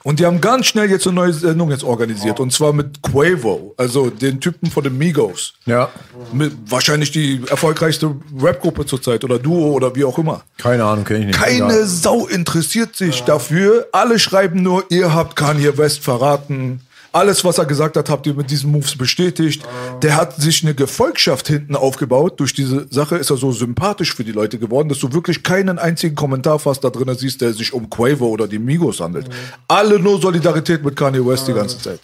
und 0.03 0.19
die 0.19 0.27
haben 0.27 0.39
ganz 0.39 0.67
schnell 0.67 0.91
jetzt 0.91 1.07
eine 1.07 1.15
neue 1.15 1.33
Sendung 1.33 1.71
jetzt 1.71 1.83
organisiert, 1.83 2.39
und 2.39 2.53
zwar 2.53 2.71
mit 2.71 3.01
Quavo, 3.01 3.73
also 3.77 4.11
den 4.11 4.39
Typen 4.39 4.69
von 4.69 4.83
den 4.83 4.95
Migos. 4.95 5.55
Ja. 5.65 5.89
Mit 6.31 6.53
wahrscheinlich 6.69 7.11
die 7.11 7.41
erfolgreichste 7.49 8.15
Rap-Gruppe 8.39 8.85
zurzeit 8.85 9.23
oder 9.23 9.39
Duo 9.39 9.71
oder 9.71 9.95
wie 9.95 10.03
auch 10.03 10.19
immer. 10.19 10.43
Keine 10.59 10.85
Ahnung, 10.85 11.03
kenne 11.03 11.21
ich 11.21 11.25
nicht. 11.25 11.39
Keine 11.39 11.55
Egal. 11.55 11.85
Sau 11.87 12.27
interessiert 12.27 12.95
sich 12.95 13.23
dafür. 13.23 13.87
Alle 13.91 14.19
schreiben 14.19 14.61
nur, 14.61 14.85
ihr 14.89 15.15
habt 15.15 15.35
Kanye 15.35 15.77
West 15.79 16.03
verraten. 16.03 16.81
Alles, 17.17 17.43
was 17.43 17.57
er 17.57 17.65
gesagt 17.65 17.97
hat, 17.97 18.11
habt 18.11 18.27
ihr 18.27 18.35
mit 18.35 18.51
diesen 18.51 18.71
Moves 18.71 18.95
bestätigt. 18.95 19.63
Der 20.03 20.17
hat 20.17 20.39
sich 20.39 20.61
eine 20.61 20.75
Gefolgschaft 20.75 21.47
hinten 21.47 21.75
aufgebaut. 21.75 22.39
Durch 22.39 22.53
diese 22.53 22.85
Sache 22.91 23.15
ist 23.15 23.31
er 23.31 23.37
so 23.37 23.51
sympathisch 23.51 24.13
für 24.13 24.23
die 24.23 24.33
Leute 24.33 24.59
geworden, 24.59 24.87
dass 24.87 24.99
du 24.99 25.11
wirklich 25.13 25.41
keinen 25.41 25.79
einzigen 25.79 26.15
Kommentar 26.15 26.59
fast 26.59 26.83
da 26.83 26.91
drin 26.91 27.11
siehst, 27.17 27.41
der 27.41 27.53
sich 27.53 27.73
um 27.73 27.89
Quavo 27.89 28.27
oder 28.27 28.47
die 28.47 28.59
Migos 28.59 28.99
handelt. 28.99 29.27
Alle 29.67 29.97
nur 29.97 30.21
Solidarität 30.21 30.85
mit 30.85 30.95
Kanye 30.95 31.25
West 31.25 31.47
die 31.47 31.53
ganze 31.53 31.79
Zeit. 31.79 32.01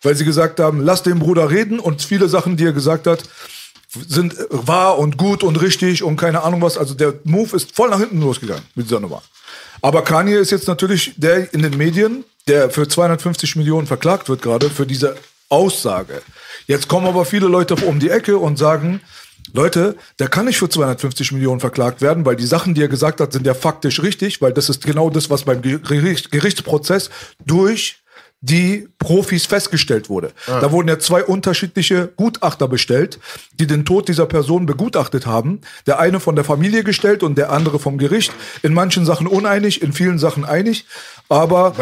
Weil 0.00 0.14
sie 0.14 0.24
gesagt 0.24 0.60
haben, 0.60 0.80
lass 0.80 1.02
den 1.02 1.18
Bruder 1.18 1.50
reden 1.50 1.80
und 1.80 2.00
viele 2.00 2.28
Sachen, 2.28 2.56
die 2.56 2.66
er 2.66 2.72
gesagt 2.72 3.08
hat, 3.08 3.24
sind 3.88 4.36
wahr 4.48 4.96
und 4.96 5.16
gut 5.16 5.42
und 5.42 5.60
richtig 5.60 6.04
und 6.04 6.16
keine 6.16 6.44
Ahnung 6.44 6.62
was. 6.62 6.78
Also 6.78 6.94
der 6.94 7.14
Move 7.24 7.56
ist 7.56 7.74
voll 7.74 7.90
nach 7.90 7.98
hinten 7.98 8.20
losgegangen 8.20 8.62
mit 8.76 8.86
dieser 8.86 9.00
Nummer. 9.00 9.22
Aber 9.80 10.04
Kanye 10.04 10.36
ist 10.36 10.52
jetzt 10.52 10.68
natürlich 10.68 11.14
der 11.16 11.52
in 11.52 11.62
den 11.62 11.76
Medien, 11.76 12.22
der 12.48 12.70
für 12.70 12.88
250 12.88 13.56
Millionen 13.56 13.86
verklagt 13.86 14.28
wird 14.28 14.42
gerade 14.42 14.70
für 14.70 14.86
diese 14.86 15.16
Aussage. 15.48 16.22
Jetzt 16.66 16.88
kommen 16.88 17.06
aber 17.06 17.24
viele 17.24 17.46
Leute 17.46 17.74
um 17.76 18.00
die 18.00 18.10
Ecke 18.10 18.38
und 18.38 18.56
sagen, 18.58 19.00
Leute, 19.52 19.96
der 20.18 20.28
kann 20.28 20.46
nicht 20.46 20.58
für 20.58 20.68
250 20.68 21.32
Millionen 21.32 21.60
verklagt 21.60 22.00
werden, 22.00 22.24
weil 22.24 22.36
die 22.36 22.46
Sachen, 22.46 22.74
die 22.74 22.82
er 22.82 22.88
gesagt 22.88 23.20
hat, 23.20 23.32
sind 23.32 23.46
ja 23.46 23.54
faktisch 23.54 24.02
richtig, 24.02 24.40
weil 24.40 24.52
das 24.52 24.68
ist 24.68 24.84
genau 24.84 25.10
das, 25.10 25.30
was 25.30 25.42
beim 25.42 25.60
Gericht, 25.60 26.30
Gerichtsprozess 26.30 27.10
durch 27.44 28.02
die 28.44 28.88
Profis 28.98 29.46
festgestellt 29.46 30.08
wurde. 30.08 30.32
Da 30.46 30.72
wurden 30.72 30.88
ja 30.88 30.98
zwei 30.98 31.22
unterschiedliche 31.22 32.08
Gutachter 32.16 32.66
bestellt, 32.66 33.20
die 33.60 33.68
den 33.68 33.84
Tod 33.84 34.08
dieser 34.08 34.26
Person 34.26 34.66
begutachtet 34.66 35.26
haben. 35.26 35.60
Der 35.86 36.00
eine 36.00 36.18
von 36.18 36.34
der 36.34 36.44
Familie 36.44 36.82
gestellt 36.82 37.22
und 37.22 37.38
der 37.38 37.52
andere 37.52 37.78
vom 37.78 37.98
Gericht. 37.98 38.32
In 38.62 38.74
manchen 38.74 39.06
Sachen 39.06 39.28
uneinig, 39.28 39.80
in 39.80 39.92
vielen 39.92 40.18
Sachen 40.18 40.44
einig. 40.44 40.86
Aber 41.32 41.72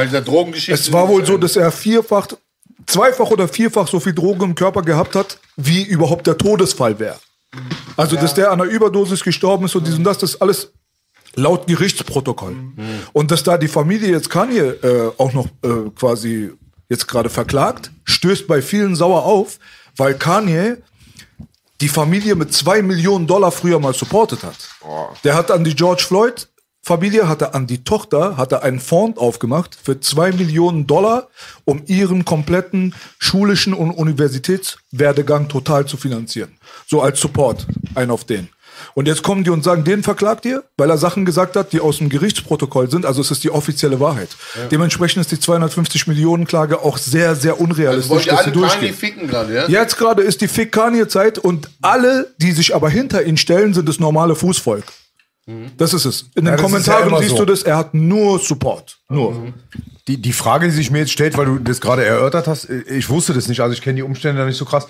es 0.68 0.92
war 0.92 1.08
wohl 1.08 1.26
so, 1.26 1.36
dass 1.36 1.56
er 1.56 1.72
vierfach, 1.72 2.28
zweifach 2.86 3.30
oder 3.30 3.48
vierfach 3.48 3.88
so 3.88 3.98
viel 3.98 4.14
Drogen 4.14 4.42
im 4.44 4.54
Körper 4.54 4.82
gehabt 4.82 5.16
hat, 5.16 5.38
wie 5.56 5.82
überhaupt 5.82 6.28
der 6.28 6.38
Todesfall 6.38 7.00
wäre. 7.00 7.18
Also, 7.96 8.14
dass 8.14 8.34
der 8.34 8.52
an 8.52 8.60
einer 8.60 8.70
Überdosis 8.70 9.24
gestorben 9.24 9.64
ist 9.64 9.74
und 9.74 9.86
dies 9.86 9.96
und 9.96 10.04
das, 10.04 10.18
das 10.18 10.34
ist 10.34 10.42
alles 10.42 10.72
laut 11.34 11.66
Gerichtsprotokoll. 11.66 12.54
Und 13.12 13.32
dass 13.32 13.42
da 13.42 13.58
die 13.58 13.66
Familie 13.66 14.10
jetzt 14.10 14.30
Kanye 14.30 14.60
äh, 14.60 15.10
auch 15.18 15.32
noch 15.32 15.46
äh, 15.62 15.90
quasi 15.96 16.52
jetzt 16.88 17.08
gerade 17.08 17.28
verklagt, 17.28 17.90
stößt 18.04 18.46
bei 18.46 18.62
vielen 18.62 18.94
sauer 18.94 19.24
auf, 19.24 19.58
weil 19.96 20.14
Kanye 20.14 20.76
die 21.80 21.88
Familie 21.88 22.36
mit 22.36 22.52
zwei 22.52 22.82
Millionen 22.82 23.26
Dollar 23.26 23.50
früher 23.50 23.80
mal 23.80 23.94
supportet 23.94 24.44
hat. 24.44 24.56
Der 25.24 25.34
hat 25.34 25.50
an 25.50 25.64
die 25.64 25.74
George 25.74 26.04
Floyd 26.06 26.46
Familie, 26.82 27.28
hat 27.28 27.42
er 27.42 27.54
an 27.54 27.66
die 27.66 27.84
Tochter, 27.84 28.36
hat 28.36 28.52
er 28.52 28.62
einen 28.62 28.80
Fonds 28.80 29.18
aufgemacht 29.18 29.76
für 29.80 30.00
zwei 30.00 30.32
Millionen 30.32 30.86
Dollar, 30.86 31.28
um 31.64 31.82
ihren 31.86 32.24
kompletten 32.24 32.94
schulischen 33.18 33.74
und 33.74 33.90
Universitätswerdegang 33.90 35.48
total 35.48 35.86
zu 35.86 35.96
finanzieren. 35.96 36.56
So 36.86 37.02
als 37.02 37.20
Support, 37.20 37.66
ein 37.94 38.10
auf 38.10 38.24
den. 38.24 38.48
Und 38.94 39.08
jetzt 39.08 39.22
kommen 39.22 39.44
die 39.44 39.50
und 39.50 39.62
sagen, 39.62 39.84
den 39.84 40.02
verklagt 40.02 40.44
ihr, 40.44 40.64
weil 40.76 40.90
er 40.90 40.98
Sachen 40.98 41.24
gesagt 41.24 41.56
hat, 41.56 41.72
die 41.72 41.80
aus 41.80 41.98
dem 41.98 42.08
Gerichtsprotokoll 42.08 42.90
sind. 42.90 43.04
Also 43.04 43.20
es 43.20 43.30
ist 43.30 43.44
die 43.44 43.50
offizielle 43.50 44.00
Wahrheit. 44.00 44.30
Dementsprechend 44.70 45.20
ist 45.20 45.32
die 45.32 45.40
250 45.40 46.06
Millionen 46.06 46.46
Klage 46.46 46.80
auch 46.80 46.98
sehr, 46.98 47.36
sehr 47.36 47.60
unrealistisch, 47.60 48.26
ihr 48.26 48.32
dass 48.32 48.44
sie 48.44 48.52
durchgeht. 48.52 48.94
ficken 48.94 49.28
gerade, 49.28 49.54
ja? 49.54 49.68
Jetzt 49.68 49.96
gerade 49.96 50.22
ist 50.22 50.40
die 50.40 50.48
Fick 50.48 50.72
Kanye 50.72 51.08
Zeit 51.08 51.38
und 51.38 51.70
alle, 51.82 52.32
die 52.38 52.52
sich 52.52 52.74
aber 52.74 52.90
hinter 52.90 53.22
ihn 53.22 53.36
stellen, 53.36 53.74
sind 53.74 53.88
das 53.88 54.00
normale 54.00 54.34
Fußvolk. 54.34 54.84
Das 55.76 55.94
ist 55.94 56.04
es. 56.04 56.26
In 56.34 56.44
den 56.44 56.54
ja 56.54 56.56
Kommentaren 56.56 57.08
immer 57.08 57.18
siehst 57.18 57.30
so. 57.30 57.38
du 57.38 57.44
das, 57.46 57.62
er 57.62 57.76
hat 57.76 57.94
nur 57.94 58.38
Support. 58.38 58.98
Nur. 59.08 59.52
Die, 60.08 60.16
die 60.16 60.32
Frage, 60.32 60.66
die 60.66 60.72
sich 60.72 60.90
mir 60.90 61.00
jetzt 61.00 61.12
stellt, 61.12 61.36
weil 61.36 61.46
du 61.46 61.58
das 61.58 61.80
gerade 61.80 62.04
erörtert 62.04 62.46
hast, 62.46 62.68
äh, 62.68 62.82
ich 62.82 63.08
wusste 63.08 63.32
das 63.32 63.48
nicht, 63.48 63.60
also 63.60 63.72
ich 63.72 63.82
kenne 63.82 63.96
die 63.96 64.02
Umstände 64.02 64.40
da 64.40 64.46
nicht 64.46 64.56
so 64.56 64.64
krass. 64.64 64.86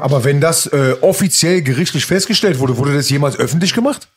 Aber 0.00 0.24
wenn 0.24 0.40
das 0.40 0.66
äh, 0.66 0.96
offiziell 1.02 1.62
gerichtlich 1.62 2.06
festgestellt 2.06 2.58
wurde, 2.58 2.78
wurde 2.78 2.94
das 2.94 3.10
jemals 3.10 3.38
öffentlich 3.38 3.74
gemacht? 3.74 4.08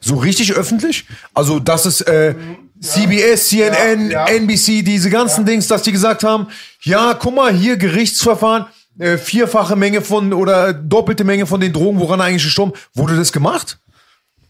So 0.00 0.16
richtig 0.16 0.54
öffentlich? 0.54 1.06
Also, 1.32 1.60
dass 1.60 1.84
es 1.84 2.00
äh, 2.00 2.34
CBS, 2.80 3.48
CNN, 3.48 4.10
Ja, 4.10 4.26
ja. 4.28 4.34
NBC, 4.34 4.82
diese 4.82 5.10
ganzen 5.10 5.46
Dings, 5.46 5.68
dass 5.68 5.82
die 5.82 5.92
gesagt 5.92 6.24
haben, 6.24 6.48
ja, 6.80 7.14
guck 7.14 7.36
mal, 7.36 7.54
hier 7.54 7.76
Gerichtsverfahren, 7.76 8.66
äh, 8.98 9.16
vierfache 9.16 9.76
Menge 9.76 10.02
von 10.02 10.32
oder 10.32 10.72
doppelte 10.72 11.22
Menge 11.24 11.46
von 11.46 11.60
den 11.60 11.72
Drogen, 11.72 12.00
woran 12.00 12.18
er 12.20 12.26
eigentlich 12.26 12.42
gestorben, 12.42 12.72
wurde 12.94 13.16
das 13.16 13.32
gemacht? 13.32 13.78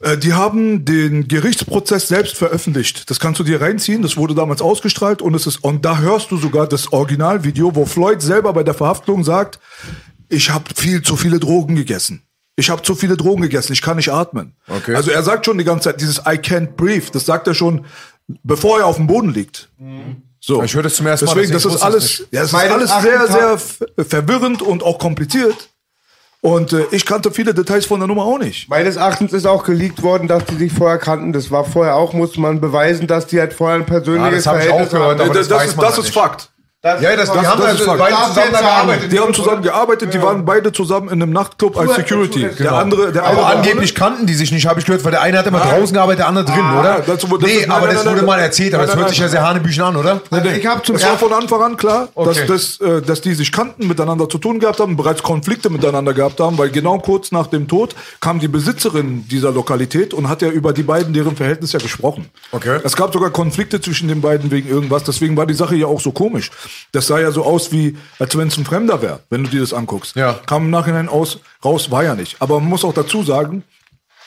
Äh, 0.03 0.19
Die 0.19 0.35
haben 0.35 0.85
den 0.85 1.29
Gerichtsprozess 1.29 2.09
selbst 2.09 2.37
veröffentlicht. 2.37 3.09
Das 3.11 3.21
kannst 3.21 3.41
du 3.41 3.45
dir 3.45 3.61
reinziehen. 3.61 4.03
Das 4.03 4.17
wurde 4.17 4.35
damals 4.35 4.61
ausgestrahlt 4.61 5.23
und 5.23 5.35
es 5.35 5.47
ist 5.47 5.65
und 5.65 5.85
da 5.85 5.99
hörst 5.99 6.31
du 6.31 6.37
sogar 6.37 6.67
das 6.67 6.93
Originalvideo, 6.93 7.75
wo 7.75 7.87
Floyd 7.87 8.21
selber 8.21 8.53
bei 8.53 8.63
der 8.65 8.75
Verhaftung 8.75 9.25
sagt: 9.25 9.59
Ich 10.29 10.51
habe 10.51 10.65
viel 10.77 11.03
zu 11.03 11.17
viele 11.17 11.39
Drogen 11.41 11.77
gegessen. 11.77 12.23
Ich 12.57 12.69
habe 12.69 12.83
zu 12.83 12.95
viele 12.95 13.17
Drogen 13.17 13.43
gegessen. 13.43 13.73
Ich 13.73 13.81
kann 13.81 13.97
nicht 13.97 14.13
atmen. 14.13 14.55
Okay. 14.69 14.95
Also 14.95 15.11
er 15.11 15.23
sagt 15.23 15.47
schon 15.47 15.57
die 15.57 15.65
ganze 15.65 15.85
Zeit 15.85 16.01
dieses 16.01 16.19
I 16.19 16.37
can't 16.37 16.73
breathe. 16.77 17.07
Das 17.13 17.25
sagt 17.25 17.47
er 17.47 17.55
schon, 17.55 17.87
bevor 18.43 18.81
er 18.81 18.87
auf 18.87 18.97
dem 18.97 19.07
Boden 19.07 19.33
liegt. 19.33 19.71
So. 20.39 20.63
Ich 20.63 20.75
höre 20.75 20.83
das 20.83 20.97
zum 20.97 21.07
ersten 21.07 21.27
Mal, 21.27 21.35
Deswegen, 21.35 21.53
deswegen 21.53 21.71
das 21.71 21.77
ist 21.77 21.83
alles, 21.83 22.27
ja, 22.31 22.43
es 22.43 22.49
ist 22.49 22.55
alles 22.55 22.91
sehr, 23.01 23.59
sehr 23.97 24.05
verwirrend 24.05 24.61
und 24.61 24.83
auch 24.83 24.99
kompliziert. 24.99 25.71
Und 26.43 26.73
äh, 26.73 26.87
ich 26.91 27.07
kannte 27.07 27.31
viele 27.31 27.55
Details 27.55 27.87
von 27.87 28.01
der 28.01 28.09
Nummer 28.09 28.25
auch 28.25 28.37
nicht. 28.37 28.69
Meines 28.69 28.97
Erachtens 28.97 29.33
ist 29.33 29.47
auch 29.47 29.63
geleakt 29.63 30.03
worden, 30.03 30.27
dass 30.27 30.45
die 30.45 30.57
sich 30.57 30.73
vorher 30.73 30.99
kannten. 30.99 31.33
Das 31.33 31.53
war 31.53 31.65
vorher 31.65 31.95
auch, 31.95 32.13
musste 32.15 32.41
man 32.41 32.61
beweisen, 32.61 33.07
dass 33.07 33.29
die 33.29 33.39
halt 33.39 33.55
vorher 33.55 33.77
ein 33.77 33.87
persönliches 33.87 34.45
Ja, 34.45 34.53
das 34.53 34.55
hab 34.55 34.57
ich 34.57 34.63
auch 34.63 34.89
Verhältnis 34.89 34.91
gehört, 34.91 35.21
haben. 35.21 35.31
aber 35.31 35.39
das, 35.39 35.47
das 35.47 35.77
man 35.77 35.87
das 35.87 35.97
halt 35.97 36.07
ist. 36.07 36.13
Fakt. 36.13 36.52
Das 36.85 37.01
Ja, 37.01 37.15
das, 37.15 37.31
die 37.31 37.39
Das- 37.39 37.47
haben 37.47 37.61
das 37.63 37.79
ist 37.81 37.87
beide 37.87 37.99
Darf 38.11 38.27
zusammen 38.31 38.47
jetzt 38.51 38.53
da 38.53 38.59
sagen. 38.59 38.67
gearbeitet. 38.89 39.13
Die 39.13 39.19
haben 39.21 39.35
zusammen 39.35 39.63
gearbeitet, 39.63 40.15
die 40.15 40.21
waren 40.21 40.45
beide 40.45 40.73
zusammen 40.73 41.07
in 41.11 41.23
einem 41.23 41.31
Nachtclub 41.33 41.77
als 41.77 41.85
Genau. 41.95 41.97
Security. 42.01 42.41
Der 42.41 42.49
Genau. 42.51 42.75
andere, 42.75 43.13
der 43.13 43.25
aber 43.25 43.47
angeblich 43.47 43.95
kannten 43.95 44.27
die 44.27 44.35
sich 44.35 44.51
nicht, 44.51 44.67
habe 44.67 44.81
ich 44.81 44.87
gehört, 44.87 45.05
weil 45.05 45.13
der 45.13 45.21
eine 45.23 45.39
hat 45.39 45.47
immer 45.47 45.61
draußen 45.61 45.95
gearbeitet, 45.95 46.19
der 46.19 46.27
andere 46.27 46.45
drin, 46.45 46.59
Ah, 46.61 46.81
oder? 46.81 46.95
das- 47.07 47.21
das 47.21 47.31
nee, 47.41 47.47
ist- 47.53 47.69
nein, 47.69 47.71
aber 47.71 47.87
nein, 47.87 47.95
das 47.95 48.05
nein, 48.05 48.15
wurde 48.17 48.27
mal 48.27 48.41
erzählt, 48.41 48.75
aber 48.75 48.87
das 48.87 48.97
hört 48.97 49.11
sich 49.11 49.19
ja 49.19 49.29
sehr 49.29 49.47
hanebüchen 49.47 49.81
an, 49.85 49.95
oder? 49.95 50.21
Also 50.29 50.49
ich 50.49 50.67
habe 50.67 50.83
zum 50.83 50.97
Es 50.97 51.05
war 51.05 51.17
von 51.17 51.33
Anfang 51.33 51.63
an 51.63 51.77
klar, 51.77 52.09
Okay. 52.17 52.47
dass, 52.49 52.79
das, 52.79 52.81
äh, 52.81 53.01
dass 53.01 53.21
die 53.21 53.35
sich 53.35 53.53
kannten, 53.53 53.87
miteinander 53.87 54.29
zu 54.29 54.39
tun 54.39 54.59
gehabt 54.59 54.81
haben, 54.81 54.97
bereits 54.97 55.23
Konflikte 55.23 55.71
miteinander 55.71 56.13
gehabt 56.15 56.41
haben, 56.41 56.59
weil 56.59 56.71
genau 56.71 56.99
kurz 56.99 57.31
nach 57.31 57.47
dem 57.47 57.69
Tod 57.69 57.95
kam 58.21 58.41
die 58.41 58.49
Besitzerin 58.49 59.25
dieser 59.29 59.53
Lokalität 59.53 60.13
und 60.15 60.29
hat 60.29 60.43
ja 60.43 60.49
über 60.49 60.73
die 60.73 60.83
beiden 60.83 61.15
deren 61.15 61.37
Verhältnis 61.37 61.71
ja 61.75 61.79
gesprochen. 61.79 62.29
Okay. 62.51 62.81
Es 62.83 62.97
gab 62.97 63.13
sogar 63.13 63.31
Konflikte 63.31 63.81
zwischen 63.81 64.09
den 64.09 64.21
beiden 64.21 64.51
wegen 64.51 64.69
irgendwas, 64.69 65.05
deswegen 65.05 65.37
war 65.37 65.47
die 65.47 65.55
Sache 65.55 65.77
ja 65.77 65.87
auch 65.87 66.01
so 66.01 66.11
komisch. 66.11 66.51
Das 66.93 67.07
sah 67.07 67.19
ja 67.19 67.31
so 67.31 67.45
aus 67.45 67.73
wie, 67.73 67.97
als 68.19 68.37
wenn 68.37 68.49
es 68.49 68.57
ein 68.57 68.65
Fremder 68.65 69.03
wäre, 69.03 69.21
wenn 69.31 69.45
du 69.45 69.51
dir 69.51 69.61
das 69.61 69.73
anguckst. 69.73 70.17
Ja. 70.17 70.35
Kam 70.47 70.65
im 70.65 70.71
Nachhinein 70.71 71.09
aus, 71.09 71.39
raus, 71.65 71.91
war 71.91 72.05
ja 72.05 72.15
nicht. 72.15 72.37
Aber 72.41 72.61
man 72.61 72.69
muss 72.69 72.85
auch 72.85 72.95
dazu 72.95 73.23
sagen, 73.23 73.65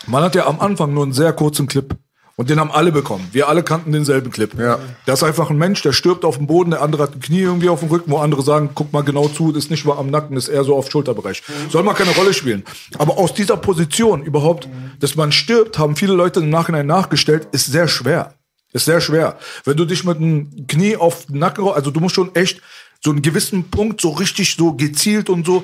man 0.07 0.23
hat 0.23 0.35
ja 0.35 0.45
am 0.47 0.59
Anfang 0.59 0.93
nur 0.93 1.03
einen 1.03 1.13
sehr 1.13 1.33
kurzen 1.33 1.67
Clip. 1.67 1.95
Und 2.37 2.49
den 2.49 2.59
haben 2.59 2.71
alle 2.71 2.91
bekommen. 2.91 3.25
Wir 3.31 3.47
alle 3.47 3.63
kannten 3.63 3.93
denselben 3.93 4.29
Clip. 4.29 4.53
Ja. 4.59 4.79
Das 5.05 5.21
ist 5.21 5.23
einfach 5.23 5.49
ein 5.49 5.57
Mensch, 5.57 5.81
der 5.83 5.93
stirbt 5.93 6.25
auf 6.25 6.35
dem 6.35 6.47
Boden, 6.47 6.71
der 6.71 6.81
andere 6.81 7.03
hat 7.03 7.15
ein 7.15 7.21
Knie 7.21 7.39
irgendwie 7.39 7.69
auf 7.69 7.79
dem 7.79 7.87
Rücken, 7.87 8.11
wo 8.11 8.17
andere 8.17 8.41
sagen, 8.41 8.71
guck 8.75 8.91
mal 8.91 9.03
genau 9.03 9.29
zu, 9.29 9.53
das 9.53 9.65
ist 9.65 9.71
nicht 9.71 9.85
mal 9.85 9.97
am 9.97 10.09
Nacken, 10.09 10.35
das 10.35 10.49
ist 10.49 10.53
eher 10.53 10.65
so 10.65 10.75
auf 10.75 10.91
Schulterbereich. 10.91 11.43
Soll 11.69 11.83
mal 11.83 11.93
keine 11.93 12.11
Rolle 12.11 12.33
spielen. 12.33 12.65
Aber 12.97 13.17
aus 13.17 13.33
dieser 13.33 13.55
Position 13.55 14.21
überhaupt, 14.21 14.67
dass 14.99 15.15
man 15.15 15.31
stirbt, 15.31 15.79
haben 15.79 15.95
viele 15.95 16.13
Leute 16.13 16.41
im 16.41 16.49
Nachhinein 16.49 16.87
nachgestellt, 16.87 17.47
ist 17.53 17.67
sehr 17.67 17.87
schwer. 17.87 18.33
Ist 18.75 18.83
sehr 18.83 18.99
schwer. 18.99 19.37
Wenn 19.63 19.77
du 19.77 19.85
dich 19.85 20.03
mit 20.03 20.17
einem 20.17 20.67
Knie 20.67 20.97
auf 20.97 21.27
den 21.27 21.39
Nacken, 21.39 21.65
also 21.65 21.91
du 21.91 22.01
musst 22.01 22.13
schon 22.13 22.35
echt 22.35 22.61
so 23.01 23.11
einen 23.11 23.21
gewissen 23.21 23.69
Punkt 23.71 24.01
so 24.01 24.09
richtig 24.09 24.53
so 24.55 24.73
gezielt 24.73 25.29
und 25.29 25.45
so, 25.45 25.63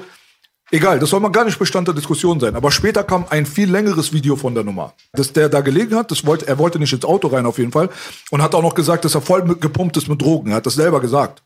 Egal, 0.74 0.99
das 0.99 1.09
soll 1.09 1.20
mal 1.20 1.28
gar 1.28 1.43
nicht 1.43 1.59
Bestand 1.59 1.89
der 1.89 1.93
Diskussion 1.93 2.39
sein. 2.39 2.55
Aber 2.55 2.72
später 2.72 3.03
kam 3.03 3.26
ein 3.30 3.45
viel 3.45 3.70
längeres 3.70 4.14
Video 4.14 4.38
von 4.38 4.55
der 4.55 4.64
Nummer. 4.64 4.93
Dass 5.12 5.34
der 5.34 5.49
da 5.49 5.59
gelegen 5.59 5.97
hat, 5.97 6.09
das 6.12 6.26
wollte, 6.26 6.47
er 6.47 6.57
wollte 6.59 6.80
nicht 6.80 6.93
ins 6.93 7.03
Auto 7.03 7.28
rein 7.28 7.45
auf 7.45 7.57
jeden 7.57 7.74
Fall. 7.74 7.89
Und 8.30 8.41
hat 8.41 8.55
auch 8.55 8.62
noch 8.62 8.74
gesagt, 8.74 9.03
dass 9.03 9.14
er 9.14 9.20
voll 9.20 9.43
mit, 9.43 9.59
gepumpt 9.59 9.97
ist 9.97 10.07
mit 10.07 10.22
Drogen. 10.22 10.51
Er 10.51 10.55
hat 10.55 10.66
das 10.66 10.76
selber 10.76 11.01
gesagt. 11.01 11.43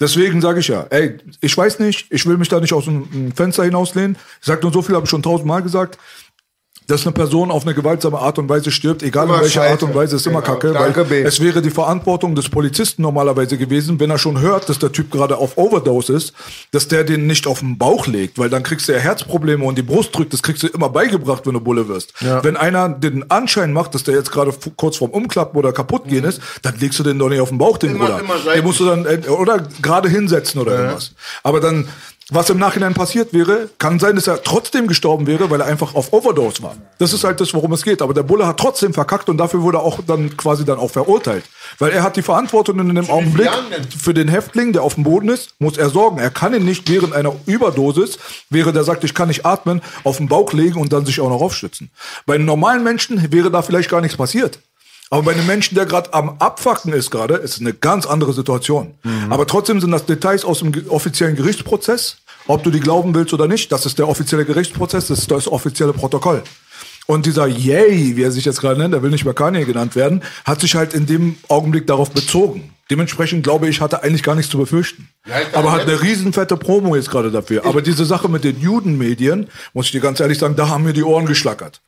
Deswegen 0.00 0.40
sage 0.40 0.60
ich 0.60 0.68
ja, 0.68 0.86
ey, 0.90 1.18
ich 1.40 1.58
weiß 1.58 1.80
nicht, 1.80 2.06
ich 2.10 2.24
will 2.26 2.36
mich 2.36 2.48
da 2.48 2.60
nicht 2.60 2.72
aus 2.72 2.84
dem 2.84 3.10
dem 3.10 3.32
Fenster 3.32 3.64
hinauslehnen. 3.64 4.16
Ich 4.40 4.46
sag 4.46 4.62
nur 4.62 4.72
so 4.72 4.82
viel, 4.82 4.94
habe 4.94 5.04
ich 5.04 5.10
schon 5.10 5.24
tausendmal 5.24 5.62
gesagt. 5.62 5.98
Dass 6.88 7.04
eine 7.06 7.12
Person 7.12 7.50
auf 7.50 7.64
eine 7.66 7.74
gewaltsame 7.74 8.18
Art 8.18 8.38
und 8.38 8.48
Weise 8.48 8.70
stirbt, 8.70 9.02
egal 9.02 9.26
Immer 9.26 9.34
in 9.36 9.40
welcher 9.42 9.60
scheiße. 9.60 9.72
Art 9.72 9.82
und 9.82 9.94
Weise, 9.94 10.16
ist 10.16 10.26
immer 10.26 10.40
Genau. 10.40 10.54
kacke. 10.54 10.72
Danke, 10.72 11.00
weil 11.10 11.22
B. 11.22 11.22
es 11.22 11.38
wäre 11.38 11.60
die 11.60 11.68
Verantwortung 11.70 12.34
des 12.34 12.48
Polizisten 12.48 13.02
normalerweise 13.02 13.58
gewesen, 13.58 14.00
wenn 14.00 14.08
er 14.10 14.16
schon 14.16 14.40
hört, 14.40 14.70
dass 14.70 14.78
der 14.78 14.90
Typ 14.90 15.10
gerade 15.10 15.36
auf 15.36 15.58
Overdose 15.58 16.14
ist, 16.14 16.32
dass 16.72 16.88
der 16.88 17.04
den 17.04 17.26
nicht 17.26 17.46
auf 17.46 17.60
den 17.60 17.76
Bauch 17.76 18.06
legt, 18.06 18.38
weil 18.38 18.48
dann 18.48 18.62
kriegst 18.62 18.88
du 18.88 18.92
ja 18.92 18.98
Herzprobleme 18.98 19.62
und 19.64 19.76
die 19.76 19.82
Brust 19.82 20.16
drückt, 20.16 20.32
das 20.32 20.42
kriegst 20.42 20.62
du 20.62 20.66
immer 20.68 20.88
beigebracht, 20.88 21.46
wenn 21.46 21.52
du 21.52 21.60
Bulle 21.60 21.88
wirst. 21.88 22.14
Wenn 22.42 22.56
einer 22.56 22.88
den 22.88 23.30
Anschein 23.30 23.74
macht, 23.74 23.94
dass 23.94 24.04
der 24.04 24.14
jetzt 24.14 24.32
gerade 24.32 24.52
kurz 24.76 24.96
vorm 24.96 25.10
Umklappen 25.10 25.58
oder 25.58 25.72
kaputt 25.72 26.08
gehen 26.08 26.24
ist, 26.24 26.40
dann 26.62 26.74
legst 26.78 26.98
du 26.98 27.02
den 27.02 27.18
doch 27.18 27.28
nicht 27.28 27.40
auf 27.40 27.50
den 27.50 27.58
Bauch, 27.58 27.76
den 27.76 27.90
Immer- 27.96 28.06
Bruder. 28.06 28.20
immer 28.20 28.52
Den 28.54 28.64
musst 28.64 28.80
du 28.80 28.86
dann, 28.86 29.04
äh, 29.04 29.28
oder 29.28 29.62
gerade 29.82 30.08
hinsetzen 30.08 30.58
oder 30.58 30.72
irgendwas. 30.78 31.12
Aber 31.42 31.60
dann, 31.60 31.86
was 32.30 32.50
im 32.50 32.58
Nachhinein 32.58 32.92
passiert 32.92 33.32
wäre, 33.32 33.70
kann 33.78 33.98
sein, 33.98 34.16
dass 34.16 34.26
er 34.26 34.42
trotzdem 34.42 34.86
gestorben 34.86 35.26
wäre, 35.26 35.48
weil 35.50 35.60
er 35.60 35.66
einfach 35.66 35.94
auf 35.94 36.12
Overdose 36.12 36.62
war. 36.62 36.76
Das 36.98 37.14
ist 37.14 37.24
halt 37.24 37.40
das, 37.40 37.54
worum 37.54 37.72
es 37.72 37.82
geht. 37.82 38.02
Aber 38.02 38.12
der 38.12 38.22
Bulle 38.22 38.46
hat 38.46 38.58
trotzdem 38.58 38.92
verkackt 38.92 39.30
und 39.30 39.38
dafür 39.38 39.62
wurde 39.62 39.78
er 39.78 39.82
auch 39.82 40.00
dann 40.06 40.36
quasi 40.36 40.66
dann 40.66 40.78
auch 40.78 40.90
verurteilt. 40.90 41.44
Weil 41.78 41.92
er 41.92 42.02
hat 42.02 42.16
die 42.16 42.22
Verantwortung 42.22 42.78
in 42.80 42.94
dem 42.94 43.08
Augenblick 43.08 43.50
für 43.98 44.12
den 44.12 44.28
Häftling, 44.28 44.74
der 44.74 44.82
auf 44.82 44.94
dem 44.94 45.04
Boden 45.04 45.30
ist, 45.30 45.54
muss 45.58 45.78
er 45.78 45.88
sorgen. 45.88 46.18
Er 46.18 46.30
kann 46.30 46.52
ihn 46.52 46.66
nicht 46.66 46.90
während 46.90 47.14
einer 47.14 47.34
Überdosis, 47.46 48.18
während 48.50 48.76
er 48.76 48.84
sagt, 48.84 49.04
ich 49.04 49.14
kann 49.14 49.28
nicht 49.28 49.46
atmen, 49.46 49.80
auf 50.04 50.18
den 50.18 50.28
Bauch 50.28 50.52
legen 50.52 50.78
und 50.78 50.92
dann 50.92 51.06
sich 51.06 51.20
auch 51.20 51.30
noch 51.30 51.40
aufstützen. 51.40 51.90
Bei 52.26 52.36
normalen 52.36 52.84
Menschen 52.84 53.32
wäre 53.32 53.50
da 53.50 53.62
vielleicht 53.62 53.88
gar 53.88 54.02
nichts 54.02 54.18
passiert. 54.18 54.58
Aber 55.10 55.22
bei 55.22 55.32
einem 55.32 55.46
Menschen, 55.46 55.74
der 55.74 55.86
gerade 55.86 56.12
am 56.12 56.36
Abfacken 56.38 56.92
ist 56.92 57.10
gerade, 57.10 57.34
ist 57.34 57.54
es 57.54 57.60
eine 57.60 57.72
ganz 57.72 58.06
andere 58.06 58.32
Situation. 58.32 58.94
Aber 59.30 59.46
trotzdem 59.46 59.80
sind 59.80 59.90
das 59.90 60.06
Details 60.06 60.44
aus 60.44 60.58
dem 60.60 60.72
offiziellen 60.88 61.36
Gerichtsprozess. 61.36 62.18
Ob 62.46 62.62
du 62.62 62.70
die 62.70 62.80
glauben 62.80 63.14
willst 63.14 63.32
oder 63.34 63.46
nicht, 63.46 63.70
das 63.72 63.84
ist 63.86 63.98
der 63.98 64.08
offizielle 64.08 64.44
Gerichtsprozess, 64.44 65.08
das 65.08 65.20
ist 65.20 65.30
das 65.30 65.48
offizielle 65.48 65.92
Protokoll. 65.92 66.42
Und 67.06 67.24
dieser 67.24 67.46
Yay, 67.46 68.16
wie 68.16 68.22
er 68.22 68.30
sich 68.30 68.44
jetzt 68.44 68.60
gerade 68.60 68.78
nennt, 68.78 68.92
der 68.92 69.02
will 69.02 69.10
nicht 69.10 69.24
mehr 69.24 69.32
Kanye 69.32 69.64
genannt 69.64 69.96
werden, 69.96 70.22
hat 70.44 70.60
sich 70.60 70.74
halt 70.74 70.92
in 70.92 71.06
dem 71.06 71.36
Augenblick 71.48 71.86
darauf 71.86 72.10
bezogen. 72.10 72.74
Dementsprechend 72.90 73.44
glaube 73.44 73.68
ich, 73.68 73.80
hatte 73.80 74.02
eigentlich 74.02 74.22
gar 74.22 74.34
nichts 74.34 74.50
zu 74.50 74.58
befürchten. 74.58 75.08
Ja, 75.26 75.36
Aber 75.54 75.72
hat 75.72 75.82
eine 75.82 76.02
riesenfette 76.02 76.56
Promo 76.56 76.96
jetzt 76.96 77.10
gerade 77.10 77.30
dafür. 77.30 77.64
Aber 77.66 77.80
diese 77.80 78.04
Sache 78.04 78.28
mit 78.28 78.44
den 78.44 78.60
Judenmedien, 78.60 79.48
muss 79.72 79.86
ich 79.86 79.92
dir 79.92 80.00
ganz 80.00 80.20
ehrlich 80.20 80.38
sagen, 80.38 80.56
da 80.56 80.68
haben 80.68 80.84
mir 80.84 80.92
die 80.92 81.02
Ohren 81.02 81.24
geschlackert. 81.26 81.80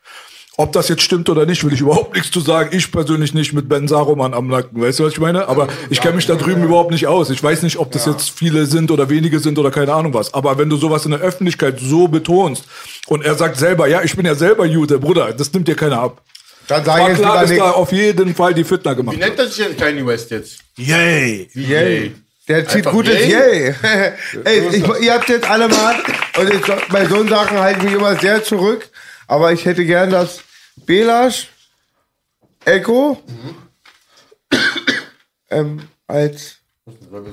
Ob 0.60 0.72
das 0.72 0.88
jetzt 0.88 1.00
stimmt 1.00 1.30
oder 1.30 1.46
nicht, 1.46 1.64
will 1.64 1.72
ich 1.72 1.80
überhaupt 1.80 2.14
nichts 2.14 2.30
zu 2.30 2.40
sagen. 2.40 2.76
Ich 2.76 2.92
persönlich 2.92 3.32
nicht 3.32 3.54
mit 3.54 3.66
Ben 3.66 3.88
Saruman 3.88 4.34
am 4.34 4.46
Nacken. 4.46 4.78
Weißt 4.78 4.98
du, 4.98 5.04
was 5.04 5.14
ich 5.14 5.18
meine? 5.18 5.48
Aber 5.48 5.68
ich 5.88 6.02
kenne 6.02 6.16
mich 6.16 6.26
da 6.26 6.34
drüben 6.34 6.62
überhaupt 6.62 6.90
nicht 6.90 7.06
aus. 7.06 7.30
Ich 7.30 7.42
weiß 7.42 7.62
nicht, 7.62 7.78
ob 7.78 7.90
das 7.92 8.04
jetzt 8.04 8.28
viele 8.28 8.66
sind 8.66 8.90
oder 8.90 9.08
wenige 9.08 9.40
sind 9.40 9.58
oder 9.58 9.70
keine 9.70 9.94
Ahnung 9.94 10.12
was. 10.12 10.34
Aber 10.34 10.58
wenn 10.58 10.68
du 10.68 10.76
sowas 10.76 11.06
in 11.06 11.12
der 11.12 11.20
Öffentlichkeit 11.20 11.80
so 11.80 12.08
betonst 12.08 12.64
und 13.06 13.24
er 13.24 13.36
sagt 13.36 13.56
selber, 13.56 13.88
ja, 13.88 14.02
ich 14.02 14.14
bin 14.14 14.26
ja 14.26 14.34
selber 14.34 14.66
Jude, 14.66 14.98
Bruder, 14.98 15.32
das 15.32 15.50
nimmt 15.54 15.66
dir 15.66 15.76
keiner 15.76 15.98
ab. 15.98 16.20
Dann 16.68 16.84
sag 16.84 17.10
ich 17.10 17.16
klar, 17.16 17.40
dass 17.40 17.56
da 17.56 17.70
auf 17.70 17.90
jeden 17.92 18.34
Fall 18.34 18.52
die 18.52 18.64
Fitner 18.64 18.94
gemacht 18.94 19.16
Wie 19.16 19.20
nennt 19.20 19.38
er 19.38 19.46
sich 19.46 19.64
denn 19.64 19.78
Kanye 19.78 20.04
West 20.04 20.30
jetzt? 20.30 20.58
Yay! 20.76 21.48
Yay. 21.54 22.14
Der 22.48 22.68
zieht 22.68 22.86
Einfach 22.86 22.92
gutes 22.92 23.18
yay. 23.18 23.68
Yay. 23.68 23.74
Ey, 24.44 24.68
ich, 24.72 24.84
ihr 25.00 25.14
habt 25.14 25.30
jetzt 25.30 25.48
alle 25.48 25.68
mal, 25.68 25.94
und 26.36 26.52
ich, 26.52 26.60
bei 26.90 27.06
so 27.06 27.26
Sachen 27.26 27.58
halte 27.58 27.78
ich 27.78 27.84
mich 27.86 27.94
immer 27.94 28.14
sehr 28.16 28.44
zurück, 28.44 28.90
aber 29.26 29.54
ich 29.54 29.64
hätte 29.64 29.86
gern, 29.86 30.10
dass 30.10 30.40
Belasch, 30.86 31.48
Echo, 32.64 33.22
ähm, 35.50 35.82
als 36.06 36.56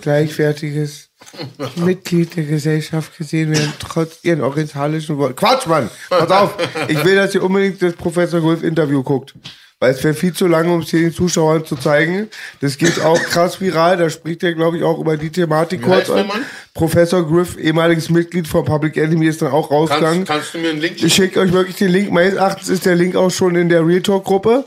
gleichwertiges 0.01 1.09
Mitglied 1.75 2.35
der 2.35 2.45
Gesellschaft 2.45 3.17
gesehen 3.17 3.51
werden, 3.51 3.73
trotz 3.79 4.23
ihren 4.23 4.41
orientalischen 4.41 5.17
Worten. 5.17 5.35
Quatsch, 5.35 5.67
Mann! 5.67 5.89
Pass 6.09 6.31
auf! 6.31 6.57
Ich 6.87 7.03
will, 7.03 7.15
dass 7.15 7.33
ihr 7.35 7.43
unbedingt 7.43 7.81
das 7.81 7.93
Professor 7.93 8.41
Wolf 8.43 8.63
Interview 8.63 9.03
guckt. 9.03 9.33
Weil 9.79 9.91
es 9.91 10.03
wäre 10.03 10.15
viel 10.15 10.33
zu 10.33 10.47
lange, 10.47 10.73
um 10.73 10.79
es 10.79 10.89
hier 10.89 11.01
den 11.01 11.13
Zuschauern 11.13 11.63
zu 11.63 11.75
zeigen. 11.75 12.29
Das 12.61 12.79
geht 12.79 12.99
auch 12.99 13.21
krass 13.21 13.61
viral. 13.61 13.95
Da 13.97 14.09
spricht 14.09 14.41
er, 14.41 14.55
glaube 14.55 14.77
ich, 14.77 14.83
auch 14.83 14.97
über 14.97 15.17
die 15.17 15.29
Thematik 15.29 15.83
kurz? 15.83 16.09
Professor 16.73 17.27
Griff, 17.27 17.57
ehemaliges 17.57 18.09
Mitglied 18.09 18.47
von 18.47 18.65
Public 18.65 18.97
Enemy, 18.97 19.27
ist 19.27 19.43
dann 19.43 19.51
auch 19.51 19.69
rausgegangen. 19.69 20.25
Kannst, 20.25 20.31
kannst 20.31 20.53
du 20.55 20.57
mir 20.57 20.71
einen 20.71 20.81
Link 20.81 21.03
Ich 21.03 21.13
schicke 21.13 21.39
euch 21.39 21.51
wirklich 21.51 21.75
den 21.75 21.89
Link. 21.89 22.11
Meines 22.11 22.33
Erachtens 22.33 22.69
ist 22.69 22.87
der 22.87 22.95
Link 22.95 23.15
auch 23.15 23.29
schon 23.29 23.55
in 23.55 23.69
der 23.69 23.85
Real 23.85 24.01
Talk 24.01 24.25
Gruppe. 24.25 24.65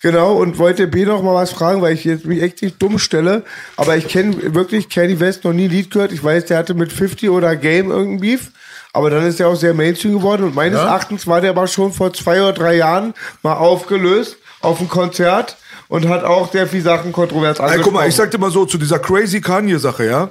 Genau. 0.00 0.36
Und 0.36 0.58
wollte 0.58 0.86
B 0.86 1.04
noch 1.04 1.22
mal 1.22 1.34
was 1.34 1.52
fragen, 1.52 1.82
weil 1.82 1.92
ich 1.92 2.04
jetzt 2.04 2.24
mich 2.24 2.40
echt 2.40 2.62
nicht 2.62 2.80
dumm 2.80 2.98
stelle. 2.98 3.44
Aber 3.76 3.98
ich 3.98 4.08
kenne 4.08 4.54
wirklich 4.54 4.88
Kanye 4.88 5.20
West 5.20 5.44
noch 5.44 5.52
nie 5.52 5.64
ein 5.64 5.70
Lied 5.70 5.90
gehört. 5.90 6.12
Ich 6.12 6.24
weiß, 6.24 6.46
der 6.46 6.56
hatte 6.56 6.72
mit 6.72 6.94
50 6.94 7.28
oder 7.28 7.56
Game 7.56 7.90
irgendein 7.90 8.20
Beef. 8.20 8.52
Aber 8.94 9.10
dann 9.10 9.26
ist 9.26 9.38
er 9.38 9.48
auch 9.48 9.56
sehr 9.56 9.74
Mainstream 9.74 10.14
geworden. 10.14 10.44
Und 10.44 10.54
meines 10.54 10.78
Erachtens 10.78 11.26
war 11.26 11.42
der 11.42 11.50
aber 11.50 11.68
schon 11.68 11.92
vor 11.92 12.14
zwei 12.14 12.40
oder 12.40 12.54
drei 12.54 12.76
Jahren 12.76 13.12
mal 13.42 13.56
aufgelöst 13.56 14.38
auf 14.60 14.78
einem 14.80 14.88
Konzert 14.88 15.56
und 15.88 16.08
hat 16.08 16.24
auch 16.24 16.50
sehr 16.50 16.66
viele 16.66 16.82
Sachen 16.82 17.12
kontrovers 17.12 17.58
Ey, 17.58 17.64
angesprochen. 17.64 17.84
guck 17.84 17.92
mal, 17.94 18.08
ich 18.08 18.14
sag 18.14 18.30
dir 18.30 18.38
mal 18.38 18.50
so, 18.50 18.64
zu 18.66 18.78
dieser 18.78 18.98
crazy 18.98 19.40
Kanye-Sache, 19.40 20.04
ja, 20.06 20.30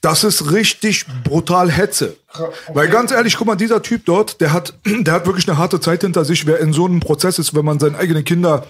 das 0.00 0.24
ist 0.24 0.52
richtig 0.52 1.06
brutal 1.24 1.70
Hetze. 1.70 2.16
Weil 2.72 2.88
ganz 2.88 3.12
ehrlich, 3.12 3.36
guck 3.36 3.46
mal, 3.46 3.56
dieser 3.56 3.82
Typ 3.82 4.04
dort, 4.04 4.40
der 4.40 4.52
hat, 4.52 4.74
der 4.84 5.14
hat 5.14 5.26
wirklich 5.26 5.48
eine 5.48 5.58
harte 5.58 5.80
Zeit 5.80 6.02
hinter 6.02 6.24
sich, 6.24 6.46
wer 6.46 6.58
in 6.60 6.72
so 6.72 6.84
einem 6.84 7.00
Prozess 7.00 7.38
ist, 7.38 7.54
wenn 7.54 7.64
man 7.64 7.78
seine 7.78 7.98
eigenen 7.98 8.24
Kinder 8.24 8.66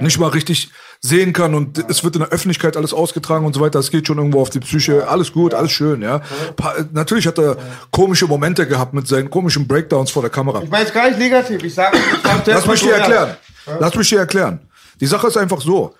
nicht 0.00 0.18
mal 0.20 0.28
richtig 0.28 0.70
sehen 1.00 1.32
kann 1.32 1.54
und 1.54 1.78
es 1.90 2.04
wird 2.04 2.14
in 2.14 2.20
der 2.20 2.30
Öffentlichkeit 2.30 2.76
alles 2.76 2.94
ausgetragen 2.94 3.44
und 3.44 3.52
so 3.52 3.60
weiter, 3.60 3.80
es 3.80 3.90
geht 3.90 4.06
schon 4.06 4.18
irgendwo 4.18 4.40
auf 4.40 4.48
die 4.48 4.60
Psyche, 4.60 5.08
alles 5.08 5.32
gut, 5.32 5.54
alles 5.54 5.72
schön, 5.72 6.02
ja. 6.02 6.20
Pa 6.54 6.74
natürlich 6.92 7.26
hat 7.26 7.38
er 7.38 7.56
komische 7.90 8.26
Momente 8.26 8.66
gehabt 8.68 8.94
mit 8.94 9.08
seinen 9.08 9.28
komischen 9.28 9.66
Breakdowns 9.66 10.12
vor 10.12 10.22
der 10.22 10.30
Kamera. 10.30 10.62
ich 10.62 10.70
es 10.70 10.92
gar 10.92 11.08
nicht 11.08 11.18
negativ. 11.18 11.62
Ich 11.64 11.74
sage, 11.74 11.96
ich 11.96 12.44
sehr 12.44 12.54
Lass 12.54 12.66
mich 12.66 12.80
dir 12.80 12.94
erklären. 12.94 13.36
Lass 13.80 13.94
mich 13.96 14.08
dir 14.08 14.20
erklären. 14.20 14.60
Die 15.00 15.06
Sache 15.06 15.26
ist 15.26 15.36
einfach 15.36 15.60
so. 15.60 15.94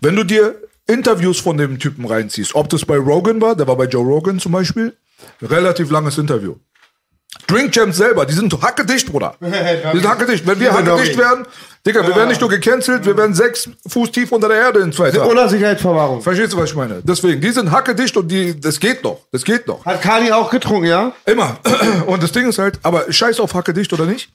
Wenn 0.00 0.14
du 0.14 0.22
dir 0.22 0.54
Interviews 0.90 1.38
von 1.40 1.56
dem 1.56 1.78
Typen 1.78 2.04
reinziehst, 2.04 2.54
ob 2.54 2.68
das 2.68 2.84
bei 2.84 2.96
Rogan 2.96 3.40
war, 3.40 3.54
der 3.54 3.66
war 3.66 3.76
bei 3.76 3.84
Joe 3.86 4.04
Rogan 4.04 4.38
zum 4.38 4.52
Beispiel, 4.52 4.96
relativ 5.42 5.90
langes 5.90 6.18
Interview. 6.18 6.56
Drink 7.46 7.72
Champs 7.72 7.96
selber, 7.96 8.26
die 8.26 8.32
sind 8.32 8.52
hackedicht, 8.60 9.06
Bruder. 9.06 9.36
Die 9.40 9.98
sind 9.98 10.08
hackedicht. 10.08 10.46
Wenn 10.46 10.58
wir 10.58 10.72
hackedicht 10.72 11.16
wären, 11.16 11.46
Digga, 11.86 12.06
wir 12.06 12.14
werden 12.14 12.28
nicht 12.28 12.40
nur 12.40 12.50
gecancelt, 12.50 13.06
wir 13.06 13.16
werden 13.16 13.34
sechs 13.34 13.68
Fuß 13.88 14.10
tief 14.10 14.32
unter 14.32 14.48
der 14.48 14.58
Erde 14.58 14.80
in 14.80 14.92
zwei 14.92 15.10
Tagen. 15.10 15.30
Ohne 15.30 15.48
Sicherheitsverwahrung. 15.48 16.20
Verstehst 16.20 16.52
du, 16.52 16.58
was 16.58 16.70
ich 16.70 16.76
meine? 16.76 17.00
Deswegen, 17.02 17.40
die 17.40 17.50
sind 17.50 17.70
hackedicht 17.70 18.16
und 18.16 18.28
die, 18.28 18.60
das 18.60 18.78
geht 18.80 19.02
noch. 19.04 19.20
Das 19.32 19.44
geht 19.44 19.66
noch. 19.66 19.84
Hat 19.86 20.02
Kani 20.02 20.32
auch 20.32 20.50
getrunken, 20.50 20.86
ja? 20.86 21.12
Immer. 21.24 21.58
Und 22.06 22.22
das 22.22 22.32
Ding 22.32 22.48
ist 22.48 22.58
halt, 22.58 22.78
aber 22.82 23.10
scheiß 23.10 23.40
auf 23.40 23.54
hackedicht 23.54 23.92
oder 23.92 24.06
nicht. 24.06 24.30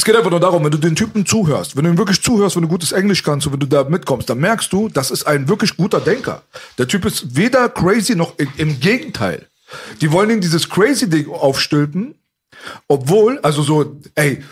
Es 0.00 0.04
geht 0.06 0.16
einfach 0.16 0.30
nur 0.30 0.40
darum, 0.40 0.64
wenn 0.64 0.70
du 0.70 0.78
den 0.78 0.96
Typen 0.96 1.26
zuhörst, 1.26 1.76
wenn 1.76 1.84
du 1.84 1.90
ihm 1.90 1.98
wirklich 1.98 2.22
zuhörst, 2.22 2.56
wenn 2.56 2.62
du 2.62 2.68
gutes 2.68 2.92
Englisch 2.92 3.22
kannst 3.22 3.46
und 3.46 3.52
wenn 3.52 3.60
du 3.60 3.66
da 3.66 3.84
mitkommst, 3.84 4.30
dann 4.30 4.38
merkst 4.38 4.72
du, 4.72 4.88
das 4.88 5.10
ist 5.10 5.24
ein 5.24 5.46
wirklich 5.46 5.76
guter 5.76 6.00
Denker. 6.00 6.40
Der 6.78 6.88
Typ 6.88 7.04
ist 7.04 7.36
weder 7.36 7.68
crazy 7.68 8.16
noch 8.16 8.32
im, 8.38 8.80
Gegenteil. 8.80 9.46
Die 10.00 10.10
wollen 10.10 10.30
ihm 10.30 10.40
dieses 10.40 10.70
crazy 10.70 11.10
Ding 11.10 11.28
aufstülpen, 11.30 12.14
obwohl, 12.88 13.40
also 13.40 13.62
so, 13.62 14.00
ey, 14.14 14.42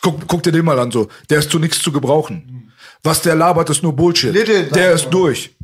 guck, 0.00 0.26
guck 0.26 0.42
dir 0.42 0.52
den 0.52 0.64
mal 0.64 0.78
an, 0.78 0.90
so, 0.90 1.08
der 1.28 1.40
ist 1.40 1.50
zu 1.50 1.58
nichts 1.58 1.82
zu 1.82 1.92
gebrauchen. 1.92 2.72
Was 3.02 3.20
der 3.20 3.34
labert, 3.34 3.68
ist 3.68 3.82
nur 3.82 3.94
Bullshit. 3.94 4.32
Little, 4.32 4.62
der 4.62 4.92
ist 4.92 5.10
durch. 5.10 5.54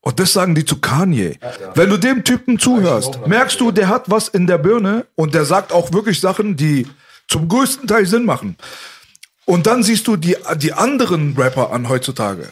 Und 0.00 0.18
das 0.18 0.32
sagen 0.32 0.54
die 0.54 0.64
zu 0.64 0.80
Kanye. 0.80 1.38
Wenn 1.74 1.90
du 1.90 1.98
dem 1.98 2.24
Typen 2.24 2.58
zuhörst, 2.58 3.26
merkst 3.26 3.60
du, 3.60 3.70
der 3.70 3.88
hat 3.88 4.10
was 4.10 4.28
in 4.28 4.46
der 4.46 4.56
Birne 4.56 5.04
und 5.16 5.34
der 5.34 5.44
sagt 5.44 5.70
auch 5.70 5.92
wirklich 5.92 6.18
Sachen, 6.18 6.56
die 6.56 6.86
zum 7.30 7.48
größten 7.48 7.88
Teil 7.88 8.04
Sinn 8.04 8.24
machen. 8.24 8.56
Und 9.46 9.66
dann 9.66 9.82
siehst 9.82 10.06
du 10.06 10.16
die, 10.16 10.36
die 10.56 10.72
anderen 10.72 11.34
Rapper 11.36 11.72
an 11.72 11.88
heutzutage. 11.88 12.48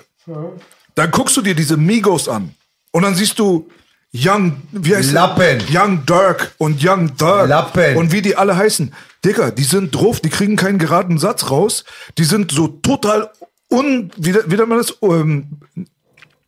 Dann 0.95 1.11
guckst 1.11 1.37
du 1.37 1.43
dir 1.43 1.55
diese 1.55 1.76
Migos 1.76 2.29
an. 2.29 2.55
Und 2.93 3.03
dann 3.03 3.14
siehst 3.14 3.39
du 3.39 3.68
Young, 4.14 4.62
wie 4.72 4.97
heißt 4.97 5.12
der? 5.12 5.20
Lappen. 5.20 5.62
Young 5.70 6.07
Dirk 6.07 6.53
und 6.59 6.83
Young 6.83 7.14
Dirk. 7.16 7.49
Lappen. 7.49 7.97
Und 7.97 8.12
wie 8.12 8.22
die 8.22 8.37
alle 8.37 8.57
heißen. 8.57 8.95
Digga, 9.24 9.51
die 9.51 9.64
sind 9.64 9.95
drauf, 9.95 10.20
die 10.20 10.31
kriegen 10.31 10.57
keinen 10.57 10.79
geraden 10.79 11.18
Satz 11.18 11.51
raus. 11.51 11.85
Die 12.16 12.24
sind 12.24 12.51
so 12.53 12.68
total 12.68 13.31
un, 13.70 14.11
wie, 14.16 14.35
wie 14.35 14.57
nennt 14.57 14.68
man 14.68 14.79
das? 14.79 14.97
Ähm, 15.03 15.59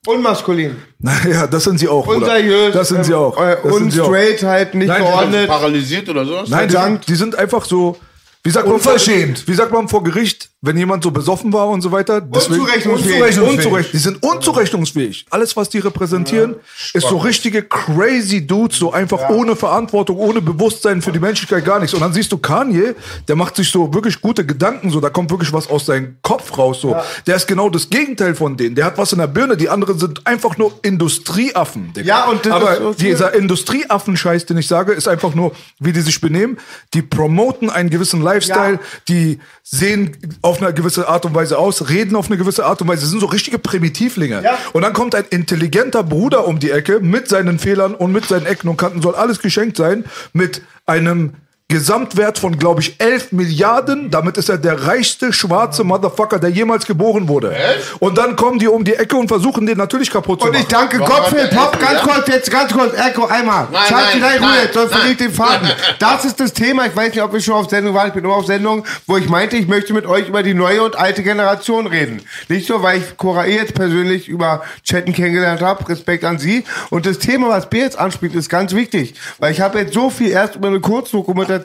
Unmaskulin. 0.07 0.77
naja, 0.99 1.47
das 1.47 1.65
sind 1.65 1.79
sie 1.79 1.89
auch. 1.89 2.07
Unseriös. 2.07 2.73
Das 2.73 2.89
sind 2.89 3.05
sie 3.05 3.13
ähm, 3.13 3.19
auch. 3.19 3.37
Äh, 3.39 3.57
unstraight 3.63 4.43
halt, 4.43 4.75
nicht 4.75 4.89
Nein, 4.89 5.03
geordnet. 5.03 5.49
Paralysiert 5.49 6.09
oder 6.09 6.25
sowas? 6.25 6.49
Nein, 6.49 6.69
die 6.69 6.77
sind, 6.77 7.09
die 7.09 7.15
sind 7.15 7.37
einfach 7.37 7.65
so. 7.67 7.99
Wie 8.43 8.51
sagt, 8.51 8.67
man 8.67 8.81
wie 8.81 9.55
sagt 9.55 9.71
man 9.71 9.87
vor 9.89 10.03
Gericht, 10.03 10.49
wenn 10.63 10.77
jemand 10.79 11.05
so 11.05 11.11
besoffen 11.11 11.53
war 11.53 11.69
und 11.69 11.83
so 11.83 11.93
weiter? 11.93 12.23
Deswegen- 12.23 12.61
Unzurechnungsfähig. 12.61 13.13
Unzurechnungsfähig. 13.21 13.57
Unzurecht, 13.67 13.93
die 13.93 13.99
sind 13.99 14.23
unzurechnungsfähig. 14.23 15.27
Alles, 15.29 15.57
was 15.57 15.69
die 15.69 15.79
repräsentieren, 15.79 16.57
ist 16.95 17.07
so 17.07 17.19
richtige 17.19 17.63
crazy 17.63 18.47
Dudes, 18.47 18.79
so 18.79 18.93
einfach 18.93 19.29
ohne 19.29 19.57
Verantwortung, 19.57 20.17
ohne 20.17 20.41
Bewusstsein 20.41 21.03
für 21.03 21.13
die 21.13 21.19
Menschlichkeit, 21.19 21.67
gar 21.67 21.81
nichts. 21.81 21.93
Und 21.93 22.01
dann 22.01 22.15
siehst 22.15 22.33
du 22.33 22.39
Kanye, 22.39 22.95
der 23.29 23.37
macht 23.37 23.57
sich 23.57 23.71
so 23.71 23.93
wirklich 23.93 24.21
gute 24.23 24.47
Gedanken, 24.47 24.89
so 24.91 25.01
da 25.01 25.11
kommt 25.11 25.31
wirklich 25.31 25.53
was 25.53 25.69
aus 25.69 25.85
seinem 25.85 26.17
Kopf 26.23 26.57
raus, 26.57 26.81
so. 26.81 26.97
Der 27.27 27.37
ist 27.37 27.47
genau 27.47 27.69
das 27.69 27.91
Gegenteil 27.91 28.35
von 28.35 28.57
denen. 28.57 28.75
Der 28.75 28.87
hat 28.87 28.97
was 28.97 29.13
in 29.13 29.19
der 29.19 29.27
Birne, 29.27 29.59
die 29.59 29.69
anderen 29.69 29.99
sind 29.99 30.27
einfach 30.27 30.57
nur 30.57 30.73
Industrieaffen. 30.83 31.93
Digga. 31.93 32.07
Ja, 32.07 32.25
und 32.29 32.47
Aber 32.51 32.73
ist 32.73 32.79
so- 32.79 32.93
dieser 32.95 33.35
Industrieaffen-Scheiß, 33.35 34.47
den 34.47 34.57
ich 34.59 34.67
sage, 34.67 34.93
ist 34.93 35.09
einfach 35.09 35.35
nur, 35.35 35.53
wie 35.79 35.93
die 35.93 36.01
sich 36.01 36.21
benehmen. 36.23 36.59
Die 36.95 37.03
promoten 37.03 37.69
einen 37.71 37.91
gewissen 37.91 38.23
Lifestyle, 38.35 38.75
Ja. 38.75 38.81
die 39.09 39.39
sehen 39.63 40.17
auf 40.43 40.61
eine 40.63 40.73
gewisse 40.75 41.09
Art 41.09 41.25
und 41.25 41.35
Weise 41.35 41.59
aus, 41.59 41.89
reden 41.89 42.17
auf 42.17 42.27
eine 42.27 42.37
gewisse 42.39 42.65
Art 42.67 42.81
und 42.83 42.89
Weise, 42.89 43.07
sind 43.07 43.21
so 43.21 43.27
richtige 43.27 43.59
Primitivlinge. 43.59 44.43
Ja. 44.43 44.59
Und 44.73 44.83
dann 44.83 44.93
kommt 44.93 45.15
ein 45.15 45.25
intelligenter 45.31 46.03
Bruder 46.03 46.47
um 46.47 46.59
die 46.59 46.71
Ecke 46.71 47.01
mit 47.01 47.29
seinen 47.29 47.59
Fehlern 47.59 47.95
und 47.95 48.13
mit 48.13 48.25
seinen 48.27 48.47
Ecken 48.47 48.69
und 48.69 48.77
Kanten, 48.77 49.03
soll 49.03 49.15
alles 49.15 49.41
geschenkt 49.41 49.77
sein, 49.77 50.05
mit 50.33 50.63
einem 50.87 51.35
Gesamtwert 51.71 52.39
von, 52.39 52.59
glaube 52.59 52.83
ich, 52.83 52.97
11 53.01 53.33
Milliarden. 53.33 54.11
Damit 54.11 54.37
ist 54.37 54.51
er 54.51 54.59
der 54.59 54.87
reichste 54.87 55.33
schwarze 55.33 55.85
Motherfucker, 55.85 56.39
der 56.39 56.51
jemals 56.51 56.85
geboren 56.85 57.29
wurde. 57.29 57.57
Und 58.01 58.19
dann 58.19 58.37
kommen 58.37 58.59
die 58.59 58.69
um 58.69 58.85
die 58.85 58.95
Ecke 58.95 59.17
und 59.17 59.29
versuchen 59.29 59.65
den 59.65 59.79
natürlich 59.79 60.11
kaputt 60.11 60.41
zu 60.41 60.47
Und 60.47 60.53
machen. 60.53 60.63
ich 60.63 60.69
danke 60.69 61.01
Warum 61.01 61.15
Gott 61.15 61.29
für 61.29 61.37
den 61.37 61.57
Pop. 61.57 61.81
Ganz 61.81 61.93
ja? 61.93 62.01
kurz, 62.01 62.29
jetzt 62.29 62.51
ganz 62.51 62.73
kurz. 62.73 62.93
Echo, 62.99 63.25
einmal. 63.27 63.69
Nein, 63.73 63.83
Schalt 63.89 64.07
nein, 64.21 64.33
die 64.35 64.39
Ruhe 64.39 64.49
nein, 64.49 64.59
jetzt, 64.65 64.75
sonst 64.75 64.93
verliert 64.95 65.21
den 65.21 65.33
Faden. 65.33 65.69
Das 65.99 66.25
ist 66.25 66.41
das 66.41 66.53
Thema. 66.53 66.87
Ich 66.87 66.97
weiß 66.97 67.15
nicht, 67.15 67.23
ob 67.23 67.33
wir 67.33 67.41
schon 67.41 67.55
auf 67.55 67.71
Sendung 67.71 67.95
waren. 67.95 68.09
Ich 68.09 68.15
bin 68.15 68.25
immer 68.25 68.35
auf 68.35 68.47
Sendung, 68.47 68.85
wo 69.07 69.17
ich 69.17 69.29
meinte, 69.29 69.57
ich 69.57 69.69
möchte 69.69 69.93
mit 69.95 70.07
euch 70.07 70.29
über 70.29 70.43
die 70.43 70.55
neue 70.55 70.83
und 70.83 70.99
alte 70.99 71.23
Generation 71.23 71.87
reden. 71.87 72.23
Nicht 72.49 72.69
nur, 72.69 72.83
weil 72.83 72.99
ich 72.99 73.17
Cora 73.17 73.47
E. 73.47 73.55
jetzt 73.55 73.75
persönlich 73.75 74.29
über 74.29 74.63
Chatten 74.85 75.13
kennengelernt 75.13 75.61
habe. 75.63 75.89
Respekt 75.89 76.25
an 76.25 76.39
sie. 76.39 76.65
Und 76.91 77.07
das 77.07 77.19
Thema, 77.19 77.49
was 77.49 77.71
B 77.71 77.79
jetzt 77.79 77.99
anspielt, 77.99 78.35
ist 78.35 78.49
ganz 78.49 78.75
wichtig. 78.75 79.15
Weil 79.39 79.53
ich 79.53 79.61
habe 79.61 79.79
jetzt 79.79 79.95
so 79.95 80.11
viel 80.11 80.31
erst 80.31 80.57
über 80.57 80.69
eine 80.69 80.81
Kurzdokumentation, 80.81 81.60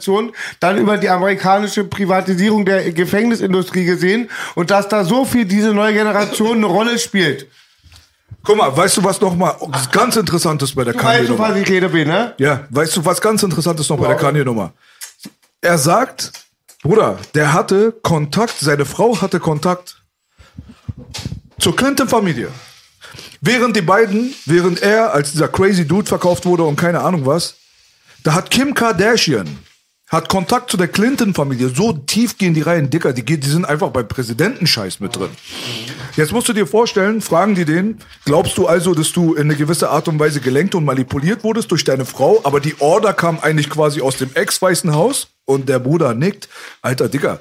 dann 0.59 0.77
über 0.77 0.97
die 0.97 1.09
amerikanische 1.09 1.83
Privatisierung 1.83 2.65
der 2.65 2.91
Gefängnisindustrie 2.91 3.85
gesehen 3.85 4.29
und 4.55 4.71
dass 4.71 4.87
da 4.87 5.03
so 5.03 5.25
viel 5.25 5.45
diese 5.45 5.73
neue 5.73 5.93
Generation 5.93 6.57
eine 6.57 6.65
Rolle 6.67 6.97
spielt. 6.99 7.47
Guck 8.43 8.57
mal, 8.57 8.75
weißt 8.75 8.97
du, 8.97 9.03
was 9.03 9.19
noch 9.21 9.35
mal 9.35 9.55
ganz 9.91 10.15
interessant 10.15 10.61
ist 10.61 10.75
bei 10.75 10.83
der 10.83 10.93
Du 10.93 10.99
weißt, 10.99 11.17
Kanye-Nummer? 11.17 11.49
was 11.49 11.57
ich 11.57 11.69
rede, 11.69 11.89
B, 11.89 12.05
ne? 12.05 12.33
Ja, 12.37 12.65
weißt 12.69 12.97
du, 12.97 13.05
was 13.05 13.19
ganz 13.19 13.41
interessant 13.41 13.79
ist 13.79 13.89
noch 13.89 13.97
bei 13.97 14.07
der 14.07 14.17
Kanye-Nummer? 14.17 14.71
Er 15.61 15.77
sagt, 15.79 16.31
Bruder, 16.83 17.17
der 17.33 17.53
hatte 17.53 17.91
Kontakt, 18.03 18.55
seine 18.59 18.85
Frau 18.85 19.19
hatte 19.19 19.39
Kontakt 19.39 20.03
zur 21.59 21.75
Clinton-Familie. 21.75 22.49
Während 23.41 23.75
die 23.75 23.81
beiden, 23.81 24.33
während 24.45 24.81
er 24.81 25.13
als 25.13 25.31
dieser 25.31 25.47
crazy 25.47 25.87
Dude 25.87 26.07
verkauft 26.07 26.45
wurde 26.45 26.63
und 26.63 26.75
keine 26.75 27.01
Ahnung 27.01 27.25
was, 27.25 27.55
da 28.23 28.33
hat 28.33 28.49
Kim 28.51 28.73
Kardashian 28.73 29.57
hat 30.15 30.29
Kontakt 30.29 30.71
zu 30.71 30.77
der 30.77 30.87
Clinton-Familie. 30.87 31.69
So 31.69 31.93
tief 31.93 32.37
gehen 32.37 32.53
die 32.53 32.61
Reihen 32.61 32.89
dicker. 32.89 33.13
Die, 33.13 33.23
die 33.23 33.47
sind 33.47 33.65
einfach 33.65 33.89
beim 33.89 34.07
Präsidentenscheiß 34.07 34.99
mit 34.99 35.15
drin. 35.15 35.29
Jetzt 36.15 36.31
musst 36.31 36.47
du 36.47 36.53
dir 36.53 36.65
vorstellen, 36.65 37.21
fragen 37.21 37.55
die 37.55 37.65
den, 37.65 37.97
glaubst 38.23 38.57
du 38.57 38.67
also, 38.67 38.93
dass 38.93 39.11
du 39.11 39.33
in 39.33 39.43
eine 39.43 39.55
gewisse 39.55 39.89
Art 39.89 40.07
und 40.07 40.17
Weise 40.17 40.39
gelenkt 40.39 40.73
und 40.73 40.85
manipuliert 40.85 41.43
wurdest 41.43 41.69
durch 41.71 41.83
deine 41.83 42.05
Frau, 42.05 42.39
aber 42.43 42.61
die 42.61 42.75
Order 42.79 43.13
kam 43.13 43.39
eigentlich 43.39 43.69
quasi 43.69 44.01
aus 44.01 44.17
dem 44.17 44.29
ex-weißen 44.33 44.93
Haus? 44.95 45.27
Und 45.47 45.69
der 45.69 45.77
Bruder 45.77 46.15
nickt. 46.15 46.49
Alter 46.81 47.07
Dicker, 47.07 47.39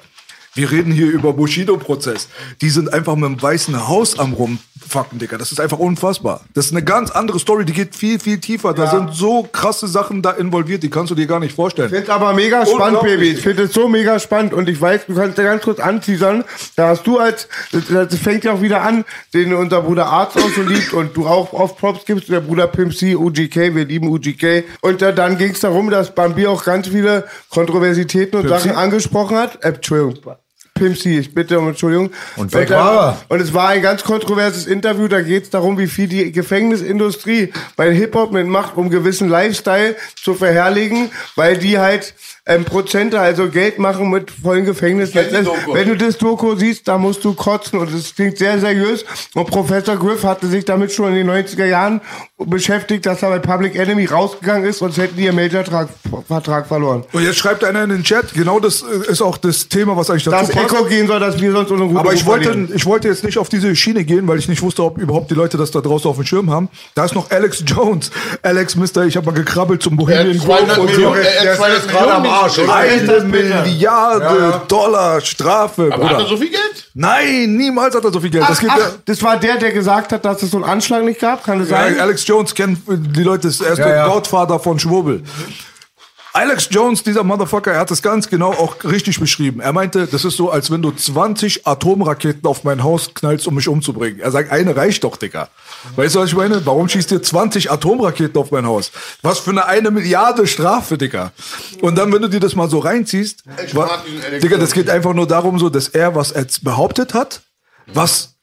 wir 0.55 0.71
reden 0.71 0.91
hier 0.91 1.07
über 1.07 1.33
Bushido-Prozess. 1.33 2.29
Die 2.61 2.69
sind 2.69 2.91
einfach 2.93 3.15
mit 3.15 3.25
dem 3.25 3.41
weißen 3.41 3.89
Haus 3.89 4.17
am 4.17 4.33
rumfucken, 4.33 5.19
Dicker. 5.19 5.37
Das 5.37 5.51
ist 5.51 5.59
einfach 5.59 5.79
unfassbar. 5.79 6.41
Das 6.53 6.67
ist 6.67 6.71
eine 6.71 6.83
ganz 6.83 7.11
andere 7.11 7.39
Story, 7.39 7.65
die 7.65 7.73
geht 7.73 7.93
viel, 7.93 8.19
viel 8.19 8.39
tiefer. 8.39 8.73
Da 8.73 8.89
sind 8.89 9.13
so 9.13 9.43
krasse 9.43 9.87
Sachen 9.87 10.21
da 10.21 10.31
involviert, 10.31 10.81
die 10.81 10.89
kannst 10.89 11.11
du 11.11 11.15
dir 11.15 11.27
gar 11.27 11.41
nicht 11.41 11.53
vorstellen. 11.53 11.89
Ich 11.89 11.95
finde 11.95 12.13
aber 12.13 12.33
mega 12.33 12.65
spannend. 12.65 13.01
Baby. 13.01 13.31
Ich 13.31 13.41
finde 13.41 13.63
es 13.63 13.73
so 13.73 13.89
mega 13.89 14.17
spannend 14.17 14.53
und 14.53 14.69
ich 14.69 14.79
weiß, 14.79 15.07
du 15.07 15.15
kannst 15.15 15.37
da 15.37 15.43
ganz 15.43 15.61
kurz 15.61 15.79
anteasern. 15.79 16.45
Da 16.77 16.87
hast 16.87 17.05
du 17.05 17.19
als, 17.19 17.49
das, 17.71 18.15
fängt 18.15 18.45
ja 18.45 18.53
auch 18.53 18.61
wieder 18.61 18.81
an, 18.81 19.03
den 19.33 19.53
unser 19.53 19.81
Bruder 19.81 20.05
Arzt 20.05 20.37
auch 20.37 20.49
so 20.55 20.61
liebt 20.61 20.93
und 20.93 21.17
du 21.17 21.27
auch 21.27 21.51
oft 21.51 21.77
Props 21.77 22.05
gibst, 22.05 22.29
der 22.29 22.39
Bruder 22.39 22.67
Pimp 22.67 22.95
C, 22.95 23.15
UGK, 23.15 23.75
wir 23.75 23.83
lieben 23.83 24.07
UGK. 24.07 24.63
Und 24.81 25.01
da, 25.01 25.11
dann 25.11 25.37
ging 25.37 25.51
es 25.51 25.59
darum, 25.59 25.89
dass 25.89 26.15
Bambi 26.15 26.47
auch 26.47 26.63
ganz 26.63 26.87
viele 26.87 27.25
Kontroversitäten 27.49 28.39
und 28.39 28.47
Pimp? 28.47 28.57
Sachen 28.57 28.71
angesprochen 28.71 29.35
hat. 29.35 29.61
Äh, 29.61 29.69
Entschuldigung. 29.69 30.35
Pimp 30.75 30.99
C, 30.99 31.19
ich 31.19 31.33
bitte 31.33 31.57
um 31.57 31.69
Entschuldigung. 31.69 32.11
Und 32.35 32.53
weg 32.53 32.69
war 32.69 32.95
er. 32.95 33.21
Und 33.29 33.39
es 33.39 33.53
war 33.53 33.69
ein 33.69 33.81
ganz 33.81 34.03
kontroverses 34.03 34.67
Interview, 34.67 35.07
da 35.07 35.21
geht 35.21 35.43
es 35.43 35.49
darum, 35.49 35.77
wie 35.77 35.87
viel 35.87 36.09
die 36.09 36.33
Gefängnisindustrie 36.33 37.53
bei 37.77 37.93
Hip-Hop 37.93 38.33
mitmacht, 38.33 38.75
um 38.75 38.89
gewissen 38.89 39.29
Lifestyle 39.29 39.95
zu 40.21 40.33
verherrlichen, 40.33 41.11
weil 41.37 41.57
die 41.57 41.79
halt 41.79 42.13
ähm, 42.47 42.63
Prozente, 42.63 43.19
also 43.19 43.49
Geld 43.49 43.79
machen 43.79 44.09
mit 44.11 44.29
vollen 44.29 44.65
Gefängnissen. 44.65 45.19
Das-. 45.31 45.47
Wenn 45.71 45.87
du 45.87 45.97
das 45.97 46.17
Doku 46.17 46.55
siehst, 46.55 46.87
da 46.87 46.97
musst 46.97 47.23
du 47.25 47.33
kotzen 47.33 47.79
und 47.79 47.91
es 47.91 48.13
klingt 48.13 48.37
sehr 48.37 48.59
seriös. 48.59 49.03
Und 49.33 49.47
Professor 49.47 49.95
Griff 49.97 50.23
hatte 50.23 50.47
sich 50.47 50.63
damit 50.63 50.91
schon 50.91 51.15
in 51.15 51.27
den 51.27 51.29
90er 51.29 51.65
Jahren 51.65 52.01
beschäftigt, 52.37 53.05
dass 53.05 53.23
er 53.23 53.29
bei 53.29 53.39
Public 53.39 53.75
Enemy 53.75 54.05
rausgegangen 54.05 54.69
ist, 54.69 54.79
sonst 54.79 54.97
hätten 54.97 55.15
die 55.17 55.23
ihren 55.23 55.35
Major-Vertrag 55.35 56.67
verloren. 56.67 57.03
Und 57.13 57.23
jetzt 57.23 57.37
schreibt 57.37 57.63
einer 57.63 57.83
in 57.83 57.89
den 57.89 58.03
Chat, 58.03 58.33
genau 58.33 58.59
das 58.59 58.83
äh, 58.83 59.11
ist 59.11 59.21
auch 59.21 59.37
das 59.37 59.67
Thema, 59.67 59.97
was 59.97 60.09
eigentlich 60.09 60.25
dazu 60.25 60.45
Dass 60.45 60.51
passt. 60.51 60.73
Echo 60.73 60.85
gehen 60.85 61.07
soll, 61.07 61.19
dass 61.19 61.41
wir 61.41 61.51
sonst 61.51 61.71
unsere 61.71 61.89
gute 61.89 61.99
Aber 61.99 62.13
ich 62.13 62.25
wollte, 62.27 62.49
verlieren. 62.49 62.71
ich 62.75 62.85
wollte 62.85 63.07
jetzt 63.07 63.23
nicht 63.23 63.39
auf 63.39 63.49
diese 63.49 63.75
Schiene 63.75 64.03
gehen, 64.03 64.27
weil 64.27 64.37
ich 64.37 64.47
nicht 64.47 64.61
wusste, 64.61 64.83
ob 64.83 64.99
überhaupt 64.99 65.31
die 65.31 65.35
Leute 65.35 65.57
das 65.57 65.71
da 65.71 65.81
draußen 65.81 66.09
auf 66.09 66.17
dem 66.17 66.25
Schirm 66.25 66.51
haben. 66.51 66.69
Da 66.93 67.05
ist 67.05 67.15
noch 67.15 67.31
Alex 67.31 67.63
Jones. 67.65 68.11
Alex 68.43 68.75
Mister, 68.75 69.05
ich 69.05 69.17
habe 69.17 69.25
mal 69.25 69.35
gekrabbelt 69.35 69.81
zum 69.81 69.95
Bohemian 69.95 70.37
Grove 70.37 70.59
200 70.59 70.77
und 70.77 70.89
so. 70.89 70.95
Millionen, 70.95 71.21
er 71.21 71.39
hat 71.39 71.47
ist 71.47 71.57
200 71.57 71.77
jetzt 71.77 71.89
gerade 71.89 72.13
am 72.13 72.21
Millionen 72.21 72.34
Arsch, 72.43 72.59
oder? 72.59 72.75
Eine 72.75 73.21
Milliarde 73.21 74.61
Dollar 74.67 75.21
Strafe, 75.21 75.89
Aber 75.91 76.03
hat 76.05 76.11
er 76.11 76.17
Bruder. 76.17 76.29
so 76.29 76.37
viel 76.37 76.49
Geld? 76.49 76.89
Nein, 76.93 77.55
niemals 77.55 77.95
hat 77.95 78.03
er 78.03 78.11
so 78.11 78.19
viel 78.19 78.29
Geld. 78.29 78.43
Ach, 78.45 78.49
das 78.49 78.59
ach, 78.69 78.77
ja, 78.77 78.91
das 79.05 79.23
war 79.23 79.37
der, 79.37 79.57
der 79.57 79.71
gesagt 79.71 80.11
hat, 80.11 80.23
dass 80.25 80.41
es 80.43 80.51
so 80.51 80.57
einen 80.57 80.65
Anschlag 80.65 81.03
nicht 81.03 81.19
gab? 81.19 81.43
Kann 81.43 81.59
das 81.59 81.69
ja, 81.69 81.77
sein? 81.83 81.99
Alex 81.99 82.25
Jones 82.27 82.53
kennt 82.55 82.79
die 82.87 83.23
Leute, 83.23 83.47
ist 83.47 83.61
erst 83.61 83.79
Ja, 83.79 83.85
der 83.87 83.95
ja. 83.95 84.07
Godfather 84.07 84.59
von 84.59 84.79
Schwurbel. 84.79 85.23
Alex 86.35 86.67
Jones, 86.69 87.01
dieser 87.01 87.23
Motherfucker, 87.23 87.71
er 87.71 87.79
hat 87.79 87.91
es 87.91 88.01
ganz 88.01 88.27
genau 88.27 88.49
auch 88.49 88.83
richtig 88.83 89.21
beschrieben. 89.21 89.61
Er 89.61 89.71
meinte, 89.71 90.05
das 90.05 90.25
ist 90.25 90.35
so, 90.35 90.51
als 90.51 90.69
wenn 90.69 90.81
du 90.81 90.91
20 90.91 91.65
Atomraketen 91.65 92.45
auf 92.45 92.65
mein 92.65 92.83
Haus 92.83 93.13
knallst, 93.13 93.47
um 93.47 93.55
mich 93.55 93.69
umzubringen. 93.69 94.19
Er 94.19 94.31
sagt, 94.31 94.51
eine 94.51 94.75
reicht 94.75 95.05
doch, 95.05 95.15
Digga. 95.15 95.47
Weißt 95.95 96.15
du, 96.15 96.19
was 96.19 96.29
ich 96.29 96.35
meine? 96.35 96.65
Warum 96.65 96.89
schießt 96.89 97.09
ihr 97.13 97.23
20 97.23 97.71
Atomraketen 97.71 98.35
auf 98.37 98.51
mein 98.51 98.65
Haus? 98.65 98.91
Was 99.21 99.39
für 99.39 99.51
eine 99.51 99.65
eine 99.65 99.91
Milliarde 99.91 100.45
Strafe, 100.45 100.97
Digga. 100.97 101.31
Und 101.79 101.97
dann, 101.97 102.11
wenn 102.11 102.21
du 102.21 102.27
dir 102.27 102.41
das 102.41 102.53
mal 102.53 102.69
so 102.69 102.79
reinziehst, 102.79 103.43
Digga, 104.43 104.57
das 104.57 104.73
geht 104.73 104.89
einfach 104.89 105.13
nur 105.13 105.27
darum, 105.27 105.57
so, 105.57 105.69
dass 105.69 105.87
er 105.87 106.15
was 106.15 106.33
jetzt 106.33 106.65
behauptet 106.65 107.13
hat, 107.13 107.43
was 107.93 108.34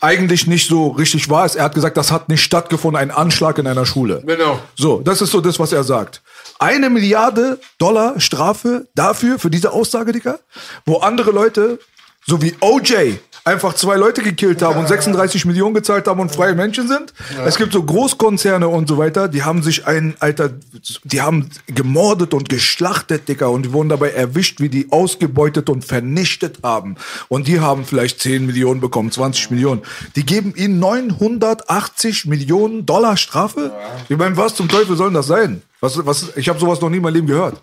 eigentlich 0.00 0.46
nicht 0.46 0.68
so 0.68 0.88
richtig 0.88 1.28
wahr 1.28 1.46
ist. 1.46 1.56
Er 1.56 1.64
hat 1.64 1.74
gesagt, 1.74 1.96
das 1.96 2.10
hat 2.10 2.28
nicht 2.28 2.42
stattgefunden, 2.42 3.00
ein 3.00 3.10
Anschlag 3.10 3.58
in 3.58 3.66
einer 3.66 3.86
Schule. 3.86 4.22
Genau. 4.26 4.58
So, 4.74 5.00
das 5.00 5.20
ist 5.20 5.30
so 5.30 5.40
das, 5.40 5.58
was 5.58 5.72
er 5.72 5.84
sagt. 5.84 6.22
Eine 6.58 6.90
Milliarde 6.90 7.58
Dollar 7.78 8.18
Strafe 8.20 8.86
dafür, 8.94 9.38
für 9.38 9.50
diese 9.50 9.72
Aussage, 9.72 10.12
Digga, 10.12 10.38
wo 10.86 10.98
andere 10.98 11.30
Leute, 11.30 11.78
so 12.26 12.42
wie 12.42 12.54
OJ, 12.60 13.18
einfach 13.44 13.74
zwei 13.74 13.96
Leute 13.96 14.22
gekillt 14.22 14.62
haben 14.62 14.78
und 14.78 14.88
36 14.88 15.44
Millionen 15.46 15.74
gezahlt 15.74 16.06
haben 16.06 16.20
und 16.20 16.30
freie 16.30 16.54
Menschen 16.54 16.88
sind. 16.88 17.14
Es 17.44 17.56
gibt 17.56 17.72
so 17.72 17.82
Großkonzerne 17.82 18.68
und 18.68 18.88
so 18.88 18.98
weiter, 18.98 19.28
die 19.28 19.42
haben 19.42 19.62
sich 19.62 19.86
ein, 19.86 20.14
Alter, 20.20 20.50
die 21.04 21.20
haben 21.20 21.48
gemordet 21.66 22.34
und 22.34 22.48
geschlachtet, 22.48 23.28
Digga, 23.28 23.46
und 23.46 23.64
die 23.64 23.72
wurden 23.72 23.88
dabei 23.88 24.10
erwischt, 24.10 24.60
wie 24.60 24.68
die 24.68 24.92
ausgebeutet 24.92 25.70
und 25.70 25.84
vernichtet 25.84 26.58
haben. 26.62 26.96
Und 27.28 27.48
die 27.48 27.60
haben 27.60 27.84
vielleicht 27.84 28.20
10 28.20 28.46
Millionen 28.46 28.80
bekommen, 28.80 29.10
20 29.10 29.50
Millionen. 29.50 29.82
Die 30.16 30.26
geben 30.26 30.54
ihnen 30.56 30.78
980 30.78 32.26
Millionen 32.26 32.84
Dollar 32.86 33.16
Strafe? 33.16 33.72
Ich 34.08 34.16
meine, 34.16 34.36
was 34.36 34.54
zum 34.54 34.68
Teufel 34.68 34.96
soll 34.96 35.12
das 35.12 35.26
sein? 35.26 35.62
Was, 35.80 36.04
was, 36.04 36.36
ich 36.36 36.48
habe 36.48 36.60
sowas 36.60 36.80
noch 36.80 36.90
nie 36.90 36.98
in 36.98 37.02
meinem 37.02 37.14
Leben 37.14 37.26
gehört. 37.26 37.60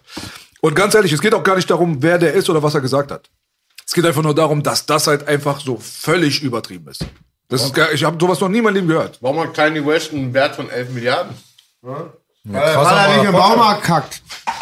Und 0.59 0.75
ganz 0.75 0.95
ehrlich, 0.95 1.13
es 1.13 1.21
geht 1.21 1.35
auch 1.35 1.43
gar 1.43 1.55
nicht 1.55 1.69
darum, 1.69 2.01
wer 2.01 2.17
der 2.17 2.33
ist 2.33 2.49
oder 2.49 2.63
was 2.63 2.73
er 2.73 2.81
gesagt 2.81 3.11
hat. 3.11 3.29
Es 3.87 3.93
geht 3.93 4.05
einfach 4.05 4.21
nur 4.21 4.35
darum, 4.35 4.61
dass 4.61 4.85
das 4.85 5.07
halt 5.07 5.27
einfach 5.27 5.61
so 5.61 5.77
völlig 5.77 6.43
übertrieben 6.43 6.89
ist. 6.89 7.05
Das 7.47 7.63
ist 7.63 7.73
ich 7.93 8.03
habe 8.03 8.17
sowas 8.19 8.41
noch 8.41 8.49
nie 8.49 8.57
in 8.57 8.65
meinem 8.65 8.75
Leben 8.75 8.87
gehört. 8.89 9.17
Warum 9.21 9.39
hat 9.39 9.53
Kanye 9.53 9.85
West 9.85 10.11
einen 10.11 10.33
Wert 10.33 10.57
von 10.57 10.69
11 10.69 10.89
Milliarden? 10.89 11.33
Weil 11.81 12.11
er 12.43 13.17
nicht 13.17 13.25
im 13.25 13.31
Baumarkt 13.31 13.83
kackt. 13.83 14.21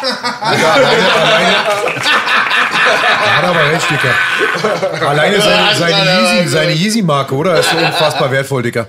Hat 2.86 3.44
aber 3.44 3.70
recht, 3.70 3.90
Dicker. 3.90 5.08
Alleine 5.08 5.40
seine, 5.40 5.76
seine 5.76 6.20
Yeezy, 6.20 6.48
seine 6.48 6.72
Yeezy-Marke, 6.72 7.34
oder? 7.34 7.58
Ist 7.58 7.70
so 7.70 7.76
unfassbar 7.76 8.30
wertvoll, 8.30 8.62
Dicker. 8.62 8.86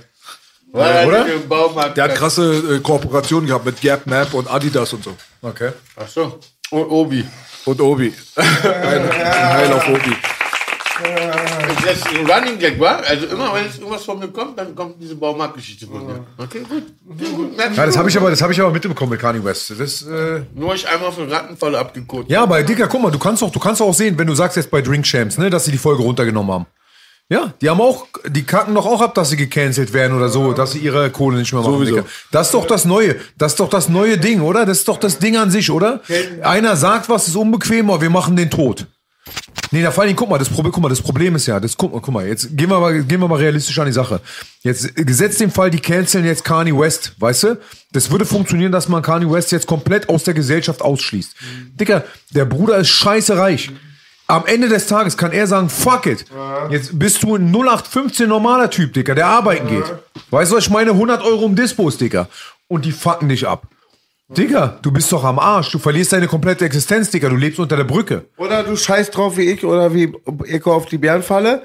Weil 0.72 0.96
er 0.96 1.06
oder? 1.06 1.24
nicht 1.24 1.34
im 1.34 1.48
Baumarkt 1.48 1.96
Der 1.96 2.04
hat 2.04 2.14
krasse 2.14 2.76
äh, 2.76 2.80
Kooperationen 2.80 3.46
gehabt 3.46 3.64
mit 3.64 3.80
Gap 3.80 4.06
Map 4.06 4.34
und 4.34 4.48
Adidas 4.48 4.92
und 4.92 5.02
so. 5.02 5.16
Okay. 5.42 5.72
Ach 5.96 6.08
so. 6.08 6.38
Und 6.70 6.84
Obi. 6.90 7.26
Und 7.68 7.82
Obi. 7.82 8.14
ein, 8.34 8.44
ein 8.44 9.52
Heil 9.52 9.72
auf 9.74 9.86
Obi. 9.90 10.16
Das 11.84 11.96
ist 11.98 12.08
ein 12.08 12.26
Running 12.26 12.58
Gag, 12.58 12.80
war? 12.80 13.02
Also 13.06 13.26
immer, 13.26 13.54
wenn 13.54 13.66
es 13.66 13.78
irgendwas 13.78 14.04
von 14.04 14.18
mir 14.18 14.28
kommt, 14.28 14.58
dann 14.58 14.74
kommt 14.74 14.94
diese 14.98 15.14
Baumarktgeschichte 15.14 15.86
von 15.86 16.06
mir. 16.06 16.26
Okay, 16.38 16.62
gut. 16.66 16.84
Okay, 17.10 17.30
gut. 17.36 17.56
Merk 17.58 17.76
Ja, 17.76 17.84
das 17.84 17.98
habe 17.98 18.08
ich 18.08 18.16
aber, 18.16 18.30
das 18.30 18.40
habe 18.40 18.54
ich 18.54 18.60
aber 18.60 18.70
mitbekommen 18.70 19.10
mit 19.10 19.20
Kanye 19.20 19.44
West. 19.44 19.74
Das, 19.78 20.00
äh, 20.02 20.40
Nur 20.54 20.74
ich 20.74 20.88
einmal 20.88 21.12
für 21.12 21.30
Rattenfalle 21.30 21.78
abgekurt. 21.78 22.30
ja, 22.30 22.42
aber 22.42 22.62
Dicker, 22.62 22.88
guck 22.88 23.02
mal, 23.02 23.10
du 23.10 23.18
kannst 23.18 23.42
doch, 23.42 23.50
du 23.50 23.60
kannst 23.60 23.82
doch 23.82 23.86
auch 23.88 23.94
sehen, 23.94 24.18
wenn 24.18 24.26
du 24.26 24.34
sagst 24.34 24.56
jetzt 24.56 24.70
bei 24.70 24.80
Drink 24.80 25.04
Champs, 25.04 25.36
ne, 25.36 25.50
dass 25.50 25.66
sie 25.66 25.70
die 25.70 25.78
Folge 25.78 26.02
runtergenommen 26.02 26.52
haben. 26.54 26.66
Ja, 27.30 27.52
die 27.60 27.68
haben 27.68 27.80
auch, 27.80 28.06
die 28.26 28.44
kacken 28.44 28.74
doch 28.74 28.86
auch 28.86 29.02
ab, 29.02 29.14
dass 29.14 29.28
sie 29.28 29.36
gecancelt 29.36 29.92
werden 29.92 30.16
oder 30.16 30.30
so, 30.30 30.54
dass 30.54 30.72
sie 30.72 30.78
ihre 30.78 31.10
Kohle 31.10 31.38
nicht 31.38 31.52
mehr 31.52 31.60
machen. 31.60 31.74
Sowieso. 31.74 32.04
Das 32.30 32.46
ist 32.46 32.54
doch 32.54 32.66
das 32.66 32.86
Neue. 32.86 33.16
Das 33.36 33.52
ist 33.52 33.60
doch 33.60 33.68
das 33.68 33.90
neue 33.90 34.16
Ding, 34.16 34.40
oder? 34.40 34.64
Das 34.64 34.78
ist 34.78 34.88
doch 34.88 34.98
das 34.98 35.18
Ding 35.18 35.36
an 35.36 35.50
sich, 35.50 35.70
oder? 35.70 36.00
Einer 36.42 36.76
sagt 36.76 37.10
was, 37.10 37.28
ist 37.28 37.36
unbequem, 37.36 37.90
aber 37.90 38.00
wir 38.00 38.10
machen 38.10 38.34
den 38.34 38.50
tot. 38.50 38.86
Nee, 39.70 39.82
da 39.82 39.90
vor 39.90 40.04
allem, 40.04 40.16
guck 40.16 40.30
mal, 40.30 40.38
das 40.38 40.48
Problem, 40.48 40.72
guck 40.72 40.82
mal, 40.82 40.88
das 40.88 41.02
Problem 41.02 41.34
ist 41.34 41.46
ja, 41.46 41.60
das 41.60 41.76
guck 41.76 41.92
mal, 41.92 42.00
guck 42.00 42.14
mal, 42.14 42.26
jetzt 42.26 42.56
gehen 42.56 42.70
wir 42.70 42.80
mal, 42.80 43.02
gehen 43.02 43.20
wir 43.20 43.28
mal 43.28 43.36
realistisch 43.36 43.78
an 43.78 43.84
die 43.84 43.92
Sache. 43.92 44.22
Jetzt 44.62 44.96
gesetzt 44.96 45.40
den 45.40 45.50
Fall, 45.50 45.70
die 45.70 45.80
canceln 45.80 46.24
jetzt 46.24 46.44
Kanye 46.44 46.78
West, 46.78 47.12
weißt 47.18 47.42
du? 47.42 47.58
Das 47.92 48.10
würde 48.10 48.24
funktionieren, 48.24 48.72
dass 48.72 48.88
man 48.88 49.02
Kanye 49.02 49.30
West 49.30 49.52
jetzt 49.52 49.66
komplett 49.66 50.08
aus 50.08 50.24
der 50.24 50.32
Gesellschaft 50.32 50.80
ausschließt. 50.80 51.34
Dicker, 51.78 52.04
der 52.30 52.46
Bruder 52.46 52.78
ist 52.78 52.88
scheiße 52.88 53.36
reich. 53.36 53.70
Am 54.30 54.44
Ende 54.44 54.68
des 54.68 54.86
Tages 54.86 55.16
kann 55.16 55.32
er 55.32 55.46
sagen, 55.46 55.70
fuck 55.70 56.04
it. 56.04 56.26
Jetzt 56.68 56.98
bist 56.98 57.22
du 57.22 57.36
ein 57.36 57.50
0815 57.50 58.28
normaler 58.28 58.68
Typ, 58.68 58.92
Dicker, 58.92 59.14
der 59.14 59.26
arbeiten 59.26 59.68
geht. 59.68 59.86
Weißt 60.30 60.52
du, 60.52 60.56
was 60.56 60.64
ich 60.64 60.70
meine? 60.70 60.90
100 60.90 61.22
Euro 61.22 61.46
im 61.46 61.56
Dispos, 61.56 61.96
Dicker. 61.96 62.28
Und 62.68 62.84
die 62.84 62.92
fucken 62.92 63.30
dich 63.30 63.48
ab. 63.48 63.62
Digga, 64.28 64.78
du 64.82 64.92
bist 64.92 65.10
doch 65.10 65.24
am 65.24 65.38
Arsch. 65.38 65.70
Du 65.70 65.78
verlierst 65.78 66.12
deine 66.12 66.26
komplette 66.26 66.66
Existenz, 66.66 67.08
Digga. 67.10 67.30
Du 67.30 67.36
lebst 67.36 67.58
unter 67.58 67.78
der 67.78 67.84
Brücke. 67.84 68.26
Oder 68.36 68.62
du 68.62 68.76
scheißt 68.76 69.16
drauf 69.16 69.38
wie 69.38 69.50
ich 69.50 69.64
oder 69.64 69.94
wie 69.94 70.12
Eko 70.44 70.74
auf 70.74 70.84
die 70.84 70.98
Bärenfalle. 70.98 71.62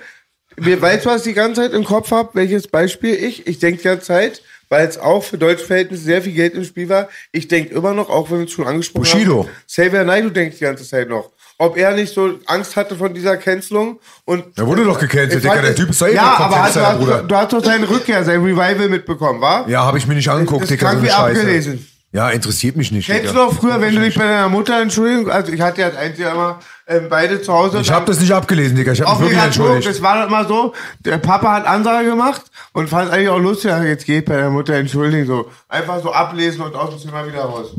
Mir 0.56 0.82
weißt 0.82 1.04
du, 1.06 1.10
was 1.10 1.26
ich 1.26 1.34
die 1.34 1.34
ganze 1.34 1.64
Zeit 1.64 1.74
im 1.74 1.84
Kopf 1.84 2.12
habe? 2.12 2.30
Welches 2.34 2.70
Beispiel 2.70 3.16
ich? 3.16 3.46
Ich 3.46 3.60
denke 3.60 3.80
die 3.80 3.84
ganze 3.84 4.06
Zeit, 4.06 4.42
weil 4.70 4.88
es 4.88 4.98
auch 4.98 5.26
für 5.26 5.38
deutsche 5.38 5.66
Verhältnisse 5.66 6.04
sehr 6.04 6.22
viel 6.22 6.32
Geld 6.32 6.54
im 6.54 6.64
Spiel 6.64 6.88
war. 6.88 7.10
Ich 7.34 7.50
denke 7.50 7.74
immer 7.76 7.94
noch, 7.94 8.10
auch 8.10 8.32
wenn 8.32 8.38
wir 8.38 8.46
es 8.46 8.52
schon 8.52 8.66
angesprochen 8.68 9.04
Bushido. 9.04 9.40
haben. 9.40 9.50
Xavier 9.68 10.06
Naidoo 10.06 10.30
denkt 10.30 10.56
die 10.58 10.64
ganze 10.64 10.86
Zeit 10.86 11.10
noch. 11.10 11.32
Ob 11.60 11.78
er 11.78 11.92
nicht 11.92 12.14
so 12.14 12.32
Angst 12.48 12.76
hatte 12.76 12.96
von 12.96 13.14
dieser 13.14 13.38
Cancelung 13.38 14.00
und. 14.26 14.44
Er 14.58 14.66
wurde 14.68 14.84
doch 14.84 15.00
gecancelt, 15.00 15.36
Ich 15.36 15.42
Digga. 15.42 15.62
Der 15.62 15.70
es- 15.72 15.76
Typ 15.76 15.90
ist 15.90 16.02
eh 16.02 16.14
Ja, 16.14 16.36
aber 16.38 16.64
hast, 16.64 16.76
du, 16.76 16.80
Bruder. 16.98 17.22
du, 17.24 17.36
hast 17.36 17.54
doch 17.54 17.64
seine 17.64 17.90
Rückkehr, 17.90 18.24
sein 18.24 18.42
Revival 18.44 18.90
mitbekommen, 18.90 19.40
wa? 19.40 19.64
Ja, 19.68 19.84
habe 19.86 19.98
ich 19.98 20.08
mir 20.08 20.16
nicht 20.16 20.30
angeguckt, 20.30 20.64
Das 20.64 20.70
Digga. 20.70 20.90
klang 20.90 20.98
So 21.00 21.04
wie 21.06 21.10
Scheiße. 21.10 21.40
abgelesen. 21.40 21.88
Ja, 22.12 22.30
interessiert 22.30 22.76
mich 22.76 22.92
nicht, 22.92 23.08
Kennst 23.08 23.32
du 23.34 23.38
noch 23.38 23.54
früher, 23.56 23.82
wenn 23.82 23.96
du 23.96 24.02
dich 24.02 24.14
bei 24.14 24.24
deiner 24.26 24.48
Mutter 24.48 24.80
entschuldigen, 24.80 25.32
also 25.32 25.52
ich 25.52 25.60
hatte 25.60 25.82
ja 25.82 25.88
als 25.88 25.96
einziger 25.98 26.32
immer 26.32 26.60
ähm, 26.88 27.08
beide 27.10 27.42
zu 27.42 27.52
Hause. 27.52 27.80
Ich 27.82 27.92
habe 27.92 28.06
das 28.06 28.20
nicht 28.20 28.32
abgelesen, 28.32 28.76
Digga. 28.76 28.92
Ich 28.92 29.02
habe 29.02 29.12
mich 29.14 29.32
wirklich 29.32 29.44
entschuldigt. 29.44 29.88
das 29.90 30.00
war 30.02 30.30
mal 30.30 30.48
so, 30.48 30.74
der 31.00 31.18
Papa 31.18 31.54
hat 31.54 31.66
Ansage 31.66 32.10
gemacht 32.10 32.44
und 32.74 32.88
fand 32.88 33.08
es 33.08 33.14
eigentlich 33.14 33.30
auch 33.30 33.40
lustig, 33.40 33.72
ja, 33.72 33.82
jetzt 33.84 34.06
geht 34.06 34.26
bei 34.26 34.36
der 34.38 34.52
Mutter 34.52 34.76
entschuldigen, 34.76 35.26
so. 35.26 35.50
Einfach 35.70 36.04
so 36.04 36.12
ablesen 36.14 36.62
und 36.62 36.76
aus 36.76 36.92
dem 36.92 37.00
Zimmer 37.00 37.26
wieder 37.28 37.46
raus. 37.46 37.70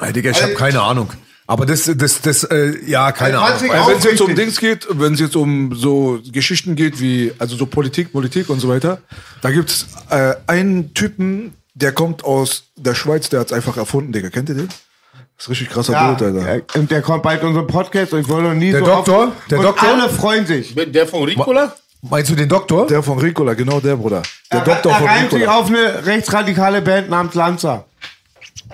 Ey, 0.00 0.12
Digga, 0.14 0.30
ich 0.30 0.42
habe 0.42 0.54
keine 0.54 0.80
Ahnung. 0.80 1.10
Aber 1.50 1.64
das, 1.64 1.90
das, 1.96 2.20
das, 2.20 2.44
äh, 2.44 2.76
ja, 2.86 3.10
keine 3.10 3.40
Also, 3.40 3.64
Ahnung. 3.70 3.88
Wenn 3.88 3.96
es 3.98 4.04
jetzt 4.04 4.20
um. 4.20 4.34
Dings 4.34 4.60
geht, 4.60 4.86
wenn 4.90 5.14
es 5.14 5.20
jetzt 5.20 5.34
um 5.34 5.74
so 5.74 6.20
Geschichten 6.30 6.76
geht 6.76 7.00
wie, 7.00 7.32
also 7.38 7.56
so 7.56 7.64
Politik, 7.66 8.12
Politik 8.12 8.50
und 8.50 8.60
so 8.60 8.68
weiter, 8.68 8.98
da 9.40 9.50
gibt's 9.50 9.86
äh, 10.10 10.34
einen 10.46 10.92
Typen, 10.92 11.54
der 11.74 11.92
kommt 11.92 12.22
aus 12.22 12.64
der 12.76 12.94
Schweiz, 12.94 13.30
der 13.30 13.40
hat's 13.40 13.52
einfach 13.54 13.78
erfunden, 13.78 14.12
Digga. 14.12 14.28
Kennt 14.28 14.50
ihr 14.50 14.56
den? 14.56 14.68
Das 14.68 15.46
ist 15.46 15.50
richtig 15.50 15.70
krasser 15.70 15.92
Ja, 15.94 16.12
Dude, 16.14 16.44
Alter. 16.46 16.78
und 16.78 16.90
der 16.90 17.00
kommt 17.00 17.22
bald 17.22 17.40
in 17.40 17.48
unseren 17.48 17.66
Podcast 17.66 18.12
und 18.12 18.20
ich 18.20 18.28
wollte 18.28 18.48
noch 18.48 18.54
nie 18.54 18.70
Der 18.72 18.80
so 18.80 18.86
Doktor? 18.86 19.28
oft- 19.28 19.50
Der 19.50 19.58
und 19.60 19.64
Doktor? 19.64 19.88
alle 19.88 20.08
freuen 20.10 20.46
sich. 20.46 20.74
Der 20.74 21.06
von 21.06 21.22
Ricola? 21.24 21.72
Meinst 22.02 22.30
du 22.30 22.34
den 22.36 22.48
Doktor? 22.48 22.86
Der 22.88 23.02
von 23.02 23.18
Ricola, 23.18 23.54
genau 23.54 23.80
der, 23.80 23.96
Bruder. 23.96 24.22
Der 24.52 24.58
er, 24.60 24.64
Doktor 24.66 24.92
er 24.92 24.98
von 24.98 25.06
reimt 25.08 25.30
sich 25.30 25.40
Ricola. 25.40 25.56
auf 25.58 25.66
eine 25.68 26.04
rechtsradikale 26.06 26.82
Band 26.82 27.08
namens 27.08 27.34
Lanza. 27.34 27.84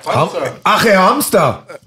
Ham 0.07 0.31
Ach, 0.65 0.85
Herr 0.85 1.03
Hamster. 1.03 1.63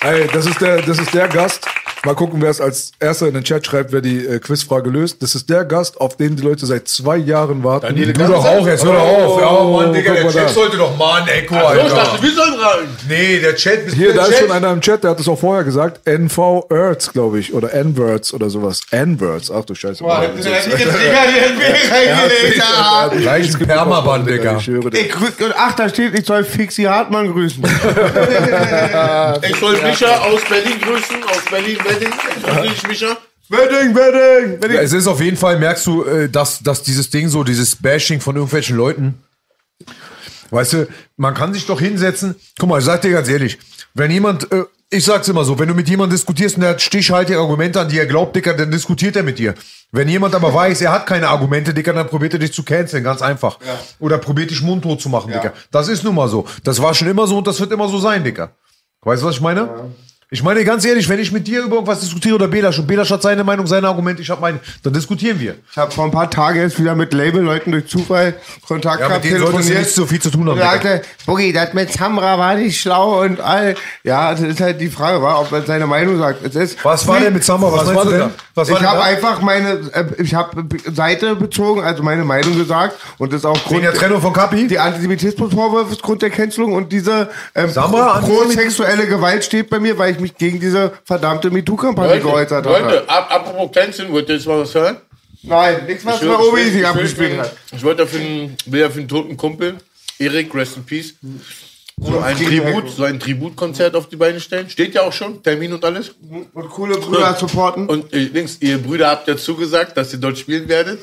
Ey, 0.00 0.28
das 0.32 0.46
ist 0.46 0.60
der, 0.60 0.82
das 0.82 0.98
ist 0.98 1.14
der 1.14 1.28
Gast. 1.28 1.66
Mal 2.04 2.14
gucken, 2.14 2.42
wer 2.42 2.50
es 2.50 2.60
als 2.60 2.92
erster 3.00 3.26
in 3.28 3.34
den 3.34 3.44
Chat 3.44 3.64
schreibt, 3.66 3.92
wer 3.92 4.00
die 4.02 4.26
äh, 4.26 4.38
Quizfrage 4.38 4.90
löst. 4.90 5.22
Das 5.22 5.34
ist 5.34 5.48
der 5.48 5.64
Gast, 5.64 5.98
auf 6.00 6.16
den 6.16 6.36
die 6.36 6.42
Leute 6.42 6.66
seit 6.66 6.86
zwei 6.88 7.16
Jahren 7.16 7.64
warten. 7.64 7.86
Daniele 7.86 8.12
Du 8.12 8.26
doch 8.26 8.44
auch, 8.44 8.66
jetzt 8.66 8.84
hör 8.84 8.92
doch 8.92 9.00
auf. 9.02 9.40
Ja, 9.40 9.64
Mann, 9.64 9.92
Digga, 9.94 10.12
der 10.14 10.24
mal 10.24 10.32
Chat 10.32 10.50
sollte 10.50 10.76
doch 10.76 10.96
Mann, 10.98 11.26
Echo, 11.28 11.54
So, 11.54 11.60
ich 11.60 11.64
dachte, 11.92 12.10
Alter. 12.10 12.22
wir 12.22 12.30
sollen 12.32 12.54
raten. 12.54 12.88
Nee, 13.08 13.38
der 13.40 13.54
Chat 13.56 13.90
Hier, 13.94 14.08
du 14.08 14.14
da 14.14 14.22
der 14.22 14.30
ist 14.30 14.38
Chat? 14.38 14.48
schon 14.48 14.56
einer 14.56 14.72
im 14.72 14.80
Chat, 14.80 15.04
der 15.04 15.10
hat 15.12 15.20
es 15.20 15.28
auch 15.28 15.38
vorher 15.38 15.64
gesagt. 15.64 16.00
NV 16.06 16.66
Earths, 16.70 17.12
glaube 17.12 17.38
ich. 17.38 17.54
Oder 17.54 17.72
N-Words 17.72 18.34
oder 18.34 18.50
sowas. 18.50 18.80
N-Words. 18.90 19.50
Ach 19.50 19.64
du 19.64 19.74
Scheiße. 19.74 20.04
Gleich 23.18 23.54
ein 23.54 23.66
Permaband, 23.66 24.28
Digga. 24.28 24.56
Ich 24.58 24.66
höre 24.68 24.90
dir. 24.90 25.00
Ich, 25.00 25.12
grü- 25.12 25.44
und 25.44 25.54
ach, 25.56 25.74
da 25.74 25.88
steht, 25.88 26.18
ich 26.18 26.26
soll 26.26 26.44
Fixi 26.44 26.84
Hartmann 26.84 27.32
grüßen. 27.32 27.62
Ich 29.48 29.56
soll 29.58 29.76
Micha 29.82 30.18
aus 30.18 30.40
Berlin 30.48 30.80
grüßen, 30.80 31.22
aus 31.24 31.44
Berlin, 31.50 31.78
Wedding. 31.94 32.12
Ich 32.36 32.42
grüße 32.42 32.62
dich, 32.62 32.88
Micha. 32.88 33.16
Wedding, 33.48 33.94
Wedding, 33.94 34.62
Wedding. 34.62 34.76
Ja, 34.76 34.82
es 34.82 34.92
ist 34.92 35.06
auf 35.06 35.20
jeden 35.20 35.36
Fall, 35.36 35.58
merkst 35.58 35.86
du, 35.86 36.04
äh, 36.04 36.28
dass, 36.28 36.60
dass 36.60 36.82
dieses 36.82 37.10
Ding 37.10 37.28
so, 37.28 37.44
dieses 37.44 37.76
Bashing 37.76 38.20
von 38.20 38.36
irgendwelchen 38.36 38.76
Leuten, 38.76 39.22
weißt 40.50 40.72
du, 40.72 40.88
man 41.16 41.34
kann 41.34 41.52
sich 41.52 41.66
doch 41.66 41.80
hinsetzen. 41.80 42.36
Guck 42.58 42.68
mal, 42.68 42.78
ich 42.78 42.84
sag 42.84 43.02
dir 43.02 43.10
ganz 43.10 43.28
ehrlich, 43.28 43.58
wenn 43.92 44.10
jemand, 44.10 44.50
äh, 44.50 44.64
ich 44.88 45.04
sag's 45.04 45.28
immer 45.28 45.44
so, 45.44 45.58
wenn 45.58 45.68
du 45.68 45.74
mit 45.74 45.88
jemandem 45.88 46.16
diskutierst 46.16 46.56
und 46.56 46.62
der 46.62 46.70
hat 46.70 46.82
stichhaltige 46.82 47.38
Argumente, 47.38 47.80
an 47.80 47.88
die 47.88 47.98
er 47.98 48.06
glaubt, 48.06 48.34
Dicker, 48.34 48.54
dann 48.54 48.70
diskutiert 48.70 49.16
er 49.16 49.22
mit 49.22 49.38
dir. 49.38 49.54
Wenn 49.92 50.08
jemand 50.08 50.34
aber 50.34 50.54
weiß, 50.54 50.80
er 50.80 50.92
hat 50.92 51.06
keine 51.06 51.28
Argumente, 51.28 51.74
Dicker, 51.74 51.92
dann 51.92 52.08
probiert 52.08 52.32
er 52.32 52.38
dich 52.38 52.52
zu 52.52 52.62
canceln, 52.62 53.04
ganz 53.04 53.20
einfach. 53.20 53.58
Oder 53.98 54.18
probiert 54.18 54.50
dich 54.50 54.62
mundtot 54.62 55.00
zu 55.02 55.08
machen, 55.08 55.32
Dicker. 55.32 55.52
Das 55.70 55.88
ist 55.88 56.02
nun 56.04 56.14
mal 56.14 56.28
so. 56.28 56.46
Das 56.62 56.80
war 56.80 56.94
schon 56.94 57.08
immer 57.08 57.26
so 57.26 57.38
und 57.38 57.46
das 57.46 57.60
wird 57.60 57.72
immer 57.72 57.88
so 57.88 57.98
sein, 57.98 58.24
Dicker. 58.24 58.52
Weißt 59.02 59.22
du, 59.22 59.26
was 59.26 59.34
ich 59.36 59.40
meine? 59.40 59.92
Ich 60.30 60.42
meine 60.42 60.64
ganz 60.64 60.84
ehrlich, 60.84 61.08
wenn 61.08 61.20
ich 61.20 61.30
mit 61.30 61.46
dir 61.46 61.62
über 61.62 61.74
irgendwas 61.76 62.00
diskutiere 62.00 62.34
oder 62.34 62.48
Belasch 62.48 62.78
und 62.78 62.86
Belasch 62.88 63.10
hat 63.10 63.22
seine 63.22 63.44
Meinung, 63.44 63.66
seine 63.66 63.86
Argumente, 63.86 64.20
ich 64.22 64.30
habe 64.30 64.40
meine, 64.40 64.58
dann 64.82 64.92
diskutieren 64.92 65.38
wir. 65.38 65.54
Ich 65.70 65.76
habe 65.76 65.92
vor 65.92 66.04
ein 66.06 66.10
paar 66.10 66.28
Tagen 66.28 66.58
jetzt 66.60 66.80
wieder 66.80 66.94
mit 66.96 67.12
Label-Leuten 67.12 67.70
durch 67.70 67.86
Zufall 67.86 68.34
Kontakt 68.66 69.00
Ja, 69.00 69.08
mit 69.08 69.22
gehabt, 69.22 69.24
denen 69.26 69.38
solltest 69.46 69.68
du 69.70 69.74
nicht 69.74 69.90
so 69.94 70.06
viel 70.06 70.20
zu 70.20 70.30
tun 70.30 70.42
haben. 70.48 70.52
Und 70.52 70.58
sagte, 70.58 71.02
Boogie, 71.26 71.52
das 71.52 71.72
mit 71.74 71.92
Samra 71.92 72.36
war 72.38 72.54
nicht 72.56 72.80
schlau 72.80 73.20
und 73.22 73.40
all. 73.40 73.74
Ja, 74.02 74.32
das 74.32 74.40
ist 74.40 74.60
halt 74.60 74.80
die 74.80 74.88
Frage, 74.88 75.22
war, 75.22 75.40
ob 75.40 75.52
er 75.52 75.62
seine 75.62 75.86
Meinung 75.86 76.18
sagt. 76.18 76.44
Es 76.44 76.54
ist, 76.56 76.84
Was 76.84 77.06
war 77.06 77.20
denn 77.20 77.32
mit 77.32 77.44
Summer? 77.44 77.70
Was, 77.72 77.86
Was 77.86 77.94
war 77.94 78.04
denn? 78.06 78.30
Was 78.56 78.70
war 78.70 78.80
ich 78.80 78.86
habe 78.86 79.02
einfach 79.04 79.40
meine, 79.40 79.80
äh, 79.92 80.04
ich 80.22 80.34
habe 80.34 80.64
Seite 80.92 81.36
bezogen, 81.36 81.82
also 81.82 82.02
meine 82.02 82.24
Meinung 82.24 82.56
gesagt 82.56 82.96
und 83.18 83.32
das 83.32 83.40
ist 83.40 83.44
auch 83.46 83.58
Wegen 83.70 83.82
der 83.82 83.92
Trennung 83.94 84.20
von 84.20 84.32
Kapi? 84.32 84.66
Die 84.68 84.78
Antisemitismusvorwürfe 84.78 85.92
ist 85.92 86.02
Grund 86.02 86.22
der 86.22 86.30
Cancelung 86.30 86.72
und 86.72 86.90
diese 86.92 87.28
ähm, 87.54 87.68
Samra, 87.70 88.18
pro- 88.20 88.26
prosexuelle 88.44 89.06
Gewalt 89.06 89.44
steht 89.44 89.70
bei 89.70 89.78
mir, 89.78 89.96
weil 89.98 90.12
ich 90.14 90.20
mich 90.24 90.36
gegen 90.36 90.58
diese 90.60 90.92
verdammte 91.04 91.50
MeToo-Kampagne 91.50 92.20
geäußert 92.20 92.66
habe. 92.66 92.68
Leute 92.80 93.08
ab, 93.08 93.28
apropos 93.30 93.70
Canceln, 93.72 94.10
wollt 94.12 94.28
ihr 94.28 94.34
jetzt 94.36 94.46
mal 94.46 94.58
was 94.60 94.74
hören? 94.74 94.96
Nein, 95.42 95.84
nichts, 95.86 96.04
was 96.06 96.22
Obi 96.22 96.56
will- 96.56 96.72
sich 96.72 96.86
abgespielt 96.86 97.38
hat. 97.38 97.54
Ich 97.72 97.82
wollte 97.84 98.02
ja 98.02 98.08
für 98.08 98.18
einen, 98.18 98.56
will 98.66 98.80
ja 98.80 98.90
für 98.90 99.00
einen 99.00 99.08
toten 99.08 99.36
Kumpel, 99.36 99.76
Erik, 100.18 100.54
rest 100.54 100.76
in 100.76 100.84
peace, 100.84 101.14
so 102.00 102.18
ein 102.18 102.36
Frieden, 102.36 102.64
Tribut, 102.64 102.90
so 102.90 103.04
ein 103.04 103.20
Tributkonzert 103.20 103.94
auf 103.94 104.08
die 104.08 104.16
Beine 104.16 104.40
stellen. 104.40 104.68
Steht 104.70 104.94
ja 104.94 105.02
auch 105.02 105.12
schon, 105.12 105.42
Termin 105.42 105.72
und 105.74 105.84
alles. 105.84 106.12
Und 106.54 106.68
coole 106.70 106.96
Brüder 106.98 107.34
supporten. 107.34 107.86
Und 107.88 108.12
äh, 108.12 108.18
links, 108.18 108.56
ihr 108.60 108.78
Brüder 108.78 109.10
habt 109.10 109.28
ja 109.28 109.36
zugesagt, 109.36 109.96
dass 109.96 110.12
ihr 110.12 110.18
dort 110.18 110.38
spielen 110.38 110.66
werdet. 110.68 111.00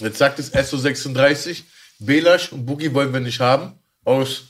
Jetzt 0.00 0.18
sagt 0.18 0.38
es 0.38 0.52
SO36, 0.54 1.62
Belasch 2.00 2.52
und 2.52 2.64
Boogie 2.66 2.92
wollen 2.94 3.12
wir 3.12 3.20
nicht 3.20 3.38
haben. 3.40 3.72
Aus 4.04 4.47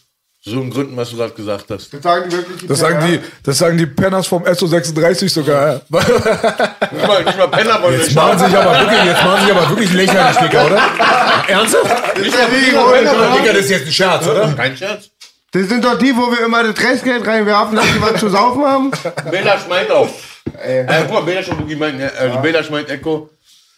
so 0.51 0.61
einen 0.61 0.71
Gründen, 0.71 0.97
was 0.97 1.11
du 1.11 1.17
gerade 1.17 1.33
gesagt 1.33 1.67
hast. 1.71 1.93
Das 1.93 2.03
sagen 2.03 2.31
die 2.31 2.37
wirklich 2.37 2.67
Das 2.69 2.79
sagen 2.79 3.07
die, 3.07 3.21
das 3.43 3.59
sagen 3.59 3.79
die 3.79 3.87
Penners 3.87 4.27
vom 4.27 4.45
SO36 4.45 5.29
sogar. 5.29 5.81
Nicht 5.91 7.07
mal, 7.07 7.25
nicht 7.25 7.39
mal 7.39 7.49
Penner 7.49 7.83
wollen 7.83 8.01
Jetzt 8.01 8.15
machen 8.15 8.39
sich 8.39 8.57
aber 8.57 8.81
wirklich, 8.81 9.05
jetzt 9.05 9.25
machen 9.25 9.47
sich 9.47 9.55
aber 9.55 9.69
wirklich 9.71 9.93
lächerlich, 9.93 10.37
Digga, 10.39 10.67
oder? 10.67 10.83
Ernsthaft? 11.49 12.19
Nicht 12.19 12.35
mal? 12.75 12.93
Penner 12.93 13.37
Digga, 13.37 13.53
das 13.53 13.65
ist 13.65 13.71
jetzt 13.71 13.87
ein 13.87 13.93
Scherz, 13.93 14.27
oder? 14.27 14.53
Kein 14.55 14.77
Scherz. 14.77 15.11
Das 15.51 15.67
sind 15.67 15.83
doch 15.83 15.99
die, 15.99 16.15
wo 16.15 16.31
wir 16.31 16.45
immer 16.45 16.63
das 16.63 16.79
Restgeld 16.85 17.27
reinwerfen, 17.27 17.77
dass 17.77 17.87
die 17.87 18.03
was 18.03 18.21
zu 18.21 18.29
saufen 18.29 18.65
haben. 18.65 18.91
Belasch 19.31 19.67
meint 19.69 19.91
auch. 19.91 20.09
Äh, 20.63 20.85
guck 21.05 21.13
mal, 21.13 21.23
Belasch 21.23 21.49
und 21.49 21.59
Boogie 21.59 21.77
meinen, 21.77 22.01
äh, 22.01 22.11
also 22.19 22.39
Belasch 22.41 22.69
meint 22.69 22.91
Echo, 22.91 23.31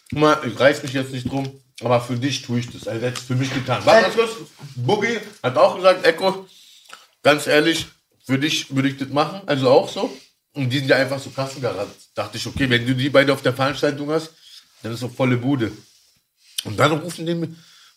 guck 0.09 0.19
mal, 0.19 0.37
ich 0.45 0.59
reiß 0.59 0.83
mich 0.83 0.93
jetzt 0.93 1.13
nicht 1.13 1.31
drum, 1.31 1.49
aber 1.81 2.01
für 2.01 2.15
dich 2.15 2.41
tue 2.41 2.59
ich 2.59 2.69
das. 2.69 2.87
Also, 2.89 3.05
hat 3.05 3.17
es 3.17 3.23
für 3.23 3.35
mich 3.35 3.53
getan. 3.53 3.81
Was 3.85 4.07
ist 4.07 4.17
das? 4.17 4.29
Boogie 4.75 5.19
hat 5.41 5.57
auch 5.57 5.77
gesagt, 5.77 6.05
Echo, 6.05 6.45
ganz 7.23 7.47
ehrlich, 7.47 7.87
für 8.25 8.37
dich 8.37 8.73
würde 8.75 8.89
ich 8.89 8.97
das 8.97 9.09
machen, 9.09 9.41
also 9.45 9.69
auch 9.69 9.89
so. 9.89 10.15
Und 10.53 10.69
die 10.69 10.79
sind 10.79 10.89
ja 10.89 10.97
einfach 10.97 11.19
so 11.19 11.29
Kassengarant. 11.29 11.91
Dachte 12.13 12.37
ich, 12.37 12.45
okay, 12.45 12.69
wenn 12.69 12.85
du 12.85 12.93
die 12.93 13.09
beide 13.09 13.31
auf 13.31 13.41
der 13.41 13.53
Veranstaltung 13.53 14.09
hast, 14.11 14.31
dann 14.83 14.93
ist 14.93 14.99
so 14.99 15.07
volle 15.07 15.37
Bude. 15.37 15.71
Und 16.65 16.79
dann 16.79 16.91
rufen 16.91 17.25
die, 17.25 17.55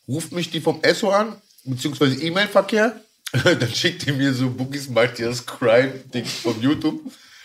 ruft 0.08 0.32
mich 0.32 0.50
die 0.50 0.60
vom 0.60 0.80
ESSO 0.82 1.10
an, 1.10 1.36
beziehungsweise 1.64 2.14
E-Mail-Verkehr. 2.14 3.00
dann 3.44 3.74
schickt 3.74 4.06
die 4.06 4.12
mir 4.12 4.32
so 4.32 4.48
Boogies 4.48 4.88
Matthias 4.88 5.44
Crime-Ding 5.44 6.24
von 6.24 6.60
YouTube. 6.60 7.00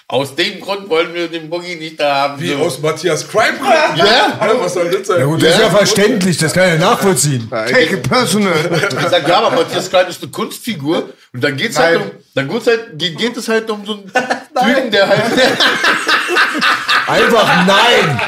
Aus 0.08 0.36
dem 0.36 0.60
Grund 0.60 0.90
wollen 0.90 1.14
wir 1.14 1.28
den 1.28 1.50
Boogie 1.50 1.76
nicht 1.76 2.00
da 2.00 2.16
haben. 2.16 2.42
Wie 2.42 2.50
so. 2.50 2.58
aus 2.58 2.80
Matthias 2.80 3.28
Crime? 3.28 3.60
Ja. 3.96 4.40
Was 4.60 4.74
soll 4.74 4.90
das 4.90 5.08
sein? 5.08 5.20
Ja 5.20 5.26
gut, 5.26 5.42
das 5.42 5.54
ist 5.54 5.62
ja 5.62 5.70
verständlich, 5.70 6.38
das 6.38 6.52
kann 6.52 6.68
ich 6.68 6.74
ja 6.74 6.80
nachvollziehen. 6.80 7.48
Take 7.50 7.96
it 7.96 8.10
personal. 8.10 8.54
Ich 8.92 9.08
sag, 9.08 9.28
ja, 9.28 9.38
aber 9.40 9.56
Matthias 9.56 9.90
Klein 9.90 10.08
ist 10.08 10.22
eine 10.22 10.32
Kunstfigur. 10.32 11.14
Und 11.34 11.44
dann 11.44 11.56
geht's 11.58 11.78
halt 11.78 12.00
Nein. 12.00 12.10
um, 12.10 12.18
dann 12.34 12.50
geht's 12.50 12.68
halt, 12.68 12.98
geht, 12.98 13.18
geht 13.18 13.38
es 13.38 13.48
halt 13.48 13.70
um 13.70 13.86
so 13.86 13.94
einen 13.94 14.06
Typen, 14.14 14.92
der 14.92 15.08
halt, 15.08 15.22
Einfach 17.08 17.66
nein! 17.66 18.22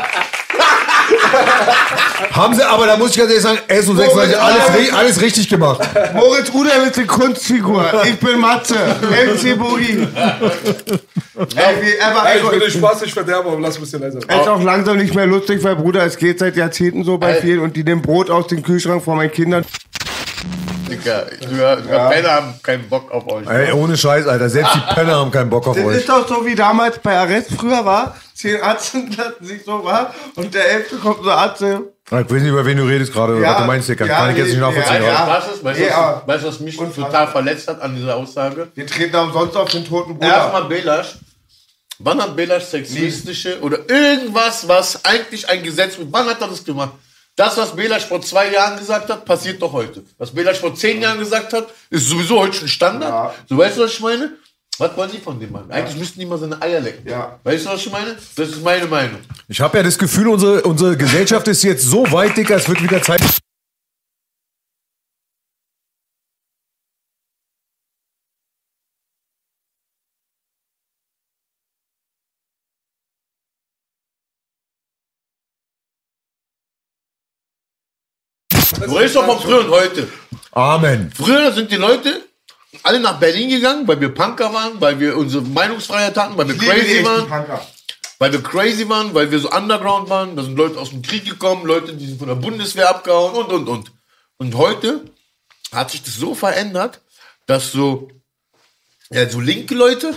Haben 2.31 2.55
sie, 2.55 2.63
aber 2.63 2.85
da 2.85 2.97
muss 2.97 3.11
ich 3.11 3.17
ganz 3.17 3.29
ehrlich 3.29 3.43
sagen, 3.43 3.59
S 3.67 3.87
und 3.89 3.97
36, 3.97 4.39
alles, 4.39 4.93
alles 4.93 5.21
richtig 5.21 5.49
gemacht. 5.49 5.81
Moritz 6.13 6.49
Uder 6.53 6.83
ist 6.87 6.97
eine 6.97 7.07
Kunstfigur. 7.07 8.03
Ich 8.05 8.19
bin 8.19 8.39
Matze. 8.39 8.75
MC 8.75 9.57
Boogie. 9.57 10.07
Ey, 11.55 11.75
wie, 11.81 12.01
aber, 12.01 12.29
Ey, 12.29 12.37
ich 12.37 12.43
also, 12.43 12.51
will 12.51 12.59
den 12.59 12.67
ich, 12.67 12.73
Spaß 12.73 13.01
nicht 13.01 13.13
verderben, 13.13 13.51
aber 13.51 13.59
lass 13.59 13.75
ein 13.75 13.81
bisschen 13.81 14.01
leiser. 14.01 14.19
ist 14.19 14.29
auch 14.29 14.63
langsam 14.63 14.97
nicht 14.97 15.13
mehr 15.13 15.25
lustig, 15.25 15.63
weil 15.63 15.75
Bruder, 15.75 16.05
es 16.05 16.17
geht 16.17 16.39
seit 16.39 16.55
Jahrzehnten 16.55 17.03
so 17.03 17.17
bei 17.17 17.35
vielen 17.35 17.59
und 17.59 17.75
die 17.75 17.83
nehmen 17.83 18.01
Brot 18.01 18.29
aus 18.29 18.47
dem 18.47 18.63
Kühlschrank 18.63 19.03
von 19.03 19.17
meinen 19.17 19.31
Kindern. 19.31 19.65
Digga, 20.91 21.25
sogar, 21.49 21.81
sogar 21.81 22.09
Penner 22.11 22.29
haben 22.31 22.53
keinen 22.61 22.87
Bock 22.89 23.11
auf 23.11 23.27
euch. 23.31 23.47
Ey, 23.47 23.71
ohne 23.71 23.97
Scheiß, 23.97 24.27
Alter. 24.27 24.49
Selbst 24.49 24.75
die 24.75 24.93
Penner 24.93 25.15
haben 25.15 25.31
keinen 25.31 25.49
Bock 25.49 25.67
auf 25.67 25.75
Das 25.75 25.85
euch. 25.85 25.97
ist 25.97 26.09
doch 26.09 26.27
so 26.27 26.45
wie 26.45 26.55
damals 26.55 26.99
bei 26.99 27.17
Arrest 27.17 27.51
früher 27.57 27.83
war. 27.85 28.15
Zehn 28.35 28.61
Arzten 28.61 29.11
lassen 29.15 29.45
sich 29.45 29.63
so 29.65 29.83
war 29.83 30.13
und 30.35 30.53
der 30.53 30.69
Elfte 30.71 30.95
kommt 30.97 31.23
so 31.23 31.31
Arzt. 31.31 31.61
Ich 31.61 31.67
weiß 32.11 32.29
nicht, 32.31 32.45
über 32.47 32.65
wen 32.65 32.77
du 32.77 32.83
redest 32.83 33.13
gerade 33.13 33.33
oder 33.33 33.43
Ja, 33.43 33.51
was 33.51 33.57
du 33.59 33.63
meinst, 33.65 33.89
Digga. 33.89 34.05
ja, 34.05 34.15
Kann 34.17 34.31
ich 34.31 34.37
jetzt 34.37 34.47
nicht 34.47 34.55
nee, 34.55 34.61
nachvollziehen. 34.61 35.03
ja, 35.03 35.03
Weißt 35.03 35.07
du, 35.07 35.29
ja. 35.31 35.37
was 35.37 35.55
ist? 35.55 35.63
Weißt 35.63 35.79
du, 35.79 35.83
Nee, 35.83 35.89
was, 35.89 35.95
aber- 35.95 36.23
weißt 36.27 36.43
du, 36.43 36.47
was 36.47 36.59
mich 36.59 36.79
Unfassbar. 36.79 37.05
total 37.11 37.27
verletzt 37.27 37.67
hat 37.67 37.81
an 37.81 37.95
dieser 37.95 38.15
Aussage? 38.15 38.67
Wir 38.73 38.87
treten 38.87 39.11
da 39.13 39.21
umsonst 39.23 39.55
auf 39.55 39.69
den 39.69 39.87
toten 39.87 40.15
Bruder. 40.17 40.27
Erstmal 40.33 40.63
Belasch. 40.65 41.15
Wann 41.99 42.19
hat 42.21 42.35
Belasch 42.35 42.63
sexistische 42.63 43.59
oder 43.61 43.77
irgendwas, 43.87 44.67
was 44.67 45.05
eigentlich 45.05 45.47
ein 45.47 45.61
Gesetz 45.61 45.99
wird, 45.99 46.07
wann 46.11 46.25
hat 46.25 46.41
er 46.41 46.47
das 46.47 46.63
gemacht? 46.65 46.93
Das, 47.35 47.57
was 47.57 47.75
Belasch 47.75 48.05
vor 48.05 48.21
zwei 48.21 48.51
Jahren 48.51 48.77
gesagt 48.77 49.09
hat, 49.09 49.25
passiert 49.25 49.61
doch 49.61 49.71
heute. 49.71 50.03
Was 50.17 50.31
Belasch 50.31 50.59
vor 50.59 50.75
zehn 50.75 51.01
Jahren 51.01 51.19
gesagt 51.19 51.53
hat, 51.53 51.67
ist 51.89 52.07
sowieso 52.07 52.39
heute 52.39 52.53
schon 52.53 52.67
Standard. 52.67 53.09
Ja. 53.09 53.33
So, 53.47 53.57
weißt 53.57 53.77
du, 53.77 53.81
was 53.81 53.93
ich 53.93 53.99
meine? 54.01 54.33
Was 54.77 54.97
wollen 54.97 55.11
die 55.11 55.19
von 55.19 55.39
dem 55.39 55.51
Mann? 55.51 55.69
Eigentlich 55.69 55.97
müssten 55.97 56.19
die 56.19 56.25
mal 56.25 56.39
seine 56.39 56.61
Eier 56.61 56.79
lecken. 56.79 57.07
Ja. 57.07 57.39
Weißt 57.43 57.65
du, 57.65 57.69
was 57.69 57.85
ich 57.85 57.91
meine? 57.91 58.17
Das 58.35 58.49
ist 58.49 58.63
meine 58.63 58.87
Meinung. 58.87 59.19
Ich 59.47 59.61
habe 59.61 59.77
ja 59.77 59.83
das 59.83 59.97
Gefühl, 59.97 60.27
unsere, 60.27 60.61
unsere 60.63 60.97
Gesellschaft 60.97 61.47
ist 61.47 61.63
jetzt 61.63 61.83
so 61.83 62.11
weit, 62.11 62.35
Digga, 62.35 62.55
es 62.55 62.67
wird 62.67 62.81
wieder 62.81 63.01
Zeit. 63.01 63.21
Doch 78.91 79.25
von 79.25 79.39
früher 79.39 79.59
und 79.61 79.69
heute. 79.69 80.07
Amen. 80.51 81.11
Früher 81.15 81.51
sind 81.53 81.71
die 81.71 81.77
Leute 81.77 82.23
alle 82.83 82.99
nach 82.99 83.19
Berlin 83.19 83.49
gegangen, 83.49 83.87
weil 83.87 83.99
wir 83.99 84.09
Punker 84.09 84.53
waren, 84.53 84.79
weil 84.79 84.99
wir 84.99 85.17
unsere 85.17 85.43
Meinungsfreiheit 85.43 86.17
hatten, 86.17 86.37
weil 86.37 86.47
wir 86.47 86.55
Ich 86.55 86.61
crazy 86.61 87.03
waren. 87.03 87.27
Punker. 87.27 87.67
Weil 88.19 88.31
wir 88.31 88.43
crazy 88.43 88.87
waren, 88.87 89.13
weil 89.13 89.31
wir 89.31 89.39
so 89.39 89.49
underground 89.49 90.09
waren, 90.09 90.35
da 90.35 90.43
sind 90.43 90.55
Leute 90.55 90.79
aus 90.79 90.91
dem 90.91 91.01
Krieg 91.01 91.25
gekommen, 91.25 91.65
Leute, 91.65 91.93
die 91.93 92.05
sind 92.05 92.19
von 92.19 92.27
der 92.27 92.35
Bundeswehr 92.35 92.89
abgehauen 92.89 93.35
und, 93.35 93.51
und, 93.51 93.67
und. 93.67 93.91
Und 94.37 94.55
heute 94.55 95.05
hat 95.71 95.91
sich 95.91 96.03
das 96.03 96.15
so 96.15 96.35
verändert, 96.35 97.01
dass 97.47 97.71
so, 97.71 98.09
ja, 99.09 99.27
so 99.29 99.39
linke 99.39 99.75
Leute 99.75 100.13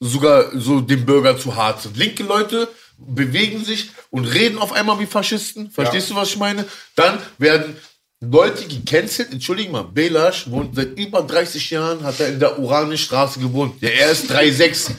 sogar 0.00 0.50
so 0.58 0.80
dem 0.80 1.06
Bürger 1.06 1.38
zu 1.38 1.56
hart 1.56 1.82
sind. 1.82 1.96
Linke 1.96 2.22
Leute 2.22 2.68
bewegen 2.98 3.64
sich 3.64 3.90
und 4.10 4.26
reden 4.26 4.58
auf 4.58 4.72
einmal 4.72 4.98
wie 4.98 5.06
Faschisten. 5.06 5.70
Verstehst 5.70 6.10
du, 6.10 6.14
was 6.14 6.28
ich 6.28 6.38
meine? 6.38 6.66
Dann 6.94 7.18
werden 7.38 7.76
Leute 8.20 8.66
gecancelt. 8.66 9.32
Entschuldigung 9.32 9.72
mal, 9.72 9.82
Belasch 9.82 10.50
wohnt 10.50 10.74
seit 10.74 10.98
über 10.98 11.22
30 11.22 11.70
Jahren, 11.70 12.02
hat 12.02 12.18
er 12.20 12.28
in 12.28 12.40
der 12.40 12.58
Oranenstraße 12.58 13.40
gewohnt. 13.40 13.80
Ja, 13.82 13.90
er 13.90 14.10
ist 14.10 14.30
3,6. 14.30 14.92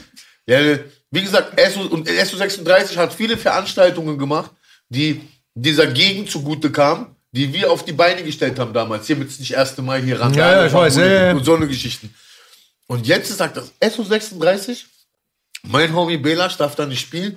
Ja, 0.46 0.78
wie 1.10 1.22
gesagt, 1.22 1.58
SO, 1.72 1.80
und 1.82 2.08
SO36 2.08 2.96
hat 2.96 3.12
viele 3.12 3.36
Veranstaltungen 3.36 4.18
gemacht, 4.18 4.50
die 4.88 5.20
dieser 5.54 5.86
Gegend 5.86 6.30
zugute 6.30 6.70
kamen, 6.70 7.14
die 7.32 7.52
wir 7.52 7.70
auf 7.70 7.84
die 7.84 7.92
Beine 7.92 8.22
gestellt 8.22 8.58
haben 8.58 8.72
damals. 8.72 9.06
Hier 9.06 9.16
mit 9.16 9.36
nicht 9.38 9.52
erste 9.52 9.82
Mal 9.82 10.02
hier 10.02 10.20
ran. 10.20 10.32
Ja, 10.34 10.52
ja, 10.52 10.66
ich 10.66 10.72
weiß, 10.72 10.96
ja, 10.96 11.06
ja. 11.06 11.32
Und 11.32 11.44
so 11.44 11.54
eine 11.54 11.66
Geschichten. 11.66 12.14
Und 12.86 13.06
jetzt 13.06 13.36
sagt 13.36 13.56
das 13.56 13.72
SO36, 13.80 14.84
mein 15.62 15.92
Homie 15.94 16.16
Belasch 16.16 16.56
darf 16.56 16.74
da 16.74 16.86
nicht 16.86 17.00
spielen, 17.00 17.36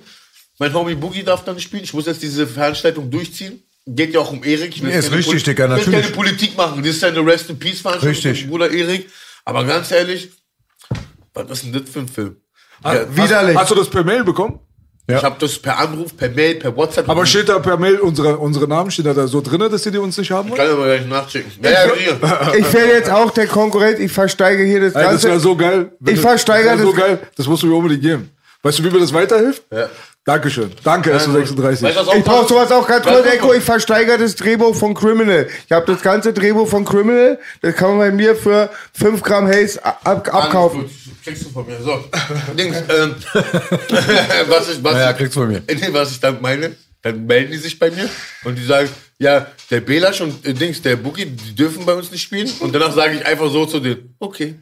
mein 0.58 0.72
Homie 0.72 0.94
Boogie 0.94 1.24
darf 1.24 1.44
da 1.44 1.52
nicht 1.52 1.64
spielen. 1.64 1.84
Ich 1.84 1.92
muss 1.92 2.06
jetzt 2.06 2.22
diese 2.22 2.46
Veranstaltung 2.46 3.10
durchziehen. 3.10 3.62
Geht 3.86 4.14
ja 4.14 4.20
auch 4.20 4.30
um 4.30 4.44
Erik. 4.44 4.76
Ich 4.76 4.82
will 4.82 4.90
Nee, 4.90 4.98
ist 4.98 5.06
keine 5.06 5.16
richtig, 5.18 5.34
Poli- 5.34 5.44
Digga, 5.44 5.64
Ich 5.64 5.70
will 5.70 5.76
natürlich. 5.78 6.00
keine 6.02 6.14
Politik 6.14 6.56
machen. 6.56 6.82
Das 6.82 6.92
ist 6.94 7.02
ja 7.02 7.08
eine 7.08 7.26
Rest 7.26 7.50
in 7.50 7.58
Peace 7.58 7.80
Veranstaltung 7.80 8.08
Richtig. 8.30 8.48
Bruder 8.48 8.70
Erik. 8.70 9.08
Aber 9.44 9.64
ganz 9.64 9.90
ehrlich, 9.90 10.30
was 11.34 11.50
ist 11.50 11.64
denn 11.64 11.72
das 11.72 11.90
für 11.90 11.98
ein 12.00 12.08
Film? 12.08 12.36
Ja, 12.84 13.04
Widerlich. 13.16 13.56
Hast 13.56 13.70
du 13.70 13.74
das 13.74 13.88
per 13.88 14.04
Mail 14.04 14.22
bekommen? 14.24 14.60
Ja. 15.10 15.18
Ich 15.18 15.24
habe 15.24 15.36
das 15.40 15.58
per 15.58 15.78
Anruf, 15.80 16.16
per 16.16 16.28
Mail, 16.30 16.54
per 16.56 16.76
WhatsApp. 16.76 17.08
Aber 17.08 17.26
steht 17.26 17.48
da 17.48 17.58
per 17.58 17.76
Mail 17.76 17.98
unsere, 17.98 18.38
unsere 18.38 18.68
Namen, 18.68 18.90
steht 18.92 19.04
da, 19.06 19.12
da 19.12 19.26
so 19.26 19.40
drin, 19.40 19.58
dass 19.58 19.82
die, 19.82 19.90
die 19.90 19.98
uns 19.98 20.16
nicht 20.16 20.30
haben 20.30 20.48
wollen? 20.48 20.56
Kann 20.58 20.66
ich 20.68 20.72
aber 20.72 20.84
gleich 20.84 21.06
nachchecken. 21.06 21.50
Ja, 21.60 21.70
ja. 21.70 22.52
Ich 22.56 22.72
werde 22.72 22.92
jetzt 22.92 23.10
auch 23.10 23.30
der 23.32 23.48
Konkurrent, 23.48 23.98
ich 23.98 24.12
versteige 24.12 24.62
hier 24.62 24.80
das 24.80 24.94
Ey, 24.94 25.02
das 25.02 25.10
Ganze. 25.10 25.28
wäre 25.28 25.40
so 25.40 25.56
geil. 25.56 25.90
Ich 26.06 26.14
du- 26.14 26.20
versteigere 26.20 26.76
das. 26.76 26.78
wär 26.78 26.86
so 26.86 26.92
das- 26.92 27.00
geil. 27.00 27.18
Das 27.36 27.46
musst 27.48 27.62
du 27.64 27.66
mir 27.66 27.74
unbedingt 27.74 28.02
geben. 28.02 28.30
Weißt 28.62 28.78
du, 28.78 28.84
wie 28.84 28.90
mir 28.90 29.00
das 29.00 29.12
weiterhilft? 29.12 29.64
Ja. 29.72 29.88
Dankeschön. 30.24 30.70
Danke, 30.84 31.16
SO36. 31.16 31.82
Weißt 31.82 31.82
du, 31.82 31.84
was 31.84 32.08
auch 32.08 32.14
Ich 32.14 32.22
brauche 32.22 32.48
sowas 32.48 32.70
auch 32.70 32.86
ganz 32.86 33.04
kurz, 33.04 33.26
Echo. 33.26 33.52
Ich 33.54 33.64
versteigere 33.64 34.18
das 34.18 34.36
Drehbuch 34.36 34.72
von 34.72 34.94
Criminal. 34.94 35.48
Ich 35.66 35.72
habe 35.72 35.92
das 35.92 36.00
ganze 36.00 36.32
Drehbuch 36.32 36.68
von 36.68 36.84
Criminal. 36.84 37.40
Das 37.60 37.74
kann 37.74 37.90
man 37.90 37.98
bei 37.98 38.12
mir 38.12 38.36
für 38.36 38.70
5 38.92 39.20
Gramm 39.20 39.48
Haze 39.48 39.84
ab, 39.84 40.28
abkaufen. 40.32 40.88
Kriegst 41.24 41.44
du 41.44 41.50
von 41.50 41.66
mir. 41.66 41.80
So. 41.80 42.04
Dings, 42.56 42.76
ähm, 42.76 43.16
was 44.48 44.68
ich, 44.68 44.84
was 44.84 44.92
Ja, 44.92 45.00
ja, 45.00 45.10
ich, 45.10 45.16
kriegst 45.16 45.34
du 45.34 45.40
von 45.40 45.48
mir. 45.48 45.62
Was 45.92 46.12
ich 46.12 46.20
dann 46.20 46.40
meine, 46.40 46.76
dann 47.02 47.26
melden 47.26 47.50
die 47.50 47.58
sich 47.58 47.76
bei 47.76 47.90
mir 47.90 48.08
und 48.44 48.56
die 48.56 48.64
sagen, 48.64 48.88
ja, 49.18 49.46
der 49.70 49.80
Belasch 49.80 50.20
und 50.20 50.46
äh, 50.46 50.54
Dings, 50.54 50.80
der 50.82 50.96
Boogie, 50.96 51.26
die 51.26 51.54
dürfen 51.54 51.84
bei 51.84 51.94
uns 51.94 52.12
nicht 52.12 52.22
spielen. 52.22 52.48
Und 52.60 52.72
danach 52.72 52.92
sage 52.92 53.16
ich 53.16 53.26
einfach 53.26 53.50
so 53.50 53.66
zu 53.66 53.80
denen, 53.80 54.14
okay. 54.20 54.54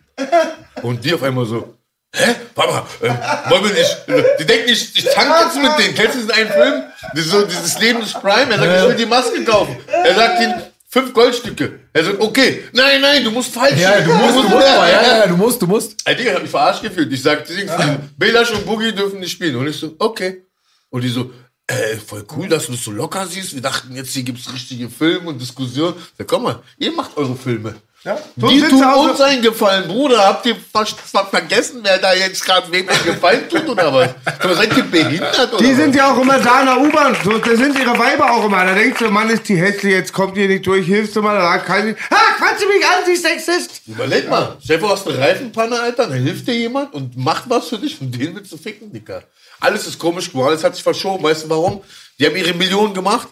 Und 0.83 1.05
die 1.05 1.13
auf 1.13 1.23
einmal 1.23 1.45
so, 1.45 1.75
hä? 2.15 2.35
Papa, 2.55 2.87
ähm, 3.03 3.17
wollen 3.49 3.65
wir 3.65 3.73
nicht, 3.73 3.97
die 4.39 4.47
denken, 4.47 4.71
ich, 4.71 4.97
ich 4.97 5.05
tank 5.05 5.33
jetzt 5.45 5.57
mit 5.57 5.79
denen. 5.79 5.95
Kennst 5.95 6.15
du 6.15 6.19
diesen 6.19 6.31
einen 6.31 6.51
Film? 6.51 6.83
So, 7.15 7.45
dieses 7.45 7.79
Leben 7.79 8.03
ist 8.03 8.21
Prime. 8.21 8.53
Er 8.53 8.59
sagt, 8.59 8.83
ich 8.83 8.89
will 8.89 8.97
die 8.97 9.07
Maske 9.07 9.45
kaufen. 9.45 9.77
Er 9.87 10.15
sagt 10.15 10.41
ihnen, 10.41 10.63
fünf 10.89 11.15
Goldstücke. 11.15 11.81
Er 11.93 12.05
sagt, 12.05 12.21
okay. 12.21 12.65
Nein, 12.73 13.01
nein, 13.01 13.25
du 13.25 13.31
musst 13.31 13.55
falsch. 13.55 13.79
Ja, 13.79 14.01
du 14.01 14.13
musst, 14.13 14.37
du 14.37 14.43
musst, 14.49 14.67
ja, 14.67 14.89
ja, 14.89 15.19
ja, 15.19 15.27
du 15.27 15.37
musst, 15.37 15.63
du 15.63 15.67
musst. 15.67 15.97
Ey, 16.05 16.17
Digga, 16.17 16.35
hat 16.35 16.43
mich 16.43 16.51
verarscht 16.51 16.83
gefühlt. 16.83 17.13
Ich 17.13 17.23
sag, 17.23 17.47
Dings, 17.47 17.73
Belasch 18.17 18.51
und 18.51 18.67
Boogie 18.67 18.93
dürfen 18.93 19.21
nicht 19.21 19.33
spielen. 19.33 19.57
Und 19.57 19.69
ich 19.69 19.77
so, 19.77 19.95
okay. 19.99 20.43
Und 20.91 21.03
die 21.03 21.09
so, 21.09 21.31
äh, 21.69 21.97
voll 21.97 22.27
cool, 22.37 22.49
dass 22.49 22.67
du 22.67 22.73
das 22.73 22.83
so 22.83 22.91
locker 22.91 23.27
siehst. 23.27 23.55
Wir 23.55 23.63
dachten, 23.63 23.95
jetzt 23.95 24.13
hier 24.13 24.25
gibt's 24.25 24.53
richtige 24.53 24.91
Filme 24.91 25.29
und 25.29 25.41
Diskussionen. 25.41 25.95
Sag, 26.19 26.27
komm 26.27 26.43
mal, 26.43 26.63
ihr 26.79 26.91
macht 26.91 27.17
eure 27.17 27.37
Filme. 27.37 27.77
Die 28.03 28.59
sitzt 28.59 28.71
tun 28.71 28.83
er 28.83 28.97
auch 28.97 29.11
uns 29.11 29.21
einen 29.21 29.43
Gefallen, 29.43 29.87
Bruder. 29.87 30.27
Habt 30.27 30.47
ihr 30.47 30.57
ver 30.57 30.87
ver 30.87 31.27
vergessen, 31.27 31.81
wer 31.83 31.99
da 31.99 32.15
jetzt 32.15 32.43
gerade 32.43 32.73
wem 32.73 32.89
einen 32.89 33.05
Gefallen 33.05 33.47
tut 33.47 33.69
oder 33.69 33.93
was? 33.93 34.15
Mal, 34.43 34.55
seid 34.55 34.75
ihr 34.75 34.85
behindert 34.85 35.53
oder 35.53 35.59
Die 35.59 35.71
was? 35.71 35.77
sind 35.77 35.95
ja 35.95 36.11
auch 36.11 36.19
immer 36.19 36.39
da 36.39 36.61
in 36.61 36.67
der 36.67 36.81
U-Bahn. 36.81 37.15
So, 37.23 37.37
da 37.37 37.57
sind 37.57 37.79
ihre 37.79 37.99
Weiber 37.99 38.31
auch 38.31 38.47
immer. 38.47 38.65
Da 38.65 38.75
denkst 38.75 39.01
du, 39.01 39.11
Mann, 39.11 39.29
ist 39.29 39.47
die 39.51 39.57
hässlich, 39.57 39.93
jetzt 39.93 40.15
kommt 40.15 40.35
ihr 40.39 40.49
nicht 40.49 40.67
durch, 40.67 40.87
hilfst 40.87 41.15
du 41.15 41.21
mal. 41.21 41.37
Da 41.37 41.59
kann 41.59 41.85
sie, 41.85 41.93
ha, 42.11 42.17
quatsch 42.39 42.61
mich 42.67 42.87
an, 42.87 43.05
sie 43.05 43.13
ist 43.13 43.23
Sexist. 43.23 43.83
Überleg 43.87 44.31
mal, 44.31 44.57
stell 44.65 44.79
dir 44.79 44.81
vor, 44.81 44.89
du 44.91 44.95
hast 44.97 45.07
eine 45.07 45.19
Reifenpanne, 45.19 45.79
Alter, 45.79 46.07
dann 46.07 46.23
hilft 46.23 46.49
dir 46.49 46.55
jemand 46.55 46.95
und 46.95 47.19
macht 47.19 47.51
was 47.51 47.69
für 47.69 47.77
dich 47.79 48.01
und 48.01 48.13
den 48.13 48.35
willst 48.35 48.51
du 48.51 48.57
ficken, 48.57 48.91
Dicker. 48.91 49.25
Alles 49.61 49.87
ist 49.87 49.99
komisch 49.99 50.31
geworden, 50.31 50.49
alles 50.53 50.65
hat 50.65 50.75
sich 50.75 50.83
verschoben, 50.83 51.23
weißt 51.23 51.45
du 51.45 51.51
warum? 51.51 51.83
Die 52.19 52.25
haben 52.25 52.37
ihre 52.37 52.55
Millionen 52.55 52.95
gemacht 52.95 53.29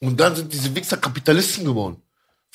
und 0.00 0.18
dann 0.18 0.34
sind 0.34 0.52
diese 0.52 0.74
Wichser 0.74 0.96
Kapitalisten 0.96 1.64
geworden. 1.64 2.02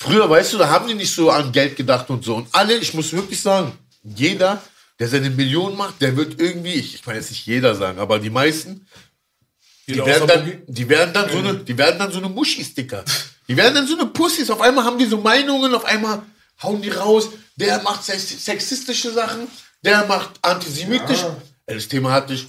Früher, 0.02 0.28
weißt 0.28 0.52
du, 0.52 0.58
da 0.58 0.68
haben 0.68 0.88
die 0.88 0.94
nicht 0.94 1.14
so 1.14 1.30
an 1.30 1.52
Geld 1.52 1.76
gedacht 1.76 2.10
und 2.10 2.24
so. 2.24 2.36
Und 2.36 2.48
alle, 2.52 2.74
ich 2.76 2.92
muss 2.94 3.12
wirklich 3.12 3.40
sagen, 3.40 3.72
jeder, 4.02 4.60
der 4.98 5.08
seine 5.08 5.30
Millionen 5.30 5.76
macht, 5.76 6.00
der 6.00 6.16
wird 6.16 6.40
irgendwie, 6.40 6.74
ich, 6.74 6.96
ich 6.96 7.02
kann 7.02 7.14
jetzt 7.14 7.30
nicht 7.30 7.46
jeder 7.46 7.74
sagen, 7.74 7.98
aber 7.98 8.18
die 8.18 8.30
meisten, 8.30 8.86
die 9.86 9.94
werden, 10.06 10.26
dann, 10.28 10.62
die 10.66 10.88
werden 10.88 11.14
dann 11.14 11.30
so 11.30 11.38
eine, 11.38 11.54
die 11.58 11.76
werden 11.78 11.98
dann 11.98 12.10
so 12.12 12.18
eine 12.18 12.28
Muschis-Dicker. 12.28 13.04
Die 13.48 13.56
werden 13.56 13.74
dann 13.74 13.86
so 13.86 13.94
eine 13.94 14.06
Pussys. 14.06 14.48
Auf 14.50 14.60
einmal 14.60 14.84
haben 14.84 14.98
die 14.98 15.06
so 15.06 15.18
Meinungen, 15.18 15.74
auf 15.74 15.84
einmal 15.84 16.22
hauen 16.62 16.80
die 16.82 16.90
raus. 16.90 17.28
Der 17.56 17.82
macht 17.82 18.04
sex- 18.04 18.44
sexistische 18.44 19.12
Sachen, 19.12 19.48
der 19.84 20.06
macht 20.06 20.30
antisemitisch. 20.42 21.22
Ey, 21.66 21.74
Das 21.76 21.88
Thema 21.88 22.12
hatte 22.12 22.34
ich 22.34 22.46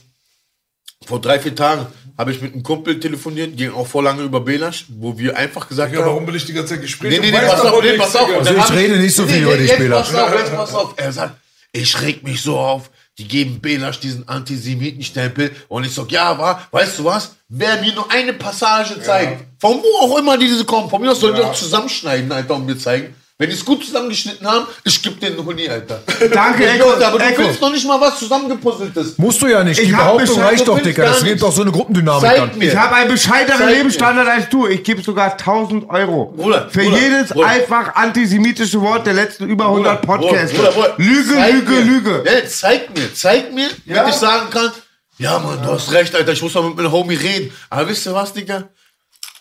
vor 1.05 1.21
drei, 1.21 1.39
vier 1.39 1.55
Tagen. 1.55 1.85
Habe 2.17 2.31
ich 2.31 2.41
mit 2.41 2.53
einem 2.53 2.61
Kumpel 2.61 2.99
telefoniert, 2.99 3.57
ging 3.57 3.71
auch 3.71 3.87
vor 3.87 4.03
lange 4.03 4.21
über 4.21 4.39
Belasch, 4.39 4.85
wo 4.89 5.17
wir 5.17 5.35
einfach 5.35 5.67
gesagt 5.67 5.93
Ja, 5.93 5.99
haben, 5.99 6.07
warum 6.07 6.27
will 6.27 6.35
ich 6.35 6.45
die 6.45 6.53
ganze 6.53 6.75
Zeit 6.75 6.83
Gespräche? 6.83 7.19
Nee, 7.19 7.31
nee, 7.31 7.37
nee, 7.37 7.47
pass 7.47 7.61
auf, 7.61 7.81
nee, 7.81 7.93
pass 7.93 8.15
auf. 8.15 8.29
Also 8.37 8.53
ich 8.53 8.71
rede 8.71 8.97
nicht 8.97 9.15
so 9.15 9.25
viel 9.25 9.41
über 9.41 9.57
dich, 9.57 9.75
Belasch. 9.75 10.11
Pass 10.11 10.15
auf, 10.15 10.39
jetzt 10.39 10.55
pass 10.55 10.73
auf. 10.75 10.93
Er 10.95 11.11
sagt, 11.11 11.35
ich 11.71 12.01
reg 12.01 12.23
mich 12.23 12.41
so 12.41 12.57
auf. 12.57 12.91
Die 13.17 13.27
geben 13.27 13.59
Belasch 13.61 13.99
diesen 13.99 14.27
Antisemitenstempel. 14.27 15.51
Und 15.67 15.85
ich 15.85 15.93
sag, 15.93 16.11
ja, 16.11 16.37
wa, 16.37 16.61
weißt 16.71 16.99
du 16.99 17.05
was? 17.05 17.35
Wer 17.47 17.81
mir 17.81 17.93
nur 17.93 18.11
eine 18.11 18.33
Passage 18.33 18.99
zeigt, 19.01 19.45
von 19.59 19.77
wo 19.77 20.05
auch 20.05 20.17
immer 20.17 20.37
die 20.37 20.47
diese 20.47 20.65
kommen, 20.65 20.89
von 20.89 21.01
mir 21.01 21.11
aus 21.11 21.19
sollen 21.19 21.35
die 21.35 21.41
auch 21.41 21.53
zusammenschneiden, 21.53 22.31
Alter, 22.31 22.55
und 22.55 22.65
mir 22.65 22.77
zeigen. 22.77 23.15
Wenn 23.43 23.49
die 23.49 23.55
es 23.57 23.65
gut 23.65 23.83
zusammengeschnitten 23.83 24.47
haben, 24.47 24.67
ich 24.85 25.03
geb 25.03 25.19
den 25.19 25.33
einen 25.33 25.45
Huni, 25.45 25.67
Alter. 25.67 25.99
Danke, 26.31 26.63
weiß, 26.79 27.01
aber 27.03 27.19
du 27.19 27.25
Echo. 27.25 27.41
willst 27.43 27.59
noch 27.59 27.73
nicht 27.73 27.85
mal 27.85 27.99
was 27.99 28.17
zusammengepuzzeltes. 28.17 29.17
Musst 29.17 29.41
du 29.41 29.47
ja 29.47 29.65
nicht. 29.65 29.77
Die 29.81 29.83
Ich 29.83 29.91
hab 29.93 29.99
Behauptung 30.15 30.35
Bescheid, 30.37 30.51
reicht 30.51 30.61
du 30.61 30.65
doch, 30.67 30.75
willst 30.75 30.85
Dicker. 30.85 31.01
gar 31.01 31.09
Das 31.11 31.17
gibt 31.19 31.29
nichts. 31.31 31.41
doch 31.41 31.51
so 31.51 31.61
eine 31.63 31.71
Gruppendynamik 31.73 32.21
Zeig 32.21 32.55
mir. 32.55 32.67
Ich 32.71 32.77
habe 32.77 32.95
einen 32.95 33.11
bescheideren 33.11 33.57
Zeig 33.59 33.67
mir. 33.67 33.75
Lebensstandard 33.75 34.27
als 34.29 34.47
du. 34.47 34.67
Ich 34.67 34.81
gebe 34.85 35.01
sogar 35.01 35.31
1000 35.33 35.89
Euro. 35.89 36.33
Bruder, 36.37 36.69
Für 36.71 36.83
Bruder, 36.83 36.97
jedes 36.97 37.29
Bruder. 37.31 37.47
einfach 37.47 37.95
antisemitische 37.95 38.79
Wort 38.79 39.05
der 39.05 39.13
letzten 39.13 39.49
über 39.49 39.65
100 39.65 40.01
Bruder, 40.01 40.17
Podcasts. 40.19 40.55
Bruder, 40.55 40.71
Bruder, 40.71 40.93
Lüge, 40.95 41.33
zeig 41.35 41.53
Lüge, 41.53 41.71
mir. 41.71 41.81
Lüge. 41.81 42.23
Ja, 42.25 42.47
zeig 42.47 42.97
mir, 42.97 43.13
zeig 43.13 43.53
mir, 43.53 43.67
Ja. 43.85 43.95
damit 43.95 44.13
ich 44.13 44.19
sagen 44.21 44.49
kann, 44.51 44.71
ja 45.17 45.37
Mann, 45.39 45.61
du 45.61 45.69
hast 45.69 45.91
recht, 45.91 46.15
Alter, 46.15 46.31
ich 46.31 46.41
muss 46.41 46.53
mal 46.53 46.63
mit 46.63 46.77
meinem 46.77 46.91
Homie 46.93 47.15
reden. 47.15 47.51
Aber 47.69 47.89
wisst 47.89 48.05
ihr 48.07 48.13
was, 48.13 48.31
Digga? 48.31 48.69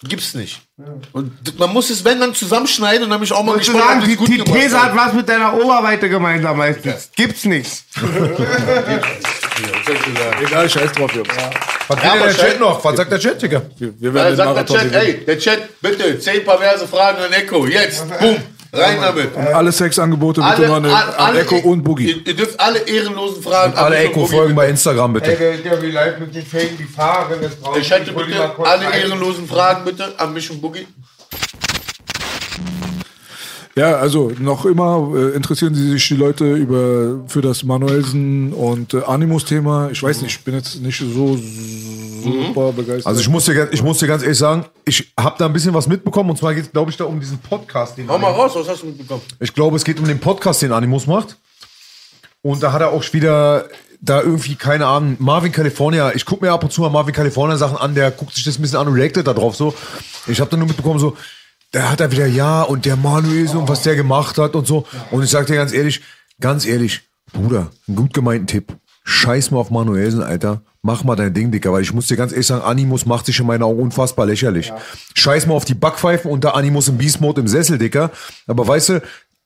Gibt's 0.04 0.34
nicht. 0.34 0.60
Und 1.12 1.58
man 1.58 1.72
muss 1.72 1.88
es, 1.90 2.04
wenn, 2.04 2.18
dann 2.18 2.34
zusammenschneiden 2.34 3.04
und 3.04 3.10
dann 3.10 3.20
bin 3.20 3.26
ich 3.26 3.32
auch 3.32 3.44
mal 3.44 3.56
gespannt, 3.56 3.84
sagen, 3.84 4.00
ob 4.00 4.06
die, 4.08 4.16
gut 4.16 4.28
die 4.28 4.38
gemacht 4.38 4.60
These 4.60 4.76
hat. 4.82 4.90
hat 4.90 4.96
was 4.96 5.12
mit 5.12 5.28
deiner 5.28 5.54
Oberweite 5.54 6.08
gemeinsam 6.08 6.56
meistens. 6.56 7.10
Gibt's 7.14 7.44
nichts. 7.44 7.84
Egal, 10.42 10.68
scheiß 10.68 10.92
drauf, 10.92 11.14
Jungs. 11.14 11.28
Was 11.88 11.96
will 11.98 12.04
Ja, 12.04 12.12
denn 12.14 12.22
der 12.22 12.34
Chat 12.36 12.60
noch? 12.60 12.84
Was 12.84 12.96
sagt 12.96 13.12
der 13.12 13.18
Chat, 13.18 13.42
Digga? 13.42 13.62
Wir, 13.78 13.92
wir 14.00 14.08
Ja, 14.08 14.14
werden 14.14 14.28
den 14.28 14.36
sagt 14.36 14.70
der 14.70 14.78
Chat, 14.78 14.92
ey, 14.94 15.24
der 15.24 15.38
Chat, 15.38 15.80
bitte, 15.80 16.18
zehn 16.18 16.44
perverse 16.44 16.86
Fragen 16.88 17.22
an 17.22 17.32
Echo, 17.32 17.66
jetzt, 17.66 18.06
boom, 18.20 18.36
rein 18.73 19.01
damit. 19.01 19.36
Alle 19.36 19.73
Sexangebote 19.73 20.40
bitte 20.40 20.69
noch 20.69 20.77
eine, 20.77 21.19
an 21.19 21.36
Echo 21.36 21.57
und 21.57 21.82
Boogie. 21.82 22.11
Ihr, 22.11 22.27
ihr 22.27 22.36
dürft 22.36 22.59
alle 22.59 22.81
ehrenlosen 22.81 23.43
Fragen 23.43 23.74
Alle 23.74 23.85
an 23.85 23.93
mich 23.93 24.01
und 24.01 24.11
Echo 24.11 24.20
Boogie 24.20 24.36
folgen 24.36 24.55
bei 24.55 24.69
Instagram, 24.69 25.12
bitte. 25.12 25.36
der, 25.36 25.59
der 25.59 25.82
wie 25.82 25.90
live 25.90 26.19
mit 26.19 26.35
den 26.35 26.47
Fäden, 26.47 26.77
die 26.78 26.85
Fahrerin 26.85 27.43
ist 27.43 27.61
draußen. 27.62 27.74
Der 27.74 27.82
Chat, 27.82 28.16
bitte, 28.16 28.53
alle 28.65 28.85
ehrenlosen 28.85 29.47
Fragen 29.47 29.85
bitte 29.85 30.19
an 30.19 30.32
mich 30.32 30.51
und 30.51 30.61
Boogie. 30.61 30.86
Ja, 33.74 33.97
also 33.97 34.31
noch 34.39 34.66
immer 34.66 35.12
äh, 35.16 35.35
interessieren 35.35 35.74
Sie 35.74 35.89
sich 35.93 36.07
die 36.07 36.16
Leute 36.16 36.53
über 36.55 37.20
für 37.27 37.40
das 37.40 37.65
Manuelsen 37.65 38.53
und 38.53 38.93
äh, 38.93 39.03
Animus-Thema. 39.03 39.89
Ich 39.90 40.03
weiß 40.03 40.20
nicht, 40.20 40.36
ich 40.39 40.44
bin 40.44 40.55
jetzt 40.55 40.81
nicht 40.82 40.99
so 40.99 41.39
super 42.23 42.73
begeistert. 42.73 43.07
Also 43.07 43.20
ich 43.23 43.28
muss 43.31 43.47
dir, 43.47 43.55
ganz- 43.55 43.73
ich 43.73 43.82
muss 43.82 43.99
dir 43.99 44.07
ganz 44.09 44.23
ehrlich 44.23 44.36
sagen, 44.39 44.66
ich 44.85 45.12
habe 45.19 45.36
da 45.39 45.47
ein 45.47 45.53
bisschen 45.55 45.73
was 45.73 45.86
mitbekommen 45.86 46.28
und 46.31 46.36
zwar 46.36 46.55
geht 46.55 46.65
es, 46.66 46.73
glaube 46.73 46.90
ich, 46.90 46.97
da 46.99 47.05
um 47.05 47.19
diesen 47.19 47.39
Podcast, 47.39 47.97
den 47.97 48.09
Hau 48.11 48.19
mal 48.19 48.31
raus, 48.32 48.53
was 48.55 48.69
hast 48.69 48.82
du 48.82 48.86
mitbekommen? 48.89 49.23
Ich 49.40 49.55
glaube, 49.55 49.77
es 49.77 49.85
geht 49.85 49.99
um 49.99 50.07
den 50.07 50.19
Podcast, 50.20 50.61
den 50.61 50.73
Animus 50.73 51.07
macht. 51.07 51.36
Und 52.43 52.62
da 52.62 52.73
hat 52.73 52.82
er 52.82 52.90
auch 52.93 53.05
wieder 53.12 53.66
da 54.01 54.20
irgendwie, 54.20 54.57
keine 54.57 54.85
Ahnung, 54.86 55.16
Marvin 55.20 55.53
California, 55.53 56.12
ich 56.15 56.27
gucke 56.27 56.44
mir 56.44 56.53
ab 56.53 56.62
und 56.65 56.73
zu 56.73 56.81
mal 56.82 56.90
Marvin 56.90 57.15
California 57.15 57.57
Sachen 57.57 57.77
an, 57.78 57.94
der 57.94 58.11
guckt 58.11 58.35
sich 58.35 58.44
das 58.44 58.59
ein 58.59 58.62
bisschen 58.62 58.78
an 58.78 58.89
und 58.89 58.94
reactet 58.94 59.27
da 59.27 59.32
drauf 59.32 59.55
so. 59.57 59.73
Ich 60.27 60.40
habe 60.40 60.51
dann 60.51 60.59
nur 60.59 60.69
mitbekommen 60.69 60.99
so, 60.99 61.16
da 61.73 61.90
hat 61.90 62.01
er 62.01 62.12
wieder 62.12 62.27
ja 62.27 62.62
und 62.62 62.85
der 62.85 62.97
Manuel 62.97 63.49
und 63.57 63.69
was 63.69 63.82
der 63.82 63.97
gemacht 63.97 64.39
hat 64.39 64.55
und 64.55 64.66
so. 64.66 64.86
Und 65.11 65.24
ich 65.24 65.31
sag 65.31 65.47
dir 65.47 65.57
ganz 65.57 65.73
ehrlich, 65.73 66.03
ganz 66.39 66.66
ehrlich, 66.66 67.01
Bruder, 67.32 67.70
einen 67.89 67.97
gut 67.97 68.15
gemeinten 68.15 68.47
Tipp. 68.47 68.77
Scheiß 69.05 69.51
mal 69.51 69.59
auf 69.59 69.70
Manuelsen, 69.70 70.23
Alter. 70.23 70.62
Mach 70.82 71.03
mal 71.03 71.16
dein 71.16 71.32
Ding, 71.32 71.51
Dicker, 71.51 71.73
weil 71.73 71.82
ich 71.82 71.93
muss 71.93 72.09
dir 72.09 72.16
ganz 72.16 72.32
ehrlich 72.32 72.47
sagen, 72.47 72.62
Animus 72.62 73.07
macht 73.07 73.27
sich 73.27 73.39
in 73.39 73.47
meinen 73.47 73.62
Augen 73.62 73.81
unfassbar 73.81 74.27
lächerlich. 74.27 74.73
Scheiß 75.15 75.47
mal 75.47 75.55
auf 75.55 75.65
die 75.65 75.74
Backpfeifen 75.74 76.31
und 76.31 76.44
der 76.44 76.55
Animus 76.57 76.89
im 76.89 76.99
Beast 76.99 77.20
Mode 77.20 77.40
im 77.40 77.49
Sessel, 77.49 77.78
Dicker. 77.78 78.11
Aber 78.47 78.66
weißt 78.66 78.89
du, 78.90 79.03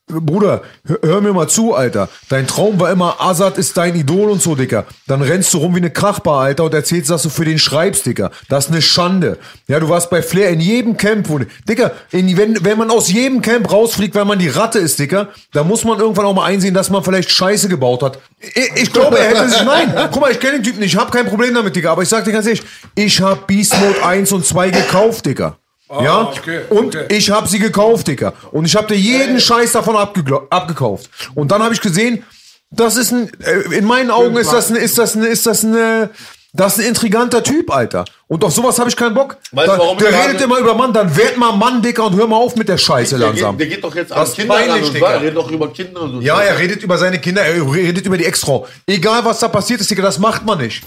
Bruder, 0.08 0.62
hör, 1.02 1.20
mir 1.20 1.32
mal 1.32 1.48
zu, 1.48 1.74
Alter. 1.74 2.08
Dein 2.28 2.46
Traum 2.46 2.78
war 2.78 2.92
immer, 2.92 3.20
Azad 3.20 3.58
ist 3.58 3.76
dein 3.76 3.96
Idol 3.96 4.30
und 4.30 4.40
so, 4.40 4.54
Dicker. 4.54 4.84
Dann 5.08 5.20
rennst 5.20 5.52
du 5.52 5.58
rum 5.58 5.74
wie 5.74 5.78
eine 5.78 5.90
Krachbar, 5.90 6.42
Alter, 6.42 6.62
und 6.62 6.74
erzählst, 6.74 7.10
dass 7.10 7.24
du 7.24 7.28
für 7.28 7.44
den 7.44 7.58
schreibst, 7.58 8.06
Dicker. 8.06 8.30
Das 8.48 8.66
ist 8.66 8.70
eine 8.70 8.82
Schande. 8.82 9.36
Ja, 9.66 9.80
du 9.80 9.88
warst 9.88 10.08
bei 10.08 10.22
Flair 10.22 10.50
in 10.50 10.60
jedem 10.60 10.96
Camp, 10.96 11.28
wo, 11.28 11.40
Dicker, 11.68 11.90
in, 12.12 12.36
wenn, 12.36 12.64
wenn 12.64 12.78
man 12.78 12.92
aus 12.92 13.10
jedem 13.10 13.42
Camp 13.42 13.68
rausfliegt, 13.72 14.14
weil 14.14 14.24
man 14.24 14.38
die 14.38 14.48
Ratte 14.48 14.78
ist, 14.78 15.00
Dicker, 15.00 15.30
da 15.52 15.64
muss 15.64 15.82
man 15.82 15.98
irgendwann 15.98 16.26
auch 16.26 16.34
mal 16.34 16.44
einsehen, 16.44 16.72
dass 16.72 16.88
man 16.88 17.02
vielleicht 17.02 17.32
Scheiße 17.32 17.68
gebaut 17.68 18.04
hat. 18.04 18.20
Ich, 18.38 18.82
ich 18.82 18.92
glaube, 18.92 19.18
er 19.18 19.30
hätte 19.30 19.48
sich, 19.48 19.64
nein, 19.64 19.92
guck 20.12 20.20
mal, 20.20 20.30
ich 20.30 20.38
kenne 20.38 20.58
den 20.58 20.62
Typen 20.62 20.78
nicht, 20.78 20.94
ich 20.94 21.00
habe 21.00 21.10
kein 21.10 21.26
Problem 21.26 21.52
damit, 21.52 21.74
Dicker, 21.74 21.90
aber 21.90 22.02
ich 22.02 22.08
sag 22.08 22.24
dir 22.24 22.32
ganz 22.32 22.46
ehrlich, 22.46 22.62
ich 22.94 23.20
habe 23.20 23.40
Beast 23.48 23.76
Mode 23.80 24.04
1 24.04 24.30
und 24.30 24.46
2 24.46 24.70
gekauft, 24.70 25.26
Dicker. 25.26 25.58
Ja, 25.88 26.22
okay, 26.36 26.60
und 26.70 26.96
okay. 26.96 27.06
ich 27.16 27.30
habe 27.30 27.46
sie 27.48 27.58
gekauft, 27.58 28.08
Dicker. 28.08 28.32
Und 28.52 28.64
ich 28.64 28.74
habe 28.76 28.88
dir 28.88 28.96
jeden 28.98 29.40
Scheiß 29.40 29.72
davon 29.72 29.96
abgekauft. 29.96 31.08
Und 31.34 31.50
dann 31.52 31.62
habe 31.62 31.74
ich 31.74 31.80
gesehen, 31.80 32.24
das 32.70 32.96
ist 32.96 33.12
ein, 33.12 33.30
äh, 33.44 33.76
in 33.76 33.84
meinen 33.84 34.10
Augen 34.10 34.36
ist 34.36 34.52
das 34.52 34.70
ein, 34.70 34.76
ist 34.76 34.98
das 34.98 35.14
ein, 35.14 35.22
ist 35.22 35.46
das 35.46 35.64
eine, 35.64 36.10
das 36.52 36.78
ist 36.78 36.84
ein 36.84 36.88
intriganter 36.88 37.42
Typ, 37.42 37.70
Alter. 37.70 38.04
Und 38.26 38.42
auf 38.42 38.52
sowas 38.52 38.78
habe 38.80 38.88
ich 38.90 38.96
keinen 38.96 39.14
Bock. 39.14 39.36
Weißt 39.52 39.68
du, 39.68 39.72
Da- 39.72 39.78
warum 39.78 39.98
der 39.98 40.08
redet 40.26 40.40
immer 40.40 40.58
über 40.58 40.74
Mann, 40.74 40.92
dann 40.92 41.14
werd 41.16 41.36
mal 41.36 41.52
Mann, 41.52 41.80
Dicker, 41.82 42.06
und 42.06 42.16
hör 42.16 42.26
mal 42.26 42.36
auf 42.36 42.56
mit 42.56 42.68
der 42.68 42.78
Scheiße 42.78 43.18
Der 43.18 43.28
langsam. 43.28 43.56
geht, 43.56 43.68
der 43.68 43.76
geht 43.76 43.84
doch 43.84 43.94
jetzt 43.94 44.10
Das 44.10 44.16
an 44.18 44.24
ist 44.26 44.34
Kinder 44.36 44.54
ran 44.54 44.82
und 44.82 44.94
Digga. 44.94 45.10
er 45.12 45.20
redet 45.20 45.36
doch 45.36 45.50
über 45.50 45.72
Kinder 45.72 46.00
und 46.02 46.12
so. 46.14 46.20
Ja, 46.20 46.40
er 46.40 46.58
redet 46.58 46.82
über 46.82 46.98
seine 46.98 47.20
Kinder, 47.20 47.42
er 47.42 47.72
redet 47.72 48.04
über 48.06 48.16
die 48.18 48.24
Ex-Frau. 48.24 48.66
Egal, 48.86 49.24
was 49.24 49.38
da 49.38 49.48
passiert 49.48 49.80
ist, 49.80 49.90
Digga, 49.90 50.02
das 50.02 50.18
macht 50.18 50.44
man 50.44 50.58
nicht. 50.58 50.82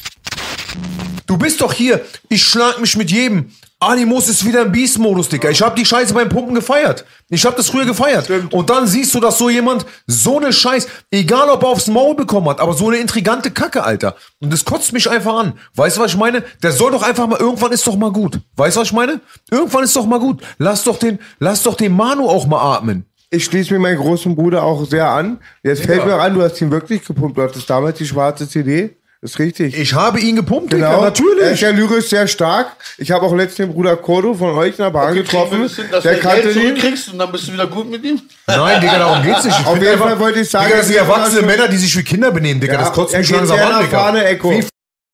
Du 1.28 1.38
bist 1.38 1.62
doch 1.62 1.72
hier, 1.72 2.02
ich 2.28 2.44
schlag 2.44 2.80
mich 2.82 2.98
mit 2.98 3.12
jedem. 3.12 3.52
Animus 3.82 4.28
ist 4.28 4.46
wieder 4.46 4.64
im 4.64 4.74
Beast-Modus, 4.74 5.30
Dicker. 5.30 5.50
Ich 5.50 5.62
hab 5.62 5.74
die 5.78 5.86
Scheiße 5.86 6.14
beim 6.14 6.28
Pumpen 6.28 6.54
gefeiert. 6.54 7.06
Ich 7.30 7.46
hab 7.46 7.56
das 7.56 7.70
früher 7.70 7.86
gefeiert. 7.86 8.30
Und 8.52 8.70
dann 8.70 8.88
siehst 8.88 9.16
du, 9.16 9.22
dass 9.22 9.38
so 9.38 9.50
jemand 9.50 9.86
so 10.06 10.38
eine 10.38 10.52
Scheiß, 10.52 10.86
egal 11.12 11.50
ob 11.50 11.64
er 11.64 11.70
aufs 11.70 11.88
Maul 11.88 12.14
bekommen 12.14 12.50
hat, 12.50 12.60
aber 12.60 12.74
so 12.74 12.90
eine 12.90 12.98
intrigante 12.98 13.52
Kacke, 13.52 13.82
Alter. 13.82 14.18
Und 14.42 14.52
das 14.52 14.66
kotzt 14.66 14.92
mich 14.92 15.10
einfach 15.10 15.34
an. 15.34 15.54
Weißt 15.76 15.96
du, 15.96 16.02
was 16.02 16.12
ich 16.12 16.18
meine? 16.18 16.44
Der 16.62 16.74
soll 16.74 16.92
doch 16.92 17.04
einfach 17.04 17.26
mal, 17.26 17.40
irgendwann 17.40 17.72
ist 17.72 17.88
doch 17.88 17.96
mal 17.96 18.12
gut. 18.12 18.42
Weißt 18.58 18.76
du, 18.76 18.82
was 18.82 18.90
ich 18.90 18.94
meine? 18.94 19.22
Irgendwann 19.50 19.86
ist 19.86 19.96
doch 19.96 20.06
mal 20.06 20.20
gut. 20.20 20.44
Lass 20.58 20.84
doch 20.84 21.00
den, 21.00 21.18
lass 21.40 21.64
doch 21.64 21.76
den 21.76 21.94
Manu 21.94 22.28
auch 22.28 22.48
mal 22.48 22.76
atmen. 22.76 23.06
Ich 23.30 23.46
schließe 23.46 23.72
mir 23.74 23.80
meinen 23.80 23.98
großen 23.98 24.36
Bruder 24.36 24.64
auch 24.64 24.86
sehr 24.86 25.10
an. 25.10 25.40
Jetzt 25.64 25.86
fällt 25.86 26.06
mir 26.06 26.16
an, 26.16 26.34
du 26.34 26.42
hast 26.42 26.60
ihn 26.60 26.72
wirklich 26.72 27.06
gepumpt. 27.06 27.38
Du 27.38 27.44
hattest 27.44 27.70
damals 27.70 27.98
die 27.98 28.06
schwarze 28.06 28.50
CD. 28.50 28.98
Das 29.22 29.32
ist 29.32 29.40
richtig. 29.40 29.78
Ich 29.78 29.94
habe 29.94 30.22
ihn 30.22 30.38
gepumpt, 30.38 30.72
Genau, 30.72 31.00
Er 31.00 31.02
natürlich. 31.02 31.52
ist 31.52 31.60
ja 31.62 31.72
lyrisch 31.72 32.08
sehr 32.08 32.26
stark. 32.26 32.68
Ich 32.98 33.12
habe 33.12 33.26
auch 33.26 33.36
letztens 33.36 33.68
den 33.68 33.74
Bruder 33.74 33.98
Kodo 33.98 34.34
von 34.34 34.58
euch 34.58 34.78
in 34.80 34.84
der 34.86 34.92
Bahn 34.92 35.14
getroffen. 35.14 35.70
dass 35.92 36.04
Der 36.04 36.14
du 36.16 36.20
kannte 36.22 36.42
Geld 36.44 36.56
ihn. 36.56 36.62
zurückkriegst 36.62 37.12
und 37.12 37.20
dann 37.20 37.30
bist 37.30 37.48
du 37.50 37.52
wieder 37.54 37.68
gut 37.68 37.90
mit 37.90 38.02
ihm? 38.06 38.22
Nein, 38.48 38.80
Digga, 38.80 38.98
darum 38.98 39.22
geht's 39.22 39.44
nicht. 39.44 39.60
Ich 39.60 39.66
Auf 39.66 39.82
jeden 39.82 39.98
Fall 40.00 40.18
wollte 40.20 40.40
ich 40.40 40.50
sagen, 40.50 40.68
Digga, 40.68 40.78
das 40.78 40.88
sind 40.88 40.96
erwachsene 40.98 41.40
schon- 41.40 41.46
Männer, 41.48 41.68
die 41.68 41.78
sich 41.78 41.98
wie 41.98 42.04
Kinder 42.04 42.32
benehmen, 42.32 42.62
Digga. 42.62 42.78
das 42.78 42.94
kotzt 42.94 43.14
er 43.14 43.20
mich 43.20 43.28
geht 43.28 43.38
langsam 43.38 43.60
an, 43.60 43.70
nach 43.72 43.82
Digga. 43.82 44.00
vorne, 44.04 44.24
Echo. 44.26 44.52
Wie 44.52 44.64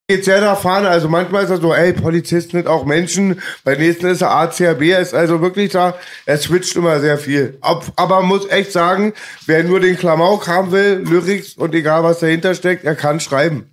geht 0.08 0.24
sehr 0.24 0.40
nach 0.40 0.60
vorne. 0.62 0.88
Also 0.88 1.10
manchmal 1.10 1.46
ist 1.46 1.50
er 1.50 1.58
so, 1.58 1.74
ey, 1.74 1.92
Polizisten 1.94 2.58
sind 2.58 2.68
auch 2.68 2.86
Menschen. 2.86 3.42
Bei 3.64 3.74
nächsten 3.76 4.06
ist 4.06 4.22
er 4.22 4.30
ACAB. 4.30 4.84
Er 4.92 5.00
ist 5.00 5.16
also 5.16 5.42
wirklich 5.42 5.72
da. 5.72 5.96
Er 6.28 6.38
switcht 6.38 6.76
immer 6.76 7.00
sehr 7.00 7.18
viel. 7.18 7.58
Ob, 7.62 7.86
aber 7.96 8.18
man 8.20 8.28
muss 8.28 8.48
echt 8.52 8.72
sagen, 8.72 9.14
wer 9.48 9.64
nur 9.64 9.80
den 9.80 9.98
Klamauk 9.98 10.48
haben 10.48 10.72
will, 10.72 11.02
Lyrics 11.10 11.54
und 11.54 11.74
egal 11.74 12.04
was 12.04 12.20
dahinter 12.20 12.54
steckt, 12.54 12.86
er 12.86 12.94
kann 12.94 13.20
schreiben. 13.20 13.72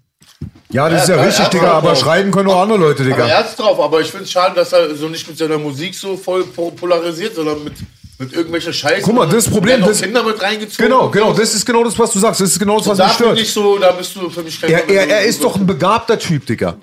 Ja, 0.72 0.88
das 0.88 1.02
ist 1.02 1.08
ja 1.08 1.16
Ja, 1.16 1.22
richtig, 1.22 1.44
ja, 1.44 1.50
Digga, 1.50 1.64
ja, 1.66 1.72
aber 1.74 1.90
ja. 1.90 1.96
schreiben 1.96 2.30
können 2.30 2.48
auch 2.48 2.62
andere 2.62 2.78
Leute, 2.78 3.02
Aber 3.02 3.10
Digga. 3.10 3.26
er 3.26 3.38
hat's 3.38 3.54
drauf, 3.56 3.78
aber 3.78 4.00
ich 4.00 4.08
finde 4.10 4.24
es 4.24 4.30
schade, 4.32 4.54
dass 4.54 4.72
er 4.72 4.94
so 4.94 5.08
nicht 5.08 5.26
mit 5.28 5.36
seiner 5.38 5.58
Musik 5.58 5.94
so 5.94 6.16
voll 6.16 6.44
po- 6.44 6.70
polarisiert, 6.70 7.34
sondern 7.34 7.62
mit, 7.62 7.74
mit 8.18 8.32
irgendwelcher 8.32 8.72
Scheiße. 8.72 9.02
Guck 9.02 9.14
mal, 9.14 9.28
das 9.28 9.48
Problem, 9.50 9.80
Er 9.82 9.88
das- 9.88 10.00
Kinder 10.00 10.22
mit 10.22 10.40
reingezogen. 10.40 10.86
Genau, 10.86 11.08
genau, 11.10 11.32
das 11.32 11.54
ist 11.54 11.66
genau 11.66 11.84
das, 11.84 11.98
was 11.98 12.12
du 12.12 12.18
sagst. 12.18 12.40
Das 12.40 12.50
ist 12.50 12.58
genau 12.58 12.78
das, 12.78 12.88
was 12.88 12.98
da 12.98 13.04
mich 13.06 13.14
stört. 13.14 13.38
ich 13.40 13.52
so, 13.52 13.78
da 13.78 13.92
bist 13.92 14.14
du 14.16 14.30
für 14.30 14.42
mich 14.42 14.60
kein 14.60 14.70
Er, 14.70 14.88
er, 14.88 15.08
er 15.08 15.22
ist 15.24 15.42
doch 15.44 15.56
ein 15.56 15.66
begabter 15.66 16.18
Typ, 16.18 16.46
Digga. 16.46 16.76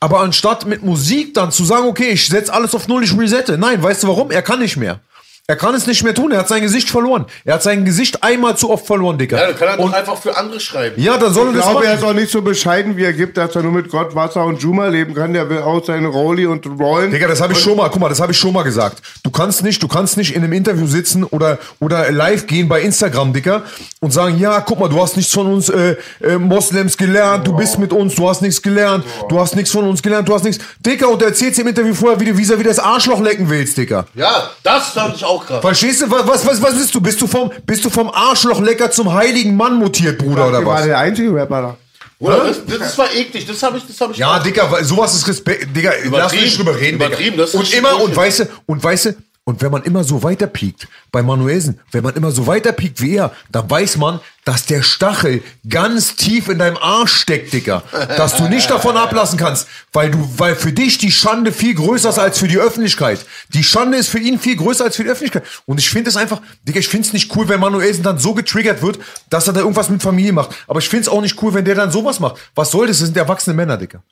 Aber 0.00 0.20
anstatt 0.20 0.66
mit 0.66 0.82
Musik 0.84 1.34
dann 1.34 1.50
zu 1.52 1.64
sagen, 1.64 1.86
okay, 1.86 2.10
ich 2.10 2.26
setz 2.28 2.48
alles 2.50 2.74
auf 2.74 2.88
Null, 2.88 3.04
ich 3.04 3.16
resette. 3.18 3.58
Nein, 3.58 3.82
weißt 3.82 4.02
du 4.04 4.08
warum? 4.08 4.30
Er 4.30 4.42
kann 4.42 4.60
nicht 4.60 4.76
mehr. 4.76 5.00
Er 5.50 5.56
kann 5.56 5.74
es 5.74 5.86
nicht 5.86 6.04
mehr 6.04 6.14
tun. 6.14 6.30
Er 6.30 6.40
hat 6.40 6.48
sein 6.48 6.60
Gesicht 6.60 6.90
verloren. 6.90 7.24
Er 7.46 7.54
hat 7.54 7.62
sein 7.62 7.86
Gesicht 7.86 8.22
einmal 8.22 8.58
zu 8.58 8.68
oft 8.68 8.86
verloren, 8.86 9.16
Digga. 9.16 9.38
Ja, 9.38 9.46
dann 9.46 9.56
kann 9.56 9.68
er 9.68 9.76
doch 9.78 9.84
Und, 9.86 9.94
einfach 9.94 10.18
für 10.18 10.36
andere 10.36 10.60
schreiben. 10.60 11.00
ja, 11.02 11.16
dann 11.16 11.32
soll 11.32 11.46
er 11.46 11.52
Ich 11.52 11.56
das 11.56 11.70
glaube, 11.70 11.86
er 11.86 11.94
ist 11.94 12.04
auch 12.04 12.12
nicht 12.12 12.30
so 12.30 12.42
bescheiden, 12.42 12.98
wie 12.98 13.04
er 13.04 13.14
gibt, 13.14 13.38
dass 13.38 13.56
er 13.56 13.62
nur 13.62 13.72
mit 13.72 13.88
Gott, 13.90 14.14
Wasser 14.14 14.44
und 14.44 14.60
Juma 14.62 14.88
leben 14.88 15.14
kann. 15.14 15.32
Der 15.32 15.48
will 15.48 15.62
auch 15.62 15.82
seine 15.82 16.08
Rolli 16.08 16.44
und 16.44 16.66
Rollen. 16.78 17.10
Digga, 17.12 17.28
das 17.28 17.40
habe 17.40 17.54
ich 17.54 17.60
schon 17.60 17.78
mal, 17.78 17.88
guck 17.88 17.98
mal, 17.98 18.10
das 18.10 18.20
habe 18.20 18.32
ich 18.32 18.36
schon 18.38 18.52
mal 18.52 18.62
gesagt. 18.62 19.00
Du 19.22 19.30
kannst 19.30 19.62
nicht, 19.64 19.82
du 19.82 19.88
kannst 19.88 20.18
nicht 20.18 20.34
in 20.34 20.44
einem 20.44 20.52
Interview 20.52 20.86
sitzen 20.86 21.24
oder, 21.24 21.56
oder 21.80 22.12
live 22.12 22.46
gehen 22.46 22.68
bei 22.68 22.82
Instagram, 22.82 23.32
Digga, 23.32 23.62
und 24.00 24.12
sagen, 24.12 24.38
ja, 24.38 24.60
guck 24.60 24.78
mal, 24.78 24.90
du 24.90 25.00
hast 25.00 25.16
nichts 25.16 25.32
von 25.32 25.46
uns 25.46 25.70
äh, 25.70 25.96
äh, 26.22 26.36
Moslems 26.36 26.98
gelernt, 26.98 27.46
du 27.46 27.56
bist 27.56 27.78
mit 27.78 27.94
uns, 27.94 28.14
du 28.16 28.28
hast 28.28 28.42
nichts 28.42 28.60
gelernt, 28.60 29.02
du 29.30 29.40
hast 29.40 29.56
nichts 29.56 29.70
von 29.70 29.88
uns 29.88 30.02
gelernt, 30.02 30.28
du 30.28 30.34
hast 30.34 30.44
nichts. 30.44 30.62
Digga, 30.80 31.06
und 31.06 31.22
du 31.22 31.24
erzählst 31.24 31.58
im 31.58 31.68
Interview 31.68 31.94
vorher, 31.94 32.20
wie 32.20 32.26
du 32.26 32.36
vis-à-vis 32.36 32.66
das 32.66 32.78
Arschloch 32.78 33.20
lecken 33.22 33.48
willst, 33.48 33.78
Digga. 33.78 34.04
Ja, 34.14 34.50
das 34.62 34.88
fand 34.90 35.16
ich 35.16 35.24
auch 35.24 35.37
krass. 35.46 35.60
Verstehst 35.60 36.02
du, 36.02 36.10
was, 36.10 36.26
was, 36.26 36.46
was, 36.46 36.62
was 36.62 36.74
bist 36.74 36.94
du? 36.94 37.00
Bist 37.00 37.20
du 37.20 37.26
vom, 37.26 37.50
bist 37.66 37.84
du 37.84 37.90
vom 37.90 38.10
Arschlochlecker 38.10 38.90
zum 38.90 39.12
heiligen 39.12 39.56
Mann 39.56 39.76
mutiert, 39.76 40.18
Bruder, 40.18 40.48
oder 40.48 40.58
Der 40.58 40.66
war 40.66 40.74
was? 40.78 40.84
der 40.84 40.98
einzige 40.98 41.34
Rapper 41.34 41.62
da. 41.62 41.76
Oder? 42.20 42.46
Das, 42.48 42.58
das 42.80 42.98
war 42.98 43.14
eklig, 43.14 43.46
das 43.46 43.62
habe 43.62 43.78
ich, 43.78 43.86
das 43.86 44.00
habe 44.00 44.12
ich 44.12 44.18
Ja, 44.18 44.36
auch- 44.38 44.42
Digga, 44.42 44.68
sowas 44.82 45.14
ist 45.14 45.28
Respekt. 45.28 45.68
Digga, 45.76 45.92
lass 46.10 46.32
nicht 46.32 46.58
drüber 46.58 46.74
reden, 46.76 46.96
Übertrieben, 46.96 47.30
Digga. 47.32 47.42
das 47.42 47.54
ist 47.54 47.60
Und 47.60 47.72
immer, 47.74 48.00
und 48.02 48.16
weißt 48.16 48.40
du, 48.40 48.44
und 48.66 48.82
weißt 48.82 49.04
du, 49.06 49.14
und 49.48 49.62
wenn 49.62 49.72
man 49.72 49.82
immer 49.84 50.04
so 50.04 50.22
weiterpiekt, 50.22 50.88
bei 51.10 51.22
Manuelsen, 51.22 51.80
wenn 51.90 52.04
man 52.04 52.14
immer 52.14 52.32
so 52.32 52.46
weiterpiekt 52.46 53.00
wie 53.00 53.14
er, 53.14 53.32
dann 53.50 53.70
weiß 53.70 53.96
man, 53.96 54.20
dass 54.44 54.66
der 54.66 54.82
Stachel 54.82 55.42
ganz 55.66 56.16
tief 56.16 56.50
in 56.50 56.58
deinem 56.58 56.76
Arsch 56.76 57.14
steckt, 57.14 57.54
Digga. 57.54 57.82
Dass 58.18 58.36
du 58.36 58.46
nicht 58.46 58.70
davon 58.70 58.98
ablassen 58.98 59.38
kannst, 59.38 59.66
weil 59.94 60.10
du, 60.10 60.18
weil 60.36 60.54
für 60.54 60.70
dich 60.70 60.98
die 60.98 61.10
Schande 61.10 61.50
viel 61.50 61.74
größer 61.74 62.10
ist 62.10 62.18
als 62.18 62.38
für 62.38 62.46
die 62.46 62.58
Öffentlichkeit. 62.58 63.24
Die 63.54 63.64
Schande 63.64 63.96
ist 63.96 64.08
für 64.08 64.18
ihn 64.18 64.38
viel 64.38 64.56
größer 64.56 64.84
als 64.84 64.96
für 64.96 65.04
die 65.04 65.08
Öffentlichkeit. 65.08 65.44
Und 65.64 65.80
ich 65.80 65.88
finde 65.88 66.10
es 66.10 66.18
einfach, 66.18 66.42
Digga, 66.64 66.80
ich 66.80 66.88
finde 66.88 67.06
es 67.06 67.14
nicht 67.14 67.34
cool, 67.34 67.48
wenn 67.48 67.58
Manuelsen 67.58 68.02
dann 68.02 68.18
so 68.18 68.34
getriggert 68.34 68.82
wird, 68.82 68.98
dass 69.30 69.46
er 69.46 69.54
da 69.54 69.60
irgendwas 69.60 69.88
mit 69.88 70.02
Familie 70.02 70.34
macht. 70.34 70.50
Aber 70.66 70.80
ich 70.80 70.90
finde 70.90 71.04
es 71.04 71.08
auch 71.08 71.22
nicht 71.22 71.42
cool, 71.42 71.54
wenn 71.54 71.64
der 71.64 71.74
dann 71.74 71.90
sowas 71.90 72.20
macht. 72.20 72.36
Was 72.54 72.70
soll 72.70 72.86
das? 72.86 72.98
Das 72.98 73.06
sind 73.06 73.16
erwachsene 73.16 73.56
Männer, 73.56 73.78
Digga. 73.78 74.02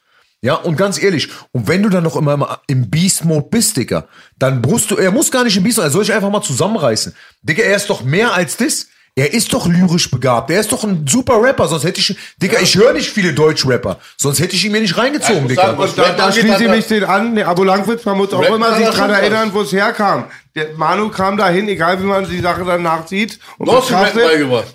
Ja, 0.46 0.54
und 0.54 0.76
ganz 0.76 1.02
ehrlich, 1.02 1.28
und 1.50 1.66
wenn 1.66 1.82
du 1.82 1.88
dann 1.88 2.04
noch 2.04 2.14
immer 2.14 2.60
im- 2.68 2.88
Beast-Mode 2.88 3.48
bist, 3.50 3.76
Digga, 3.76 4.04
dann 4.38 4.60
musst 4.60 4.92
du, 4.92 4.96
er 4.96 5.10
muss 5.10 5.32
gar 5.32 5.42
nicht 5.42 5.56
im 5.56 5.64
Beast-Mode, 5.64 5.88
er 5.88 5.90
soll 5.90 6.04
sich 6.04 6.14
einfach 6.14 6.30
mal 6.30 6.40
zusammenreißen. 6.40 7.12
Digga, 7.42 7.64
er 7.64 7.74
ist 7.74 7.90
doch 7.90 8.02
mehr 8.04 8.32
als 8.32 8.56
das. 8.56 8.86
Er 9.16 9.32
ist 9.34 9.52
doch 9.52 9.66
lyrisch 9.66 10.08
begabt. 10.10 10.50
Er 10.50 10.60
ist 10.60 10.70
doch 10.70 10.84
ein 10.84 11.04
super 11.08 11.42
Rapper. 11.42 11.66
Sonst 11.66 11.82
hätte 11.84 11.98
ich, 12.00 12.16
Digga, 12.40 12.60
ich 12.60 12.76
höre 12.76 12.92
nicht 12.92 13.10
viele 13.10 13.32
Deutsch-Rapper. 13.32 13.98
Sonst 14.18 14.38
hätte 14.38 14.54
ich 14.54 14.64
ihn 14.64 14.70
mir 14.72 14.82
nicht 14.82 14.96
reingezogen, 14.96 15.42
Ja, 15.44 15.48
Digga. 15.48 15.62
sagen, 15.62 15.78
was 15.78 15.94
Da, 15.96 16.12
da 16.12 16.30
schließe 16.30 16.62
ich 16.64 16.70
mich 16.70 16.86
den 16.86 17.02
an. 17.02 17.34
Der 17.34 17.48
Abo 17.48 17.64
Langwitz, 17.64 18.04
man 18.04 18.16
muss 18.18 18.32
auch 18.32 18.42
Rap 18.42 18.54
immer 18.54 18.76
sich 18.76 18.86
dran 18.90 19.10
erinnern, 19.10 19.50
wo 19.52 19.62
es 19.62 19.72
herkam. 19.72 20.26
Der 20.54 20.74
Manu 20.76 21.08
kam 21.08 21.36
dahin, 21.38 21.66
egal 21.68 22.00
wie 22.00 22.06
man 22.06 22.28
die 22.28 22.40
Sache 22.40 22.62
danach 22.64 23.08
sieht. 23.08 23.40
Und 23.58 23.68
ihm 23.68 23.74
betrachtet. 23.74 24.22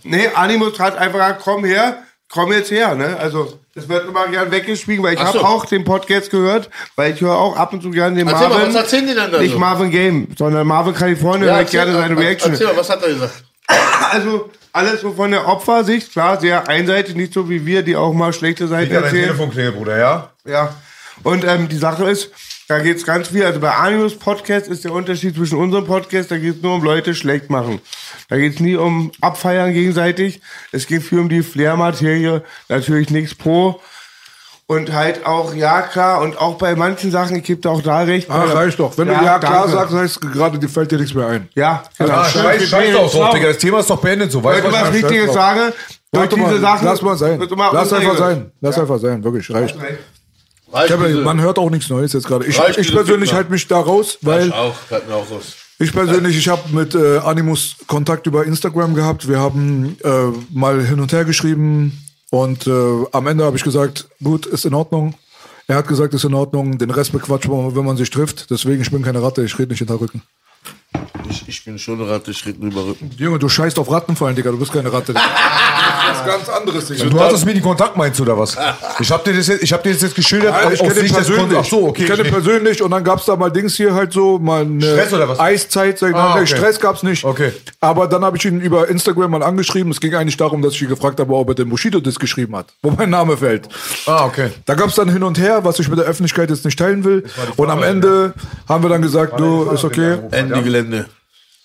Nee, 0.04 0.28
Animus 0.34 0.78
hat 0.80 0.98
einfach 0.98 1.20
gesagt, 1.20 1.42
komm 1.46 1.64
her, 1.64 1.98
komm 2.32 2.52
jetzt 2.52 2.72
her. 2.72 2.96
Ne? 2.96 3.18
Also, 3.20 3.60
das 3.76 3.88
wird 3.88 4.08
immer 4.08 4.28
gern 4.28 4.52
weggeschwiegen, 4.52 5.04
weil 5.04 5.14
ich 5.14 5.20
habe 5.20 5.40
so. 5.40 5.46
auch 5.46 5.66
den 5.66 5.84
Podcast 5.84 6.32
gehört, 6.32 6.70
weil 6.96 7.14
ich 7.14 7.22
höre 7.22 7.36
auch 7.36 7.56
ab 7.56 7.74
und 7.74 7.84
zu 7.84 7.92
gerne 7.92 8.16
den 8.16 8.28
Erzähl 8.28 8.48
mal, 8.48 8.56
Marvin. 8.58 8.68
was 8.70 8.76
erzählen 8.76 9.08
die 9.08 9.14
denn 9.14 9.32
da 9.32 9.40
Nicht 9.40 9.54
so? 9.54 9.60
Marvin 9.60 9.92
Game, 9.92 10.28
sondern 10.38 10.66
Marvin 10.66 10.94
California, 10.94 11.48
Ja, 11.48 11.56
ja, 11.58 11.62
ich 11.62 11.72
gerne 11.72 11.94
seine 11.94 12.18
Reaction. 12.18 12.52
Erzähl 12.52 12.68
mal, 12.68 12.78
was 12.78 12.90
hat 12.90 13.04
er 13.04 13.10
gesagt? 13.10 13.44
Also, 14.12 14.50
alles 14.74 15.02
so 15.02 15.14
von 15.14 15.32
der 15.32 15.48
Opfersicht, 15.48 16.12
klar, 16.12 16.40
sehr 16.40 16.68
einseitig, 16.68 17.16
nicht 17.16 17.34
so 17.34 17.50
wie 17.50 17.66
wir, 17.66 17.84
die 17.84 17.96
auch 17.96 18.14
mal 18.14 18.34
schlechte 18.34 18.68
Seiten 18.68 18.94
erzählen. 18.94 19.38
klingelt, 19.52 19.76
Bruder, 19.76 19.98
ja? 19.98 20.30
Ja. 20.46 20.76
Und 21.24 21.44
ähm, 21.46 21.68
die 21.70 21.78
Sache 21.78 22.10
ist, 22.10 22.32
da 22.72 22.80
geht's 22.80 23.06
ganz 23.06 23.28
viel. 23.28 23.44
Also 23.44 23.60
bei 23.60 23.70
Animus 23.70 24.16
Podcast 24.18 24.70
ist 24.70 24.86
der 24.86 24.94
Unterschied 24.94 25.36
zwischen 25.36 25.58
unserem 25.58 25.86
Podcast, 25.86 26.32
da 26.32 26.38
geht's 26.38 26.62
nur 26.62 26.76
um 26.76 26.84
Leute 26.84 27.14
schlecht 27.14 27.50
machen. 27.50 27.82
Da 28.30 28.38
geht's 28.38 28.62
nie 28.62 28.78
um 28.78 29.12
Abfeiern 29.20 29.74
gegenseitig. 29.74 30.40
Es 30.72 30.88
geht 30.88 31.04
viel 31.04 31.20
um 31.20 31.28
die 31.28 31.44
Flair-Materie, 31.44 32.44
natürlich 32.70 33.10
nichts 33.10 33.36
pro. 33.36 33.82
Und 34.68 34.94
halt 34.94 35.26
auch, 35.26 35.54
ja 35.54 35.82
klar, 35.82 36.22
und 36.22 36.38
auch 36.40 36.58
bei 36.58 36.76
manchen 36.78 37.12
Sachen, 37.12 37.36
ich 37.36 37.44
gebe 37.44 37.60
da 37.60 37.72
auch 37.72 37.82
da 37.82 38.04
recht. 38.04 38.30
Ach, 38.30 38.56
reicht 38.56 38.80
doch. 38.80 38.98
Wenn 38.98 39.10
du 39.10 39.16
ja 39.16 39.38
klar 39.38 39.64
danke. 39.68 39.72
sagst, 39.72 39.94
heißt 39.94 40.22
gerade, 40.22 40.58
dir 40.58 40.70
fällt 40.70 40.94
dir 40.94 40.98
nichts 40.98 41.14
mehr 41.14 41.28
ein. 41.28 41.50
Ja, 41.56 41.84
genau. 41.98 42.14
Ah, 42.14 42.24
scheiß, 42.24 42.70
scheiß 42.70 42.94
doch 42.94 43.12
drauf, 43.12 43.34
Digga. 43.34 43.48
Das 43.50 43.58
Thema 43.58 43.82
ist 43.82 43.90
doch 43.90 44.00
beendet, 44.00 44.32
so. 44.32 44.42
Weißt 44.42 44.64
Wenn 44.64 44.72
du, 44.72 44.78
ich 44.78 44.82
was 44.82 44.88
was 44.88 44.96
ich 44.96 45.02
meine? 45.02 45.14
Wichtiges 45.14 45.34
sage, 45.34 45.74
durch 46.14 46.30
diese 46.30 46.42
mal, 46.42 46.60
Sachen. 46.62 46.86
lass 46.86 47.02
mal 47.02 47.18
sein. 47.18 47.50
Lass 47.74 47.92
einfach 47.92 48.18
sein. 48.18 48.52
Lass 48.62 48.80
einfach 48.80 49.00
sein. 49.00 49.22
Wirklich, 49.22 49.52
reicht. 49.52 49.78
Ich 50.74 50.92
hab, 50.92 51.00
ja- 51.02 51.08
diese- 51.08 51.22
man 51.22 51.40
hört 51.42 51.58
auch 51.60 51.70
nichts 51.70 51.90
Neues 51.90 52.14
jetzt 52.14 52.28
gerade. 52.28 52.46
Ich, 52.46 52.60
ich 52.78 52.92
persönlich 52.94 53.34
halte 53.34 53.52
mich 53.52 53.68
da 53.68 53.80
raus, 53.80 54.18
weil 54.22 54.48
Ich 54.48 54.54
auch, 54.54 54.76
fällt 54.76 55.08
mir 55.08 55.16
auch 55.16 55.30
raus. 55.30 55.56
ich 55.80 55.92
persönlich, 55.92 56.38
ich 56.38 56.48
habe 56.48 56.62
mit 56.74 56.96
äh, 56.96 57.18
Animus 57.20 57.76
Kontakt 57.88 58.28
über 58.28 58.46
Instagram 58.46 58.94
gehabt. 58.96 59.28
Wir 59.28 59.40
haben 59.40 59.98
äh, 60.04 60.10
mal 60.54 60.82
hin 60.84 61.00
und 61.00 61.12
her 61.12 61.26
geschrieben 61.26 62.02
und 62.30 62.68
äh, 62.68 62.72
am 63.12 63.28
Ende 63.28 63.44
habe 63.44 63.58
ich 63.58 63.64
gesagt, 63.64 64.08
gut, 64.24 64.46
ist 64.46 64.66
in 64.66 64.74
Ordnung. 64.74 65.14
Er 65.68 65.76
hat 65.78 65.88
gesagt, 65.88 66.14
ist 66.14 66.24
in 66.26 66.34
Ordnung. 66.34 66.78
Den 66.78 66.90
Rest 66.92 67.12
bequatscht 67.14 67.48
man, 67.48 67.76
wenn 67.76 67.86
man 67.86 67.96
sich 67.98 68.10
trifft. 68.10 68.50
Deswegen, 68.52 68.82
ich 68.82 68.92
bin 68.92 69.04
keine 69.04 69.22
Ratte, 69.22 69.44
ich 69.44 69.58
rede 69.58 69.70
nicht 69.70 69.80
hinter 69.80 70.00
Rücken. 70.02 70.22
Ich, 71.30 71.48
ich 71.48 71.64
bin 71.64 71.80
schon 71.80 72.02
eine 72.02 72.10
Ratte, 72.10 72.32
ich 72.32 72.46
rede 72.46 72.66
über 72.66 72.86
Rücken. 72.86 73.10
Junge, 73.18 73.40
du 73.40 73.48
scheißt 73.48 73.80
auf 73.80 73.90
Rattenfallen, 73.90 74.36
Digga. 74.36 74.52
Du 74.52 74.58
bist 74.58 74.74
keine 74.74 74.92
Ratte. 74.92 75.14
das 76.08 76.18
ist 76.18 76.26
ganz 76.26 76.50
anderes, 76.50 76.86
Digga. 76.88 77.06
Du 77.06 77.20
hattest 77.20 77.46
mir 77.46 77.54
die 77.54 77.62
Kontakt 77.62 77.96
meinst 77.98 78.20
oder 78.22 78.38
was? 78.38 78.58
Ich 79.00 79.12
hab 79.12 79.24
dir 79.24 79.34
das 79.34 79.48
jetzt, 79.48 79.64
ich 79.64 79.74
hab 79.74 79.82
dir 79.84 79.94
das 79.94 80.02
jetzt 80.02 80.16
geschildert 80.16 80.54
Nein, 80.54 80.74
ich 80.74 80.80
kenne 80.80 80.94
des 80.94 81.12
persönlich. 81.12 81.58
Ach 81.60 81.66
so, 81.66 81.88
okay. 81.88 82.04
Ich 82.04 82.10
kenne 82.10 82.24
ihn 82.24 82.32
persönlich 82.32 82.82
und 82.84 82.92
dann 82.92 83.04
gab's 83.04 83.26
da 83.26 83.36
mal 83.36 83.50
Dings 83.50 83.76
hier 83.76 83.94
halt 83.94 84.14
so, 84.14 84.38
mal 84.38 84.62
eine 84.62 84.82
Stress 84.82 85.14
oder 85.14 85.28
was? 85.30 85.40
Eiszeit. 85.40 85.98
Sag 85.98 86.10
ich 86.12 86.16
Ah, 86.16 86.36
okay. 86.36 86.48
Stress 86.48 86.80
gab's 86.80 87.04
nicht. 87.04 87.24
Okay. 87.26 87.52
Aber 87.80 88.08
dann 88.08 88.24
habe 88.24 88.38
ich 88.38 88.46
ihn 88.46 88.62
über 88.62 88.88
Instagram 88.90 89.32
mal 89.32 89.44
angeschrieben. 89.44 89.92
Es 89.92 90.00
ging 90.00 90.14
eigentlich 90.16 90.38
darum, 90.38 90.62
dass 90.62 90.74
ich 90.74 90.82
ihn 90.84 90.90
gefragt 90.90 91.20
habe, 91.20 91.34
ob 91.34 91.50
er 91.50 91.56
den 91.56 91.70
Bushido-Disc 91.70 92.20
geschrieben 92.20 92.56
hat, 92.56 92.68
wo 92.84 92.92
mein 92.92 93.10
Name 93.10 93.38
fällt. 93.38 93.68
ah, 94.06 94.26
okay. 94.26 94.50
Da 94.66 94.76
gab's 94.76 94.96
dann 94.96 95.10
hin 95.10 95.24
und 95.24 95.40
her, 95.40 95.64
was 95.64 95.80
ich 95.80 95.90
mit 95.90 95.98
der 95.98 96.06
Öffentlichkeit 96.06 96.50
jetzt 96.50 96.66
nicht 96.66 96.78
teilen 96.78 97.04
will. 97.04 97.24
Und 97.58 97.70
am 97.70 97.82
Ende 97.84 98.34
haben 98.68 98.84
wir 98.84 98.90
dann 98.90 99.02
gesagt, 99.02 99.40
du, 99.40 99.70
ist 99.72 99.84
okay. 99.84 100.18
Ende 100.32 100.62
Gelände. 100.62 101.06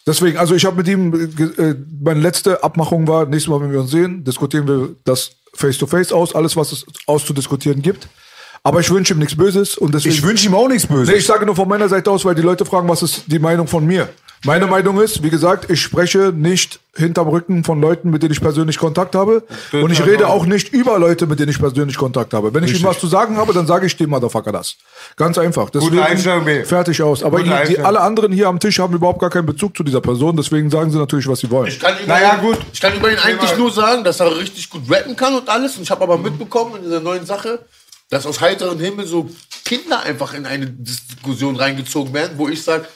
Deswegen, 0.07 0.39
also 0.39 0.55
ich 0.55 0.65
habe 0.65 0.77
mit 0.77 0.89
ihm, 0.89 1.13
äh, 1.13 1.43
äh, 1.63 1.77
meine 2.01 2.21
letzte 2.21 2.63
Abmachung 2.63 3.09
war, 3.09 3.27
nächstes 3.27 3.49
Mal, 3.49 3.61
wenn 3.61 3.73
wir 3.73 3.81
uns 3.81 3.91
sehen, 3.91 4.23
diskutieren 4.23 4.69
wir 4.69 4.95
das 5.05 5.33
face-to-face 5.55 6.13
aus, 6.13 6.35
alles, 6.35 6.57
was 6.57 6.71
es 6.73 6.87
auszudiskutieren 7.07 7.83
gibt. 7.83 8.09
Aber 8.63 8.81
ich 8.81 8.91
wünsche 8.91 9.15
ihm 9.15 9.19
nichts 9.19 9.37
Böses 9.37 9.77
und 9.77 9.95
deswegen... 9.95 10.15
Ich 10.15 10.23
wünsche 10.23 10.47
ihm 10.47 10.55
auch 10.55 10.69
nichts 10.69 10.87
Böses. 10.87 11.09
Nee, 11.09 11.19
ich 11.19 11.27
sage 11.27 11.47
nur 11.47 11.57
von 11.57 11.69
meiner 11.69 11.89
Seite 11.89 12.11
aus, 12.11 12.25
weil 12.25 12.35
die 12.35 12.43
Leute 12.43 12.65
fragen, 12.65 12.89
was 12.89 13.03
ist 13.03 13.25
die 13.27 13.39
Meinung 13.39 13.67
von 13.67 13.85
mir? 13.87 14.09
Meine 14.47 14.69
Meinung 14.69 15.01
ist, 15.01 15.25
wie 15.25 15.31
gesagt, 15.31 15.71
ich 15.71 15.83
spreche 15.83 16.33
nicht 16.33 16.79
hinterm 16.95 17.27
Rücken 17.27 17.65
von 17.65 17.81
Leuten, 17.81 18.11
mit 18.11 18.23
denen 18.23 18.33
ich 18.33 18.41
persönlich 18.41 18.79
Kontakt 18.79 19.17
habe. 19.17 19.43
Und 19.73 19.91
ich 19.91 20.07
rede 20.07 20.29
auch 20.29 20.47
nicht 20.47 20.73
über 20.73 21.01
Leute, 21.01 21.27
mit 21.27 21.41
denen 21.41 21.51
ich 21.51 21.59
persönlich 21.59 21.97
Kontakt 21.97 22.33
habe. 22.33 22.55
Wenn 22.55 22.63
ich 22.63 22.79
ihm 22.79 22.85
was 22.85 23.01
zu 23.01 23.09
sagen 23.09 23.37
habe, 23.37 23.53
dann 23.53 23.67
sage 23.67 23.87
ich 23.87 23.97
dem 23.97 24.11
Motherfucker 24.11 24.53
das. 24.53 24.77
Ganz 25.17 25.37
einfach. 25.37 25.69
Deswegen 25.71 26.65
fertig 26.65 27.03
aus. 27.03 27.25
Aber 27.25 27.43
die, 27.43 27.51
die, 27.69 27.79
alle 27.81 28.01
anderen 28.01 28.33
hier 28.33 28.47
am 28.47 28.61
Tisch 28.61 28.79
haben 28.79 28.95
überhaupt 28.95 29.21
gar 29.21 29.31
keinen 29.31 29.47
Bezug 29.47 29.77
zu 29.77 29.83
dieser 29.83 30.01
Person. 30.01 30.37
Deswegen 30.37 30.71
sagen 30.71 30.93
sie 30.93 30.99
natürlich, 30.99 31.27
was 31.27 31.41
sie 31.41 31.51
wollen. 31.51 31.67
Ich 31.67 31.81
kann 31.81 31.95
über 31.99 32.07
Naja, 32.07 32.37
ihn, 32.37 32.41
gut. 32.41 32.59
Ich 32.73 32.81
kann 32.81 32.95
über 32.95 33.11
ihn 33.11 33.19
eigentlich 33.19 33.57
nur 33.59 33.73
sagen, 33.73 34.05
dass 34.05 34.21
er 34.21 34.37
richtig 34.37 34.71
gut 34.71 34.83
rappen 34.89 35.17
kann 35.17 35.35
und 35.35 35.49
alles. 35.49 35.77
Und 35.77 35.83
ich 35.83 35.91
habe 35.91 36.05
aber 36.05 36.19
mitbekommen 36.19 36.77
in 36.77 36.83
dieser 36.85 37.01
neuen 37.01 37.27
Sache, 37.27 37.59
dass 38.11 38.25
aus 38.25 38.41
heiterem 38.41 38.79
Himmel 38.79 39.07
so 39.07 39.29
Kinder 39.65 40.03
einfach 40.05 40.35
in 40.35 40.47
eine 40.47 40.67
Diskussion 40.67 41.57
reingezogen 41.57 42.15
werden, 42.15 42.35
wo 42.37 42.49
ich 42.49 42.63
sage, 42.63 42.87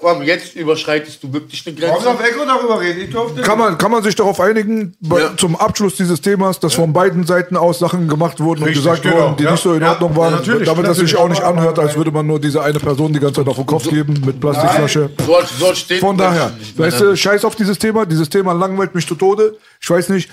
aber 0.00 0.22
jetzt 0.22 0.54
überschreitest 0.54 1.22
du 1.22 1.32
wirklich 1.32 1.66
eine 1.66 1.80
Warum 1.82 2.02
Grenze. 2.02 2.18
darf 2.18 2.28
Echo 2.28 2.44
darüber 2.44 2.80
reden? 2.80 3.00
Ich 3.02 3.10
durfte 3.10 3.42
Kann 3.42 3.58
man, 3.58 3.76
kann 3.76 3.90
man 3.90 4.02
sich 4.02 4.14
darauf 4.14 4.40
einigen, 4.40 4.94
bei, 5.00 5.20
Ja. 5.20 5.36
zum 5.36 5.56
Abschluss 5.56 5.96
dieses 5.96 6.20
Themas, 6.20 6.60
dass 6.60 6.74
von 6.74 6.92
beiden 6.92 7.26
Seiten 7.26 7.56
aus 7.56 7.78
Sachen 7.80 8.08
gemacht 8.08 8.40
wurden 8.40 8.62
Richtig, 8.62 8.78
und 8.78 8.84
gesagt 8.92 9.02
genau. 9.02 9.24
wurden, 9.24 9.36
die 9.36 9.44
Ja. 9.44 9.52
nicht 9.52 9.62
so 9.62 9.74
in 9.74 9.82
Ja. 9.82 9.92
Ordnung 9.92 10.16
waren, 10.16 10.32
Ja, 10.32 10.38
natürlich, 10.38 10.66
damit 10.68 10.86
das 10.86 10.96
sich 10.98 11.16
auch 11.16 11.28
nicht 11.28 11.42
anhört, 11.42 11.78
als 11.78 11.96
würde 11.96 12.10
man 12.12 12.26
nur 12.26 12.38
diese 12.40 12.62
eine 12.62 12.78
Person 12.78 13.12
die 13.12 13.18
ganze 13.20 13.40
Zeit 13.40 13.48
auf 13.48 13.56
den 13.56 13.66
Kopf 13.66 13.88
geben 13.88 14.22
mit 14.24 14.40
Plastikflasche. 14.40 15.10
So, 15.26 15.38
so 15.58 15.74
steht 15.74 16.00
Von 16.00 16.16
daher, 16.16 16.52
weißt 16.76 17.00
du, 17.00 17.16
scheiß 17.16 17.44
auf 17.44 17.56
dieses 17.56 17.78
Thema. 17.78 18.06
Dieses 18.06 18.28
Thema 18.30 18.52
langweilt 18.52 18.94
mich 18.94 19.06
zu 19.06 19.14
Tode. 19.14 19.56
Ich 19.80 19.90
weiß 19.90 20.08
nicht, 20.10 20.28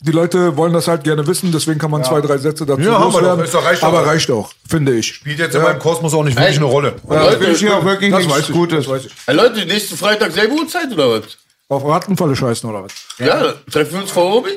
die 0.00 0.12
Leute 0.12 0.56
wollen 0.56 0.72
das 0.72 0.88
halt 0.88 1.04
gerne 1.04 1.26
wissen, 1.26 1.52
deswegen 1.52 1.78
kann 1.78 1.90
man 1.90 2.02
zwei, 2.04 2.20
drei 2.20 2.38
Sätze 2.38 2.64
dazu 2.66 2.80
Ja, 2.80 2.92
haben 2.98 3.12
wir 3.12 3.20
doch. 3.20 3.36
loswerden. 3.36 3.46
Doch- 3.52 3.64
reicht 3.64 3.82
doch. 3.82 3.88
Aber 3.88 4.06
reicht 4.06 4.30
auch, 4.30 4.50
finde 4.68 4.92
ich. 4.94 5.06
Spielt 5.14 5.38
jetzt 5.38 5.54
in 5.54 5.62
meinem 5.62 5.78
Kosmos 5.78 6.14
auch 6.14 6.24
nicht 6.24 6.36
wirklich 6.36 6.56
Ey. 6.56 6.62
eine 6.62 6.64
Rolle. 6.66 6.94
Ja, 7.10 7.32
ich 7.32 7.40
wünsche 7.40 7.66
dir 7.66 7.76
auch 7.76 7.84
wirklich 7.84 8.10
Das 8.10 8.20
nichts 8.20 8.34
weiß 8.38 8.48
ich, 8.48 8.54
Gutes. 8.54 8.84
das 8.86 8.88
weiß 8.94 9.04
ich. 9.06 9.12
Hey, 9.26 9.34
Leute, 9.36 9.66
nächsten 9.66 9.96
Freitag 9.96 10.32
selbe 10.32 10.54
Uhrzeit 10.54 10.90
oder 10.92 11.10
was? 11.10 11.24
Auf 11.68 11.84
Rattenfalle 11.86 12.34
scheißen 12.34 12.68
oder 12.68 12.84
was? 12.84 12.92
Ja, 13.18 13.52
treffen 13.70 13.92
wir 13.92 14.00
uns 14.02 14.10
vor 14.10 14.36
Obi? 14.38 14.50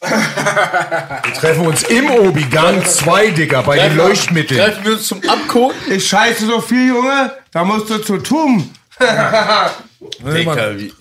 Wir 0.00 1.32
treffen 1.40 1.66
uns 1.66 1.82
im 1.82 2.08
Obi, 2.08 2.44
Gang 2.44 2.86
2, 2.86 3.30
Digga, 3.30 3.62
bei 3.62 3.78
den 3.80 3.96
Leuchtmitteln. 3.96 4.60
Treffen 4.60 4.84
wir 4.84 4.92
uns 4.92 5.08
zum 5.08 5.20
Abkoten? 5.28 5.76
Ich 5.90 6.06
scheiße 6.06 6.46
so 6.46 6.60
viel, 6.60 6.88
Junge, 6.90 7.32
da 7.50 7.64
musst 7.64 7.90
du 7.90 7.98
zu 7.98 8.18
tun. 8.18 8.70
Digga, 10.24 10.76
wie. 10.76 10.92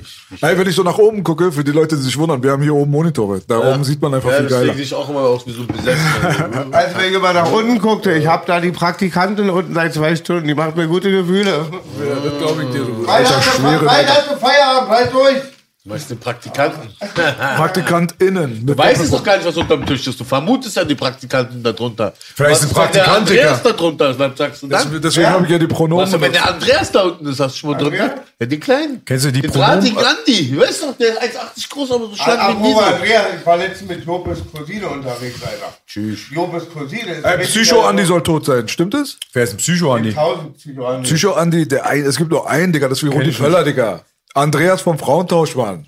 Ey, 0.42 0.58
wenn 0.58 0.68
ich 0.68 0.76
so 0.76 0.84
nach 0.84 0.98
oben 0.98 1.24
gucke, 1.24 1.52
für 1.52 1.64
die 1.64 1.72
Leute, 1.72 1.96
die 1.96 2.02
sich 2.02 2.18
wundern, 2.18 2.42
wir 2.44 2.52
haben 2.52 2.62
hier 2.62 2.74
oben 2.76 2.92
Monitore. 2.92 3.42
Da 3.48 3.60
oben 3.60 3.84
sieht 3.84 4.02
man 4.02 4.14
einfach 4.14 4.30
Ja, 4.32 4.38
viel 4.40 4.48
geiler. 4.48 4.74
sehe 4.74 4.84
ich 4.84 4.94
auch 4.94 5.10
immer 5.10 5.20
aus 5.22 5.46
wie 5.48 5.52
so 5.52 5.62
ein 5.62 5.68
Besessener. 5.68 6.66
Also 6.72 6.98
wenn 6.98 7.10
ich 7.10 7.16
immer 7.16 7.34
nach 7.34 7.52
unten 7.52 7.80
guckte, 7.80 8.12
ich 8.14 8.28
habe 8.28 8.44
da 8.46 8.60
die 8.60 8.72
Praktikantin 8.72 9.50
unten 9.50 9.74
seit 9.74 9.94
zwei 9.94 10.16
Stunden, 10.16 10.48
die 10.48 10.54
macht 10.56 10.76
mir 10.76 10.88
gute 10.88 11.10
Gefühle. 11.12 11.66
Das 11.70 12.38
glaube 12.40 12.64
ich 12.64 12.70
dir. 12.70 12.84
du 12.86 13.06
Alter, 13.08 13.42
schwere 13.42 13.86
Feierabend, 13.86 14.40
Feierabend, 14.42 14.90
halt 14.90 15.14
durch. 15.14 15.57
Du 15.88 15.94
meinst 15.94 16.10
den 16.10 16.20
Praktikanten? 16.20 16.90
PraktikantInnen. 17.56 18.66
Du 18.66 18.78
weißt 18.78 19.04
es 19.04 19.10
doch 19.10 19.24
gar 19.24 19.38
nicht, 19.38 19.48
was 19.48 19.56
unterm 19.56 19.86
Tisch 19.86 20.06
ist. 20.06 20.20
Du 20.20 20.26
vermutest 20.26 20.76
ja 20.76 20.84
die 20.84 20.96
Praktikanten 20.96 21.64
darunter. 21.64 22.12
Vielleicht 22.18 22.52
Was 22.52 22.60
sind 22.60 22.72
ist, 22.72 22.78
wenn 22.78 22.92
der 22.92 23.00
Praktikant, 23.04 23.18
Andreas 23.18 23.58
Digga. 23.60 23.70
da 23.72 23.78
drunter 23.78 24.10
ist, 24.10 24.20
was 24.20 24.38
sagst 24.38 24.64
du 24.64 24.68
dann? 24.68 24.82
Deswegen, 24.84 25.02
deswegen 25.02 25.30
habe 25.30 25.46
ich 25.46 25.52
ja 25.52 25.58
die 25.58 25.68
Pronomen. 25.68 26.12
Was, 26.12 26.20
wenn 26.20 26.34
der 26.34 26.46
Andreas 26.46 26.92
da 26.92 27.04
unten 27.04 27.28
ist, 27.28 27.40
hast 27.40 27.56
du 27.56 27.60
schon 27.60 27.72
mal 27.72 27.78
drin? 27.78 27.94
Ja, 27.94 28.46
den 28.46 28.60
kleinen. 28.60 29.06
Kennst 29.06 29.26
du 29.28 29.32
die 29.32 29.40
den 29.40 29.50
Pronomen? 29.50 29.76
drahtigen 29.76 29.98
Andi. 29.98 30.52
Du 30.52 30.60
weißt 30.60 30.84
doch, 30.84 30.98
der 30.98 31.24
ist 31.24 31.38
1,80 31.38 31.70
groß, 31.70 31.92
aber 31.92 32.06
so 32.08 32.16
schlank 32.18 32.38
wie 32.38 32.46
ein 32.58 32.64
Diesel. 32.64 32.84
Andreas, 32.84 33.26
ich 33.40 33.46
war 33.46 33.58
letztens 33.58 33.90
mit 33.90 34.06
Jopes 34.06 34.40
Cousine 34.54 34.88
unterwegs, 34.90 35.42
Alter. 35.42 35.74
Tschüss. 35.88 36.20
Jopes 36.34 36.64
Cousine 36.70 37.12
ist 37.14 37.24
Ey, 37.24 37.46
Psycho 37.46 37.86
Andi 37.86 38.04
soll 38.04 38.24
tot 38.24 38.46
sein, 38.46 38.68
stimmt 38.68 38.94
es? 38.94 39.18
Wer 39.32 39.44
ist 39.44 39.54
ein 39.54 39.58
Psycho, 39.58 39.94
Andi? 39.94 40.10
1000 40.10 40.58
Psycho 40.58 40.86
Andi. 40.86 41.08
Psycho 41.08 41.32
Andi, 41.32 41.66
der 41.66 41.86
ein, 41.86 42.04
es 42.04 42.18
gibt 42.18 42.30
nur 42.30 42.50
einen, 42.50 42.74
Digga, 42.74 42.90
das 42.90 42.98
ist 43.02 43.10
wie 43.10 43.16
Rudi 43.16 43.32
Völler, 43.32 43.64
Digga. 43.64 44.02
Andreas 44.38 44.82
vom 44.82 44.98
Frauentausch 44.98 45.56
waren. 45.56 45.88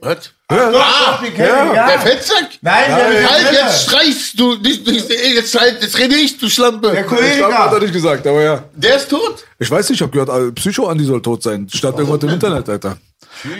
Was? 0.00 0.32
Doch, 0.48 1.22
die 1.22 1.30
kenn 1.30 1.46
ich, 1.46 1.74
ja. 1.76 1.86
Der 1.86 2.00
Fettsack? 2.00 2.48
Nein, 2.60 2.84
der 2.88 3.08
ist 3.20 3.30
Halt, 3.30 3.52
jetzt 3.52 3.82
streichst 3.82 4.40
du. 4.40 4.56
Nicht, 4.56 4.86
nicht, 4.86 5.08
jetzt, 5.08 5.60
halt, 5.60 5.80
jetzt 5.80 5.96
rede 5.98 6.16
ich, 6.16 6.38
du 6.38 6.48
Schlampe. 6.48 6.90
Der 6.90 7.02
Ich 7.02 7.06
glaube, 7.06 7.54
hat 7.54 7.64
er 7.64 7.68
Kollege. 7.68 7.84
nicht 7.84 7.94
gesagt, 7.94 8.26
aber 8.26 8.42
ja. 8.42 8.64
Der 8.74 8.96
ist 8.96 9.08
tot? 9.08 9.44
Ich 9.58 9.70
weiß 9.70 9.88
nicht, 9.90 9.98
ich 9.98 10.02
habe 10.02 10.10
gehört, 10.10 10.28
äh, 10.28 10.50
Psycho 10.52 10.88
Andi 10.88 11.04
soll 11.04 11.22
tot 11.22 11.42
sein. 11.42 11.68
Stand 11.72 11.98
irgendwas 11.98 12.22
im 12.22 12.30
Internet, 12.30 12.68
Alter. 12.68 12.96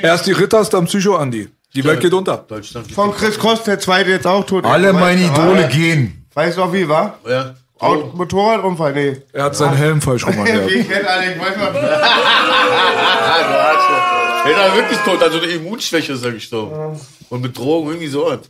Erst 0.03 0.27
die 0.27 0.33
Ritters, 0.33 0.69
dann 0.71 0.87
Psycho 0.87 1.17
Andi. 1.17 1.49
Die 1.75 1.85
Welt 1.85 2.01
geht 2.01 2.13
unter. 2.13 2.39
Deutschland. 2.39 2.91
Von 2.91 3.15
Chris 3.15 3.39
Cross, 3.39 3.63
der 3.63 3.79
zweite 3.79 4.11
jetzt 4.11 4.27
auch 4.27 4.45
tot. 4.45 4.65
Alle 4.65 4.93
meine 4.93 5.23
Idole 5.27 5.69
gehen. 5.69 6.27
Weißt 6.35 6.59
du 6.59 6.63
auch 6.63 6.73
wie, 6.73 6.89
war? 6.89 7.19
Ja. 7.29 7.55
Auto- 7.81 8.11
Motorradunfall, 8.15 8.93
nee. 8.93 9.17
Er 9.33 9.45
hat 9.45 9.57
seinen 9.57 9.77
Helm 9.77 10.01
falsch 10.01 10.27
rum 10.27 10.39
angehabt. 10.39 10.71
Wie 10.71 10.85
kennt 10.85 11.07
alle, 11.07 11.33
ich 11.33 11.41
weiß 11.41 11.57
mal. 11.57 11.69
Ah, 11.69 13.43
du 13.43 13.59
Arschloch. 13.59 14.45
Der 14.47 14.57
war 14.57 14.75
wirklich 14.77 14.99
tot, 15.01 15.23
also 15.23 15.39
eine 15.39 15.47
Immunschwäche 15.47 16.13
ist 16.13 16.25
er 16.25 16.33
gestorben. 16.33 17.01
Und 17.29 17.41
mit 17.43 17.57
Drogen, 17.57 17.89
irgendwie 17.89 18.09
so 18.09 18.27
was. 18.27 18.41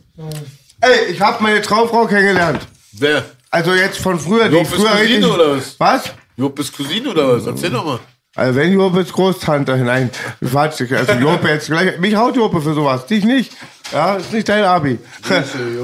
Ey, 0.81 1.11
ich 1.11 1.21
habe 1.21 1.41
meine 1.43 1.61
Traumfrau 1.61 2.05
kennengelernt. 2.07 2.61
Wer? 2.93 3.23
Also 3.49 3.73
jetzt 3.73 3.99
von 3.99 4.19
früher. 4.19 4.47
die 4.49 4.55
Jopes 4.55 4.69
früher 4.73 4.89
Cousine 4.89 5.01
richtig- 5.17 5.25
oder 5.33 5.57
was? 5.57 5.75
Was? 5.79 6.03
Jopes 6.37 6.71
Cousine 6.73 7.09
oder 7.09 7.35
was? 7.37 7.45
Erzähl 7.45 7.69
doch 7.69 7.85
mal. 7.85 7.99
Also 8.35 8.55
wenn 8.59 8.71
Jopes 8.73 9.11
Großtante, 9.11 9.75
nein, 9.77 10.09
Quatsch, 10.41 10.81
also 10.89 11.11
Jope 11.13 11.49
jetzt 11.49 11.67
gleich, 11.67 11.99
mich 11.99 12.15
haut 12.15 12.35
Jope 12.37 12.61
für 12.61 12.73
sowas, 12.73 13.05
dich 13.05 13.25
nicht. 13.25 13.51
Ja, 13.91 14.15
ist 14.15 14.31
nicht 14.31 14.47
dein 14.47 14.63
Abi. 14.63 14.97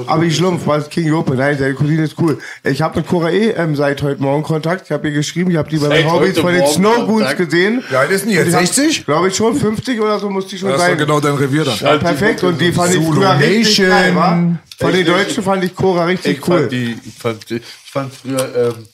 Abi 0.06 0.30
Schlumpf, 0.30 0.66
was 0.66 0.88
King 0.88 1.08
Jope, 1.08 1.34
nein, 1.34 1.58
deine 1.58 1.74
Cousine 1.74 2.04
ist 2.04 2.14
cool. 2.18 2.38
Ich 2.64 2.80
habe 2.80 2.98
mit 3.00 3.06
Cora 3.08 3.30
E. 3.30 3.50
Ähm, 3.50 3.76
seit 3.76 4.00
heute 4.02 4.22
Morgen 4.22 4.42
Kontakt, 4.42 4.86
ich 4.86 4.90
habe 4.92 5.08
ihr 5.08 5.14
geschrieben, 5.14 5.50
ich 5.50 5.56
habe 5.58 5.68
die 5.68 5.76
bei 5.76 5.88
Seit 5.88 5.98
den 6.04 6.12
Hobbys 6.12 6.28
heute 6.30 6.40
von 6.40 6.52
den 6.52 6.60
Morgen 6.62 6.72
Snowgoons 6.74 7.06
Kontakt? 7.26 7.38
gesehen. 7.50 7.82
Ist 8.10 8.22
denn 8.24 8.30
die 8.30 8.36
jetzt? 8.36 8.50
60? 8.52 9.04
Glaube 9.04 9.28
ich 9.28 9.36
schon, 9.36 9.54
50 9.54 10.00
oder 10.00 10.18
so 10.18 10.30
muss 10.30 10.46
die 10.46 10.56
schon 10.56 10.70
Das 10.70 10.78
ist 10.80 10.86
sein. 10.86 10.96
doch 10.96 11.04
genau 11.04 11.20
dein 11.20 11.34
Revier 11.34 11.64
dann. 11.64 11.78
Ja, 11.78 11.96
perfekt, 11.98 12.42
und 12.44 12.58
die 12.60 12.72
fand 12.72 12.94
ich 12.94 13.00
Zulu 13.02 13.20
früher 13.20 13.38
richtig 13.38 13.78
Nation. 13.78 13.88
geil, 13.88 14.14
wa? 14.16 14.42
Von 14.80 14.92
den 14.92 15.06
Deutschen 15.06 15.42
fand 15.42 15.64
ich 15.64 15.74
Cora 15.74 16.04
richtig 16.04 16.38
Ich 16.38 16.48
cool. 16.48 16.60
fand, 16.60 16.72
die, 16.72 16.98
ich 17.04 17.14
fand, 17.14 17.50
ich 17.50 17.62
fand 17.90 18.14
früher 18.14 18.56
ähm, 18.56 18.86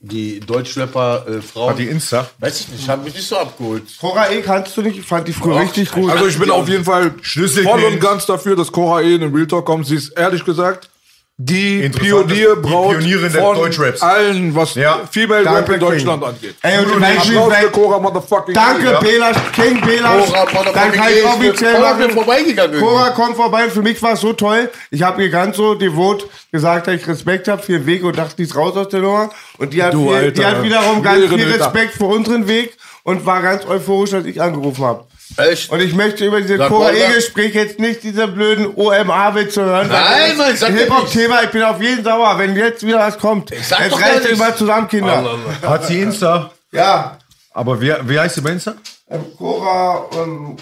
die 0.00 0.40
Deutschrapper 0.40 1.26
äh, 1.26 1.42
Frauen. 1.42 1.70
Hat 1.70 1.78
die 1.78 1.88
Insta? 1.88 2.28
Weiß 2.38 2.60
ich 2.60 2.68
nicht, 2.68 2.88
haben 2.88 3.04
mich 3.04 3.14
nicht 3.14 3.26
so 3.26 3.36
abgeholt. 3.36 3.84
Cora 3.98 4.30
E. 4.30 4.42
kannst 4.42 4.76
du 4.76 4.82
nicht, 4.82 4.98
ich 4.98 5.06
fand 5.06 5.26
die 5.26 5.32
früher 5.32 5.54
Doch. 5.54 5.62
richtig 5.62 5.90
gut. 5.90 6.10
Also 6.10 6.26
ich 6.26 6.38
bin 6.38 6.50
auf 6.50 6.68
jeden 6.68 6.84
Fall 6.84 7.14
Schlüssel 7.22 7.64
voll 7.64 7.82
und 7.84 8.00
ganz 8.00 8.26
dafür, 8.26 8.56
dass 8.56 8.70
Cora 8.70 9.00
E 9.00 9.14
in 9.14 9.22
den 9.22 9.34
Real 9.34 9.46
Talk 9.46 9.64
kommt. 9.64 9.86
Sie 9.86 9.96
ist 9.96 10.10
ehrlich 10.10 10.44
gesagt 10.44 10.90
die 11.38 11.86
Pionierbraut 11.90 12.92
Pionierin 12.98 13.30
der 13.30 13.42
von 13.42 13.56
Deutschraps. 13.56 14.00
allen, 14.00 14.54
was 14.54 14.74
Ja. 14.74 15.00
Female 15.10 15.44
Danke, 15.44 15.58
Rap 15.60 15.68
in 15.68 15.74
King. 15.78 15.88
Deutschland 15.88 16.24
angeht. 16.24 16.54
Ey, 16.62 16.78
und 16.78 16.98
Beispiel 17.00 17.32
für 17.42 17.48
bei- 17.50 17.64
Cora 17.66 17.98
Motherfucking 17.98 18.54
Danke, 18.54 18.88
E. 18.88 19.04
Belas, 19.04 19.36
King 19.54 19.80
Belas. 19.82 20.26
Cora, 20.32 20.46
Dann 20.72 20.92
kann 20.92 21.08
ich 21.14 21.24
offiziell 21.24 21.78
machen. 21.80 22.10
vorbeigegangen. 22.12 22.80
Cora 22.80 23.10
kommt 23.10 23.36
vorbei 23.36 23.64
und 23.64 23.72
für 23.72 23.82
mich 23.82 24.02
war 24.02 24.14
es 24.14 24.20
so 24.22 24.32
toll. 24.32 24.70
Ich 24.90 25.02
habe 25.02 25.22
ihr 25.24 25.28
ganz 25.28 25.58
so 25.58 25.74
devot 25.74 26.26
gesagt, 26.50 26.86
dass 26.86 26.94
ich 26.94 27.06
Respekt 27.06 27.48
habe 27.48 27.62
für 27.62 27.72
ihren 27.72 27.86
Weg 27.86 28.02
und 28.02 28.16
dachte, 28.16 28.34
die 28.36 28.44
ist 28.44 28.56
raus 28.56 28.74
aus 28.74 28.88
der 28.88 29.00
Nummer. 29.00 29.28
Und 29.58 29.74
die 29.74 29.82
hat, 29.82 29.92
Du, 29.92 30.06
viel, 30.08 30.16
Alter. 30.16 30.30
die 30.30 30.44
hat 30.46 30.62
wiederum 30.62 31.02
ganz 31.02 31.22
viel. 31.28 31.52
Respekt 31.52 31.92
für 31.96 32.06
unseren 32.06 32.48
Weg 32.48 32.74
und 33.02 33.26
war 33.26 33.42
ganz 33.42 33.66
euphorisch, 33.66 34.14
als 34.14 34.24
ich 34.24 34.40
angerufen 34.40 34.82
habe. 34.84 35.04
Echt? 35.36 35.70
Und 35.70 35.80
ich 35.80 35.92
möchte 35.94 36.24
über 36.24 36.40
diese 36.40 36.56
Sag 36.56 36.68
Cora 36.68 36.92
mal, 36.92 36.96
sag- 36.96 37.10
E-Gespräch 37.10 37.54
jetzt 37.54 37.78
nicht 37.78 38.02
diese 38.02 38.28
blöden 38.28 38.72
OMA-Witze 38.74 39.64
hören. 39.64 39.88
Nein, 39.88 40.28
das 40.30 40.36
Mann, 40.38 40.52
ist 40.54 40.60
sag 40.60 40.72
Hip-Hop-Thema. 40.72 41.42
Ich 41.42 41.50
bin 41.50 41.62
auf 41.62 41.80
jeden 41.82 42.04
sauer, 42.04 42.38
wenn 42.38 42.56
jetzt 42.56 42.86
wieder 42.86 42.98
was 43.00 43.18
kommt. 43.18 43.50
sag 43.62 43.80
Jetzt 43.80 43.94
euch 43.94 44.22
nichts. 44.22 44.38
mal 44.38 44.54
zusammen, 44.56 44.88
Kinder. 44.88 45.38
Hat 45.62 45.84
sie 45.86 46.00
Insta? 46.00 46.50
Ja. 46.72 47.18
Aber 47.52 47.80
wer, 47.80 48.08
wie 48.08 48.18
heißt 48.18 48.34
sie 48.36 48.40
bei 48.40 48.50
Insta? 48.50 48.74
Ähm, 49.10 50.56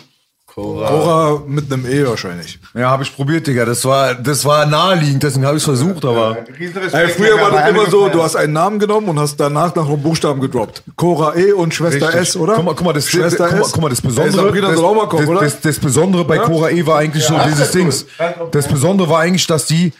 Cora, 0.54 0.88
Cora 0.88 1.42
mit 1.48 1.72
einem 1.72 1.84
E 1.84 2.06
wahrscheinlich. 2.06 2.60
Ja, 2.74 2.88
habe 2.88 3.02
ich 3.02 3.12
probiert, 3.12 3.44
Digga. 3.44 3.64
Das 3.64 3.84
war, 3.84 4.14
das 4.14 4.44
war 4.44 4.66
naheliegend, 4.66 5.20
deswegen 5.24 5.44
habe 5.46 5.56
ich 5.56 5.62
es 5.62 5.64
versucht, 5.64 6.04
aber. 6.04 6.44
Ey, 6.56 7.08
früher 7.08 7.40
war 7.40 7.50
das 7.50 7.70
immer 7.70 7.90
so, 7.90 8.08
du 8.08 8.22
hast 8.22 8.36
einen 8.36 8.52
Namen 8.52 8.78
genommen 8.78 9.08
und 9.08 9.18
hast 9.18 9.34
danach 9.34 9.74
nach 9.74 9.88
Buchstaben 9.96 10.40
gedroppt. 10.40 10.84
Cora 10.94 11.34
E 11.34 11.50
und 11.50 11.74
Schwester 11.74 12.06
Richtig. 12.06 12.28
S, 12.28 12.36
oder? 12.36 12.54
Guck 12.54 12.64
mal, 12.66 12.74
guck 12.76 12.86
mal, 12.86 12.92
das, 12.92 13.10
Schwester 13.10 13.48
guck 13.48 13.58
mal, 13.58 13.68
guck 13.72 13.82
mal, 13.82 13.88
das 13.88 13.98
Ey, 13.98 14.06
Besondere. 14.06 14.32
Sabrina 14.32 14.68
das, 14.70 14.80
kommen, 14.80 15.34
das? 15.34 15.40
Das, 15.40 15.60
das 15.60 15.78
Besondere 15.80 16.24
bei 16.24 16.38
Cora 16.38 16.70
E 16.70 16.86
war 16.86 16.98
eigentlich 16.98 17.24
so 17.24 17.36
dieses 17.48 17.72
Dings. 17.72 18.06
Das 18.52 18.68
Besondere 18.68 19.08
war 19.08 19.22
eigentlich, 19.22 19.48
dass 19.48 19.66
die, 19.66 19.92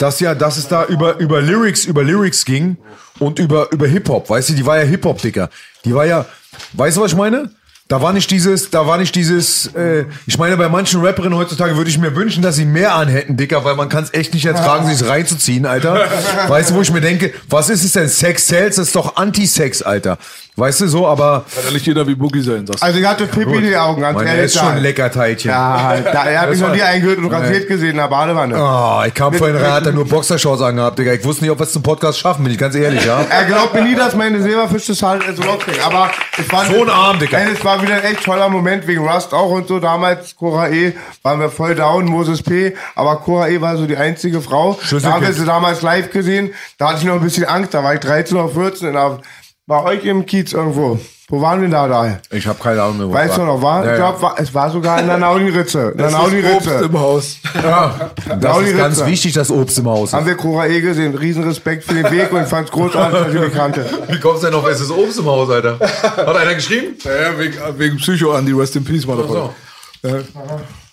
dass 0.00 0.18
ja, 0.18 0.34
dass 0.34 0.56
es 0.56 0.66
da 0.66 0.86
über, 0.86 1.20
über 1.20 1.40
Lyrics, 1.40 1.84
über 1.84 2.02
Lyrics 2.02 2.44
ging 2.44 2.78
und 3.20 3.38
über, 3.38 3.70
über 3.70 3.86
Hip-Hop. 3.86 4.28
Weißt 4.28 4.48
du, 4.48 4.54
die 4.54 4.66
war 4.66 4.76
ja 4.76 4.82
Hip-Hop, 4.82 5.22
Digga. 5.22 5.50
Die 5.84 5.94
war 5.94 6.04
ja, 6.04 6.26
weißt 6.72 6.96
du, 6.96 7.02
was 7.02 7.12
ich 7.12 7.16
meine? 7.16 7.50
Da 7.90 8.00
war 8.00 8.12
nicht 8.12 8.30
dieses, 8.30 8.70
da 8.70 8.86
war 8.86 8.98
nicht 8.98 9.16
dieses, 9.16 9.66
äh, 9.74 10.04
ich 10.24 10.38
meine, 10.38 10.56
bei 10.56 10.68
manchen 10.68 11.04
Rapperinnen 11.04 11.36
heutzutage 11.36 11.76
würde 11.76 11.90
ich 11.90 11.98
mir 11.98 12.14
wünschen, 12.14 12.40
dass 12.40 12.54
sie 12.54 12.64
mehr 12.64 12.94
anhätten, 12.94 13.36
Dicker, 13.36 13.64
weil 13.64 13.74
man 13.74 13.88
kann 13.88 14.04
es 14.04 14.14
echt 14.14 14.32
nicht 14.32 14.46
ertragen, 14.46 14.86
sich 14.86 15.08
reinzuziehen, 15.08 15.66
Alter. 15.66 16.06
Weißt 16.46 16.70
du, 16.70 16.74
wo 16.76 16.82
ich 16.82 16.92
mir 16.92 17.00
denke, 17.00 17.32
was 17.48 17.68
ist 17.68 17.82
es 17.82 17.90
denn? 17.94 18.08
Sex 18.08 18.46
sells, 18.46 18.76
das 18.76 18.86
ist 18.86 18.94
doch 18.94 19.16
Anti-Sex, 19.16 19.82
Alter. 19.82 20.18
Weißt 20.60 20.80
du 20.82 20.86
so, 20.88 21.06
aber 21.06 21.44
Kann 21.54 21.64
ja 21.66 21.70
nicht 21.72 21.86
jeder 21.86 22.06
wie 22.06 22.14
Boogie 22.14 22.42
sein, 22.42 22.66
sagst 22.66 22.82
du. 22.82 22.86
Also 22.86 22.98
ich 23.00 23.06
hatte 23.06 23.26
Pippi 23.26 23.56
in 23.56 23.62
die 23.64 23.76
Augen, 23.76 24.02
ganz 24.02 24.20
er 24.20 24.26
ehrlich. 24.26 24.44
ist 24.44 24.54
schon 24.54 24.62
ein 24.64 24.68
sagen. 24.74 24.82
Leckerteilchen. 24.82 25.50
Ja, 25.50 25.96
da, 26.00 26.24
er 26.24 26.40
hat 26.42 26.50
mich 26.50 26.60
noch 26.60 26.72
nie 26.72 26.82
eingehört 26.82 27.18
und 27.18 27.26
rasiert 27.32 27.66
gesehen 27.66 27.90
in 27.90 27.96
der 27.96 28.08
Badewanne. 28.08 28.54
Oh, 28.56 29.02
ich 29.06 29.14
kam 29.14 29.32
vorhin 29.34 29.56
rein, 29.56 29.72
hat 29.72 29.86
er 29.86 29.92
nur 29.92 30.06
Boxershorts 30.06 30.62
angehabt, 30.62 30.98
Digga. 30.98 31.12
Ich 31.14 31.24
wusste 31.24 31.44
nicht, 31.44 31.50
ob 31.50 31.58
wir 31.58 31.64
es 31.64 31.72
zum 31.72 31.82
Podcast 31.82 32.18
schaffen, 32.18 32.44
bin 32.44 32.52
ich 32.52 32.58
ganz 32.58 32.74
ehrlich, 32.74 33.04
ja. 33.04 33.20
Er 33.30 33.44
glaubt 33.46 33.74
mir 33.74 33.82
nie, 33.82 33.94
dass 33.94 34.14
meine 34.14 34.42
Silberfische 34.42 34.94
halt 35.06 35.22
so 35.36 35.42
loskriegen. 35.42 35.80
Aber 35.82 36.10
es 36.38 36.52
war, 36.52 36.64
So 36.66 36.82
ein 36.82 36.90
Arm, 36.90 37.18
Digga. 37.18 37.38
Ey, 37.38 37.52
Es 37.54 37.64
war 37.64 37.80
wieder 37.82 37.94
ein 37.94 38.04
echt 38.04 38.24
toller 38.24 38.48
Moment 38.48 38.86
wegen 38.86 39.06
Rust 39.08 39.32
auch 39.32 39.50
und 39.50 39.66
so. 39.68 39.80
Damals 39.80 40.36
Cora 40.36 40.68
E. 40.68 40.92
waren 41.22 41.40
wir 41.40 41.48
voll 41.50 41.74
down, 41.74 42.04
Moses 42.04 42.42
P. 42.42 42.74
Aber 42.94 43.16
Cora 43.16 43.48
E. 43.48 43.60
war 43.60 43.76
so 43.76 43.86
die 43.86 43.96
einzige 43.96 44.40
Frau. 44.40 44.78
Da 44.90 45.12
haben 45.12 45.24
wir 45.26 45.32
sie 45.32 45.44
damals 45.44 45.82
live 45.82 46.10
gesehen. 46.10 46.52
Da 46.78 46.88
hatte 46.88 46.98
ich 46.98 47.04
noch 47.04 47.14
ein 47.14 47.20
bisschen 47.20 47.44
Angst. 47.46 47.72
Da 47.74 47.82
war 47.82 47.94
ich 47.94 48.00
13 48.00 48.36
oder 48.36 48.48
14. 48.48 48.88
Und 48.88 48.94
da 48.94 49.18
bei 49.66 49.82
euch 49.84 50.04
im 50.04 50.26
Kiez 50.26 50.52
irgendwo. 50.52 50.98
Wo 51.28 51.40
waren 51.40 51.60
wir 51.62 51.68
da 51.68 51.86
da? 51.86 52.18
Ich 52.32 52.44
habe 52.48 52.58
keine 52.60 52.82
Ahnung 52.82 52.98
mehr. 52.98 53.08
wo 53.08 53.12
Weißt 53.12 53.36
du 53.38 53.42
noch, 53.42 53.62
war? 53.62 53.84
Ja, 53.84 53.92
ich 53.92 53.98
ja. 54.00 54.08
glaube, 54.10 54.22
war, 54.22 54.34
es 54.40 54.52
war 54.52 54.68
sogar 54.68 54.98
in 55.00 55.06
der 55.06 55.16
Naulinritze. 55.16 55.90
In 55.92 55.98
der 55.98 56.10
Das 56.10 56.32
ist 56.32 56.44
Obst 56.44 56.82
im 56.82 56.98
Haus. 56.98 57.36
Ja, 57.62 58.10
das 58.40 58.58
ist 58.62 58.76
ganz 58.76 59.06
wichtig, 59.06 59.32
dass 59.34 59.50
Obst 59.50 59.78
im 59.78 59.86
Haus 59.86 60.12
Haben 60.12 60.26
wir 60.26 60.34
Cora 60.36 60.66
E. 60.66 60.80
gesehen. 60.80 61.14
Riesen 61.14 61.44
Respekt 61.44 61.84
für 61.84 61.94
den 61.94 62.10
Weg 62.10 62.32
und 62.32 62.42
ich 62.42 62.48
fand 62.48 62.66
es 62.68 62.72
großartig, 62.72 63.18
dass 63.20 63.34
ich 63.34 63.40
mich 63.40 63.52
kannte. 63.54 63.86
Wie 64.08 64.18
kommst 64.18 64.42
du 64.42 64.46
denn 64.48 64.56
auf, 64.56 64.66
es 64.66 64.80
ist 64.80 64.90
Obst 64.90 65.20
im 65.20 65.26
Haus, 65.26 65.48
Alter? 65.50 65.78
Hat 65.78 66.36
einer 66.36 66.54
geschrieben? 66.56 66.96
Ja, 67.04 67.30
ja, 67.30 67.38
wegen, 67.38 67.54
wegen 67.78 67.96
Psycho 67.98 68.34
Andy, 68.36 68.50
Rest 68.52 68.74
in 68.74 68.84
Peace, 68.84 69.06
Motherfucker. 69.06 69.54
Ja. 70.02 70.10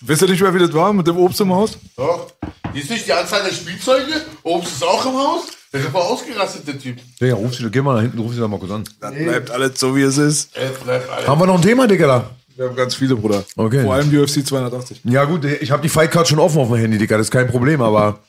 Wisst 0.02 0.22
ihr 0.22 0.28
nicht 0.30 0.42
mehr, 0.42 0.54
wie 0.54 0.60
das 0.60 0.74
war 0.74 0.94
mit 0.94 1.08
dem 1.08 1.18
Obst 1.18 1.42
im 1.42 1.52
Haus? 1.52 1.80
Doch. 1.96 2.28
Hier 2.74 2.84
ist 2.84 2.92
nicht 2.92 3.08
die 3.08 3.14
Anzahl 3.14 3.42
der 3.44 3.54
Spielzeuge. 3.56 4.22
Obst 4.44 4.74
ist 4.74 4.84
auch 4.86 5.04
im 5.06 5.14
Haus. 5.14 5.48
Der 5.78 5.86
ist 5.86 5.92
voll 5.92 6.02
ausgerastet, 6.02 6.68
der 6.68 6.80
Typ. 6.80 6.98
Digga, 7.22 7.36
ruf 7.36 7.56
sie, 7.56 7.70
geh 7.70 7.82
mal 7.82 7.96
nach 7.96 8.02
hinten, 8.02 8.20
ruf 8.20 8.34
sie 8.34 8.40
doch 8.40 8.48
mal 8.48 8.60
kurz 8.60 8.72
an. 8.72 8.84
Das 9.00 9.14
bleibt 9.14 9.52
alles 9.52 9.80
so, 9.80 9.96
wie 9.96 10.02
es 10.02 10.18
ist. 10.18 10.54
Bleibt 10.84 11.10
alles. 11.10 11.28
Haben 11.28 11.42
wir 11.42 11.46
noch 11.48 11.56
ein 11.56 11.62
Thema, 11.62 11.88
Digga, 11.88 12.08
da? 12.08 12.30
Wir 12.56 12.66
haben 12.66 12.76
ganz 12.76 12.96
viele, 12.96 13.16
Bruder. 13.16 13.44
Okay. 13.56 13.84
Vor 13.84 13.94
allem 13.94 14.10
UFC 14.10 14.46
280. 14.46 15.02
Ja 15.04 15.26
gut, 15.26 15.46
ich 15.46 15.70
habe 15.70 15.82
die 15.84 15.90
Fightcard 15.90 16.28
schon 16.28 16.40
offen 16.40 16.60
auf 16.60 16.70
dem 16.70 16.78
Handy, 16.78 16.98
Digga, 16.98 17.18
das 17.18 17.28
ist 17.28 17.32
kein 17.32 17.48
Problem, 17.48 17.82
aber... 17.82 18.20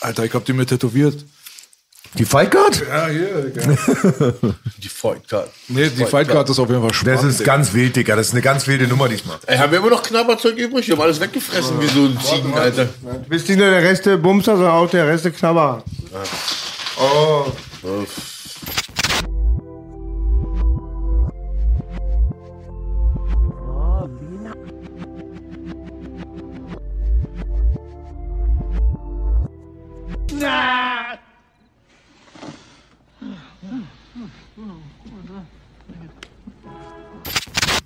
Alter, 0.00 0.24
ich 0.24 0.34
hab 0.34 0.44
die 0.44 0.52
mir 0.52 0.66
tätowiert. 0.66 1.24
Die 2.18 2.26
Fightcard? 2.26 2.82
Ja, 2.86 3.06
hier, 3.06 3.42
Digga. 3.42 3.74
Die 4.82 4.88
Fightcard. 4.88 5.48
Nee, 5.68 5.88
die 5.88 6.04
Fightcard 6.04 6.50
ist 6.50 6.58
auf 6.58 6.68
jeden 6.68 6.82
Fall 6.82 6.92
spannend. 6.92 7.22
Das 7.22 7.24
ist 7.24 7.44
ganz 7.44 7.72
wild, 7.72 7.96
Digga, 7.96 8.16
das 8.16 8.28
ist 8.28 8.32
eine 8.32 8.42
ganz 8.42 8.66
wilde 8.66 8.86
Nummer 8.86 9.08
diesmal. 9.08 9.38
Ey, 9.46 9.56
haben 9.56 9.72
wir 9.72 9.78
immer 9.78 9.90
noch 9.90 10.02
Knabberzeug 10.02 10.56
übrig? 10.58 10.86
Wir 10.86 10.94
haben 10.94 11.02
alles 11.02 11.20
weggefressen 11.20 11.80
wie 11.80 11.86
so 11.86 12.04
ein 12.04 12.18
Ziegen, 12.20 12.52
Alter. 12.52 12.88
Bist 13.28 13.48
nicht 13.48 13.58
nur 13.58 13.70
der 13.70 13.82
Reste 13.82 14.18
Bumser, 14.18 14.56
sondern 14.56 14.72
auch 14.72 14.90
der 14.90 15.06
Reste 15.06 15.30
Knabber. 15.32 15.82
Oh. 16.98 17.52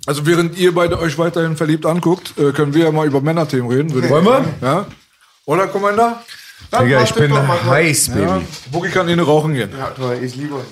Also 0.05 0.25
während 0.25 0.57
ihr 0.57 0.73
beide 0.73 0.99
euch 0.99 1.17
weiterhin 1.17 1.57
verliebt 1.57 1.85
anguckt, 1.85 2.37
äh, 2.37 2.51
können 2.53 2.73
wir 2.73 2.85
ja 2.85 2.91
mal 2.91 3.05
über 3.05 3.19
Männerthemen 3.19 3.69
reden. 3.69 4.09
Wollen 4.09 4.25
wir? 4.25 4.45
Ja? 4.61 4.85
Oder, 5.45 5.67
Commander? 6.71 6.85
Digga, 6.85 7.03
ich 7.03 7.13
bin 7.13 7.31
so. 7.31 7.47
heiß, 7.71 8.09
Baby. 8.09 8.21
Ja. 8.21 8.41
Boogie 8.71 8.89
kann 8.89 9.07
innen 9.07 9.25
rauchen 9.25 9.53
gehen. 9.53 9.71
Ja, 9.77 9.87
toll, 9.91 10.19
ich 10.21 10.35
liebe 10.35 10.55
euch. 10.55 10.65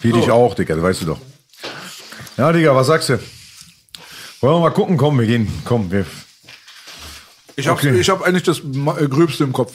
Wie 0.00 0.12
dich 0.12 0.30
auch, 0.30 0.54
Digga, 0.54 0.74
das 0.74 0.82
weißt 0.84 1.02
du 1.02 1.06
doch. 1.06 1.18
Ja, 2.36 2.52
Digga, 2.52 2.74
was 2.74 2.86
sagst 2.88 3.08
du? 3.08 3.18
Wollen 4.40 4.56
wir 4.56 4.60
mal 4.60 4.70
gucken? 4.70 4.96
Komm, 4.96 5.18
wir 5.18 5.26
gehen. 5.26 5.50
Komm, 5.64 5.90
wir. 5.90 6.04
Ich 7.56 7.66
habe 7.68 7.78
Okay. 7.78 7.98
ich 7.98 8.08
hab 8.10 8.22
eigentlich 8.22 8.42
das 8.42 8.58
äh, 8.60 9.08
Gröbste 9.08 9.44
im 9.44 9.52
Kopf. 9.52 9.72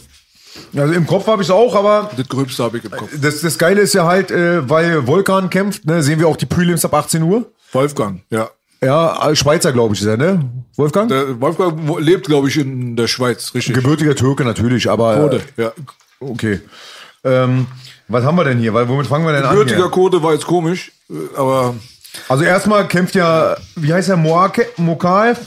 Also 0.75 0.93
im 0.93 1.07
Kopf 1.07 1.25
habe 1.27 1.41
ich 1.41 1.47
es 1.47 1.51
auch, 1.51 1.73
aber 1.75 2.11
Das 2.17 2.27
Gröbste 2.27 2.63
habe 2.63 2.77
ich 2.77 2.83
im 2.83 2.91
Kopf. 2.91 3.09
das, 3.19 3.41
das 3.41 3.57
Geile 3.57 3.81
ist 3.81 3.93
ja 3.93 4.05
halt, 4.05 4.29
äh, 4.31 4.67
weil 4.69 5.07
Volkan 5.07 5.49
kämpft, 5.49 5.85
ne, 5.85 6.03
sehen 6.03 6.19
wir 6.19 6.27
auch 6.27 6.37
die 6.37 6.45
Prelims 6.45 6.83
ab 6.85 6.93
18 6.93 7.23
Uhr. 7.23 7.51
Wolfgang, 7.71 8.21
ja. 8.29 8.49
Ja, 8.83 9.29
äh, 9.29 9.35
Schweizer, 9.35 9.71
glaube 9.73 9.93
ich, 9.95 10.01
ist 10.01 10.07
er, 10.07 10.17
ne? 10.17 10.41
Wolfgang? 10.75 11.09
Der 11.09 11.39
Wolfgang 11.41 11.73
wo- 11.87 11.97
lebt, 11.99 12.27
glaube 12.27 12.47
ich, 12.47 12.57
in 12.57 12.95
der 12.95 13.07
Schweiz, 13.07 13.53
richtig. 13.53 13.75
Gebürtiger 13.75 14.15
Türke 14.15 14.45
natürlich, 14.45 14.89
aber. 14.89 15.15
Code, 15.17 15.41
ja. 15.57 15.71
Okay. 16.21 16.61
Ähm, 17.23 17.67
was 18.07 18.23
haben 18.23 18.37
wir 18.37 18.45
denn 18.45 18.59
hier? 18.59 18.73
Weil, 18.73 18.87
womit 18.87 19.07
fangen 19.07 19.25
wir 19.25 19.33
denn 19.33 19.43
an? 19.43 19.51
Gebürtiger? 19.51 19.89
Code 19.89 20.23
war 20.23 20.33
jetzt 20.33 20.45
komisch, 20.47 20.91
äh, 21.09 21.13
aber 21.37 21.75
Also 22.29 22.43
erstmal 22.45 22.87
kämpft 22.87 23.15
ja, 23.15 23.57
wie 23.75 23.93
heißt 23.93 24.09
er, 24.09 24.17
Moake- 24.17 24.67
Mokaev? 24.77 25.39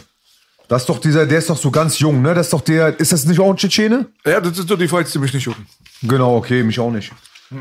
Das 0.69 0.83
ist 0.83 0.89
doch 0.89 0.99
dieser, 1.01 1.27
der 1.27 1.39
ist 1.39 1.51
doch 1.51 1.57
so 1.59 1.71
ganz 1.71 1.99
jung, 1.99 2.23
ne? 2.23 2.35
Das 2.35 2.47
ist 2.47 2.53
doch 2.53 2.61
der, 2.61 2.99
ist 3.01 3.13
das 3.13 3.25
nicht 3.27 3.41
auch 3.41 3.51
ein 3.51 3.57
Tschetschene? 3.57 4.07
ja, 4.27 4.41
das 4.41 4.57
sind 4.57 4.69
so 4.69 4.77
die 4.77 4.89
Fights, 4.89 5.13
die 5.13 5.19
mich 5.19 5.33
nicht 5.35 5.45
jucken. 5.45 5.67
Genau, 6.03 6.37
okay, 6.37 6.63
mich 6.63 6.79
auch 6.81 6.91
nicht. 6.91 7.13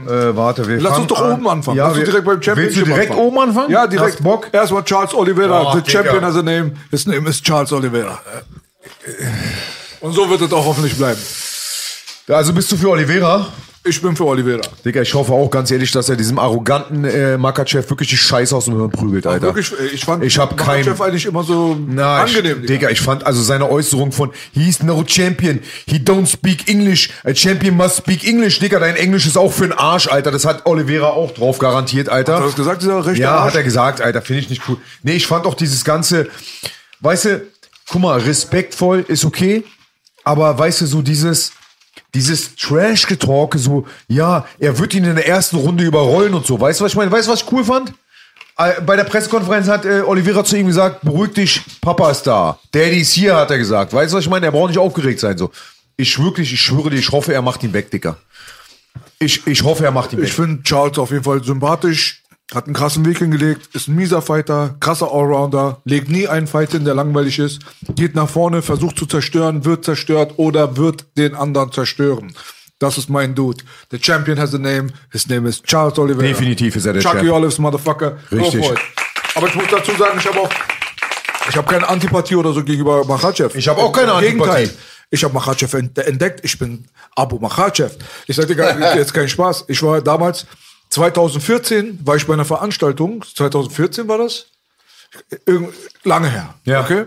Äh, 0.07 0.35
warte, 0.35 0.67
wir 0.67 0.79
Lass 0.79 0.97
uns 0.97 1.07
doch 1.07 1.21
an. 1.21 1.33
oben 1.33 1.47
anfangen. 1.47 1.77
Ja, 1.77 1.87
Lass 1.89 1.97
uns 1.97 2.05
direkt 2.05 2.25
beim 2.25 2.39
Willst 2.57 2.77
du 2.77 2.83
direkt 2.85 3.11
anfangen. 3.11 3.27
oben 3.27 3.39
anfangen? 3.39 3.71
Ja, 3.71 3.81
Hast 3.81 3.91
direkt. 3.93 4.23
Bock? 4.23 4.47
Erstmal 4.51 4.83
Charles 4.83 5.13
Oliveira, 5.13 5.61
Oh, 5.61 5.75
the 5.75 5.81
Digga. 5.81 5.91
champion 6.03 6.23
has 6.23 6.35
a 6.35 6.41
name. 6.41 6.71
His 6.91 7.05
name 7.05 7.27
is 7.29 7.41
Charles 7.41 7.71
Oliveira. 7.73 8.19
Und 9.99 10.13
so 10.13 10.29
wird 10.29 10.41
es 10.41 10.51
auch 10.53 10.65
hoffentlich 10.65 10.95
bleiben. 10.95 11.19
Also 12.27 12.53
bist 12.53 12.71
du 12.71 12.77
für 12.77 12.89
Oliveira? 12.89 13.47
Ich 13.83 13.99
bin 13.99 14.15
für 14.15 14.25
Oliveira. 14.25 14.61
Digga, 14.85 15.01
ich 15.01 15.11
hoffe 15.15 15.33
auch 15.33 15.49
ganz 15.49 15.71
ehrlich, 15.71 15.89
dass 15.91 16.07
er 16.07 16.15
diesem 16.15 16.37
arroganten 16.37 17.03
äh, 17.03 17.35
Makachev 17.39 17.89
wirklich 17.89 18.09
die 18.09 18.17
Scheiße 18.17 18.55
aus 18.55 18.65
dem 18.65 18.75
Hirn 18.75 18.91
prügelt, 18.91 19.25
Alter. 19.25 19.47
Wirklich, 19.47 19.71
äh, 19.71 19.87
ich 19.87 20.05
fand 20.05 20.23
Ich 20.23 20.37
hab 20.37 20.55
kein- 20.55 20.83
Chef 20.83 21.01
eigentlich 21.01 21.25
immer 21.25 21.43
so 21.43 21.75
Na, 21.87 22.21
angenehm. 22.21 22.59
ich, 22.61 22.67
Digga, 22.67 22.89
ich 22.91 23.01
fand 23.01 23.25
also 23.25 23.41
seine 23.41 23.67
Äußerung 23.71 24.11
von 24.11 24.31
He's 24.53 24.83
no 24.83 25.03
champion, 25.07 25.61
he 25.87 25.95
don't 25.97 26.27
speak 26.27 26.67
English, 26.69 27.09
a 27.23 27.33
champion 27.33 27.75
must 27.75 27.97
speak 27.97 28.23
English, 28.23 28.59
Digga, 28.59 28.77
dein 28.77 28.95
Englisch 28.95 29.25
ist 29.25 29.35
auch 29.35 29.51
für 29.51 29.63
den 29.63 29.73
Arsch, 29.73 30.07
Alter. 30.07 30.29
Das 30.29 30.45
hat 30.45 30.67
Oliveira 30.67 31.07
auch 31.07 31.31
drauf 31.31 31.57
garantiert, 31.57 32.07
Alter. 32.07 32.35
Hat 32.35 32.41
er 32.41 32.45
das 32.47 32.55
gesagt, 32.55 32.83
dieser 32.83 33.03
rechte 33.03 33.23
Ja, 33.23 33.37
Arsch? 33.37 33.47
hat 33.47 33.55
er 33.55 33.63
gesagt, 33.63 33.99
Alter, 33.99 34.21
finde 34.21 34.41
ich 34.43 34.49
nicht 34.51 34.61
cool. 34.69 34.77
Nee, 35.01 35.13
ich 35.15 35.25
fand 35.25 35.47
auch 35.47 35.55
dieses 35.55 35.83
ganze, 35.83 36.27
weißt 36.99 37.25
du, 37.25 37.41
guck 37.89 38.01
mal, 38.03 38.19
respektvoll 38.19 39.03
ist 39.07 39.25
okay, 39.25 39.63
aber 40.23 40.55
weißt 40.59 40.81
du, 40.81 40.85
so 40.85 41.01
dieses, 41.01 41.53
dieses 42.13 42.55
Trash-Getalke, 42.55 43.57
so, 43.57 43.85
ja, 44.07 44.45
er 44.59 44.77
wird 44.79 44.93
ihn 44.93 45.05
in 45.05 45.15
der 45.15 45.27
ersten 45.27 45.55
Runde 45.57 45.83
überrollen 45.83 46.33
und 46.33 46.45
so. 46.45 46.59
Weißt 46.59 46.79
du, 46.79 46.83
was 46.83 46.91
ich 46.91 46.97
meine? 46.97 47.11
Weißt 47.11 47.27
du, 47.27 47.31
was 47.31 47.41
ich 47.41 47.51
cool 47.51 47.63
fand? 47.63 47.93
Äh, 48.57 48.81
Bei 48.81 48.95
der 48.95 49.05
Pressekonferenz 49.05 49.67
hat 49.67 49.85
äh, 49.85 50.01
Oliveira 50.01 50.43
zu 50.43 50.57
ihm 50.57 50.67
gesagt, 50.67 51.01
beruhig 51.01 51.33
dich, 51.33 51.61
Papa 51.79 52.11
ist 52.11 52.23
da. 52.23 52.59
Daddy 52.71 53.01
ist 53.01 53.13
hier, 53.13 53.35
hat 53.35 53.49
er 53.51 53.57
gesagt. 53.57 53.93
Weißt 53.93 54.11
du, 54.13 54.17
was 54.17 54.25
ich 54.25 54.29
meine? 54.29 54.45
Er 54.47 54.51
braucht 54.51 54.69
nicht 54.69 54.79
aufgeregt 54.79 55.19
sein, 55.19 55.37
so. 55.37 55.51
Ich 55.97 56.21
wirklich, 56.21 56.51
ich 56.51 56.61
schwöre 56.61 56.89
dir, 56.89 56.97
ich 56.97 57.11
hoffe, 57.11 57.33
er 57.33 57.41
macht 57.41 57.63
ihn 57.63 57.73
weg, 57.73 57.91
Dicker. 57.91 58.17
Ich, 59.19 59.45
ich 59.45 59.63
hoffe, 59.63 59.85
er 59.85 59.91
macht 59.91 60.13
ihn 60.13 60.19
weg. 60.19 60.27
Ich 60.27 60.33
finde 60.33 60.63
Charles 60.63 60.97
auf 60.97 61.11
jeden 61.11 61.23
Fall 61.23 61.43
sympathisch, 61.43 62.20
hat 62.53 62.65
einen 62.65 62.73
krassen 62.73 63.05
Weg 63.05 63.19
hingelegt, 63.19 63.69
ist 63.73 63.87
ein 63.87 63.95
mieser 63.95 64.21
Fighter, 64.21 64.75
krasser 64.79 65.11
Allrounder, 65.11 65.81
legt 65.85 66.09
nie 66.09 66.27
einen 66.27 66.47
Fight 66.47 66.71
hin, 66.71 66.83
der 66.85 66.95
langweilig 66.95 67.39
ist, 67.39 67.59
geht 67.95 68.13
nach 68.15 68.29
vorne, 68.29 68.61
versucht 68.61 68.97
zu 68.97 69.05
zerstören, 69.05 69.63
wird 69.65 69.85
zerstört 69.85 70.33
oder 70.37 70.75
wird 70.77 71.05
den 71.17 71.35
anderen 71.35 71.71
zerstören. 71.71 72.33
Das 72.79 72.97
ist 72.97 73.09
mein 73.09 73.35
Dude. 73.35 73.63
The 73.91 73.99
champion 74.01 74.39
has 74.39 74.53
a 74.55 74.57
name. 74.57 74.87
His 75.11 75.27
name 75.27 75.47
is 75.47 75.61
Charles 75.61 75.97
Oliveira. 75.99 76.27
Definitiv 76.27 76.75
ist 76.75 76.85
er 76.87 76.93
der 76.93 77.01
Chucky 77.03 77.17
Champ. 77.19 77.31
Olives, 77.31 77.59
Motherfucker. 77.59 78.17
Richtig. 78.31 78.65
Aber 79.35 79.47
ich 79.47 79.55
muss 79.55 79.65
dazu 79.69 79.91
sagen, 79.97 80.17
ich 80.19 80.25
habe 80.27 80.39
auch, 80.39 80.49
ich 81.47 81.55
habe 81.55 81.71
keine 81.71 81.87
Antipathie 81.87 82.35
oder 82.35 82.51
so 82.53 82.63
gegenüber 82.63 83.05
Machachev. 83.05 83.55
Ich 83.55 83.67
habe 83.67 83.81
auch 83.81 83.91
keine 83.91 84.11
Im 84.11 84.17
Antipathie. 84.17 84.61
Gegenteil. 84.63 84.77
Ich 85.11 85.23
habe 85.23 85.33
Machachev 85.33 85.73
ent- 85.77 85.97
entdeckt. 85.99 86.39
Ich 86.43 86.57
bin 86.57 86.85
Abu 87.15 87.37
Machachev. 87.37 87.91
Ich 88.27 88.35
sag 88.35 88.47
dir 88.47 88.55
jetzt 88.95 89.13
kein 89.13 89.29
Spaß. 89.29 89.65
Ich 89.67 89.81
war 89.83 90.01
damals 90.01 90.47
2014 90.91 91.99
war 92.05 92.15
ich 92.15 92.27
bei 92.27 92.33
einer 92.33 92.45
Veranstaltung. 92.45 93.23
2014 93.35 94.07
war 94.07 94.17
das? 94.19 94.47
Irgend, 95.45 95.73
lange 96.03 96.29
her. 96.29 96.53
Ja. 96.65 96.81
Okay. 96.81 97.05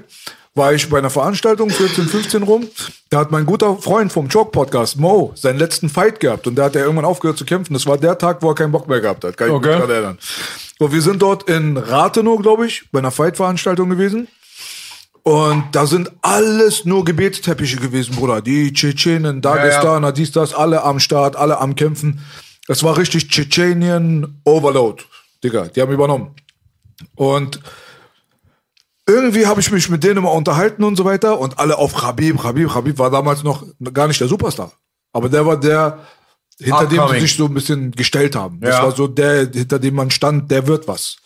War 0.56 0.72
ich 0.72 0.88
bei 0.88 0.98
einer 0.98 1.10
Veranstaltung, 1.10 1.68
14, 1.68 2.06
15 2.06 2.42
rum. 2.44 2.68
Da 3.10 3.18
hat 3.18 3.32
mein 3.32 3.44
guter 3.44 3.76
Freund 3.76 4.12
vom 4.12 4.28
Choke 4.28 4.52
Podcast, 4.52 4.96
Mo, 4.98 5.32
seinen 5.34 5.58
letzten 5.58 5.88
Fight 5.88 6.20
gehabt. 6.20 6.46
Und 6.46 6.54
da 6.54 6.64
hat 6.64 6.76
er 6.76 6.82
irgendwann 6.82 7.04
aufgehört 7.04 7.36
zu 7.36 7.44
kämpfen. 7.44 7.74
Das 7.74 7.86
war 7.86 7.98
der 7.98 8.16
Tag, 8.18 8.40
wo 8.40 8.50
er 8.50 8.54
keinen 8.54 8.70
Bock 8.70 8.86
mehr 8.88 9.00
gehabt 9.00 9.24
hat. 9.24 9.36
Kann 9.36 9.48
ich 9.48 9.54
Okay. 9.54 9.68
mich 9.70 9.78
dran 9.78 9.90
erinnern. 9.90 10.18
So, 10.78 10.92
wir 10.92 11.02
sind 11.02 11.20
dort 11.22 11.48
in 11.50 11.76
Rathenow, 11.76 12.40
glaube 12.40 12.66
ich, 12.66 12.84
bei 12.92 13.00
einer 13.00 13.10
Fight-Veranstaltung 13.10 13.90
gewesen. 13.90 14.28
Und 15.24 15.64
da 15.72 15.86
sind 15.86 16.12
alles 16.22 16.84
nur 16.84 17.04
Gebetsteppiche 17.04 17.78
gewesen, 17.78 18.14
Bruder. 18.14 18.40
Die 18.40 18.72
Tschetschenen, 18.72 19.40
Dagestaner, 19.40 20.12
dies, 20.12 20.30
das, 20.32 20.54
alle 20.54 20.82
am 20.84 21.00
Start, 21.00 21.34
alle 21.34 21.58
am 21.58 21.74
Kämpfen. 21.74 22.20
Es 22.68 22.82
war 22.82 22.96
richtig 22.96 23.28
Tschetschenien 23.28 24.40
Overload. 24.44 25.02
Digga, 25.42 25.68
die 25.68 25.80
haben 25.82 25.92
übernommen. 25.92 26.34
Und 27.14 27.60
irgendwie 29.06 29.46
habe 29.46 29.60
ich 29.60 29.70
mich 29.70 29.90
mit 29.90 30.02
denen 30.02 30.18
immer 30.18 30.32
unterhalten 30.32 30.82
und 30.84 30.96
so 30.96 31.04
weiter 31.04 31.38
und 31.38 31.58
alle 31.58 31.76
auf 31.76 31.94
Khabib, 31.94 32.40
Khabib, 32.40 32.70
Khabib 32.70 32.98
war 32.98 33.10
damals 33.10 33.42
noch 33.42 33.64
gar 33.92 34.08
nicht 34.08 34.20
der 34.20 34.28
Superstar. 34.28 34.72
Aber 35.12 35.28
der 35.28 35.44
war 35.44 35.58
der, 35.60 35.98
hinter 36.58 36.86
dem 36.86 36.90
sie 36.90 36.98
Upcoming. 37.00 37.20
sich 37.20 37.36
so 37.36 37.44
ein 37.46 37.54
bisschen 37.54 37.90
gestellt 37.92 38.34
haben. 38.34 38.60
Das 38.60 38.76
Ja. 38.76 38.82
war 38.84 38.92
so 38.92 39.06
der, 39.06 39.50
hinter 39.50 39.78
dem 39.78 39.94
man 39.94 40.10
stand, 40.10 40.50
der 40.50 40.66
wird 40.66 40.88
was. 40.88 41.16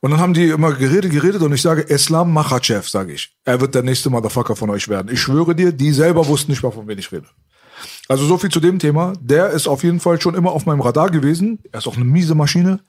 Und 0.00 0.10
dann 0.10 0.20
haben 0.20 0.34
die 0.34 0.48
immer 0.50 0.72
geredet, 0.74 1.10
geredet 1.12 1.40
und 1.40 1.52
ich 1.54 1.62
sage, 1.62 1.80
Islam 1.80 2.30
Makhachev, 2.34 2.86
sage 2.90 3.14
ich. 3.14 3.34
Er 3.44 3.58
wird 3.62 3.74
der 3.74 3.82
nächste 3.82 4.10
Motherfucker 4.10 4.54
von 4.54 4.68
euch 4.68 4.86
werden. 4.88 5.10
Ich 5.10 5.22
schwöre 5.22 5.54
dir, 5.54 5.72
die 5.72 5.92
selber 5.92 6.26
wussten 6.26 6.50
nicht 6.50 6.62
mal, 6.62 6.72
von 6.72 6.86
wem 6.86 6.98
ich 6.98 7.10
rede. 7.10 7.26
Also 8.06 8.26
so 8.26 8.36
viel 8.36 8.50
zu 8.50 8.60
dem 8.60 8.78
Thema. 8.78 9.14
Der 9.20 9.50
ist 9.50 9.66
auf 9.66 9.82
jeden 9.82 9.98
Fall 9.98 10.20
schon 10.20 10.34
immer 10.34 10.52
auf 10.52 10.66
meinem 10.66 10.82
Radar 10.82 11.08
gewesen. 11.10 11.58
Er 11.72 11.78
ist 11.78 11.86
auch 11.86 11.96
eine 11.96 12.04
miese 12.04 12.34
Maschine, 12.34 12.80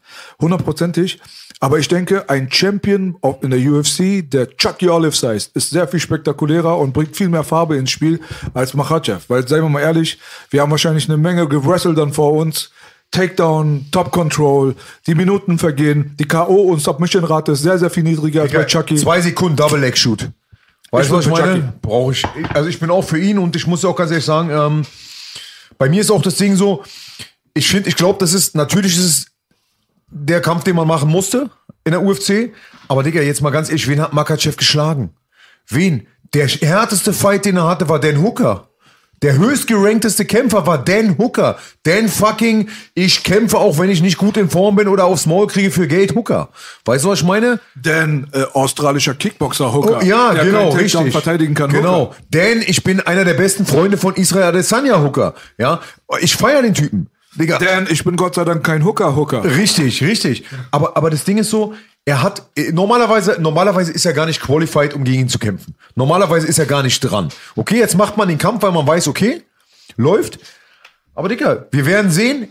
hundertprozentig. 0.42 1.20
Aber 1.62 1.80
ich 1.80 1.88
denke, 1.88 2.30
ein 2.30 2.52
Champion 2.52 3.16
in 3.42 3.50
der 3.50 3.60
UFC, 3.60 4.30
der 4.30 4.50
Chucky 4.58 4.90
Olives 4.90 5.24
heißt, 5.24 5.56
ist 5.56 5.70
sehr 5.70 5.88
viel 5.88 6.02
spektakulärer 6.02 6.78
und 6.78 6.92
bringt 6.92 7.16
viel 7.16 7.30
mehr 7.30 7.44
Farbe 7.44 7.78
ins 7.78 7.92
Spiel 7.92 8.20
als 8.54 8.74
Makhachev. 8.74 9.24
Weil, 9.30 9.48
seien 9.48 9.64
wir 9.64 9.70
mal 9.70 9.80
ehrlich, 9.80 10.20
wir 10.50 10.62
haben 10.62 10.72
wahrscheinlich 10.72 11.08
eine 11.08 11.18
Menge 11.18 11.48
gewrestelt 11.48 11.98
dann 11.98 12.12
vor 12.12 12.34
uns. 12.34 12.72
Takedown, 13.12 13.86
Top 13.92 14.12
Control, 14.12 14.76
die 15.08 15.16
Minuten 15.16 15.58
vergehen, 15.58 16.16
die 16.20 16.26
K.O. 16.28 16.64
und 16.64 16.82
Submission-Rate 16.82 17.54
ist 17.54 17.62
sehr, 17.62 17.78
sehr 17.78 17.90
viel 17.90 18.04
niedriger 18.04 18.42
als 18.42 18.52
bei 18.52 18.66
Chucky. 18.66 18.96
Zwei 18.96 19.22
Sekunden 19.22 19.56
Double 19.56 19.80
Leg 19.80 19.98
Shoot. 19.98 20.30
Weißt 20.92 21.10
du, 21.10 21.16
was 21.16 21.26
ich 21.26 21.32
meine? 21.32 21.74
Brauche 21.82 22.12
ich. 22.12 22.26
Also 22.54 22.70
ich 22.70 22.80
bin 22.80 22.90
auch 22.90 23.04
für 23.04 23.18
ihn 23.18 23.38
und 23.38 23.56
ich 23.56 23.68
muss 23.68 23.86
auch 23.86 23.96
ganz 23.96 24.12
ehrlich 24.12 24.26
sagen, 24.26 24.50
ähm, 24.50 24.86
bei 25.78 25.90
mir 25.90 26.02
ist 26.02 26.12
auch 26.12 26.22
das 26.22 26.36
Ding 26.36 26.56
so, 26.56 26.84
ich 27.54 27.68
finde, 27.68 27.90
ich 27.90 27.96
glaube, 27.96 28.20
das 28.20 28.34
ist, 28.34 28.56
natürlich 28.56 28.98
ist 28.98 29.06
es 29.06 29.26
der 30.10 30.42
Kampf, 30.42 30.64
den 30.64 30.76
man 30.76 30.88
machen 30.88 31.10
musste 31.10 31.50
in 31.84 31.92
der 31.92 32.04
UFC. 32.04 32.54
Aber 32.88 33.04
Digga, 33.04 33.22
jetzt 33.22 33.42
mal 33.42 33.50
ganz 33.50 33.70
ehrlich, 33.70 33.88
wen 33.88 34.02
hat 34.02 34.14
Makachev 34.14 34.58
geschlagen? 34.58 35.16
Wen? 35.68 36.08
Der 36.34 36.48
härteste 36.48 37.14
Fight, 37.14 37.46
den 37.46 37.58
er 37.58 37.68
hatte, 37.68 37.88
war 37.90 38.00
Dan 38.00 38.22
Hooker. 38.22 38.70
Der 39.22 39.38
höchstgerankteste 39.38 40.26
Kämpfer 40.26 40.68
war 40.68 40.84
Dan 40.84 41.18
Hooker. 41.18 41.58
Dan 41.84 42.10
fucking, 42.10 42.70
ich 42.94 43.24
kämpfe 43.24 43.58
auch, 43.58 43.80
wenn 43.80 43.90
ich 43.90 44.02
nicht 44.02 44.18
gut 44.18 44.38
in 44.38 44.50
Form 44.50 44.76
bin 44.76 44.88
oder 44.88 45.06
aufs 45.06 45.26
Maul 45.26 45.48
kriege 45.48 45.72
für 45.72 45.88
Geld 45.88 46.16
Hooker. 46.16 46.50
Weißt 46.84 47.06
du, 47.06 47.10
was 47.10 47.20
ich 47.20 47.26
meine? 47.26 47.60
Dan, 47.76 48.28
äh, 48.34 48.44
australischer 48.54 49.14
Kickboxer 49.16 49.74
Hooker. 49.74 50.00
Oh, 50.02 50.06
ja, 50.06 50.34
der 50.34 50.46
genau, 50.46 50.70
richtig. 50.70 51.12
verteidigen 51.12 51.54
kann. 51.54 51.72
Genau, 51.72 52.08
Hooker. 52.08 52.16
denn 52.30 52.62
ich 52.62 52.84
bin 52.84 53.00
einer 53.00 53.26
der 53.26 53.34
besten 53.36 53.66
Freunde 53.66 53.98
von 53.98 54.16
Israel 54.16 54.46
Adesanya 54.46 55.02
Hooker. 55.02 55.34
Ja, 55.58 55.82
ich 56.20 56.36
feiere 56.36 56.62
den 56.62 56.74
Typen. 56.74 57.10
Digga. 57.36 57.58
Dan, 57.58 57.88
ich 57.90 58.04
bin 58.04 58.16
Gott 58.16 58.36
sei 58.36 58.46
Dank 58.46 58.64
kein 58.64 58.84
Hooker-Hooker. 58.86 59.44
Richtig, 59.44 60.02
richtig. 60.04 60.46
Aber, 60.72 60.96
aber 60.98 61.10
das 61.10 61.24
Ding 61.24 61.38
ist 61.38 61.50
so, 61.50 61.74
er 62.06 62.22
hat, 62.22 62.44
äh, 62.56 62.72
normalerweise, 62.72 63.38
normalerweise 63.40 63.92
ist 63.92 64.06
er 64.06 64.14
gar 64.14 64.26
nicht 64.26 64.42
qualified, 64.42 64.94
um 64.94 65.04
gegen 65.04 65.22
ihn 65.22 65.30
zu 65.30 65.40
kämpfen. 65.40 65.76
Normalerweise 65.96 66.48
ist 66.48 66.60
er 66.60 66.66
gar 66.66 66.84
nicht 66.84 67.00
dran. 67.00 67.30
Okay, 67.56 67.78
jetzt 67.78 67.98
macht 67.98 68.16
man 68.18 68.28
den 68.28 68.38
Kampf, 68.38 68.64
weil 68.64 68.72
man 68.72 68.88
weiß, 68.88 69.08
okay, 69.08 69.42
läuft. 69.98 70.40
Aber 71.14 71.30
Digga, 71.30 71.66
wir 71.72 71.86
werden 71.86 72.12
sehen. 72.12 72.50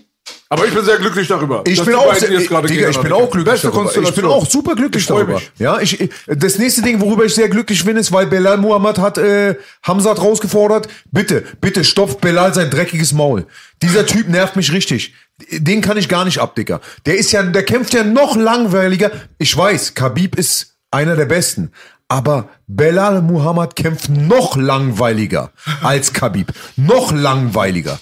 Aber 0.48 0.66
ich 0.66 0.72
bin 0.74 0.84
sehr 0.84 0.96
glücklich 0.98 1.26
darüber. 1.28 1.62
Ich 1.66 1.82
bin 1.84 1.94
auch, 1.94 2.14
sehr, 2.14 2.28
Digga, 2.30 2.88
ich 2.88 2.98
bin 2.98 3.12
auch 3.12 3.30
glücklich 3.30 3.60
darüber. 3.60 3.90
Ich 4.08 4.14
bin 4.14 4.24
auch 4.24 4.46
super 4.46 4.74
glücklich 4.74 5.04
darüber. 5.06 5.34
mich. 5.34 5.50
Ja, 5.58 5.80
ich, 5.80 6.00
ich- 6.00 6.10
das 6.26 6.58
nächste 6.58 6.82
Ding, 6.82 7.00
worüber 7.00 7.24
ich 7.24 7.34
sehr 7.34 7.48
glücklich 7.48 7.84
bin, 7.84 7.96
ist, 7.96 8.12
weil 8.12 8.26
Belal 8.26 8.56
Muhammad 8.58 8.98
hat 8.98 9.18
äh, 9.18 9.56
Hamzat 9.82 10.20
rausgefordert. 10.20 10.88
Bitte, 11.10 11.44
bitte 11.60 11.84
stopft 11.84 12.20
Belal 12.20 12.54
sein 12.54 12.70
dreckiges 12.70 13.12
Maul. 13.12 13.46
Dieser 13.82 14.06
Typ 14.06 14.28
nervt 14.28 14.56
mich 14.56 14.72
richtig. 14.72 15.14
Den 15.50 15.80
kann 15.80 15.96
ich 15.96 16.08
gar 16.08 16.24
nicht 16.24 16.38
ab, 16.38 16.54
Digga. 16.54 16.80
Der 17.06 17.16
ist 17.16 17.32
ja, 17.32 17.42
der 17.42 17.64
kämpft 17.64 17.92
ja 17.92 18.04
noch 18.04 18.36
langweiliger. 18.36 19.10
Ich 19.38 19.54
weiß, 19.56 19.94
Khabib 19.94 20.36
ist 20.38 20.76
einer 20.90 21.16
der 21.16 21.26
Besten. 21.26 21.72
Aber 22.06 22.48
Belal 22.66 23.22
Muhammad 23.22 23.76
kämpft 23.76 24.08
noch 24.10 24.56
langweiliger 24.56 25.50
als 25.82 26.12
Khabib. 26.12 26.52
Noch 26.76 27.12
langweiliger. 27.12 27.98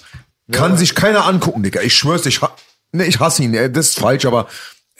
Kann 0.51 0.77
sich 0.77 0.93
keiner 0.95 1.25
angucken, 1.25 1.63
Digga. 1.63 1.81
Ich 1.81 1.95
schwör's, 1.95 2.25
ich, 2.25 2.41
ha 2.41 2.55
ne, 2.91 3.05
ich 3.05 3.19
hasse 3.19 3.43
ihn. 3.43 3.53
Äh, 3.53 3.69
Das 3.69 3.89
ist 3.89 3.99
falsch, 3.99 4.25
aber 4.25 4.47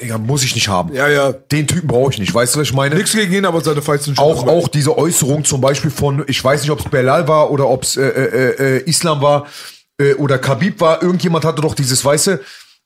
Digga, 0.01 0.17
muss 0.17 0.43
ich 0.43 0.55
nicht 0.55 0.67
haben. 0.69 0.93
Ja, 0.93 1.07
ja. 1.07 1.31
Den 1.33 1.67
Typen 1.67 1.87
brauche 1.87 2.11
ich 2.11 2.17
nicht. 2.19 2.33
Weißt 2.33 2.55
du, 2.55 2.59
was 2.59 2.67
ich 2.67 2.73
meine? 2.73 2.95
Nichts 2.95 3.11
gegen 3.13 3.33
ihn, 3.33 3.45
aber 3.45 3.61
seine 3.61 3.81
Fights 3.81 4.05
sind 4.05 4.15
schon 4.15 4.25
Auch, 4.25 4.47
auch 4.47 4.67
diese 4.67 4.97
Äußerung 4.97 5.43
zum 5.45 5.61
Beispiel 5.61 5.91
von, 5.91 6.23
ich 6.27 6.43
weiß 6.43 6.61
nicht, 6.61 6.71
ob 6.71 6.79
es 6.79 6.85
Belal 6.89 7.27
war 7.27 7.51
oder 7.51 7.67
ob 7.67 7.83
es 7.83 7.97
äh, 7.97 8.07
äh, 8.07 8.77
äh, 8.77 8.83
Islam 8.89 9.21
war 9.21 9.47
äh, 9.99 10.13
oder 10.15 10.39
Khabib 10.39 10.79
war. 10.81 11.03
Irgendjemand 11.03 11.45
hatte 11.45 11.61
doch 11.61 11.75
dieses 11.75 12.03
Weiße, 12.03 12.39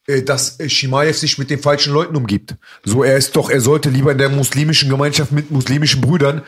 äh, 0.08 0.24
dass 0.24 0.60
äh, 0.60 0.68
Shimaev 0.68 1.18
sich 1.18 1.38
mit 1.38 1.50
den 1.50 1.60
falschen 1.62 1.94
Leuten 1.94 2.16
umgibt. 2.16 2.56
So, 2.84 3.04
er 3.04 3.18
ist 3.18 3.36
doch, 3.36 3.50
er 3.50 3.62
sollte 3.62 3.90
lieber 3.90 4.12
in 4.12 4.18
der 4.18 4.30
muslimischen 4.30 4.90
Gemeinschaft 4.90 5.32
mit 5.32 5.52
muslimischen 5.52 6.02
Brüdern. 6.02 6.42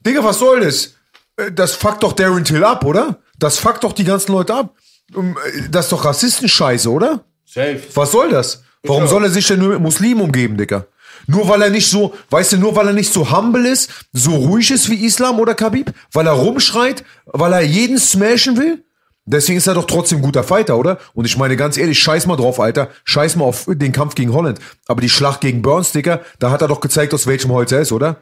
Digga, 0.00 0.22
was 0.24 0.38
soll 0.38 0.60
das? 0.60 0.94
Äh, 1.36 1.50
Das 1.52 1.72
fuckt 1.72 2.02
doch 2.04 2.12
Darren 2.12 2.44
Till 2.44 2.64
ab, 2.64 2.84
oder? 2.84 3.18
Das 3.38 3.58
fuckt 3.58 3.84
doch 3.84 3.92
die 3.92 4.04
ganzen 4.04 4.32
Leute 4.32 4.54
ab. 4.54 4.74
Um, 5.12 5.36
äh, 5.36 5.68
Das 5.70 5.86
ist 5.86 5.92
doch 5.92 6.04
Rassistenscheiße, 6.04 6.90
oder? 6.90 7.24
Safe. 7.44 7.80
Was 7.94 8.12
soll 8.12 8.30
das? 8.30 8.62
Warum 8.82 9.06
soll 9.06 9.24
er 9.24 9.30
sich 9.30 9.46
denn 9.46 9.60
nur 9.60 9.70
mit 9.70 9.80
Muslimen 9.80 10.22
umgeben, 10.22 10.56
Digga? 10.56 10.86
Nur 11.26 11.48
weil 11.48 11.62
er 11.62 11.70
nicht 11.70 11.88
so, 11.88 12.14
weißt 12.30 12.52
du, 12.52 12.56
nur 12.58 12.76
weil 12.76 12.88
er 12.88 12.92
nicht 12.92 13.12
so 13.12 13.30
humble 13.34 13.66
ist, 13.66 13.90
so 14.12 14.34
ruhig 14.34 14.70
ist 14.70 14.90
wie 14.90 15.04
Islam 15.06 15.38
oder 15.40 15.54
Khabib? 15.54 15.92
Weil 16.12 16.26
er 16.26 16.32
rumschreit? 16.32 17.02
Weil 17.24 17.52
er 17.54 17.62
jeden 17.62 17.98
smashen 17.98 18.58
will? 18.58 18.84
Deswegen 19.26 19.56
ist 19.56 19.66
er 19.66 19.72
doch 19.72 19.86
trotzdem 19.86 20.18
ein 20.18 20.22
guter 20.22 20.44
Fighter, 20.44 20.76
oder? 20.76 20.98
Und 21.14 21.24
ich 21.24 21.38
meine 21.38 21.56
ganz 21.56 21.78
ehrlich, 21.78 21.98
scheiß 21.98 22.26
mal 22.26 22.36
drauf, 22.36 22.60
Alter. 22.60 22.90
Scheiß 23.04 23.36
mal 23.36 23.46
auf 23.46 23.64
den 23.66 23.92
Kampf 23.92 24.14
gegen 24.16 24.34
Holland. 24.34 24.58
Aber 24.86 25.00
die 25.00 25.08
Schlacht 25.08 25.40
gegen 25.40 25.62
Burns, 25.62 25.92
Digga, 25.92 26.20
da 26.38 26.50
hat 26.50 26.60
er 26.60 26.68
doch 26.68 26.80
gezeigt, 26.80 27.14
aus 27.14 27.26
welchem 27.26 27.50
Holz 27.50 27.72
er 27.72 27.80
ist, 27.80 27.92
oder? 27.92 28.18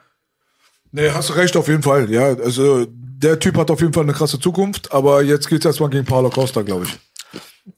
Nee, 0.92 1.10
hast 1.10 1.30
du 1.30 1.32
recht, 1.32 1.56
auf 1.56 1.66
jeden 1.66 1.82
Fall. 1.82 2.08
Ja, 2.08 2.26
also 2.26 2.86
der 3.22 3.38
Typ 3.38 3.56
hat 3.56 3.70
auf 3.70 3.80
jeden 3.80 3.92
Fall 3.92 4.04
eine 4.04 4.12
krasse 4.12 4.38
Zukunft, 4.38 4.92
aber 4.92 5.22
jetzt 5.22 5.48
geht's 5.48 5.64
erstmal 5.64 5.90
gegen 5.90 6.04
Paulo 6.04 6.30
Costa, 6.30 6.62
glaube 6.62 6.84
ich. 6.86 6.98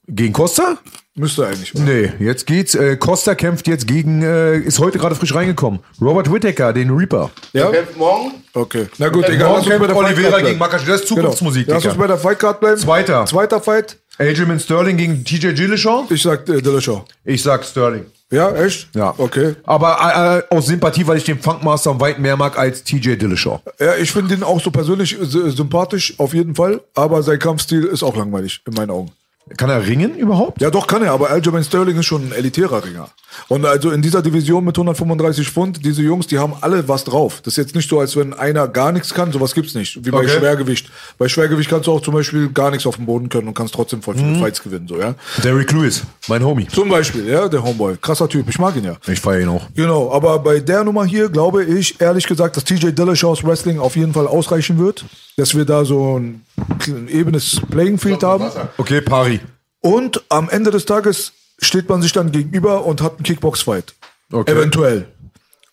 Gegen 0.08 0.32
Costa? 0.32 0.78
Müsste 1.14 1.46
eigentlich. 1.46 1.74
oder? 1.74 1.84
Nee, 1.84 2.12
jetzt 2.18 2.46
geht's. 2.46 2.74
Äh, 2.74 2.96
Costa 2.96 3.34
kämpft 3.34 3.68
jetzt 3.68 3.86
gegen, 3.86 4.22
äh, 4.22 4.56
ist 4.58 4.78
heute 4.80 4.98
gerade 4.98 5.14
frisch 5.14 5.34
reingekommen. 5.34 5.80
Robert 6.00 6.32
Whittaker, 6.32 6.72
den 6.72 6.90
Reaper. 6.90 7.30
Ja? 7.52 7.70
Kämpft 7.70 7.96
morgen? 7.96 8.32
Okay. 8.52 8.86
Na 8.98 9.08
gut, 9.10 9.28
egal. 9.28 9.50
Morgen 9.50 9.54
Lass 9.54 9.58
uns 9.58 9.64
bei 9.66 9.70
kämpft 9.70 9.88
der 9.90 9.96
Oliveira 9.96 10.30
gegen 10.38 10.42
bleiben. 10.42 10.58
Makachev. 10.58 10.86
Das 10.90 11.00
ist 11.02 11.08
Zukunftsmusik, 11.08 11.66
Genau. 11.66 11.76
Lass 11.76 11.86
uns 11.86 11.96
bei 11.96 12.06
der 12.06 12.18
Fightcard 12.18 12.60
bleiben. 12.60 12.78
Zweiter. 12.80 13.26
Zweiter 13.26 13.60
Fight. 13.60 13.98
Aljamain 14.18 14.58
Sterling 14.60 14.96
gegen 14.96 15.24
TJ 15.24 15.52
Dillashaw? 15.52 16.06
Ich 16.10 16.22
sag 16.22 16.48
äh, 16.48 16.60
Dillashaw. 16.60 17.04
Ich 17.24 17.42
sag 17.42 17.64
Sterling. 17.64 18.06
Ja, 18.34 18.52
echt? 18.52 18.88
Ja. 18.94 19.14
Okay. 19.16 19.54
Aber 19.64 20.44
äh, 20.50 20.54
aus 20.54 20.66
Sympathie, 20.66 21.06
weil 21.06 21.18
ich 21.18 21.24
den 21.24 21.38
Funkmaster 21.38 21.98
weit 22.00 22.18
mehr 22.18 22.36
mag 22.36 22.58
als 22.58 22.82
TJ 22.84 23.16
Dillashaw. 23.16 23.60
Ja, 23.78 23.96
ich 23.96 24.10
finde 24.10 24.34
ihn 24.34 24.42
auch 24.42 24.60
so 24.60 24.70
persönlich 24.70 25.18
äh, 25.20 25.24
sympathisch, 25.50 26.14
auf 26.18 26.34
jeden 26.34 26.54
Fall. 26.54 26.80
Aber 26.94 27.22
sein 27.22 27.38
Kampfstil 27.38 27.84
ist 27.84 28.02
auch 28.02 28.16
langweilig, 28.16 28.60
in 28.66 28.74
meinen 28.74 28.90
Augen. 28.90 29.12
Kann 29.58 29.68
er 29.68 29.86
ringen 29.86 30.16
überhaupt? 30.16 30.62
Ja, 30.62 30.70
doch 30.70 30.86
kann 30.86 31.02
er, 31.02 31.12
aber 31.12 31.28
Aljamain 31.30 31.62
Sterling 31.64 31.98
ist 31.98 32.06
schon 32.06 32.28
ein 32.28 32.32
elitärer 32.32 32.82
Ringer. 32.82 33.08
Und 33.48 33.66
also 33.66 33.90
in 33.90 34.00
dieser 34.00 34.22
Division 34.22 34.64
mit 34.64 34.76
135 34.76 35.48
Pfund, 35.50 35.84
diese 35.84 36.00
Jungs, 36.02 36.26
die 36.26 36.38
haben 36.38 36.54
alle 36.62 36.88
was 36.88 37.04
drauf. 37.04 37.40
Das 37.44 37.52
ist 37.54 37.56
jetzt 37.58 37.74
nicht 37.74 37.88
so, 37.90 38.00
als 38.00 38.16
wenn 38.16 38.32
einer 38.32 38.66
gar 38.68 38.90
nichts 38.92 39.12
kann, 39.12 39.32
sowas 39.32 39.54
gibt's 39.54 39.74
nicht. 39.74 40.02
Wie 40.04 40.10
bei 40.10 40.20
Okay. 40.20 40.38
Schwergewicht. 40.38 40.88
Bei 41.18 41.28
Schwergewicht 41.28 41.68
kannst 41.68 41.88
du 41.88 41.92
auch 41.92 42.00
zum 42.00 42.14
Beispiel 42.14 42.48
gar 42.48 42.70
nichts 42.70 42.86
auf 42.86 42.96
dem 42.96 43.04
Boden 43.04 43.28
können 43.28 43.46
und 43.48 43.54
kannst 43.54 43.74
trotzdem 43.74 44.00
voll 44.00 44.14
viele 44.16 44.38
Fights 44.38 44.62
gewinnen, 44.62 44.88
so, 44.88 44.98
ja. 44.98 45.14
Derrick 45.42 45.70
Lewis, 45.72 46.02
mein 46.28 46.42
Homie. 46.42 46.66
Zum 46.68 46.88
Beispiel, 46.88 47.26
ja, 47.28 47.46
der 47.48 47.62
Homeboy. 47.62 47.96
Krasser 48.00 48.28
Typ, 48.28 48.48
ich 48.48 48.58
mag 48.58 48.74
ihn 48.76 48.84
ja. 48.84 48.96
Ich 49.06 49.20
feiere 49.20 49.40
ihn 49.42 49.48
auch. 49.48 49.66
Genau, 49.74 50.10
aber 50.10 50.38
bei 50.38 50.60
der 50.60 50.84
Nummer 50.84 51.04
hier 51.04 51.28
glaube 51.28 51.64
ich 51.64 52.00
ehrlich 52.00 52.26
gesagt, 52.26 52.56
dass 52.56 52.64
TJ 52.64 52.92
Dillashaws 52.92 53.44
Wrestling 53.44 53.78
auf 53.78 53.94
jeden 53.96 54.14
Fall 54.14 54.26
ausreichen 54.26 54.78
wird, 54.78 55.04
dass 55.36 55.54
wir 55.54 55.64
da 55.64 55.84
so 55.84 56.18
ein, 56.18 56.44
ein 56.86 57.08
ebenes 57.08 57.60
Playing 57.70 57.98
Field 57.98 58.22
haben. 58.22 58.50
Okay, 58.78 59.00
Pari. 59.00 59.40
Und 59.80 60.22
am 60.28 60.48
Ende 60.48 60.70
des 60.70 60.84
Tages 60.84 61.32
steht 61.60 61.88
man 61.88 62.02
sich 62.02 62.12
dann 62.12 62.32
gegenüber 62.32 62.84
und 62.84 63.02
hat 63.02 63.14
einen 63.16 63.22
Kickbox-Fight. 63.24 63.94
Okay. 64.32 64.52
Eventuell. 64.52 65.06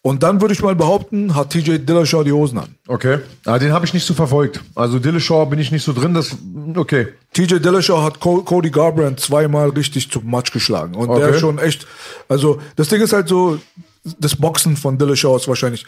Und 0.03 0.23
dann 0.23 0.41
würde 0.41 0.53
ich 0.55 0.63
mal 0.63 0.75
behaupten, 0.75 1.35
hat 1.35 1.51
TJ 1.51 1.77
Dillashaw 1.77 2.23
die 2.23 2.31
Hosen 2.31 2.57
an. 2.57 2.75
Okay. 2.87 3.19
Ah, 3.45 3.59
den 3.59 3.71
habe 3.71 3.85
ich 3.85 3.93
nicht 3.93 4.05
so 4.05 4.15
verfolgt. 4.15 4.59
Also 4.73 4.97
Dillashaw 4.97 5.45
bin 5.45 5.59
ich 5.59 5.71
nicht 5.71 5.83
so 5.83 5.93
drin. 5.93 6.15
Das 6.15 6.35
okay. 6.75 7.09
TJ 7.33 7.59
Dillashaw 7.59 8.01
hat 8.01 8.19
Co 8.19 8.41
Cody 8.41 8.71
Garbrandt 8.71 9.19
zweimal 9.19 9.69
richtig 9.69 10.09
zum 10.09 10.27
Matsch 10.27 10.51
geschlagen. 10.51 10.95
Und 10.95 11.09
der 11.09 11.17
Okay. 11.27 11.35
ist 11.35 11.39
schon 11.39 11.59
echt, 11.59 11.85
also 12.27 12.59
das 12.75 12.89
Ding 12.89 12.99
ist 13.01 13.13
halt 13.13 13.27
so, 13.27 13.59
das 14.19 14.35
Boxen 14.35 14.75
von 14.75 14.97
Dillashaw 14.97 15.35
ist 15.37 15.47
wahrscheinlich 15.47 15.85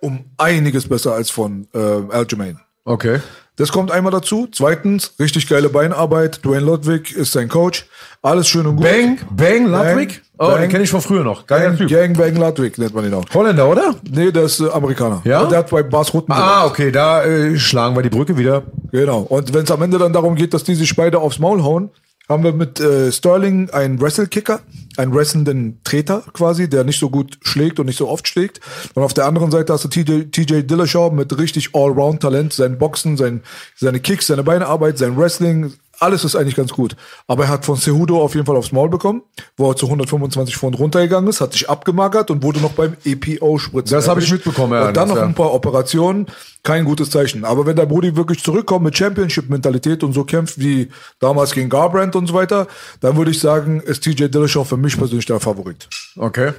um 0.00 0.24
einiges 0.38 0.88
besser 0.88 1.12
als 1.14 1.28
von 1.30 1.68
äh, 1.74 1.78
Aljamain. 1.78 2.58
Okay. 2.84 3.20
Das 3.56 3.70
kommt 3.70 3.90
einmal 3.92 4.10
dazu. 4.12 4.48
Zweitens, 4.50 5.14
richtig 5.20 5.46
geile 5.46 5.68
Beinarbeit. 5.68 6.44
Dwayne 6.44 6.64
Ludwig 6.64 7.14
ist 7.14 7.32
sein 7.32 7.48
Coach. 7.48 7.86
Alles 8.22 8.48
schön 8.48 8.66
und 8.66 8.76
gut. 8.76 8.86
Bang, 8.86 9.18
Bang, 9.30 9.66
Ludwig. 9.66 10.22
Oh, 10.38 10.46
Bang. 10.48 10.62
den 10.62 10.70
kenne 10.70 10.84
ich 10.84 10.90
von 10.90 11.02
früher 11.02 11.22
noch. 11.22 11.46
Geiler 11.46 11.66
Gang, 11.66 11.76
Typ. 11.76 11.90
Gang 11.90 12.16
Bang 12.16 12.36
Ludwig 12.36 12.78
nennt 12.78 12.94
man 12.94 13.04
ihn 13.04 13.12
auch. 13.14 13.24
Holländer, 13.34 13.68
oder? 13.68 13.94
Nee, 14.10 14.32
der 14.32 14.44
ist 14.44 14.60
äh, 14.60 14.70
Amerikaner. 14.70 15.20
Ja? 15.24 15.44
Der 15.44 15.58
hat 15.58 15.70
bei 15.70 15.82
Bas 15.82 16.14
Rutten 16.14 16.32
Ah, 16.32 16.64
okay, 16.64 16.90
da 16.90 17.24
äh, 17.24 17.58
schlagen 17.58 17.94
wir 17.94 18.02
die 18.02 18.08
Brücke 18.08 18.38
wieder. 18.38 18.62
Genau. 18.90 19.20
Und 19.20 19.52
wenn 19.52 19.64
es 19.64 19.70
am 19.70 19.82
Ende 19.82 19.98
dann 19.98 20.14
darum 20.14 20.34
geht, 20.34 20.54
dass 20.54 20.64
die 20.64 20.74
sich 20.74 20.96
beide 20.96 21.18
aufs 21.18 21.38
Maul 21.38 21.62
hauen, 21.62 21.90
haben 22.28 22.44
wir 22.44 22.52
mit 22.52 22.80
äh, 22.80 23.10
Sterling 23.10 23.70
einen 23.70 24.00
Wrestle-Kicker, 24.00 24.60
einen 24.96 25.14
wrestlenden 25.14 25.80
Treter 25.84 26.22
quasi, 26.32 26.68
der 26.68 26.84
nicht 26.84 26.98
so 26.98 27.10
gut 27.10 27.38
schlägt 27.42 27.80
und 27.80 27.86
nicht 27.86 27.98
so 27.98 28.08
oft 28.08 28.26
schlägt. 28.28 28.60
Und 28.94 29.02
auf 29.02 29.14
der 29.14 29.26
anderen 29.26 29.50
Seite 29.50 29.72
hast 29.72 29.84
du 29.84 29.88
TJ, 29.88 30.30
TJ 30.30 30.62
Dillashaw 30.62 31.10
mit 31.10 31.36
richtig 31.36 31.74
Allround-Talent, 31.74 32.52
sein 32.52 32.78
Boxen, 32.78 33.16
sein, 33.16 33.42
seine 33.76 34.00
Kicks, 34.00 34.28
seine 34.28 34.44
Beinearbeit, 34.44 34.98
sein 34.98 35.16
Wrestling, 35.16 35.72
alles 36.02 36.24
ist 36.24 36.36
eigentlich 36.36 36.56
ganz 36.56 36.72
gut. 36.72 36.96
Aber 37.26 37.44
er 37.44 37.48
hat 37.48 37.64
von 37.64 37.76
Cejudo 37.76 38.20
auf 38.20 38.34
jeden 38.34 38.46
Fall 38.46 38.56
aufs 38.56 38.72
Maul 38.72 38.88
bekommen, 38.88 39.22
wo 39.56 39.70
er 39.70 39.76
zu 39.76 39.86
125 39.86 40.56
Pfund 40.56 40.78
runtergegangen 40.78 41.30
ist, 41.30 41.40
hat 41.40 41.52
sich 41.52 41.70
abgemagert 41.70 42.30
und 42.30 42.42
wurde 42.42 42.60
noch 42.60 42.72
beim 42.72 42.96
EPO 43.04 43.58
spritzen. 43.58 43.94
Das 43.94 44.08
habe 44.08 44.20
ich 44.20 44.30
mitbekommen, 44.30 44.72
ja, 44.72 44.88
Und 44.88 44.96
dann 44.96 45.08
noch 45.08 45.16
ja. 45.16 45.24
ein 45.24 45.34
paar 45.34 45.54
Operationen, 45.54 46.26
kein 46.62 46.84
gutes 46.84 47.10
Zeichen. 47.10 47.44
Aber 47.44 47.66
wenn 47.66 47.76
der 47.76 47.86
Brody 47.86 48.16
wirklich 48.16 48.42
zurückkommt 48.42 48.84
mit 48.84 48.96
Championship-Mentalität 48.96 50.02
und 50.02 50.12
so 50.12 50.24
kämpft 50.24 50.58
wie 50.58 50.90
damals 51.20 51.52
gegen 51.52 51.68
Garbrandt 51.68 52.16
und 52.16 52.26
so 52.26 52.34
weiter, 52.34 52.66
dann 53.00 53.16
würde 53.16 53.30
ich 53.30 53.40
sagen, 53.40 53.80
ist 53.80 54.02
TJ 54.04 54.26
Dillashaw 54.26 54.64
für 54.64 54.76
mich 54.76 54.98
persönlich 54.98 55.26
der 55.26 55.40
Favorit. 55.40 55.88
Okay. 56.16 56.52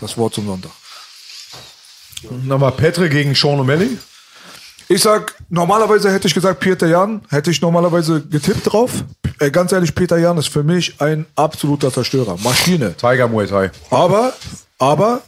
Das 0.00 0.16
Wort 0.16 0.34
zum 0.34 0.46
Sonntag. 0.46 0.70
Nochmal 2.44 2.72
Petre 2.72 3.08
gegen 3.08 3.34
Sean 3.34 3.60
O'Malley. 3.60 3.98
Ich 4.92 5.02
sag, 5.02 5.36
normalerweise 5.50 6.10
hätte 6.10 6.26
ich 6.26 6.34
gesagt 6.34 6.58
Peter 6.58 6.88
Jan, 6.88 7.20
hätte 7.28 7.52
ich 7.52 7.60
normalerweise 7.62 8.22
getippt 8.28 8.72
drauf. 8.72 8.90
Äh, 9.38 9.52
ganz 9.52 9.70
ehrlich, 9.70 9.94
Peter 9.94 10.18
Jan 10.18 10.36
ist 10.36 10.48
für 10.48 10.64
mich 10.64 11.00
ein 11.00 11.26
absoluter 11.36 11.92
Zerstörer. 11.92 12.36
Maschine. 12.42 12.96
Tiger 12.96 13.28
Muay 13.28 13.46
Thai. 13.46 13.70
Aber, 13.90 14.32
aber, 14.80 15.22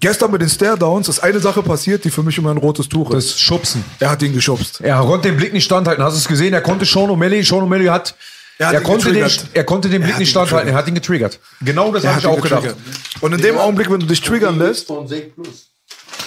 gestern 0.00 0.30
mit 0.30 0.40
den 0.40 0.48
Stare-Downs 0.48 1.10
ist 1.10 1.20
eine 1.20 1.40
Sache 1.40 1.62
passiert, 1.62 2.06
die 2.06 2.10
für 2.10 2.22
mich 2.22 2.38
immer 2.38 2.52
ein 2.52 2.56
rotes 2.56 2.88
Tuch 2.88 3.10
ist. 3.10 3.32
Das 3.34 3.38
Schubsen. 3.40 3.84
er 4.00 4.08
hat 4.08 4.22
ihn 4.22 4.32
geschubst. 4.32 4.80
Er 4.80 5.00
konnte 5.00 5.28
den 5.28 5.36
Blick 5.36 5.52
nicht 5.52 5.64
standhalten. 5.66 6.02
Hast 6.02 6.14
du 6.14 6.18
es 6.18 6.26
gesehen? 6.26 6.54
Er 6.54 6.62
konnte 6.62 6.86
Sean 6.86 7.10
O'Malley. 7.10 7.46
Sean 7.46 7.70
O'Malley 7.70 7.90
hat. 7.90 8.14
Er 8.56 8.72
Er, 8.72 8.80
konnte 8.80 9.12
den, 9.12 9.30
er 9.52 9.64
konnte 9.64 9.90
den 9.90 10.00
Blick 10.02 10.18
nicht 10.20 10.30
standhalten. 10.30 10.70
Er 10.70 10.74
hat 10.74 10.88
ihn 10.88 10.94
getriggert. 10.94 11.38
Genau 11.60 11.92
das 11.92 12.06
habe 12.06 12.18
ich 12.18 12.26
auch 12.26 12.40
gedacht. 12.40 12.74
Und 13.20 13.34
in 13.34 13.42
dem 13.42 13.58
Augenblick, 13.58 13.90
wenn 13.90 14.00
du 14.00 14.06
dich 14.06 14.22
triggern 14.22 14.58
lässt, 14.58 14.86
Von 14.86 15.06
Sek 15.06 15.34
Plus. 15.34 15.66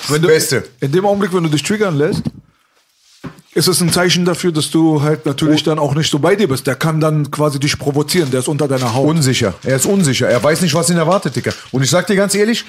wenn 0.10 0.22
du, 0.22 0.28
Beste. 0.28 0.66
in 0.82 0.91
dem 0.91 1.03
Augenblick, 1.03 1.34
wenn 1.34 1.41
du 1.44 1.49
dich 1.49 1.64
triggern 1.64 1.98
lässt, 1.98 2.22
ist 3.56 3.69
es 3.69 3.80
ein 3.80 3.90
Zeichen 3.90 4.26
dafür, 4.26 4.52
dass 4.52 4.69
du 4.69 5.02
halt 5.02 5.26
natürlich 5.26 5.64
dann 5.64 5.80
auch 5.80 5.95
nicht 5.95 6.11
so 6.11 6.19
bei 6.19 6.36
dir 6.36 6.49
bist. 6.49 6.68
Der 6.68 6.76
kann 6.76 6.99
dann 6.99 7.32
quasi 7.32 7.57
dich 7.57 7.80
provozieren, 7.80 8.30
der 8.30 8.41
ist 8.41 8.49
unter 8.49 8.68
deiner 8.68 8.94
Haut. 8.94 9.07
Unsicher. 9.07 9.53
Er 9.64 9.77
ist 9.77 9.86
unsicher. 9.86 10.27
Er 10.27 10.44
weiß 10.44 10.61
nicht, 10.61 10.73
was 10.73 10.90
ihn 10.90 10.98
erwartet, 10.98 11.38
Dicker. 11.38 11.53
Und 11.72 11.82
ich 11.82 11.90
sag 11.90 12.06
dir 12.06 12.18
ganz 12.18 12.36
ehrlich, 12.36 12.65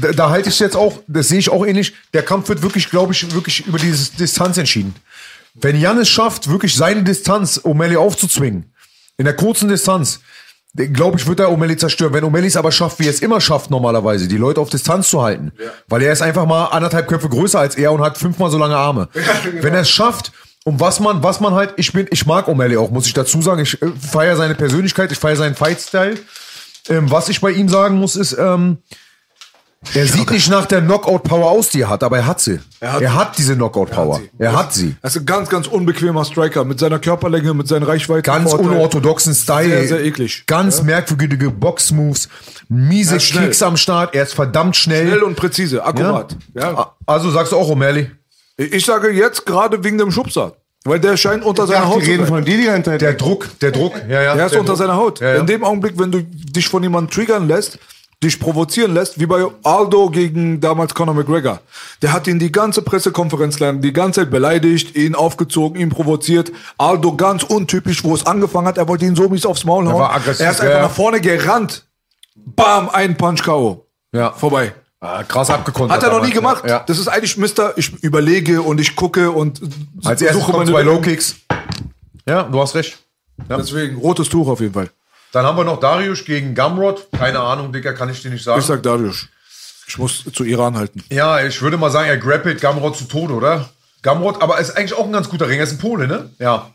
da, 0.00 0.12
da 0.12 0.30
halte 0.30 0.48
ich 0.48 0.54
es 0.54 0.60
jetzt 0.60 0.76
auch, 0.76 1.00
das 1.08 1.28
sehe 1.28 1.40
ich 1.40 1.50
auch 1.50 1.66
ähnlich. 1.66 1.92
Der 2.14 2.22
Kampf 2.22 2.48
wird 2.48 2.62
wirklich, 2.62 2.88
glaube 2.88 3.12
ich, 3.12 3.34
wirklich 3.34 3.66
über 3.66 3.78
diese 3.78 4.12
Distanz 4.12 4.56
entschieden. 4.58 4.94
Wenn 5.54 5.78
Jan 5.80 5.98
es 5.98 6.08
schafft, 6.08 6.48
wirklich 6.48 6.76
seine 6.76 7.02
Distanz 7.02 7.58
O'Malley 7.64 7.96
aufzuzwingen, 7.96 8.72
in 9.16 9.24
der 9.24 9.34
kurzen 9.34 9.68
Distanz, 9.68 10.20
glaube 10.74 11.18
ich, 11.18 11.26
wird 11.26 11.40
er 11.40 11.48
O'Malley 11.48 11.76
zerstören. 11.76 12.12
Wenn 12.12 12.24
O'Malley 12.24 12.46
es 12.46 12.56
aber 12.56 12.72
schafft, 12.72 13.00
wie 13.00 13.06
er 13.06 13.10
es 13.10 13.20
immer 13.20 13.40
schafft 13.40 13.70
normalerweise, 13.70 14.28
die 14.28 14.36
Leute 14.36 14.60
auf 14.60 14.70
Distanz 14.70 15.08
zu 15.08 15.22
halten, 15.22 15.52
weil 15.88 16.02
er 16.02 16.12
ist 16.12 16.22
einfach 16.22 16.46
mal 16.46 16.66
anderthalb 16.66 17.08
Köpfe 17.08 17.28
größer 17.28 17.58
als 17.58 17.76
er 17.76 17.92
und 17.92 18.00
hat 18.00 18.18
fünfmal 18.18 18.50
so 18.50 18.58
lange 18.58 18.76
Arme. 18.76 19.08
Wenn 19.60 19.74
er 19.74 19.80
es 19.80 19.90
schafft, 19.90 20.32
und 20.64 20.80
was 20.80 21.00
man, 21.00 21.22
was 21.22 21.40
man 21.40 21.54
halt, 21.54 21.72
ich 21.76 21.92
bin, 21.92 22.08
ich 22.10 22.26
mag 22.26 22.46
O'Malley 22.46 22.78
auch, 22.78 22.90
muss 22.90 23.06
ich 23.06 23.14
dazu 23.14 23.40
sagen. 23.40 23.62
Ich 23.62 23.80
äh, 23.80 23.86
feiere 23.98 24.36
seine 24.36 24.54
Persönlichkeit, 24.54 25.10
ich 25.10 25.18
feiere 25.18 25.36
seinen 25.36 25.54
Fight-Style. 25.54 26.18
Ähm, 26.90 27.10
was 27.10 27.30
ich 27.30 27.40
bei 27.40 27.52
ihm 27.52 27.70
sagen 27.70 27.96
muss, 27.96 28.16
ist, 28.16 28.36
ähm, 28.38 28.76
er 29.94 30.06
sieht 30.06 30.30
nicht 30.30 30.50
nach 30.50 30.66
der 30.66 30.80
Knockout-Power 30.82 31.50
aus, 31.50 31.70
die 31.70 31.82
er 31.82 31.88
hat, 31.88 32.02
aber 32.02 32.18
er 32.18 32.26
hat 32.26 32.40
sie. 32.40 32.58
Er 32.80 33.14
hat, 33.14 33.38
diese 33.38 33.54
Knockout-Power. 33.54 34.20
Er 34.38 34.56
hat 34.56 34.74
sie. 34.74 34.96
Er 35.02 35.06
ist 35.08 35.16
ein 35.16 35.24
ganz, 35.26 35.48
ganz 35.48 35.66
unbequemer 35.68 36.24
Striker 36.24 36.64
mit 36.64 36.78
seiner 36.80 36.98
Körperlänge, 36.98 37.54
mit 37.54 37.68
seinen 37.68 37.84
Reichweiten. 37.84 38.22
Ganz 38.24 38.50
Vorteil. 38.50 38.70
unorthodoxen 38.70 39.34
Style. 39.34 39.68
Sehr, 39.68 39.88
sehr 39.88 40.04
eklig. 40.04 40.44
Ganz 40.46 40.82
merkwürdige 40.82 41.50
Box-Moves, 41.50 42.28
miese 42.68 43.14
Er. 43.14 43.18
Kicks 43.20 43.62
am 43.62 43.76
Start. 43.76 44.14
Er 44.14 44.24
ist 44.24 44.34
verdammt 44.34 44.76
schnell. 44.76 45.06
Schnell 45.08 45.22
und 45.22 45.36
präzise, 45.36 45.84
akkurat. 45.84 46.36
Ja. 46.54 46.76
A- 46.76 46.96
Also 47.06 47.30
sagst 47.30 47.52
du 47.52 47.56
auch 47.56 47.70
O'Malley? 47.70 48.10
Ich 48.56 48.84
sage 48.84 49.10
jetzt 49.10 49.46
gerade 49.46 49.84
wegen 49.84 49.98
dem 49.98 50.10
Schubser. 50.10 50.54
Weil 50.84 51.00
der 51.00 51.16
scheint 51.16 51.44
unter 51.44 51.66
seiner 51.66 51.86
Haut 51.88 52.00
die 52.00 52.04
zu 52.06 52.10
reden 52.12 52.22
sein. 52.24 52.28
von 52.28 52.44
dir 52.44 52.56
die 52.56 52.64
ganze 52.64 52.90
Zeit. 52.90 53.00
Der 53.00 53.12
Druck, 53.14 53.48
der 53.60 53.72
Druck. 53.72 53.94
Ja, 54.08 54.22
ja. 54.22 54.34
Er 54.34 54.46
ist 54.46 54.52
der 54.52 54.60
unter 54.60 54.72
Druck. 54.72 54.78
seiner 54.78 54.96
Haut. 54.96 55.20
Ja, 55.20 55.34
ja. 55.34 55.40
In 55.40 55.46
dem 55.46 55.62
Augenblick, 55.64 55.98
wenn 55.98 56.10
du 56.10 56.22
dich 56.22 56.68
von 56.68 56.82
jemandem 56.82 57.10
triggern 57.14 57.46
lässt, 57.46 57.78
dich 58.22 58.40
provozieren 58.40 58.94
lässt, 58.94 59.20
wie 59.20 59.26
bei 59.26 59.44
Aldo 59.62 60.10
gegen 60.10 60.60
damals 60.60 60.94
Conor 60.94 61.14
McGregor. 61.14 61.60
Der 62.02 62.12
hat 62.12 62.26
ihn 62.26 62.38
die 62.38 62.50
ganze 62.50 62.82
Pressekonferenz 62.82 63.60
lang, 63.60 63.80
die 63.80 63.92
ganze 63.92 64.22
Zeit 64.22 64.30
beleidigt, 64.30 64.96
ihn 64.96 65.14
aufgezogen, 65.14 65.80
ihn 65.80 65.88
provoziert. 65.88 66.50
Aldo 66.78 67.14
ganz 67.14 67.44
untypisch, 67.44 68.02
wo 68.02 68.14
es 68.14 68.26
angefangen 68.26 68.66
hat, 68.66 68.76
er 68.76 68.88
wollte 68.88 69.04
ihn 69.04 69.14
so 69.14 69.28
mies 69.28 69.46
aufs 69.46 69.64
Maul 69.64 69.86
hauen. 69.86 70.00
war 70.00 70.14
aggressiv, 70.14 70.44
er 70.44 70.50
ist 70.50 70.60
einfach 70.60 70.74
ja. 70.76 70.82
nach 70.82 70.90
vorne 70.90 71.20
gerannt. 71.20 71.84
Bam, 72.34 72.88
ein 72.88 73.16
Punch 73.16 73.42
K.O. 73.42 73.86
Ja. 74.12 74.32
Vorbei. 74.32 74.72
Ah, 75.00 75.22
krass 75.22 75.48
abgekontert. 75.50 75.96
Hat 75.96 76.02
er 76.02 76.16
noch 76.16 76.24
nie 76.24 76.32
gemacht. 76.32 76.64
Ja. 76.66 76.80
Das 76.80 76.98
ist 76.98 77.06
eigentlich 77.06 77.36
Mister, 77.36 77.78
ich 77.78 78.02
überlege 78.02 78.62
und 78.62 78.80
ich 78.80 78.96
gucke 78.96 79.30
und 79.30 79.60
Als 80.02 80.22
erstes 80.22 80.44
kommen 80.44 80.58
meine 80.58 80.70
zwei 80.70 80.82
Lösung. 80.82 80.96
Low-Kicks. 80.96 81.36
Ja, 82.26 82.42
du 82.42 82.60
hast 82.60 82.74
recht. 82.74 82.98
Deswegen, 83.48 83.98
rotes 83.98 84.28
Tuch 84.28 84.48
auf 84.48 84.60
jeden 84.60 84.74
Fall. 84.74 84.90
Dann 85.32 85.44
haben 85.44 85.56
wir 85.56 85.64
noch 85.64 85.80
Darius 85.80 86.24
gegen 86.24 86.54
Gamrod. 86.54 87.08
Keine 87.16 87.40
Ahnung, 87.40 87.72
Dicker, 87.72 87.92
kann 87.92 88.08
ich 88.08 88.22
dir 88.22 88.30
nicht 88.30 88.44
sagen. 88.44 88.60
Ich 88.60 88.66
sag 88.66 88.82
Darius. 88.82 89.26
Ich 89.86 89.98
muss 89.98 90.24
zu 90.32 90.44
Iran 90.44 90.76
halten. 90.76 91.02
Ja, 91.10 91.44
ich 91.44 91.60
würde 91.62 91.76
mal 91.78 91.90
sagen, 91.90 92.08
er 92.08 92.18
grappelt 92.18 92.60
Gamrod 92.60 92.96
zu 92.96 93.04
Tode, 93.04 93.34
oder? 93.34 93.68
Gamrod, 94.02 94.40
aber 94.42 94.58
ist 94.58 94.76
eigentlich 94.76 94.94
auch 94.94 95.06
ein 95.06 95.12
ganz 95.12 95.28
guter 95.28 95.48
Ringer. 95.48 95.60
Er 95.60 95.64
ist 95.64 95.72
ein 95.72 95.78
Pole, 95.78 96.06
ne? 96.06 96.30
Ja. 96.38 96.70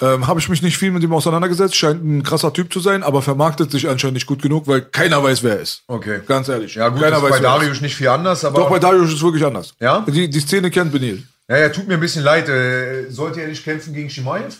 Ähm, 0.00 0.26
Habe 0.26 0.40
ich 0.40 0.48
mich 0.48 0.62
nicht 0.62 0.78
viel 0.78 0.90
mit 0.90 1.02
ihm 1.02 1.12
auseinandergesetzt. 1.12 1.76
Scheint 1.76 2.04
ein 2.04 2.22
krasser 2.22 2.52
Typ 2.52 2.72
zu 2.72 2.80
sein, 2.80 3.02
aber 3.02 3.22
vermarktet 3.22 3.70
sich 3.70 3.88
anscheinend 3.88 4.14
nicht 4.14 4.26
gut 4.26 4.42
genug, 4.42 4.66
weil 4.66 4.82
keiner 4.82 5.22
weiß, 5.22 5.42
wer 5.42 5.56
er 5.56 5.60
ist. 5.60 5.82
Okay. 5.86 6.20
Ganz 6.26 6.48
ehrlich. 6.48 6.74
Ja, 6.74 6.88
gut, 6.88 7.00
keiner 7.00 7.16
ist 7.16 7.22
bei 7.22 7.28
wer 7.28 7.36
er 7.36 7.42
Darius 7.42 7.80
nicht 7.80 7.94
viel 7.94 8.08
anders, 8.08 8.44
aber. 8.44 8.60
Doch, 8.60 8.70
bei 8.70 8.78
Darius 8.78 9.08
ist 9.08 9.16
es 9.16 9.22
wirklich 9.22 9.44
anders. 9.44 9.74
Ja? 9.80 10.04
Die, 10.08 10.28
die 10.28 10.40
Szene 10.40 10.70
kennt 10.70 10.92
Benil. 10.92 11.22
ja, 11.48 11.58
ja, 11.58 11.68
tut 11.68 11.88
mir 11.88 11.94
ein 11.94 12.00
bisschen 12.00 12.24
leid. 12.24 12.48
Äh, 12.48 13.10
sollte 13.10 13.40
er 13.42 13.48
nicht 13.48 13.64
kämpfen 13.64 13.94
gegen 13.94 14.10
Shimaev? 14.10 14.56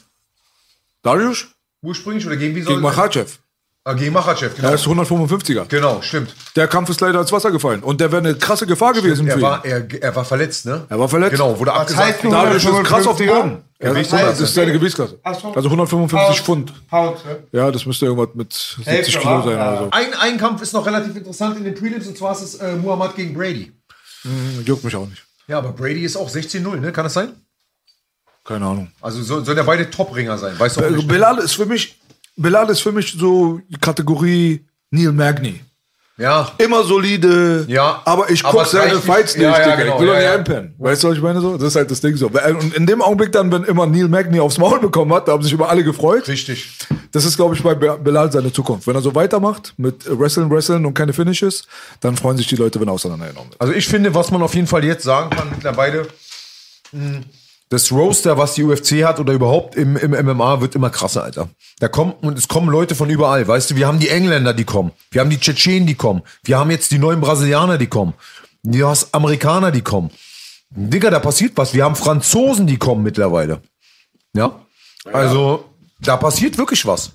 Darius? 1.03 1.47
Ursprünglich 1.83 2.27
oder 2.27 2.37
gegen 2.37 2.55
wie 2.55 2.63
soll 2.63 2.75
Gegen 2.75 2.83
Machachev. 2.83 3.39
Ah, 3.85 3.95
gegen 3.95 4.13
Machachev, 4.13 4.55
genau. 4.55 4.69
Er 4.69 4.75
ist 4.77 4.87
155er. 4.87 5.65
Genau, 5.67 6.01
stimmt. 6.03 6.33
Der 6.55 6.69
Kampf 6.69 6.89
ist 6.91 7.01
leider 7.01 7.21
ins 7.21 7.33
Wasser 7.33 7.51
gefallen. 7.51 7.83
Und 7.83 8.01
der 8.01 8.13
wäre 8.13 8.23
eine 8.23 8.37
krasse 8.37 8.65
Gefahr 8.65 8.93
gewesen 8.93 9.27
für 9.27 9.33
Er 9.33 9.37
ihn. 9.39 9.43
war, 9.43 9.65
er, 9.65 9.87
er 10.03 10.15
war 10.15 10.25
verletzt, 10.25 10.67
ne? 10.67 10.87
Er 10.89 11.01
war 11.01 11.09
verletzt. 11.09 11.33
Genau, 11.33 11.59
wurde 11.59 11.73
abgesagt. 11.73 12.23
Darius 12.23 12.65
ist 12.65 12.85
krass 12.85 13.07
auf 13.09 13.19
155er? 13.19 13.27
Boden. 13.35 13.65
Wiegt 13.81 13.97
ist 13.97 14.13
100, 14.13 14.13
100, 14.13 14.33
das 14.35 14.41
ist 14.41 14.55
seine 14.55 14.73
Gewichtsklasse. 14.73 15.19
So. 15.25 15.53
Also 15.53 15.69
155 15.69 16.41
Pfund. 16.43 16.73
Haut, 16.93 17.25
ne? 17.27 17.43
Ja, 17.51 17.73
das 17.73 17.85
müsste 17.85 18.07
irgendwas 18.07 18.29
mit 18.35 18.53
70 18.53 18.87
Hälfte, 18.87 19.19
Kilo 19.19 19.33
wa? 19.39 19.43
sein 19.43 19.57
Ja. 19.59 19.69
oder 19.73 19.79
so. 19.79 19.89
Ein, 19.91 20.15
ein 20.21 20.39
Kampf 20.39 20.63
ist 20.63 20.73
noch 20.75 20.87
relativ 20.87 21.17
interessant 21.17 21.57
in 21.57 21.65
den 21.65 21.75
Prelims 21.75 22.07
und 22.07 22.17
zwar 22.17 22.31
ist 22.31 22.43
es 22.43 22.55
äh, 22.61 22.77
Muhammad 22.77 23.17
gegen 23.17 23.35
Brady. 23.35 23.73
Juckt 24.65 24.85
mich 24.85 24.95
auch 24.95 25.09
nicht. 25.09 25.25
Ja, 25.49 25.59
aber 25.59 25.73
Brady 25.73 26.05
ist 26.05 26.17
auch 26.17 26.31
16-0, 26.31 26.77
ne? 26.77 26.93
Kann 26.93 27.03
das 27.03 27.15
sein? 27.15 27.33
Keine 28.45 28.67
Ahnung. 28.67 28.89
Also 29.01 29.23
so, 29.23 29.43
sollen 29.45 29.57
ja 29.57 29.63
beide 29.63 29.89
Top-Ringer 29.91 30.37
sein, 30.39 30.59
weißt 30.59 30.77
du 30.77 30.85
auch 30.85 30.91
nicht. 30.91 31.07
Belal 31.09 31.39
ist 31.39 31.55
für 31.55 31.67
mich, 31.67 31.97
Belal 32.37 32.69
ist 32.71 32.81
für 32.81 32.93
mich 32.93 33.15
so 33.17 33.61
die 33.69 33.79
Kategorie 33.79 34.65
Neil 34.91 35.13
Magny. 35.13 35.61
Ja. 36.19 36.53
Immer 36.59 36.85
solide, 36.85 37.65
Ja, 37.69 38.03
aber 38.05 38.31
ich 38.31 38.45
aber 38.45 38.59
guck 38.59 38.67
es 38.67 38.71
seine. 38.73 39.01
Fights 39.01 39.35
nicht, 39.35 39.45
Ja, 39.45 39.59
ja, 39.59 39.77
genau, 39.77 39.95
ich 39.95 40.01
will 40.03 40.09
ja, 40.09 40.19
nicht 40.19 40.29
einpennen. 40.29 40.75
Weißt 40.79 41.03
du, 41.03 41.09
was 41.09 41.17
ich 41.17 41.23
meine 41.23 41.41
so? 41.41 41.57
Das 41.57 41.69
ist 41.69 41.75
halt 41.77 41.91
das 41.91 42.01
Ding 42.03 42.17
so. 42.17 42.27
Und 42.29 42.75
in 42.75 42.87
dem 42.87 43.01
Augenblick 43.01 43.33
dann, 43.33 43.51
wenn 43.51 43.65
immer 43.65 43.87
Neil 43.87 44.09
Magny 44.09 44.39
aufs 44.39 44.59
Maul 44.59 44.79
bekommen 44.79 45.13
hat, 45.15 45.27
da 45.27 45.33
haben 45.33 45.43
sich 45.43 45.53
immer 45.53 45.69
alle 45.71 45.83
gefreut. 45.83 46.29
Richtig. 46.29 46.71
Das 47.13 47.25
ist, 47.25 47.37
glaube 47.37 47.55
ich, 47.57 47.63
bei 47.63 47.75
Be- 47.75 47.99
Belal 47.99 48.31
seine 48.31 48.53
Zukunft. 48.53 48.87
Wenn 48.87 48.95
er 48.95 49.01
so 49.03 49.15
weitermacht 49.15 49.73
mit 49.79 50.05
Wrestling, 50.07 50.51
Wrestling 50.51 50.85
und 50.85 50.95
keine 50.95 51.13
Finishes, 51.15 51.65
dann 52.01 52.17
freuen 52.17 52.37
sich 52.37 52.47
die 52.47 52.57
Leute, 52.57 52.79
wenn 52.79 52.89
er 52.89 52.93
auseinandergenommen 52.93 53.51
wird. 53.53 53.61
Also 53.61 53.73
ich 53.73 53.87
finde, 53.89 54.15
was 54.15 54.31
man 54.31 54.43
auf 54.43 54.55
jeden 54.55 54.67
Fall 54.67 54.85
jetzt 54.85 55.05
sagen 55.05 55.31
kann 55.31 55.49
mittlerweile, 55.51 56.07
mh, 56.93 57.21
das 57.73 57.91
Roaster, 57.91 58.37
was 58.37 58.53
die 58.53 58.65
UFC 58.65 59.03
hat 59.03 59.19
oder 59.19 59.33
überhaupt 59.33 59.77
im, 59.77 59.97
im 59.97 60.11
MMA, 60.11 60.61
wird 60.61 60.75
immer 60.75 60.91
krasser, 60.91 61.25
Alter. 61.25 61.49
Da 61.79 61.89
kommen, 61.89 62.13
und 62.21 62.37
es 62.37 62.47
kommen 62.47 62.69
Leute 62.69 62.95
von 62.95 63.09
überall, 63.09 63.49
weißt 63.49 63.71
du, 63.71 63.77
wir 63.77 63.87
haben 63.87 63.99
die 63.99 64.11
Engländer, 64.11 64.53
die 64.53 64.65
kommen. 64.65 64.93
Wir 65.11 65.23
haben 65.23 65.31
die 65.31 65.41
Tschetschenen, 65.41 65.87
die 65.87 65.95
kommen. 65.95 66.21
Wir 66.45 66.59
haben 66.59 66.71
jetzt 66.71 66.91
die 66.91 66.99
neuen 66.99 67.23
Brasilianer, 67.23 67.79
die 67.79 67.87
kommen. 67.87 68.13
Du 68.63 68.87
hast 68.87 69.15
Amerikaner, 69.15 69.71
die 69.71 69.81
kommen. 69.81 70.11
Digga, 70.69 71.09
da 71.09 71.19
passiert 71.19 71.53
was. 71.57 71.73
Wir 71.73 71.85
haben 71.85 71.97
Franzosen, 71.97 72.67
die 72.67 72.77
kommen 72.77 73.03
mittlerweile. 73.03 73.63
Ja? 74.35 74.61
Also, 75.11 75.65
da 75.99 76.19
passiert 76.19 76.59
wirklich 76.59 76.85
was. 76.85 77.13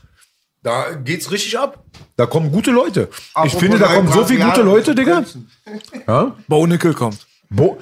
Da 0.64 0.96
geht's 0.96 1.30
richtig 1.30 1.60
ab. 1.60 1.84
Da 2.16 2.26
kommen 2.26 2.52
gute 2.52 2.72
Leute. 2.72 3.10
ich 3.12 3.28
Apropos 3.36 3.60
finde, 3.60 3.78
da 3.78 3.94
kommen 3.94 4.12
so 4.12 4.26
viele 4.26 4.44
gute. 4.44 4.64
Leute, 4.64 4.96
Digga. 4.96 5.24
Ja? 6.08 6.36
Bo 6.48 6.66
Nickel 6.66 6.96
kommt. 6.96 7.28
Bo 7.50 7.78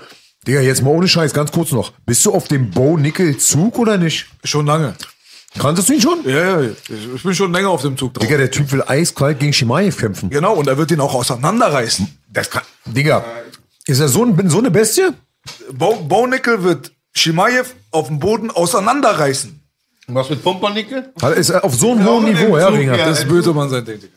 Digga, 0.47 0.61
jetzt 0.61 0.83
mal 0.83 0.91
ohne 0.91 1.07
Scheiß, 1.07 1.33
ganz 1.33 1.51
kurz 1.51 1.71
noch. 1.71 1.91
Bist 2.05 2.25
du 2.25 2.33
auf 2.33 2.47
dem 2.47 2.69
Bo-Nickel-Zug 2.69 3.79
oder 3.79 3.97
nicht? 3.97 4.27
Schon 4.43 4.65
lange. 4.65 4.95
Kanntest 5.57 5.89
du 5.89 5.93
ihn 5.93 6.01
schon? 6.01 6.19
Ja, 6.25 6.61
ja, 6.61 6.69
ich 6.89 7.15
ich 7.15 7.23
bin 7.23 7.33
schon 7.33 7.51
länger 7.53 7.69
auf 7.69 7.81
dem 7.81 7.97
Zug 7.97 8.13
drauf. 8.13 8.23
Digga, 8.25 8.37
der 8.37 8.51
Typ 8.51 8.71
will 8.71 8.83
eiskalt 8.85 9.39
gegen 9.39 9.53
Shimaev 9.53 9.97
kämpfen. 9.97 10.29
Genau, 10.29 10.53
und 10.53 10.67
er 10.67 10.77
wird 10.77 10.91
ihn 10.91 10.99
auch 10.99 11.13
auseinanderreißen. 11.13 12.07
Das 12.31 12.49
kann, 12.49 12.63
Digga, 12.85 13.25
ist 13.85 13.99
er 14.01 14.09
so, 14.09 14.25
ein, 14.25 14.49
so 14.49 14.59
eine 14.59 14.69
Bestie? 14.69 15.09
Bo, 15.71 15.95
Bo 15.95 16.27
Nickel 16.27 16.61
wird 16.63 16.91
Shimaev 17.13 17.73
auf 17.91 18.07
dem 18.07 18.19
Boden 18.19 18.51
auseinanderreißen. 18.51 19.61
Was 20.07 20.29
mit 20.29 20.43
Pumpernickel? 20.43 21.11
Also 21.21 21.35
Ist 21.39 21.49
er 21.49 21.63
auf 21.63 21.73
so 21.73 21.91
einem 21.93 22.05
hohen 22.05 22.25
Niveau, 22.25 22.47
dem 22.47 22.59
ja, 22.59 22.67
Zug, 22.67 22.77
Ringer? 22.77 22.97
ja. 22.97 23.05
Das 23.05 23.19
ist 23.19 23.27
böse 23.27 23.53
Mann 23.53 23.69
sein 23.69 23.85
Digga. 23.85 24.07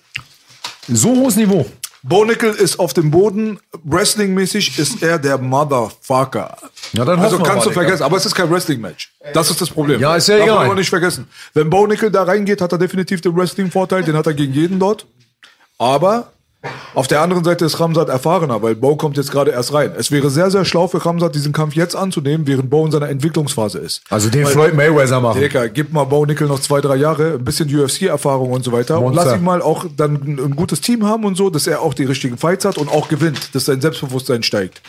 So 0.89 1.11
hohes 1.11 1.37
Niveau. 1.37 1.65
Bonical 2.03 2.51
ist 2.51 2.79
auf 2.79 2.95
dem 2.95 3.11
Boden, 3.11 3.59
wrestlingmäßig 3.85 4.79
ist 4.79 5.03
er 5.03 5.19
der 5.19 5.39
Motherfucker. 5.39 6.57
Ja, 6.93 7.05
dann 7.05 7.19
also 7.19 7.39
kannst 7.41 7.67
du 7.67 7.71
vergessen, 7.71 8.03
aber 8.03 8.17
es 8.17 8.27
ist 8.27 8.35
kein 8.35 8.51
Wrestling-Match. 8.51 9.13
Das 9.35 9.51
ist 9.51 9.61
das 9.61 9.71
Problem. 9.71 10.01
Ja, 10.01 10.17
ist 10.17 10.29
ja 10.29 10.39
Darf 10.39 10.47
man 10.49 10.65
egal. 10.65 10.77
nicht 10.77 10.91
vergessen. 10.91 11.29
Wenn 11.55 11.69
Bonical 11.69 12.11
da 12.11 12.23
reingeht, 12.23 12.61
hat 12.61 12.73
er 12.73 12.79
definitiv 12.79 13.21
den 13.21 13.37
Wrestling-Vorteil, 13.37 14.05
den 14.05 14.17
hat 14.17 14.27
er 14.27 14.35
gegen 14.35 14.53
jeden 14.53 14.79
dort. 14.79 15.07
Aber 15.77 16.33
auf 16.95 17.07
der 17.07 17.21
anderen 17.21 17.45
Seite 17.45 17.65
ist 17.65 17.79
Ramsat 17.79 18.09
erfahrener, 18.09 18.61
weil 18.63 18.75
Bo 18.75 18.97
kommt 18.97 19.17
jetzt 19.17 19.31
gerade 19.31 19.53
erst 19.53 19.73
rein. 19.73 19.93
Es 19.97 20.11
wäre 20.11 20.29
sehr, 20.29 20.51
sehr 20.51 20.65
schlau 20.65 20.89
für 20.89 21.05
Ramsat, 21.05 21.33
diesen 21.37 21.53
Kampf 21.53 21.75
jetzt 21.75 21.95
anzunehmen, 21.95 22.49
während 22.49 22.69
Bo 22.69 22.85
in 22.85 22.91
seiner 22.91 23.09
Entwicklungsphase 23.09 23.79
ist. 23.79 24.03
Also 24.11 24.29
den 24.29 24.45
Floyd 24.45 24.75
Mayweather 24.75 25.21
machen. 25.21 25.41
Digga, 25.41 25.69
gib 25.69 25.93
mal 25.93 26.03
Bo 26.05 26.27
Nickel 26.27 26.49
noch 26.49 26.59
zwei, 26.59 26.81
drei 26.81 26.97
Jahre, 26.97 27.35
ein 27.35 27.45
bisschen 27.45 27.73
UFC-Erfahrung 27.73 28.51
und 28.51 28.65
so 28.65 28.73
weiter. 28.73 28.99
Und 28.99 29.15
Monster. 29.15 29.25
lass 29.25 29.37
ihn 29.37 29.45
mal 29.45 29.63
auch 29.63 29.87
dann 29.97 30.15
ein, 30.15 30.57
gutes 30.57 30.81
Team 30.81 31.07
haben 31.07 31.25
und 31.25 31.37
so, 31.37 31.49
dass 31.49 31.69
er 31.69 31.81
auch 31.81 31.95
die 31.95 32.05
richtigen 32.05 32.37
Fights 32.37 32.65
hat 32.65 32.77
und 32.77 32.89
auch 32.89 33.09
gewinnt, 33.09 33.55
dass 33.55 33.67
sein 33.67 33.81
Selbstbewusstsein 33.81 34.43
steigt. 34.43 34.83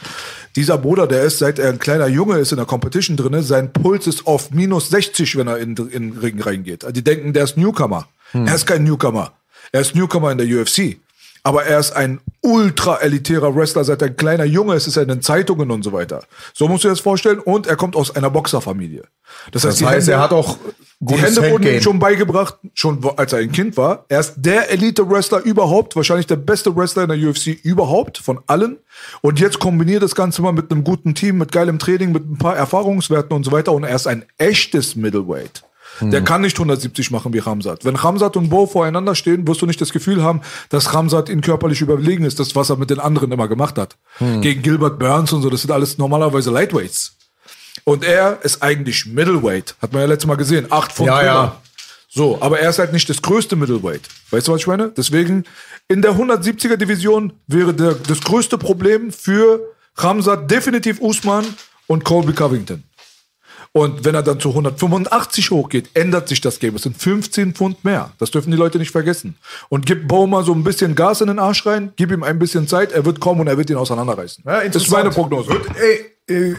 Dieser 0.56 0.80
Bruder, 0.80 1.06
der 1.06 1.22
ist, 1.22 1.38
seit 1.38 1.60
er 1.60 1.70
ein 1.70 1.78
kleiner 1.78 2.08
Junge 2.08 2.40
ist 2.40 2.52
in 2.52 2.58
der 2.58 2.66
Competition 2.66 3.16
drinne, 3.16 3.44
sein 3.44 3.72
Puls 3.72 4.08
ist 4.08 4.26
auf 4.26 4.50
minus 4.50 4.90
60, 4.90 5.38
wenn 5.38 5.48
er 5.48 5.60
in, 5.60 5.76
in 5.76 6.14
den 6.14 6.18
Ring 6.18 6.42
reingeht. 6.42 6.84
Die 6.96 7.04
denken, 7.04 7.34
der 7.34 7.44
ist 7.44 7.58
Newcomer. 7.58 8.08
Er 8.34 8.56
ist 8.56 8.66
kein 8.66 8.84
Newcomer. 8.84 9.34
Er 9.72 9.82
ist 9.82 9.96
Newcomer 9.96 10.32
in 10.32 10.40
der 10.40 10.48
UFC. 10.48 10.98
Aber 11.44 11.64
er 11.66 11.80
ist 11.80 11.92
ein 11.92 12.20
ultra 12.42 12.98
elitärer 12.98 13.56
Wrestler, 13.56 13.84
seit 13.84 14.02
er 14.02 14.10
ein 14.10 14.18
kleiner 14.18 14.44
Junge 14.46 14.76
ist, 14.76 14.88
ist 14.88 14.98
er 14.98 15.04
in 15.04 15.10
den 15.10 15.22
Zeitungen 15.22 15.72
und 15.72 15.84
so 15.84 15.92
weiter. 15.94 16.22
So 16.54 16.68
musst 16.68 16.84
du 16.84 16.88
dir 16.88 16.92
das 16.94 17.00
vorstellen. 17.00 17.40
Und 17.40 17.68
er 17.68 17.76
kommt 17.76 17.96
aus 17.96 18.16
einer 18.16 18.30
Boxerfamilie. 18.30 19.04
Das, 19.52 19.62
Das 19.64 19.76
die 19.78 19.86
heißt, 19.86 20.08
Hände- 20.08 20.12
er 20.14 20.20
hat 20.22 20.32
auch 20.34 20.58
die 21.02 21.16
Hände 21.16 21.50
wurden 21.50 21.64
ihm 21.66 21.82
schon 21.82 21.98
beigebracht, 21.98 22.58
schon 22.74 23.00
als 23.16 23.32
er 23.32 23.40
ein 23.40 23.54
Kind 23.54 23.78
war. 23.78 24.04
Er 24.10 24.20
ist 24.20 24.34
der 24.36 24.70
Elite-Wrestler 24.70 25.40
überhaupt, 25.46 25.96
wahrscheinlich 25.96 26.28
der 26.28 26.36
beste 26.36 26.76
Wrestler 26.76 27.04
in 27.04 27.10
der 27.10 27.30
UFC 27.30 27.48
überhaupt, 27.64 28.18
von 28.18 28.40
allen. 28.48 28.80
Und 29.22 29.40
jetzt 29.40 29.60
kombiniert 29.60 30.04
das 30.04 30.14
Ganze 30.14 30.42
mal 30.42 30.52
mit 30.52 30.70
einem 30.72 30.84
guten 30.84 31.16
Team, 31.16 31.38
mit 31.38 31.54
geilem 31.54 31.80
Training, 31.80 32.12
mit 32.12 32.30
ein 32.30 32.38
paar 32.38 32.58
Erfahrungswerten 32.58 33.32
und 33.34 33.46
so 33.46 33.52
weiter. 33.54 33.72
Und 33.72 33.86
er 33.86 33.96
ist 33.96 34.08
ein 34.08 34.26
echtes 34.38 34.98
Middleweight. 34.98 35.64
Der 36.02 36.24
kann 36.24 36.42
nicht 36.42 36.58
170 36.58 37.12
machen 37.12 37.34
wie 37.34 37.40
Ramsat. 37.40 37.86
Wenn 37.86 37.96
Ramsat 37.96 38.38
und 38.38 38.50
Bo 38.50 38.68
voreinander 38.68 39.16
stehen, 39.16 39.48
wirst 39.48 39.62
du 39.62 39.66
nicht 39.66 39.82
das 39.82 39.92
Gefühl 39.92 40.24
haben, 40.24 40.42
dass 40.70 40.94
Ramsat 40.94 41.30
ihn 41.30 41.42
körperlich 41.42 41.82
überlegen 41.82 42.24
ist, 42.24 42.40
das, 42.40 42.56
was 42.56 42.70
er 42.70 42.78
mit 42.78 42.90
den 42.90 43.00
anderen 43.00 43.32
immer 43.32 43.48
gemacht 43.48 43.78
hat. 43.78 43.98
Gegen 44.42 44.62
Gilbert 44.62 45.00
Burns 45.00 45.34
und 45.34 45.42
so, 45.42 45.50
das 45.50 45.62
sind 45.62 45.72
alles 45.72 45.98
normalerweise 45.98 46.52
Lightweights. 46.52 47.14
Und 47.84 48.04
er 48.04 48.40
ist 48.44 48.62
eigentlich 48.62 49.06
Middleweight. 49.06 49.76
Hat 49.82 49.94
man 49.94 50.02
ja 50.02 50.08
letztes 50.08 50.28
Mal 50.28 50.36
gesehen. 50.36 50.68
Acht 50.70 50.92
Pfund 50.92 51.08
Ja, 51.08 51.24
ja. 51.24 51.62
So, 52.12 52.42
aber 52.42 52.60
er 52.60 52.72
ist 52.72 52.80
halt 52.80 52.92
nicht 52.92 53.08
das 53.10 53.22
größte 53.22 53.56
Middleweight. 53.56 54.02
Weißt 54.32 54.48
du, 54.48 54.52
was 54.52 54.62
ich 54.62 54.68
meine? 54.68 54.90
Deswegen, 54.90 55.46
in 55.88 56.02
der 56.02 56.14
170er 56.14 56.76
Division 56.76 57.34
wäre 57.48 57.74
der, 57.74 57.94
das 57.94 58.22
größte 58.22 58.58
Problem 58.58 59.12
für 59.12 59.60
Ramsat 59.96 60.50
definitiv 60.50 61.00
Usman 61.02 61.46
und 61.86 62.04
Colby 62.04 62.34
Covington. 62.34 62.84
Und 63.72 64.04
wenn 64.04 64.16
er 64.16 64.24
dann 64.24 64.40
zu 64.40 64.50
185 64.50 65.52
hochgeht, 65.52 65.90
ändert 65.94 66.28
sich 66.28 66.42
das 66.42 66.60
Game. 66.60 66.76
Es 66.76 66.84
sind 66.84 66.98
15 66.98 67.54
Pfund 67.54 67.86
mehr. 67.86 68.12
Das 68.18 68.32
dürfen 68.32 68.50
die 68.50 68.58
Leute 68.58 68.80
nicht 68.80 68.92
vergessen. 68.92 69.36
Und 69.70 69.86
gib 69.86 70.08
Bo 70.08 70.26
mal 70.26 70.44
so 70.44 70.54
ein 70.54 70.64
bisschen 70.64 70.96
Gas 70.96 71.22
in 71.22 71.28
den 71.28 71.38
Arsch 71.38 71.66
rein, 71.66 71.94
gib 71.96 72.12
ihm 72.12 72.24
ein 72.24 72.40
bisschen 72.40 72.68
Zeit, 72.68 72.92
er 72.92 73.06
wird 73.06 73.20
kommen 73.20 73.42
und 73.42 73.48
er 73.48 73.58
wird 73.58 73.70
ihn 73.70 73.76
auseinanderreißen. 73.76 74.44
Ja, 74.46 74.68
das 74.68 74.84
ist 74.84 74.90
meine. 74.90 75.12
Prognose. 75.12 75.50
Wird, 75.50 75.68
ey, 75.78 76.36
äh, 76.36 76.56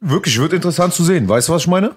wirklich, 0.00 0.38
wird 0.38 0.54
interessant 0.54 0.94
zu 0.94 1.04
sehen. 1.04 1.28
Weißt 1.28 1.48
du, 1.48 1.52
was 1.52 1.62
ich 1.62 1.68
meine? 1.68 1.96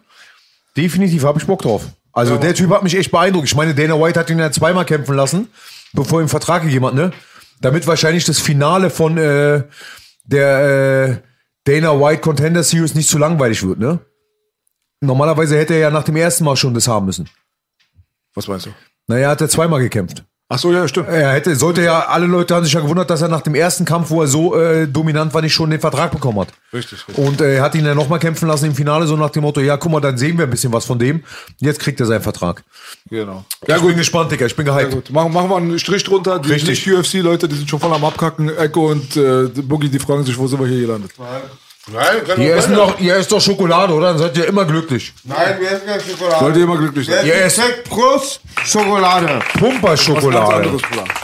Definitiv 0.76 1.24
habe 1.24 1.40
ich 1.40 1.46
Bock 1.46 1.62
drauf. 1.62 1.86
Also 2.12 2.38
der 2.38 2.54
Typ 2.54 2.70
hat 2.70 2.84
mich 2.84 2.96
echt 2.96 3.12
beeindruckt. 3.12 3.48
Ich 3.48 3.56
meine, 3.56 3.74
Dana 3.74 4.00
White 4.00 4.20
hat 4.20 4.30
ihn 4.30 4.40
ja 4.40 4.52
zweimal 4.52 4.86
kämpfen 4.86 5.16
lassen, 5.16 5.48
bevor 5.94 6.22
ihm 6.22 6.30
Vertrag 6.30 6.62
gegeben 6.64 6.86
hat, 6.86 6.94
ne? 6.94 7.12
Damit 7.60 7.88
wahrscheinlich 7.88 8.26
das 8.26 8.40
Finale 8.40 8.90
von 8.90 9.18
äh, 9.18 9.64
der 10.26 11.22
äh, 11.66 11.72
Dana 11.72 12.00
White 12.00 12.22
Contender 12.22 12.62
Series 12.62 12.94
nicht 12.94 13.10
zu 13.10 13.18
langweilig 13.18 13.66
wird, 13.66 13.80
ne? 13.80 14.00
Normalerweise 15.06 15.58
hätte 15.58 15.74
er 15.74 15.80
ja 15.80 15.90
nach 15.92 16.04
dem 16.04 16.16
ersten 16.16 16.44
Mal 16.44 16.56
schon 16.56 16.74
das 16.74 16.88
haben 16.88 17.06
müssen. 17.06 17.30
Was 18.36 18.48
meinst 18.48 18.66
du? 18.66 18.70
Naja, 19.08 19.30
hat 19.30 19.42
er 19.42 19.50
zweimal 19.50 19.80
gekämpft. 19.82 20.24
Ach 20.50 20.60
so, 20.60 20.72
ja, 20.72 20.88
stimmt. 20.88 21.08
Er 21.10 21.32
hätte, 21.32 21.56
sollte 21.56 21.82
ja, 21.82 22.02
alle 22.08 22.28
Leute 22.28 22.54
haben 22.54 22.64
sich 22.64 22.74
ja 22.74 22.80
gewundert, 22.82 23.10
dass 23.10 23.22
er 23.22 23.28
nach 23.28 23.42
dem 23.42 23.56
ersten 23.56 23.86
Kampf, 23.86 24.12
wo 24.12 24.22
er 24.22 24.28
so 24.28 24.56
äh, 24.56 24.88
dominant 24.88 25.34
war, 25.34 25.42
nicht 25.42 25.54
schon 25.54 25.70
den 25.72 25.80
Vertrag 25.80 26.12
bekommen 26.12 26.40
hat. 26.42 26.50
Richtig, 26.72 27.08
richtig. 27.08 27.18
Und 27.26 27.42
äh, 27.42 27.56
er 27.56 27.64
hat 27.64 27.74
ihn 27.74 27.84
dann 27.86 27.98
nochmal 27.98 28.20
kämpfen 28.20 28.48
lassen 28.48 28.66
im 28.66 28.76
Finale, 28.76 29.08
so 29.08 29.16
nach 29.16 29.32
dem 29.32 29.42
Motto, 29.44 29.62
ja, 29.62 29.78
guck 29.78 29.92
mal, 29.92 30.00
dann 30.02 30.18
sehen 30.18 30.38
wir 30.38 30.46
ein 30.46 30.50
bisschen 30.52 30.72
was 30.72 30.86
von 30.86 31.00
dem. 31.00 31.24
Jetzt 31.60 31.80
kriegt 31.80 32.00
er 32.02 32.06
seinen 32.06 32.22
Vertrag. 32.22 32.64
Genau. 33.10 33.46
Ja, 33.68 33.78
ich 33.78 33.82
bin 33.82 33.96
gespannt, 33.98 34.32
Digga, 34.32 34.46
ich 34.46 34.56
bin 34.56 34.68
Ja, 34.68 34.78
gehypt. 34.78 34.94
gut. 34.94 35.10
Machen, 35.12 35.34
machen 35.34 35.50
wir 35.50 35.58
einen 35.58 35.80
Strich 35.80 36.04
drunter. 36.04 36.38
Die 36.38 36.52
Richtig. 36.52 36.86
Nicht-UFC-Leute, 36.86 37.48
die 37.48 37.56
sind 37.56 37.70
schon 37.70 37.80
voll 37.80 37.94
am 37.94 38.06
Abkacken. 38.06 38.56
Echo 38.56 38.92
und 38.92 39.16
äh, 39.18 39.46
Boogie, 39.64 39.90
die 39.90 40.00
fragen 40.00 40.24
sich, 40.24 40.38
wo 40.38 40.46
sind 40.46 40.60
wir 40.60 40.68
hier 40.68 40.82
gelandet? 40.82 41.12
Nein, 41.18 41.42
kann 42.26 42.42
Ihr 42.42 42.52
doch 42.52 42.58
esst 42.60 42.68
sein. 42.70 42.76
doch, 42.78 43.00
ihr 43.00 43.16
esst 43.16 43.32
doch 43.32 43.42
Schokolade, 43.42 43.94
oder? 43.94 44.08
Dann 44.10 44.18
seid 44.18 44.38
ihr 44.38 44.48
immer 44.48 44.64
glücklich. 44.64 45.14
Nein, 45.26 45.58
wir 45.60 45.70
essen 45.72 45.86
keine 45.86 46.02
Schokolade. 46.02 46.40
Sollt 46.40 46.56
ihr 46.56 46.64
immer 46.64 46.78
glücklich 46.78 47.08
sein. 47.08 47.26
Yes. 47.26 47.58
essen 47.58 47.64
Plus 47.84 48.40
Schokolade. 48.66 49.40
Pumper-Schokolade. 49.60 50.78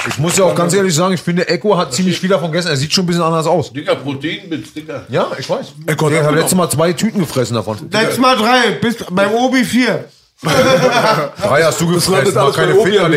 Ich 0.10 0.18
muss 0.18 0.38
ja 0.38 0.44
auch 0.44 0.56
ganz 0.56 0.74
ehrlich 0.74 0.94
sagen, 0.94 1.14
ich 1.14 1.22
finde, 1.22 1.48
Echo 1.48 1.78
hat 1.78 1.94
ziemlich 1.94 2.20
viel 2.20 2.30
davon 2.30 2.52
gegessen. 2.52 2.68
Er 2.70 2.76
sieht 2.78 2.92
schon 2.94 3.06
ein 3.06 3.08
bisschen 3.08 3.24
anders 3.24 3.48
aus. 3.48 3.72
Dicker, 3.72 3.96
Proteinbits, 3.96 4.74
Dicker. 4.74 5.06
Ja, 5.10 5.28
ich 5.38 5.50
weiß. 5.50 5.68
Echo 5.88 5.88
hat 5.88 5.88
Ich 5.88 6.02
habe 6.02 6.08
abgenommen. 6.18 6.36
letztes 6.36 6.58
Mal 6.58 6.70
zwei 6.70 6.92
Tüten 6.94 7.20
gefressen 7.22 7.56
davon. 7.56 7.78
Letztes 7.90 8.18
Mal 8.18 8.36
drei, 8.36 8.72
bis 8.82 8.98
beim 9.10 9.32
Obi 9.34 9.64
vier. 9.64 10.06
Drei 10.44 11.64
hast 11.64 11.82
du 11.82 11.88
gefressen, 11.88 12.14
landet 12.14 12.36
war 12.36 12.54
keine 12.54 12.76
Obi, 12.76 12.92
Finger, 12.92 13.10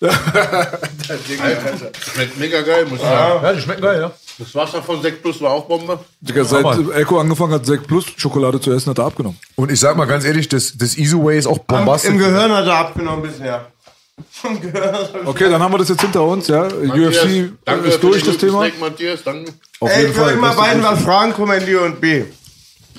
Digga. 0.00 1.48
gehört. 1.48 1.96
Schmeckt 2.14 2.38
mega 2.38 2.62
geil, 2.62 2.86
muss 2.86 3.00
ich 3.00 3.04
sagen. 3.04 3.44
Ja, 3.44 3.52
die 3.52 3.60
schmecken 3.60 3.82
geil, 3.82 4.00
ja. 4.00 4.12
Das 4.38 4.54
Wasser 4.54 4.82
von 4.82 5.02
Sekt 5.02 5.22
Plus 5.22 5.40
war 5.42 5.50
auch 5.52 5.66
Bombe. 5.66 5.98
Digga, 6.20 6.44
seit. 6.44 6.64
Echo 6.94 7.18
angefangen 7.20 7.52
hat, 7.52 7.66
Sekt 7.66 7.86
Plus 7.86 8.06
Schokolade 8.16 8.60
zu 8.60 8.72
essen, 8.72 8.90
hat 8.90 8.98
er 8.98 9.04
abgenommen. 9.04 9.38
Und 9.56 9.70
ich 9.70 9.78
sag 9.78 9.96
mal 9.96 10.06
ganz 10.06 10.24
ehrlich, 10.24 10.48
das, 10.48 10.76
das 10.76 10.96
Easy-Way 10.96 11.38
ist 11.38 11.46
auch 11.46 11.58
bombastisch. 11.58 12.10
Im 12.10 12.18
Gehirn 12.18 12.50
hat 12.50 12.66
er 12.66 12.76
abgenommen 12.76 13.22
bisher. 13.22 13.66
Im 14.44 14.60
Gehirn 14.60 14.92
hat 14.92 15.14
er 15.14 15.28
Okay, 15.28 15.50
dann 15.50 15.62
haben 15.62 15.72
wir 15.74 15.78
das 15.78 15.90
jetzt 15.90 16.00
hinter 16.00 16.22
uns, 16.24 16.48
ja. 16.48 16.62
UFC 16.64 17.52
danke 17.64 17.88
ist 17.88 18.02
durch 18.02 18.22
das 18.22 18.38
Thema. 18.38 18.60
Snack, 18.60 18.80
Matthias, 18.80 19.22
danke. 19.22 19.52
Auf 19.80 19.90
Ey, 19.90 20.00
jeden 20.00 20.10
ich 20.12 20.16
Fall. 20.16 20.36
Beste 20.36 20.56
beiden 20.56 20.82
was 20.82 21.00
fragen, 21.02 21.32
Kommentier 21.34 21.82
und 21.82 22.00
B. 22.00 22.24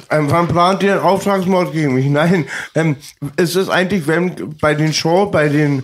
Ähm, 0.10 0.30
wann 0.30 0.48
plant 0.48 0.84
ihr 0.84 0.94
einen 0.94 1.02
Auftragsmord 1.02 1.72
gegen 1.74 1.94
mich? 1.96 2.06
Nein. 2.10 2.48
Ähm, 2.76 2.98
ist 3.38 3.56
es 3.56 3.70
eigentlich, 3.70 4.08
wenn 4.08 4.58
bei 4.60 4.74
den 4.74 4.94
Show, 4.94 5.28
bei 5.28 5.48
den, 5.50 5.84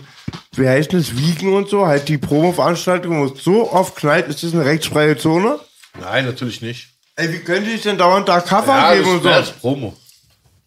wie 0.52 0.68
heißt 0.68 0.92
das, 0.92 1.16
Wiegen 1.16 1.54
und 1.54 1.68
so, 1.68 1.86
halt 1.86 2.08
die 2.08 2.18
Promo-Veranstaltung, 2.18 3.20
wo 3.20 3.32
es 3.32 3.42
so 3.42 3.72
oft 3.72 3.96
knallt, 3.96 4.28
ist 4.28 4.42
das 4.42 4.52
eine 4.52 4.64
rechtsfreie 4.64 5.16
Zone? 5.16 5.58
Nein, 6.00 6.26
natürlich 6.26 6.60
nicht. 6.62 6.88
Ey, 7.16 7.32
wie 7.32 7.38
könnt 7.38 7.66
ihr 7.66 7.72
sich 7.72 7.82
denn 7.82 7.98
dauernd 7.98 8.28
da 8.28 8.40
Cover 8.40 8.76
Ja, 8.76 8.92
geben 8.94 9.04
das 9.04 9.12
und 9.14 9.18
so? 9.18 9.24
wäre 9.24 9.34
als 9.36 9.50
Promo. 9.52 9.96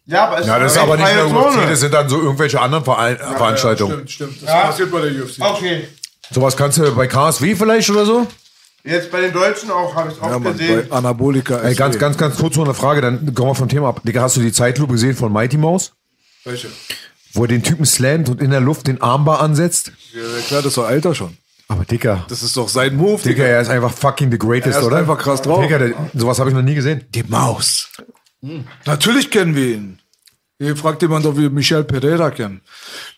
Ja, 0.04 0.24
aber 0.26 0.38
es 0.40 0.46
Ja, 0.46 0.58
das 0.58 0.72
ist 0.72 0.78
aber 0.78 0.96
nicht 0.96 1.14
nur 1.14 1.26
UFC, 1.46 1.52
Zone. 1.54 1.66
das 1.68 1.80
sind 1.80 1.94
dann 1.94 2.08
so 2.08 2.20
irgendwelche 2.20 2.60
anderen 2.60 2.84
Verein 2.84 3.16
Veranstaltungen. 3.16 4.08
Stimmt, 4.08 4.10
stimmt. 4.10 4.42
Das 4.42 4.62
passiert 4.62 4.90
bei 4.90 5.00
der 5.00 5.12
UFC. 5.12 5.36
Okay. 5.40 5.88
Sowas 6.30 6.56
kannst 6.56 6.78
du 6.78 6.94
bei 6.94 7.06
KSW 7.06 7.54
vielleicht 7.54 7.88
oder 7.90 8.04
so? 8.04 8.26
Jetzt 8.84 9.10
bei 9.12 9.20
den 9.20 9.32
Deutschen 9.32 9.70
auch, 9.70 9.94
habe 9.94 10.08
ich 10.10 10.16
es 10.16 10.20
Ja, 10.20 10.34
auch 10.34 10.40
Mann, 10.40 10.52
gesehen. 10.58 10.88
bei 10.88 10.96
Anabolika. 10.96 11.58
Ey, 11.60 11.74
ganz, 11.74 11.98
ganz, 11.98 12.16
ganz 12.18 12.36
kurz 12.36 12.56
noch 12.56 12.64
eine 12.64 12.74
Frage, 12.74 13.00
dann 13.00 13.32
kommen 13.34 13.50
wir 13.50 13.54
vom 13.54 13.68
Thema 13.68 13.88
ab. 13.90 14.00
Digga, 14.04 14.22
hast 14.22 14.36
du 14.36 14.40
die 14.40 14.52
Zeitlupe 14.52 14.94
gesehen 14.94 15.14
von 15.14 15.32
Mighty 15.32 15.56
Mouse? 15.56 15.92
Welche? 16.44 16.68
Wo 17.34 17.42
er 17.44 17.48
den 17.48 17.62
Typen 17.62 17.86
slammt 17.86 18.28
und 18.28 18.40
in 18.42 18.50
der 18.50 18.60
Luft 18.60 18.88
den 18.88 19.00
Armbar 19.00 19.40
ansetzt? 19.40 19.92
Ja, 20.12 20.20
klar, 20.48 20.60
das 20.62 20.66
ist 20.70 20.76
doch 20.78 20.86
Alter 20.86 21.14
schon. 21.14 21.36
Aber 21.68 21.84
Digga, 21.84 22.26
Das 22.28 22.42
ist 22.42 22.56
doch 22.56 22.68
sein 22.68 22.96
Move, 22.96 23.22
Digga, 23.22 23.44
er 23.44 23.60
ist 23.60 23.68
einfach 23.70 23.92
fucking 23.92 24.30
the 24.32 24.36
greatest, 24.38 24.74
Er 24.74 24.80
ist 24.80 24.86
oder? 24.86 24.96
einfach 24.96 25.16
krass 25.16 25.40
drauf. 25.40 25.62
Digga, 25.62 25.78
der, 25.78 25.94
sowas 26.14 26.38
habe 26.40 26.50
ich 26.50 26.56
noch 26.56 26.62
nie 26.62 26.74
gesehen. 26.74 27.04
Die 27.14 27.22
Maus. 27.22 27.88
Natürlich 28.84 29.30
kennen 29.30 29.54
wir 29.54 29.66
ihn. 29.76 29.98
Hier 30.58 30.76
fragt 30.76 31.02
jemand, 31.02 31.24
ob 31.26 31.36
wir 31.38 31.50
Michel 31.50 31.84
Pereira 31.84 32.30
kennen. 32.30 32.60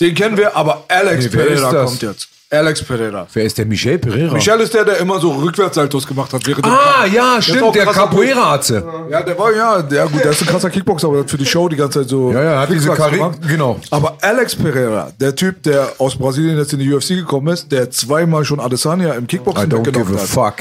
Den 0.01 0.15
kennen 0.15 0.37
wir, 0.37 0.55
aber 0.57 0.85
Alex 0.89 1.25
Nee, 1.25 1.31
Pereira 1.31 1.85
kommt 1.85 2.03
jetzt. 2.03 2.29
Alex 2.59 2.83
Pereira. 2.83 3.27
Wer 3.33 3.45
ist 3.45 3.57
der 3.59 3.67
Michel 3.67 3.99
Pereira? 3.99 4.33
Michel 4.35 4.61
ist 4.61 4.73
der, 4.75 4.85
der 4.85 4.99
immer 4.99 5.19
so 5.21 5.31
Rückwärtssaltos 5.33 6.07
gemacht 6.07 6.33
hat 6.33 6.47
während 6.47 6.65
ah, 6.67 7.05
ja, 7.13 7.41
stimmt, 7.41 7.75
der 7.75 7.87
Capoeira-Atze. 7.87 8.85
Ja, 9.11 9.23
der 9.23 9.39
war, 9.39 9.55
ja, 9.55 9.83
der, 9.83 10.07
gut, 10.07 10.23
der 10.25 10.31
ist 10.33 10.43
ein 10.43 10.49
krasser 10.49 10.71
Kickboxer, 10.71 11.07
aber 11.07 11.17
der 11.17 11.25
hat 11.25 11.31
für 11.31 11.39
die 11.39 11.47
Show 11.47 11.69
die 11.69 11.77
ganze 11.77 12.01
Zeit 12.01 12.09
so. 12.09 12.33
Ja, 12.33 12.43
ja, 12.43 12.61
hat 12.61 12.71
diese 12.71 12.83
Flickflacks 12.87 13.13
Karri- 13.13 13.17
gemacht. 13.19 13.39
genau. 13.49 13.81
Aber 13.91 14.17
Alex 14.21 14.55
Pereira, 14.57 15.11
der 15.21 15.35
Typ, 15.35 15.63
der 15.63 15.93
aus 15.99 16.17
Brasilien 16.17 16.57
jetzt 16.57 16.73
in 16.73 16.79
die 16.79 16.93
UFC 16.93 17.09
gekommen 17.11 17.49
ist, 17.53 17.71
der 17.73 17.91
zweimal 17.91 18.45
schon 18.45 18.61
Adesanya 18.61 19.13
im 19.15 19.25
I 19.25 19.27
Kickboxen 19.27 19.71
don't 19.71 19.83
give 19.91 20.01
a 20.15 20.21
hat. 20.21 20.27
fuck. 20.29 20.55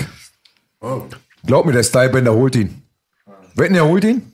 Glaub 1.45 1.65
mir, 1.65 1.71
der 1.73 1.83
Stylebender 1.83 2.33
holt 2.33 2.55
ihn. 2.55 2.81
Wetten, 3.55 3.75
er 3.75 3.85
holt 3.85 4.03
ihn? 4.03 4.32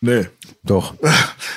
Nee. 0.00 0.26
Doch. 0.62 0.94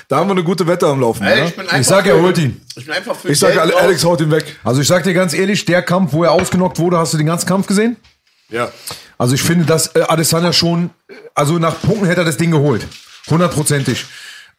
Da 0.07 0.17
haben 0.17 0.27
wir 0.27 0.33
eine 0.33 0.43
gute 0.43 0.67
Wette 0.67 0.87
am 0.87 0.99
Laufen. 0.99 1.23
Ey, 1.23 1.39
Ja? 1.39 1.45
ich, 1.45 1.55
bin 1.55 1.61
einfach 1.63 1.79
Ich 1.79 1.87
sag, 1.87 2.05
er 2.05 2.21
holt 2.21 2.37
ihn. 2.37 2.61
Ich 2.75 2.85
bin 2.85 2.93
einfach 2.93 3.15
für 3.15 3.29
Ich 3.29 3.39
sage, 3.39 3.53
Geld. 3.53 3.73
Alex 3.77 4.03
haut 4.03 4.19
ihn 4.19 4.29
weg. 4.29 4.57
Also 4.61 4.81
ich 4.81 4.87
sag 4.87 5.03
dir 5.05 5.13
ganz 5.13 5.33
ehrlich, 5.33 5.63
der 5.63 5.81
Kampf, 5.83 6.11
wo 6.11 6.25
er 6.25 6.31
ausgenockt 6.33 6.77
wurde, 6.79 6.97
hast 6.97 7.13
du 7.13 7.17
den 7.17 7.27
ganzen 7.27 7.47
Kampf 7.47 7.65
gesehen? 7.65 7.95
Ja. 8.49 8.69
Also 9.17 9.35
ich 9.35 9.41
finde, 9.41 9.63
dass 9.65 9.95
äh, 9.95 10.01
Adesanya 10.01 10.51
schon, 10.51 10.89
also 11.33 11.59
nach 11.59 11.79
Punkten 11.79 12.07
hätte 12.07 12.21
er 12.21 12.25
das 12.25 12.35
Ding 12.35 12.51
geholt. 12.51 12.85
Hundertprozentig. 13.29 14.05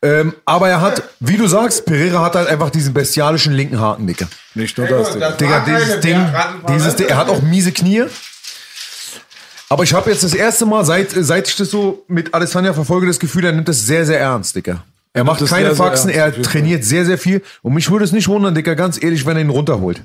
Ähm, 0.01 0.35
aber 0.47 0.71
er 0.71 0.81
hat, 0.81 1.03
wie 1.21 1.37
du 1.37 1.47
sagst, 1.47 1.85
Pereira 1.85 2.25
hat 2.25 2.35
halt 2.35 2.49
einfach 2.49 2.71
diesen 2.71 2.95
bestialischen 2.95 3.53
linken 3.53 3.79
Haken, 3.79 4.07
Digga. 4.07 4.27
Nicht 4.55 4.79
nur 4.79 4.87
das, 4.87 5.13
Digga. 5.13 5.31
Digga, 5.33 5.65
dieses 5.67 6.01
Ding, 6.01 6.27
dieses 6.69 6.97
Ding, 6.97 7.09
er 7.09 7.17
hat 7.19 7.29
auch 7.29 7.43
miese 7.43 7.73
Knie. 7.73 8.05
Aber 9.73 9.85
ich 9.85 9.95
habe 9.95 10.11
jetzt 10.11 10.23
das 10.23 10.35
erste 10.35 10.67
Mal, 10.67 10.85
seit, 10.85 11.13
seit 11.13 11.49
ich 11.49 11.57
das 11.57 11.71
so 11.71 12.05
mit 12.07 12.35
Alessandra 12.35 12.75
verfolge, 12.75 13.07
das 13.07 13.19
Gefühl, 13.19 13.47
er 13.47 13.53
nimmt 13.53 13.69
das 13.69 13.87
sehr, 13.87 14.05
sehr 14.05 14.21
ernst, 14.21 14.55
Dicker. 14.55 14.85
Er 15.15 15.25
macht 15.25 15.41
das 15.41 15.49
keine 15.49 15.69
sehr, 15.69 15.75
sehr 15.77 15.87
Faxen, 15.87 16.11
ernst, 16.11 16.37
er 16.37 16.43
trainiert 16.43 16.85
sehr, 16.85 17.07
sehr 17.07 17.17
viel. 17.17 17.41
Und 17.63 17.73
mich 17.73 17.91
würde 17.91 18.05
es 18.05 18.13
nicht 18.13 18.29
wundern, 18.29 18.55
Dicker, 18.55 18.77
ganz 18.77 19.03
ehrlich, 19.03 19.25
wenn 19.25 19.39
er 19.39 19.43
ihn 19.43 19.49
runterholt. 19.49 20.03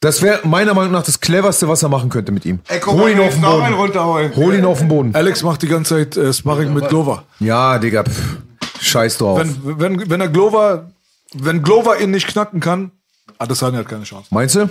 Das 0.00 0.20
wäre 0.20 0.46
meiner 0.46 0.74
Meinung 0.74 0.92
nach 0.92 1.02
das 1.02 1.18
cleverste, 1.18 1.66
was 1.66 1.82
er 1.82 1.88
machen 1.88 2.10
könnte 2.10 2.30
mit 2.30 2.44
ihm. 2.44 2.58
Ey, 2.68 2.78
guck 2.78 2.92
Hol 2.92 3.08
ihn 3.10 3.20
auf 3.20 3.32
den 3.32 3.40
Boden. 3.40 3.72
runterholen. 3.72 4.36
Hol 4.36 4.54
ihn 4.54 4.66
auf 4.66 4.80
den 4.80 4.88
Boden. 4.88 5.14
Alex 5.14 5.42
macht 5.42 5.62
die 5.62 5.68
ganze 5.68 5.94
Zeit 5.94 6.18
äh, 6.18 6.30
Sparring 6.34 6.74
mit 6.74 6.90
Glover. 6.90 7.24
Ja, 7.40 7.78
Digga, 7.78 8.04
pff, 8.04 8.36
scheiß 8.82 9.16
drauf. 9.16 9.38
Wenn, 9.38 9.78
wenn, 9.80 10.10
wenn 10.10 10.20
er 10.20 10.28
Glover, 10.28 10.90
wenn 11.32 11.62
Glover 11.62 11.98
ihn 12.02 12.10
nicht 12.10 12.26
knacken 12.28 12.60
kann, 12.60 12.90
Adesanya 13.38 13.78
hat 13.78 13.88
keine 13.88 14.04
Chance. 14.04 14.26
Meinst 14.28 14.56
du? 14.56 14.68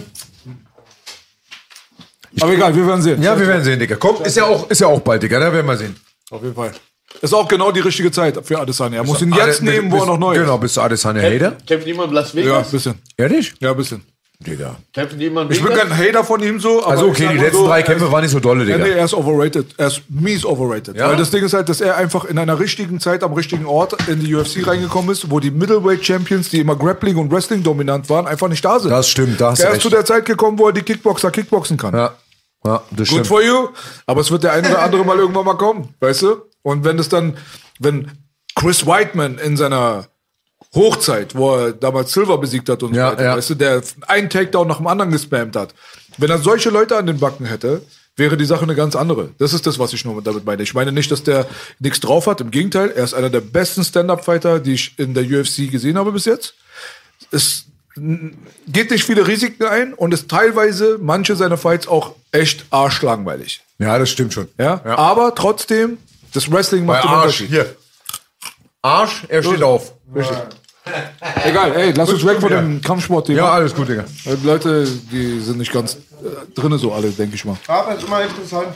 Aber 2.39 2.53
egal, 2.53 2.75
wir 2.75 2.87
werden 2.87 3.01
sehen. 3.01 3.21
Ja, 3.21 3.37
wir 3.37 3.45
werden 3.47 3.63
sehen, 3.63 3.79
Digga. 3.79 3.95
Komm, 3.97 4.23
ist 4.23 4.37
ja 4.37 4.45
auch, 4.45 4.69
ist 4.69 4.79
ja 4.79 4.87
auch 4.87 5.01
bald, 5.01 5.21
Digga. 5.23 5.39
Da 5.39 5.51
werden 5.51 5.65
wir 5.65 5.77
sehen. 5.77 5.95
Auf 6.29 6.41
jeden 6.41 6.55
Fall. 6.55 6.71
Ist 7.21 7.33
auch 7.33 7.45
genau 7.47 7.71
die 7.73 7.81
richtige 7.81 8.09
Zeit 8.09 8.39
für 8.45 8.57
Adesanya. 8.57 8.97
Er 8.99 9.03
muss 9.03 9.21
ihn 9.21 9.33
jetzt 9.33 9.61
Ade- 9.61 9.65
nehmen, 9.69 9.91
wo 9.91 9.97
er 9.97 10.05
noch 10.05 10.17
neu 10.17 10.35
Genau, 10.35 10.55
ist. 10.55 10.61
bist 10.61 10.77
du 10.77 10.81
Adesanya 10.81 11.21
Hater? 11.21 11.57
Kämpft 11.67 11.85
jemand 11.85 12.09
in 12.09 12.15
Las 12.15 12.31
Ja, 12.33 12.39
Vegas? 12.41 12.67
ein 12.67 12.71
bisschen. 12.71 12.95
Ehrlich? 13.17 13.53
Ja, 13.59 13.71
ein 13.71 13.77
bisschen. 13.77 14.01
Digga. 14.45 14.75
Ich 15.49 15.63
bin 15.63 15.73
kein 15.73 15.95
Hater 15.95 16.23
von 16.23 16.41
ihm 16.41 16.59
so. 16.59 16.79
Aber 16.83 16.91
Also 16.91 17.07
okay, 17.09 17.29
die 17.31 17.37
letzten 17.37 17.57
so, 17.57 17.67
drei 17.67 17.83
Kämpfe 17.83 18.11
waren 18.11 18.21
nicht 18.23 18.31
so 18.31 18.39
dolle, 18.39 18.65
Digga. 18.65 18.79
nee, 18.79 18.89
er 18.89 19.05
ist 19.05 19.13
overrated. 19.13 19.67
Er 19.77 19.87
ist 19.87 20.01
mies 20.09 20.43
overrated. 20.45 20.95
Ja? 20.95 21.09
Weil 21.09 21.17
das 21.17 21.29
Ding 21.29 21.43
ist 21.43 21.53
halt, 21.53 21.69
dass 21.69 21.79
er 21.81 21.95
einfach 21.97 22.25
in 22.25 22.37
einer 22.37 22.59
richtigen 22.59 22.99
Zeit 22.99 23.23
am 23.23 23.33
richtigen 23.33 23.65
Ort 23.65 23.95
in 24.07 24.19
die 24.19 24.33
UFC 24.33 24.65
reingekommen 24.65 25.11
ist, 25.11 25.29
wo 25.29 25.39
die 25.39 25.51
Middleweight 25.51 26.03
Champions, 26.05 26.49
die 26.49 26.59
immer 26.59 26.75
Grappling 26.75 27.17
und 27.17 27.31
Wrestling 27.31 27.61
dominant 27.63 28.09
waren, 28.09 28.25
einfach 28.27 28.47
nicht 28.47 28.65
da 28.65 28.79
sind. 28.79 28.89
Das 28.89 29.07
stimmt, 29.09 29.39
da 29.39 29.51
hast 29.51 29.59
du 29.59 29.63
Er 29.63 29.69
ist 29.69 29.73
recht. 29.75 29.81
zu 29.83 29.89
der 29.89 30.05
Zeit 30.05 30.25
gekommen, 30.25 30.57
wo 30.57 30.67
er 30.67 30.73
die 30.73 30.81
Kickboxer 30.81 31.29
kickboxen 31.31 31.77
kann. 31.77 31.93
Ja, 31.93 32.13
ja 32.65 32.81
das 32.91 33.07
Good 33.07 33.07
stimmt. 33.07 33.27
for 33.27 33.41
you. 33.43 33.67
Aber 34.07 34.21
es 34.21 34.31
wird 34.31 34.43
der 34.43 34.53
ein 34.53 34.65
oder 34.65 34.81
andere 34.81 35.05
mal 35.05 35.17
irgendwann 35.17 35.45
mal 35.45 35.57
kommen, 35.57 35.93
weißt 35.99 36.23
du? 36.23 36.35
Und 36.63 36.83
wenn 36.83 36.97
es 36.99 37.09
dann, 37.09 37.37
wenn 37.79 38.11
Chris 38.55 38.85
Whiteman 38.85 39.37
in 39.37 39.55
seiner 39.55 40.05
Hochzeit, 40.73 41.35
wo 41.35 41.55
er 41.55 41.73
damals 41.73 42.13
Silver 42.13 42.37
besiegt 42.37 42.69
hat 42.69 42.81
und 42.83 42.93
Ja, 42.93 43.07
so 43.11 43.13
weiter, 43.13 43.23
ja. 43.25 43.37
weißt 43.37 43.49
du, 43.49 43.55
der 43.55 43.81
einen 44.07 44.29
Takedown 44.29 44.67
nach 44.67 44.77
dem 44.77 44.87
anderen 44.87 45.11
gespammt 45.11 45.55
hat. 45.55 45.73
Wenn 46.17 46.29
er 46.29 46.37
solche 46.39 46.69
Leute 46.69 46.95
an 46.97 47.07
den 47.07 47.19
Backen 47.19 47.45
hätte, 47.45 47.81
wäre 48.15 48.37
die 48.37 48.45
Sache 48.45 48.63
eine 48.63 48.75
ganz 48.75 48.95
andere. 48.95 49.29
Das 49.37 49.53
ist 49.53 49.65
das, 49.67 49.79
was 49.79 49.93
ich 49.93 50.05
nur 50.05 50.21
damit 50.21 50.45
meine. 50.45 50.63
Ich 50.63 50.73
meine 50.73 50.91
nicht, 50.91 51.11
dass 51.11 51.23
der 51.23 51.45
nichts 51.79 51.99
drauf 51.99 52.27
hat. 52.27 52.39
Im 52.41 52.51
Gegenteil, 52.51 52.91
er 52.91 53.03
ist 53.03 53.13
einer 53.13 53.29
der 53.29 53.41
besten 53.41 53.83
Stand-Up-Fighter, 53.83 54.59
die 54.59 54.73
ich 54.73 54.93
in 54.97 55.13
der 55.13 55.23
UFC 55.23 55.69
gesehen 55.71 55.97
habe 55.97 56.11
bis 56.11 56.25
jetzt. 56.25 56.53
Es 57.31 57.65
geht 58.67 58.91
nicht 58.91 59.03
viele 59.03 59.27
Risiken 59.27 59.63
ein 59.65 59.93
und 59.93 60.13
ist 60.13 60.29
teilweise 60.29 60.97
manche 61.01 61.35
seiner 61.35 61.57
Fights 61.57 61.87
auch 61.87 62.15
echt 62.31 62.65
arschlangweilig. 62.69 63.61
Ja, 63.79 63.97
das 63.99 64.09
stimmt 64.09 64.33
schon. 64.33 64.47
Ja? 64.57 64.81
Aber 64.85 65.35
trotzdem, 65.35 65.97
das 66.33 66.49
Wrestling 66.51 66.85
Bei 66.85 66.93
macht 66.95 67.03
den 67.03 67.09
Arsch, 67.09 67.23
Unterschied. 67.41 67.49
hier. 67.49 67.75
Arsch, 68.81 69.23
er 69.27 69.43
steht 69.43 69.63
auf. 69.63 69.93
Egal, 71.45 71.71
ey, 71.75 71.91
lass 71.95 72.09
uns 72.09 72.25
weg 72.25 72.39
von 72.39 72.49
dem 72.49 72.81
Kampfsport-Thema. 72.81 73.37
Ja, 73.39 73.49
alles 73.51 73.73
gut, 73.75 73.89
Digga. 73.89 74.03
Die 74.25 74.45
Leute, 74.45 74.85
die 75.11 75.39
sind 75.39 75.57
nicht 75.57 75.71
ganz 75.73 75.93
äh, 75.95 75.99
drinne 76.55 76.77
so 76.77 76.91
alle, 76.93 77.09
denke 77.09 77.35
ich 77.35 77.45
mal. 77.45 77.55
Aber 77.67 77.95
ist 77.95 78.03
immer 78.05 78.21
interessant. 78.21 78.67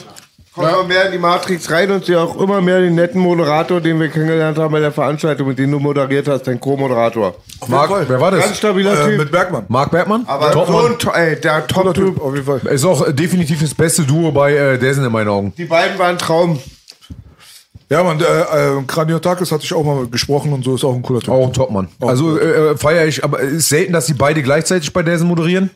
Kommt 0.53 0.69
immer 0.69 0.83
mehr 0.85 1.05
in 1.07 1.11
die 1.11 1.17
Matrix 1.17 1.69
rein 1.69 1.91
und 1.91 2.05
sehe 2.05 2.17
auch 2.17 2.39
immer 2.39 2.61
mehr 2.61 2.79
den 2.79 2.95
netten 2.95 3.19
Moderator, 3.19 3.81
den 3.81 3.99
wir 3.99 4.07
kennengelernt 4.07 4.57
haben 4.57 4.71
bei 4.71 4.79
der 4.79 4.93
Veranstaltung, 4.93 5.49
mit 5.49 5.59
dem 5.59 5.69
du 5.69 5.79
moderiert 5.79 6.29
hast, 6.29 6.43
dein 6.43 6.61
Co-Moderator. 6.61 7.35
Marc, 7.67 7.89
wer 8.07 8.21
war 8.21 8.31
Ganz 8.31 8.47
das? 8.47 8.57
stabiler 8.59 8.93
Äh, 8.93 9.09
Typ. 9.09 9.17
mit 9.17 9.31
Bergmann. 9.33 9.65
Marc 9.67 9.91
Bergmann? 9.91 10.23
aber 10.27 10.53
so 10.53 10.59
Topmann. 10.63 10.91
ein, 10.93 10.97
to- 10.97 11.11
ey, 11.11 11.35
der 11.41 11.67
Top-Typ. 11.67 12.21
Auf 12.21 12.33
jeden 12.35 12.45
Fall. 12.45 12.59
Ist 12.73 12.85
auch 12.85 13.05
äh, 13.05 13.11
definitiv 13.13 13.59
das 13.59 13.73
beste 13.73 14.03
Duo 14.03 14.31
bei 14.31 14.53
äh, 14.55 14.77
Dessen 14.79 15.03
in 15.05 15.11
meinen 15.11 15.27
Augen. 15.27 15.53
Die 15.57 15.65
beiden 15.65 15.99
waren 15.99 16.11
ein 16.11 16.17
Traum. 16.17 16.57
Ja, 17.89 18.03
man, 18.03 18.19
äh, 18.19 18.23
äh, 18.23 18.83
Kraniotakis 18.87 19.51
hatte 19.51 19.63
ich 19.63 19.73
auch 19.73 19.83
mal 19.83 20.07
gesprochen 20.07 20.53
und 20.53 20.63
so 20.63 20.75
ist 20.75 20.83
auch 20.83 20.95
ein 20.95 21.03
cooler 21.03 21.19
Typ. 21.19 21.29
Auch 21.29 21.47
ein 21.47 21.53
Topmann. 21.53 21.87
Also 21.99 22.39
äh, 22.39 22.71
äh, 22.71 22.77
feiere 22.77 23.05
ich, 23.05 23.23
aber 23.23 23.41
es 23.43 23.53
ist 23.53 23.69
selten, 23.69 23.93
dass 23.93 24.07
die 24.07 24.13
beide 24.13 24.41
gleichzeitig 24.41 24.91
bei 24.91 25.03
Dessen 25.03 25.27
moderieren. 25.27 25.69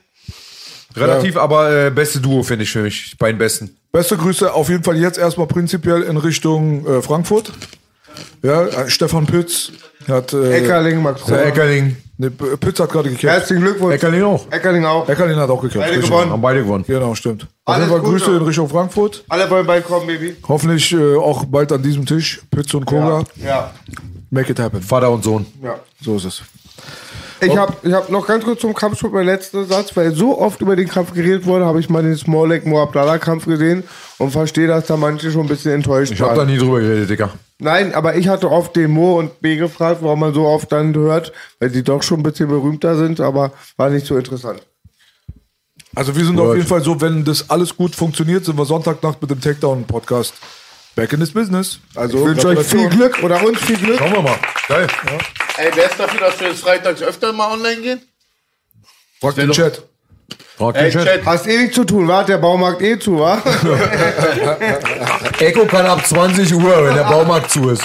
Relativ, 0.96 1.38
aber 1.38 1.88
äh, 1.88 1.92
beste 1.92 2.20
Duo 2.20 2.42
finde 2.42 2.64
ich 2.64 2.72
für 2.72 2.82
mich. 2.82 3.16
Beiden 3.20 3.38
besten. 3.38 3.76
Beste 3.92 4.18
Grüße 4.18 4.52
auf 4.52 4.70
jeden 4.70 4.84
Fall 4.84 4.98
jetzt 4.98 5.20
erstmal 5.20 5.46
prinzipiell 5.46 6.02
in 6.02 6.18
Richtung 6.18 6.86
äh, 6.88 7.02
Frankfurt. 7.02 7.52
Ja, 8.42 8.66
äh, 8.66 8.90
Stefan 8.90 9.28
Pütz 9.28 9.72
hat. 10.12 10.34
Äh, 10.34 10.58
Eckerling, 10.58 11.02
Max 11.02 11.26
Der 11.26 11.46
Eckerling. 11.48 11.96
Ne, 12.18 12.30
Pütz 12.32 12.80
hat 12.80 12.90
gerade 12.92 13.10
gekämpft. 13.10 13.24
Herzlichen 13.34 13.64
Glückwunsch. 13.64 13.96
Eckerling 13.96 14.24
auch. 14.24 14.46
Eckerling 14.52 14.84
auch. 14.86 15.08
Eckerlin 15.08 15.38
hat 15.38 15.50
auch 15.50 15.62
gekämpft. 15.62 15.88
Beide 15.90 16.02
gewonnen. 16.02 16.32
Haben 16.32 16.42
beide 16.42 16.60
gewonnen. 16.64 16.84
Genau, 16.86 17.16
stimmt. 17.16 17.44
Auf 17.64 17.76
Alles 17.76 17.88
jeden 17.90 18.02
Fall. 18.02 18.10
Grüße 18.12 18.32
in 18.36 18.42
Richtung 18.42 18.68
Frankfurt. 18.68 19.24
Alle 19.30 19.50
wollen 19.50 19.66
bald 19.66 19.86
kommen, 19.86 20.06
Baby. 20.08 20.36
Hoffentlich 20.48 20.92
äh, 20.92 21.16
auch 21.16 21.46
bald 21.46 21.72
an 21.72 21.82
diesem 21.82 22.06
Tisch. 22.06 22.42
Pütz 22.52 22.74
und 22.74 22.86
Koga. 22.86 23.24
Ja. 23.38 23.72
Make 24.32 24.52
it 24.52 24.60
happen. 24.60 24.82
Vater 24.82 25.10
und 25.12 25.24
Sohn. 25.24 25.46
ja. 25.64 25.76
So 26.02 26.18
ist 26.18 26.26
es. 26.26 26.42
Ich 27.42 27.56
habe 27.56 27.74
ich 27.84 27.94
hab 27.94 28.10
noch 28.10 28.28
ganz 28.28 28.44
kurz 28.44 28.60
zum 28.60 28.74
Kampfsport 28.74 29.14
mein 29.14 29.26
letzter 29.26 29.64
Satz, 29.64 29.96
weil 29.96 30.14
so 30.14 30.38
oft 30.42 30.60
über 30.60 30.76
den 30.76 30.90
Kampf 30.90 31.14
geredet 31.14 31.46
wurde, 31.46 31.66
habe 31.66 31.80
ich 31.80 31.90
mal 31.90 32.04
den 32.04 32.18
Smolek 32.18 32.66
Moabdallah 32.66 33.18
Kampf 33.18 33.46
gesehen 33.46 33.84
und 34.18 34.32
verstehe, 34.32 34.68
dass 34.68 34.88
da 34.88 34.98
manche 34.98 35.32
schon 35.32 35.44
ein 35.44 35.48
bisschen 35.48 35.72
enttäuscht 35.72 36.12
Ich 36.12 36.20
habe 36.20 36.36
waren. 36.36 36.48
da 36.48 36.54
nie 36.54 36.58
drüber 36.60 36.82
geredet, 36.82 37.10
Digga. 37.10 37.30
Nein, 37.62 37.94
aber 37.94 38.16
ich 38.16 38.30
hatte 38.30 38.50
oft 38.50 38.76
den 38.76 38.92
Mo 38.92 39.20
und 39.20 39.42
B 39.42 39.58
gefragt, 39.58 40.00
warum 40.02 40.22
man 40.22 40.34
so 40.34 40.46
oft 40.46 40.72
dann 40.72 40.96
hört, 40.96 41.34
weil 41.60 41.70
die 41.70 41.84
doch 41.84 42.02
schon 42.02 42.22
ein 42.22 42.24
bisschen 42.24 42.48
berühmter 42.48 42.96
sind, 42.96 43.20
aber 43.20 43.52
war 43.76 43.90
nicht 43.90 44.06
so 44.06 44.18
interessant. 44.18 44.62
Also 45.94 46.16
wir 46.16 46.24
sind 46.24 46.40
auf 46.40 46.56
jeden 46.56 46.68
Fall 46.68 46.82
so, 46.82 47.02
wenn 47.02 47.26
das 47.26 47.50
alles 47.50 47.76
gut 47.76 47.96
funktioniert, 47.96 48.46
sind 48.46 48.58
wir 48.58 48.66
Sonntagnacht 48.66 49.22
mit 49.22 49.30
dem 49.30 49.42
Takedown-Podcast 49.42 50.36
back 50.96 51.12
in 51.12 51.20
this 51.20 51.32
business. 51.32 51.80
Also 51.96 52.20
Ich 52.20 52.26
wünsche 52.26 52.48
euch 52.48 52.66
viel 52.66 52.88
Glück 52.90 53.22
oder 53.24 53.44
uns 53.44 53.60
viel 53.60 53.78
Glück. 53.78 53.98
Schauen 53.98 54.14
wir 54.14 54.22
mal. 54.22 54.40
Geil. 54.68 54.88
Ey, 55.58 55.72
wer 55.74 55.90
ist 55.90 56.00
dafür, 56.00 56.20
dass 56.22 56.40
wir 56.40 56.50
jetzt 56.50 56.62
freitags 56.62 57.02
öfter 57.02 57.34
mal 57.34 57.52
online 57.52 57.82
gehen? 57.82 58.02
Frag 59.20 59.36
den 59.36 59.52
Chat. 59.52 59.84
Frag 60.60 60.76
Ey, 60.76 60.92
den 60.92 60.92
Chat. 60.92 61.06
Chat. 61.06 61.26
Hast 61.26 61.48
eh 61.48 61.58
nichts 61.58 61.76
zu 61.76 61.86
tun, 61.86 62.06
war 62.06 62.26
der 62.26 62.38
Baumarkt 62.38 62.82
eh 62.82 63.00
zu, 63.00 63.18
wa? 63.18 63.42
Echo 65.40 65.66
kann 65.66 65.86
ab 65.86 66.06
20 66.06 66.54
Uhr, 66.54 66.86
wenn 66.86 66.96
der 66.96 67.06
Baumarkt 67.06 67.50
zu 67.50 67.70
ist. 67.70 67.84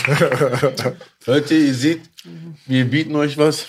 Leute, 1.25 1.55
ihr 1.55 1.73
seht, 1.73 2.01
wir 2.67 2.85
bieten 2.87 3.15
euch 3.15 3.39
was. 3.39 3.67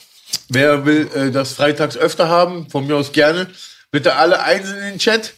Wer 0.49 0.87
will 0.87 1.07
äh, 1.13 1.29
das 1.29 1.53
freitags 1.53 1.95
öfter 1.95 2.29
haben, 2.29 2.67
von 2.71 2.87
mir 2.87 2.95
aus 2.95 3.11
gerne. 3.11 3.45
Bitte 3.91 4.15
alle 4.15 4.41
einzeln 4.41 4.77
in 4.77 4.83
den 4.93 4.97
Chat, 4.97 5.35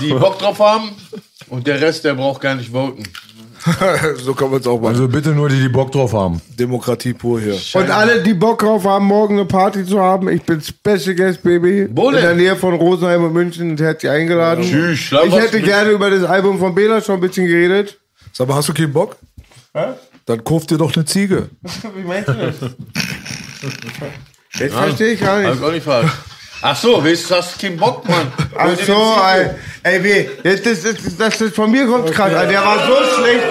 die 0.00 0.12
Bock 0.12 0.38
drauf 0.38 0.60
haben. 0.60 0.92
Und 1.48 1.66
der 1.66 1.80
Rest, 1.80 2.04
der 2.04 2.14
braucht 2.14 2.40
gar 2.40 2.54
nicht 2.54 2.70
voten. 2.70 3.02
so 4.16 4.34
kann 4.34 4.50
man 4.50 4.60
es 4.60 4.66
auch 4.66 4.80
machen. 4.80 4.94
Also 4.94 5.08
bitte 5.08 5.30
nur 5.30 5.48
die, 5.48 5.60
die 5.60 5.68
Bock 5.68 5.92
drauf 5.92 6.12
haben. 6.12 6.40
Demokratie 6.58 7.12
pur 7.12 7.40
hier. 7.40 7.56
Und 7.74 7.90
alle, 7.90 8.22
die 8.22 8.34
Bock 8.34 8.58
drauf 8.58 8.84
haben, 8.84 9.06
morgen 9.06 9.38
eine 9.38 9.44
Party 9.44 9.84
zu 9.86 10.00
haben, 10.00 10.28
ich 10.28 10.42
bin 10.42 10.60
Special 10.60 11.14
Guest 11.14 11.42
Baby. 11.42 11.88
Wo 11.90 12.10
In 12.10 12.16
der 12.16 12.34
Nähe 12.34 12.56
von 12.56 12.74
Rosenheim 12.74 13.24
und 13.24 13.32
München 13.32 13.70
und 13.70 13.80
herzlich 13.80 14.10
eingeladen. 14.10 14.64
Tschüss, 14.64 14.98
schlaf 14.98 15.26
Ich 15.26 15.34
hätte 15.34 15.60
gerne 15.60 15.90
über 15.90 16.10
das 16.10 16.24
Album 16.24 16.58
von 16.58 16.74
Bela 16.74 17.00
schon 17.00 17.16
ein 17.16 17.20
bisschen 17.20 17.46
geredet. 17.46 17.98
Sag 18.32 18.48
mal, 18.48 18.56
hast 18.56 18.68
du 18.68 18.74
keinen 18.74 18.92
Bock? 18.92 19.16
Dann 20.26 20.44
kauf 20.44 20.66
dir 20.66 20.78
doch 20.78 20.94
eine 20.94 21.04
Ziege. 21.04 21.50
Wie 21.96 22.04
meinst 22.04 22.28
du 22.28 22.34
das? 22.34 22.54
Jetzt 24.58 24.74
verstehe 24.74 25.12
ich 25.12 25.20
gar 25.20 25.36
Hab 25.36 25.44
nicht. 25.44 25.60
ich 25.60 25.64
auch 25.64 25.72
nicht 25.72 25.84
fragen. 25.84 26.10
Ach 26.64 26.76
so, 26.76 27.04
weißt 27.04 27.28
du, 27.30 27.34
hast 27.34 27.58
keinen 27.60 27.76
Bock, 27.76 28.08
Mann. 28.08 28.32
Ach 28.56 28.68
so, 28.86 29.16
ey. 29.34 29.50
Ey, 29.82 29.98
B, 29.98 30.28
jetzt, 30.48 30.64
das, 30.64 30.82
das, 30.82 30.94
das, 31.18 31.38
das 31.38 31.52
von 31.52 31.70
mir 31.70 31.86
kommt 31.86 32.12
gerade, 32.12 32.38
Alter. 32.38 32.52
Der 32.52 32.64
war 32.64 32.78
so 32.86 32.94
schlecht. 33.20 33.42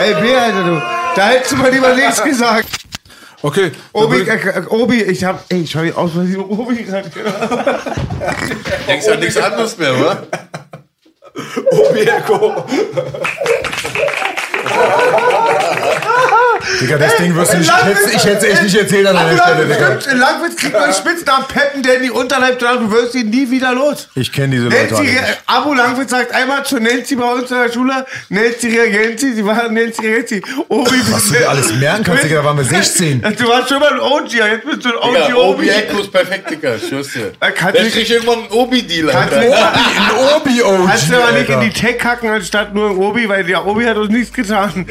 Ey, 0.00 0.14
B, 0.22 0.34
Alter, 0.34 0.62
du. 0.64 0.82
Da 1.16 1.28
hättest 1.30 1.52
du 1.52 1.56
mal 1.56 1.70
lieber 1.72 1.92
nichts 1.94 2.22
gesagt. 2.24 2.68
Okay. 3.42 3.72
Obi, 3.92 4.18
ich- 4.18 4.28
äh, 4.28 4.62
Obi, 4.68 5.02
ich 5.02 5.24
hab, 5.24 5.44
ey, 5.48 5.62
ich 5.62 5.74
hab 5.74 5.98
aus 5.98 6.12
Versehen 6.12 6.40
Obi 6.40 6.84
gerade 6.84 7.10
gehört. 7.10 7.80
Denkst 8.86 9.08
an 9.08 9.18
nichts 9.18 9.36
anderes 9.36 9.76
mehr, 9.76 9.98
wa? 10.00 10.22
Obi 11.72 12.00
Echo. 12.02 12.64
Digga, 16.80 16.98
das 16.98 17.16
Ding 17.16 17.34
wirst 17.36 17.52
du 17.52 17.58
nicht. 17.58 17.70
Ich 18.14 18.24
hätte 18.24 18.28
hätt's 18.32 18.44
echt 18.44 18.62
nicht 18.62 18.76
erzählt 18.76 19.06
an 19.06 19.14
deiner 19.16 19.38
Stelle, 19.42 19.66
Digga. 19.66 19.98
In 20.12 20.18
Langwitz 20.18 20.56
kriegt 20.56 20.72
man 20.72 20.92
Spitznamen 20.92 21.46
Peppen, 21.48 21.82
der 21.82 21.96
in 21.96 22.02
die 22.04 22.10
Unterleib 22.10 22.58
dran, 22.58 22.80
du 22.80 22.90
wirst 22.92 23.14
ihn 23.14 23.30
nie 23.30 23.50
wieder 23.50 23.72
los. 23.74 24.08
Ich 24.14 24.32
kenne 24.32 24.48
diese 24.56 24.64
Leute 24.68 24.94
Nancy. 24.94 25.16
Abu 25.46 25.74
Langwitz 25.74 26.10
sagt 26.10 26.32
einmal 26.34 26.64
zu 26.64 26.78
Nancy 26.80 27.16
bei 27.16 27.32
uns 27.32 27.50
in 27.50 27.56
der 27.58 27.72
Schule, 27.72 28.06
Nancy 28.28 28.68
Reagenzi, 28.78 29.34
sie 29.34 29.44
war 29.44 29.68
Nancy 29.68 30.00
Reagenzi. 30.06 30.42
Obi, 30.68 30.90
Was 31.10 31.26
du 31.28 31.34
dir 31.34 31.48
alles 31.48 31.72
merken 31.74 32.04
kannst, 32.04 32.24
Digga, 32.24 32.36
da 32.36 32.44
waren 32.44 32.56
wir 32.58 32.64
16. 32.64 33.22
Du 33.38 33.48
warst 33.48 33.68
schon 33.70 33.80
mal 33.80 33.92
ein 33.92 34.00
OG, 34.00 34.32
jetzt 34.32 34.64
bist 34.64 34.84
du 34.84 34.88
ein 34.90 34.96
OG 34.96 35.14
Ja, 35.14 35.34
Obi. 35.36 35.62
Obi 35.62 35.68
Echo 35.68 35.98
ist 36.00 36.12
perfekt, 36.12 36.50
Digga. 36.50 36.74
Ich 36.76 36.88
schwör's 36.88 37.08
dir. 37.12 37.32
Er 37.40 37.72
Der 37.72 37.82
nicht- 37.84 37.94
kriegt 37.94 38.10
irgendwann 38.10 38.38
einen 38.40 38.50
Obi-Deal, 38.52 39.08
Kannst 39.08 39.34
Alter. 39.34 39.48
nicht- 39.48 39.56
Ein 39.58 40.36
Obi-OG, 40.36 40.86
Kannst 40.88 41.10
du 41.10 41.16
aber 41.16 41.32
nicht 41.32 41.48
in 41.50 41.60
die 41.60 41.70
Tech 41.70 41.98
kacken, 41.98 42.30
anstatt 42.30 42.74
nur 42.74 42.90
ein 42.90 42.96
Obi, 42.96 43.28
weil 43.28 43.44
der 43.44 43.66
Obi 43.66 43.84
hat 43.86 43.96
uns 43.96 44.10
nichts 44.10 44.32
getan. 44.32 44.86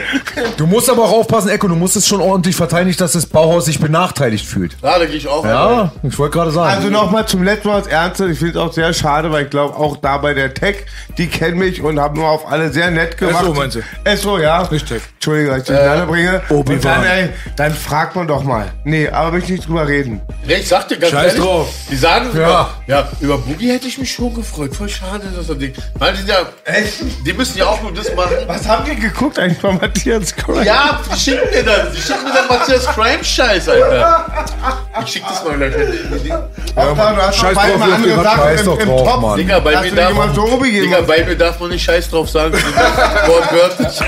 Du 0.57 0.65
musst 0.65 0.89
aber 0.89 1.03
auch 1.03 1.11
aufpassen, 1.13 1.49
Echo, 1.61 1.67
du 1.67 1.75
musst 1.75 1.95
es 1.95 2.07
schon 2.07 2.21
ordentlich 2.21 2.55
verteidigen, 2.55 2.97
dass 2.97 3.11
das 3.11 3.27
Bauhaus 3.27 3.65
sich 3.65 3.79
benachteiligt 3.79 4.47
fühlt. 4.47 4.75
Ja, 4.81 4.97
da 4.97 5.05
gehe 5.05 5.17
ich 5.17 5.27
auch. 5.27 5.45
Ja, 5.45 5.91
ich 6.01 6.17
wollte 6.17 6.33
gerade 6.35 6.49
sagen. 6.49 6.75
Also 6.75 6.89
nochmal 6.89 7.27
zum 7.27 7.43
letzten 7.43 7.67
Mal 7.67 7.81
das 7.81 7.87
Ernste. 7.87 8.29
Ich 8.31 8.39
finde 8.39 8.53
es 8.53 8.57
auch 8.57 8.73
sehr 8.73 8.91
schade, 8.93 9.31
weil 9.31 9.43
ich 9.43 9.51
glaube, 9.51 9.75
auch 9.75 9.97
da 9.97 10.17
bei 10.17 10.33
der 10.33 10.55
Tech, 10.55 10.77
die 11.19 11.27
kennen 11.27 11.59
mich 11.59 11.83
und 11.83 11.99
haben 11.99 12.15
nur 12.15 12.27
auf 12.29 12.51
alle 12.51 12.71
sehr 12.73 12.89
nett 12.89 13.15
gemacht. 13.15 13.45
SO 13.45 13.53
meinst 13.53 13.77
du? 13.77 14.17
SO, 14.17 14.39
ja. 14.39 14.67
Nicht 14.71 14.87
Tech. 14.87 15.03
Entschuldigung, 15.13 15.51
dass 15.51 15.61
ich 15.61 15.67
durcheinander 15.67 16.05
bringe. 16.07 16.41
Obi-Wan. 16.49 16.75
Und 16.75 16.85
dann, 16.85 17.03
ey, 17.03 17.29
dann 17.55 17.73
fragt 17.75 18.15
man 18.15 18.27
doch 18.27 18.43
mal. 18.43 18.71
Nee, 18.83 19.07
aber 19.09 19.31
möchte 19.33 19.53
ich 19.53 19.59
nicht 19.59 19.69
drüber 19.69 19.87
reden. 19.87 20.19
Ja, 20.47 20.57
ich 20.57 20.67
sag 20.67 20.87
dir 20.87 20.97
ganz 20.97 21.11
Scheiß 21.11 21.33
ehrlich, 21.33 21.43
drauf. 21.43 21.69
die 21.91 21.95
sagen 21.95 22.29
Ja. 22.33 22.41
ja. 22.41 22.69
ja, 22.87 23.09
über 23.19 23.37
Boogie 23.37 23.71
hätte 23.71 23.85
ich 23.87 23.99
mich 23.99 24.11
schon 24.11 24.33
gefreut. 24.33 24.75
Voll 24.75 24.89
schade, 24.89 25.27
dass 25.35 25.47
er 25.47 25.55
Ding. 25.55 25.73
Weil 25.99 26.13
die 26.13 26.19
sind 26.19 26.29
ja, 26.29 26.37
Echt? 26.65 27.03
die 27.23 27.33
müssen 27.33 27.59
ja 27.59 27.67
auch 27.67 27.79
nur 27.83 27.93
das 27.93 28.15
machen. 28.15 28.35
Was 28.47 28.67
haben 28.67 28.87
wir 28.87 28.95
geguckt 28.95 29.37
eigentlich 29.37 29.59
von 29.59 29.75
Matthias 29.75 30.35
Kreuz? 30.35 30.65
Ja, 30.65 30.99
die 31.13 31.19
schicken 31.51 31.65
mir 31.65 31.71
das. 31.71 31.93
Die 31.93 32.01
schicken 32.01 32.23
mir 32.23 32.33
dann 32.33 32.47
Matthias 32.47 32.85
Crime 32.87 33.23
Scheiß, 33.23 33.69
Alter. 33.69 34.25
Ich 35.05 35.11
schick 35.11 35.23
das 35.27 35.43
mal 35.43 35.57
gleich. 35.57 35.73
Auch 36.75 36.95
da, 36.95 37.11
du 37.13 37.21
hast 37.21 37.35
Scheiß 37.37 37.53
drauf, 37.57 37.77
mal 37.77 37.93
andere 37.93 38.23
Sachen 38.23 38.39
Scheiß 38.41 38.61
im, 38.61 38.79
im 38.79 38.87
drauf, 38.89 39.07
Topf. 39.13 39.21
Mann. 39.21 39.37
Digga, 39.37 39.59
bei 39.59 39.81
mir 39.81 39.91
darf 39.95 40.09
jemand 40.09 40.35
so? 40.35 40.61
Digga, 40.63 41.01
bei 41.01 41.23
mir 41.25 41.35
darf 41.35 41.59
man 41.59 41.69
nicht 41.69 41.83
Scheiß 41.83 42.09
drauf 42.09 42.29
sagen. 42.29 42.53
Wortwörtlich. 42.53 43.99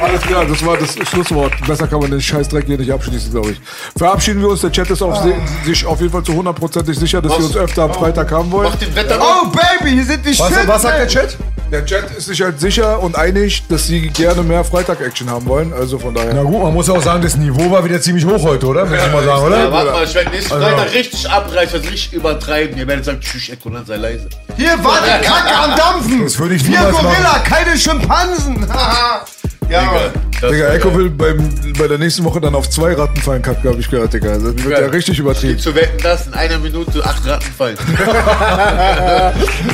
Alles 0.00 0.20
klar, 0.22 0.44
das 0.46 0.64
war 0.64 0.76
das 0.76 0.94
Schlusswort. 1.08 1.52
Besser 1.66 1.88
kann 1.88 1.98
man 1.98 2.10
den 2.10 2.20
Scheißdreck 2.20 2.66
hier 2.66 2.78
nicht 2.78 2.92
abschließen, 2.92 3.32
glaube 3.32 3.50
ich. 3.50 3.60
Verabschieden 3.96 4.40
wir 4.40 4.48
uns. 4.48 4.60
Der 4.60 4.70
Chat 4.70 4.88
ist 4.90 5.02
auf 5.02 5.16
si- 5.18 5.34
sich 5.64 5.84
auf 5.84 5.98
jeden 6.00 6.12
Fall 6.12 6.22
zu 6.22 6.34
hundertprozentig 6.34 6.96
sicher, 6.96 7.20
dass 7.20 7.36
sie 7.36 7.42
uns 7.42 7.56
öfter 7.56 7.82
am 7.82 7.92
Freitag 7.94 8.30
haben 8.30 8.50
wollen. 8.52 8.68
Mach 8.70 8.76
den 8.78 8.94
Wetter 8.94 9.18
Oh, 9.20 9.48
Baby, 9.48 9.94
hier 9.94 10.04
sind 10.04 10.24
die 10.24 10.38
was, 10.38 10.46
Schützen. 10.48 10.68
was 10.68 10.82
sagt 10.82 10.98
der 11.00 11.08
Chat? 11.08 11.36
Der 11.72 11.84
Chat 11.84 12.10
ist 12.16 12.26
sich 12.26 12.40
halt 12.40 12.60
sicher 12.60 13.02
und 13.02 13.16
einig, 13.16 13.64
dass 13.68 13.88
sie 13.88 14.08
gerne 14.08 14.42
mehr 14.44 14.62
Freitag-Action 14.62 15.28
haben 15.28 15.46
wollen. 15.46 15.72
Also 15.72 15.87
von 15.96 16.12
daher. 16.12 16.34
Na 16.34 16.42
gut, 16.42 16.60
man 16.60 16.74
muss 16.74 16.88
ja 16.88 16.94
auch 16.94 17.02
sagen, 17.02 17.22
das 17.22 17.36
Niveau 17.36 17.70
war 17.70 17.84
wieder 17.84 18.00
ziemlich 18.00 18.24
hoch 18.26 18.42
heute, 18.42 18.66
oder? 18.66 18.84
Muss 18.84 18.98
ich 18.98 19.12
mal 19.12 19.22
sagen, 19.24 19.26
Ja, 19.28 19.46
oder? 19.46 19.72
warte 19.72 19.90
mal, 19.92 20.02
ich 20.04 20.14
werde 20.14 20.30
nächsten 20.30 20.52
Also- 20.54 20.66
Freitag 20.66 20.92
richtig 20.92 21.30
abreißen, 21.30 21.80
richtig 21.80 22.12
übertreiben. 22.14 22.76
Ihr 22.76 22.86
werdet 22.88 23.04
sagen, 23.04 23.20
tschüss, 23.20 23.48
Echo, 23.48 23.70
dann 23.70 23.86
sei 23.86 23.96
leise. 23.96 24.28
Hier 24.56 24.72
war 24.82 24.98
die 25.02 25.24
Kacke 25.24 25.54
am 25.56 25.76
Dampfen. 25.76 26.24
Das 26.24 26.36
würde 26.38 26.56
ich 26.56 26.64
Wir 26.64 26.70
niemals 26.80 26.96
Gorilla, 26.96 27.20
machen. 27.20 27.42
keine 27.44 27.78
Schimpansen. 27.78 28.66
ja, 29.70 30.10
Digga, 30.50 30.66
war 30.66 30.74
Echo 30.74 30.94
will 30.96 31.10
beim, 31.10 31.48
bei 31.78 31.88
der 31.88 31.98
nächsten 31.98 32.24
Woche 32.24 32.40
dann 32.40 32.54
auf 32.54 32.70
zwei 32.70 32.92
Ratten 32.94 33.20
fallen, 33.20 33.42
habe 33.44 33.76
ich 33.80 33.90
gehört, 33.90 34.12
Digga. 34.14 34.34
Das 34.34 34.42
wird 34.42 34.60
Ja. 34.68 34.78
richtig 34.86 35.18
übertrieben. 35.18 35.58
Zu 35.58 35.74
wetten, 35.74 36.00
dass 36.02 36.26
in 36.28 36.34
einer 36.34 36.58
Minute 36.58 37.04
acht 37.04 37.26
Ratten 37.26 37.52
fallen. 37.56 37.76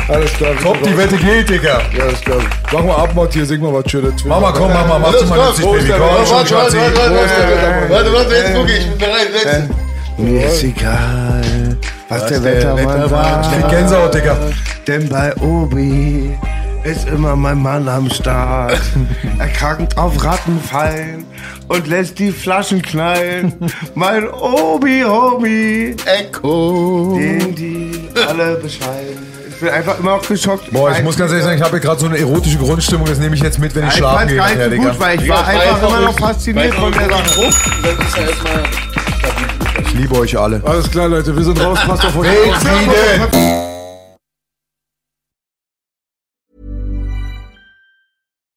Alles 0.08 0.32
klar. 0.34 0.52
sind 0.62 0.86
die. 0.86 0.96
Wette 0.98 1.16
geht, 1.16 1.48
Digga. 1.50 1.80
Ja, 1.96 2.04
alles 2.04 2.20
klar. 2.20 2.38
Mach 2.72 2.82
mal 2.84 2.96
Abmord 2.96 3.32
hier, 3.32 3.44
sing 3.46 3.60
mal 3.60 3.72
was 3.72 3.90
Schönes. 3.90 4.24
Mama, 4.24 4.52
komm, 4.52 4.72
Mama, 4.72 4.98
mach 4.98 5.12
du 5.14 5.26
mal 5.26 5.36
Los, 5.36 5.58
nützlich, 5.58 5.66
los, 5.66 5.76
Baby. 5.76 5.88
der 5.88 5.98
Komm, 5.98 6.08
Warte, 6.08 6.30
warte, 6.30 6.54
warte, 6.54 6.72
der 6.76 6.82
warte, 6.82 7.50
Wettermann? 7.50 7.90
warte, 7.90 8.12
warte, 8.12 8.34
jetzt 8.34 8.54
guck 8.54 8.68
ich, 8.68 8.78
ich 8.78 8.86
bin 8.90 8.98
bereit, 8.98 9.28
setzen. 9.42 9.70
Mir 10.16 10.46
ist 10.46 10.62
egal, 10.62 11.76
was 12.08 12.26
der 12.26 12.44
Wettermann 12.44 13.08
sagt. 13.08 13.46
Ich 13.46 13.52
krieg 13.60 13.68
Gänsehaut, 13.70 14.14
Digga. 14.14 14.36
Denn 14.86 15.08
bei 15.08 15.34
Obi 15.36 16.36
ist 16.84 17.08
immer 17.08 17.34
mein 17.34 17.60
Mann 17.60 17.88
am 17.88 18.10
Start. 18.10 18.80
Er 19.38 19.48
kann 19.48 19.88
auf 19.96 20.22
Ratten 20.22 20.60
fallen 20.60 21.24
und 21.68 21.86
lässt 21.86 22.18
die 22.18 22.30
Flaschen 22.30 22.82
knallen. 22.82 23.52
Mein 23.94 24.28
Obi, 24.28 25.04
Obi, 25.04 25.96
Echo. 26.04 27.16
den 27.18 27.54
die 27.54 28.08
alle 28.28 28.56
bescheiden. 28.56 29.34
Ich 29.48 29.60
bin 29.60 29.68
einfach 29.70 29.98
immer 29.98 30.16
noch 30.16 30.28
geschockt. 30.28 30.70
Boah, 30.70 30.92
ich 30.92 31.02
muss 31.02 31.16
ganz 31.16 31.30
ehrlich 31.30 31.44
sagen, 31.44 31.56
ich 31.56 31.62
habe 31.62 31.72
hier 31.72 31.80
gerade 31.80 32.00
so 32.00 32.06
eine 32.06 32.18
erotische 32.18 32.58
Grundstimmung, 32.58 33.06
das 33.06 33.18
nehme 33.18 33.34
ich 33.34 33.42
jetzt 33.42 33.58
mit, 33.58 33.74
wenn 33.74 33.84
ich 33.84 33.90
ich 33.90 33.96
schlafen 33.96 34.18
fand's 34.18 34.32
gehe 34.32 34.36
gar 34.38 34.68
nicht 34.68 34.82
so 34.82 34.88
gut, 34.88 35.00
weil 35.00 35.22
ich 35.22 35.28
war 35.28 35.46
einfach 35.46 35.88
immer 35.88 36.00
noch 36.00 36.18
fasziniert 36.18 36.74
von 36.74 36.92
der 36.92 37.08
Sache. 37.08 37.34
Druck, 37.34 37.54
dann 37.82 38.06
ist 38.06 38.18
erstmal. 38.18 38.62
Ich 39.80 39.94
liebe 39.94 40.18
euch 40.18 40.38
alle. 40.38 40.60
Alles 40.64 40.90
klar, 40.90 41.08
Leute, 41.08 41.36
wir 41.36 41.44
sind 41.44 41.60
raus. 41.60 41.78
Passt 41.86 42.04
auf 42.04 42.16
euch 42.16 42.28
auf. 42.28 43.73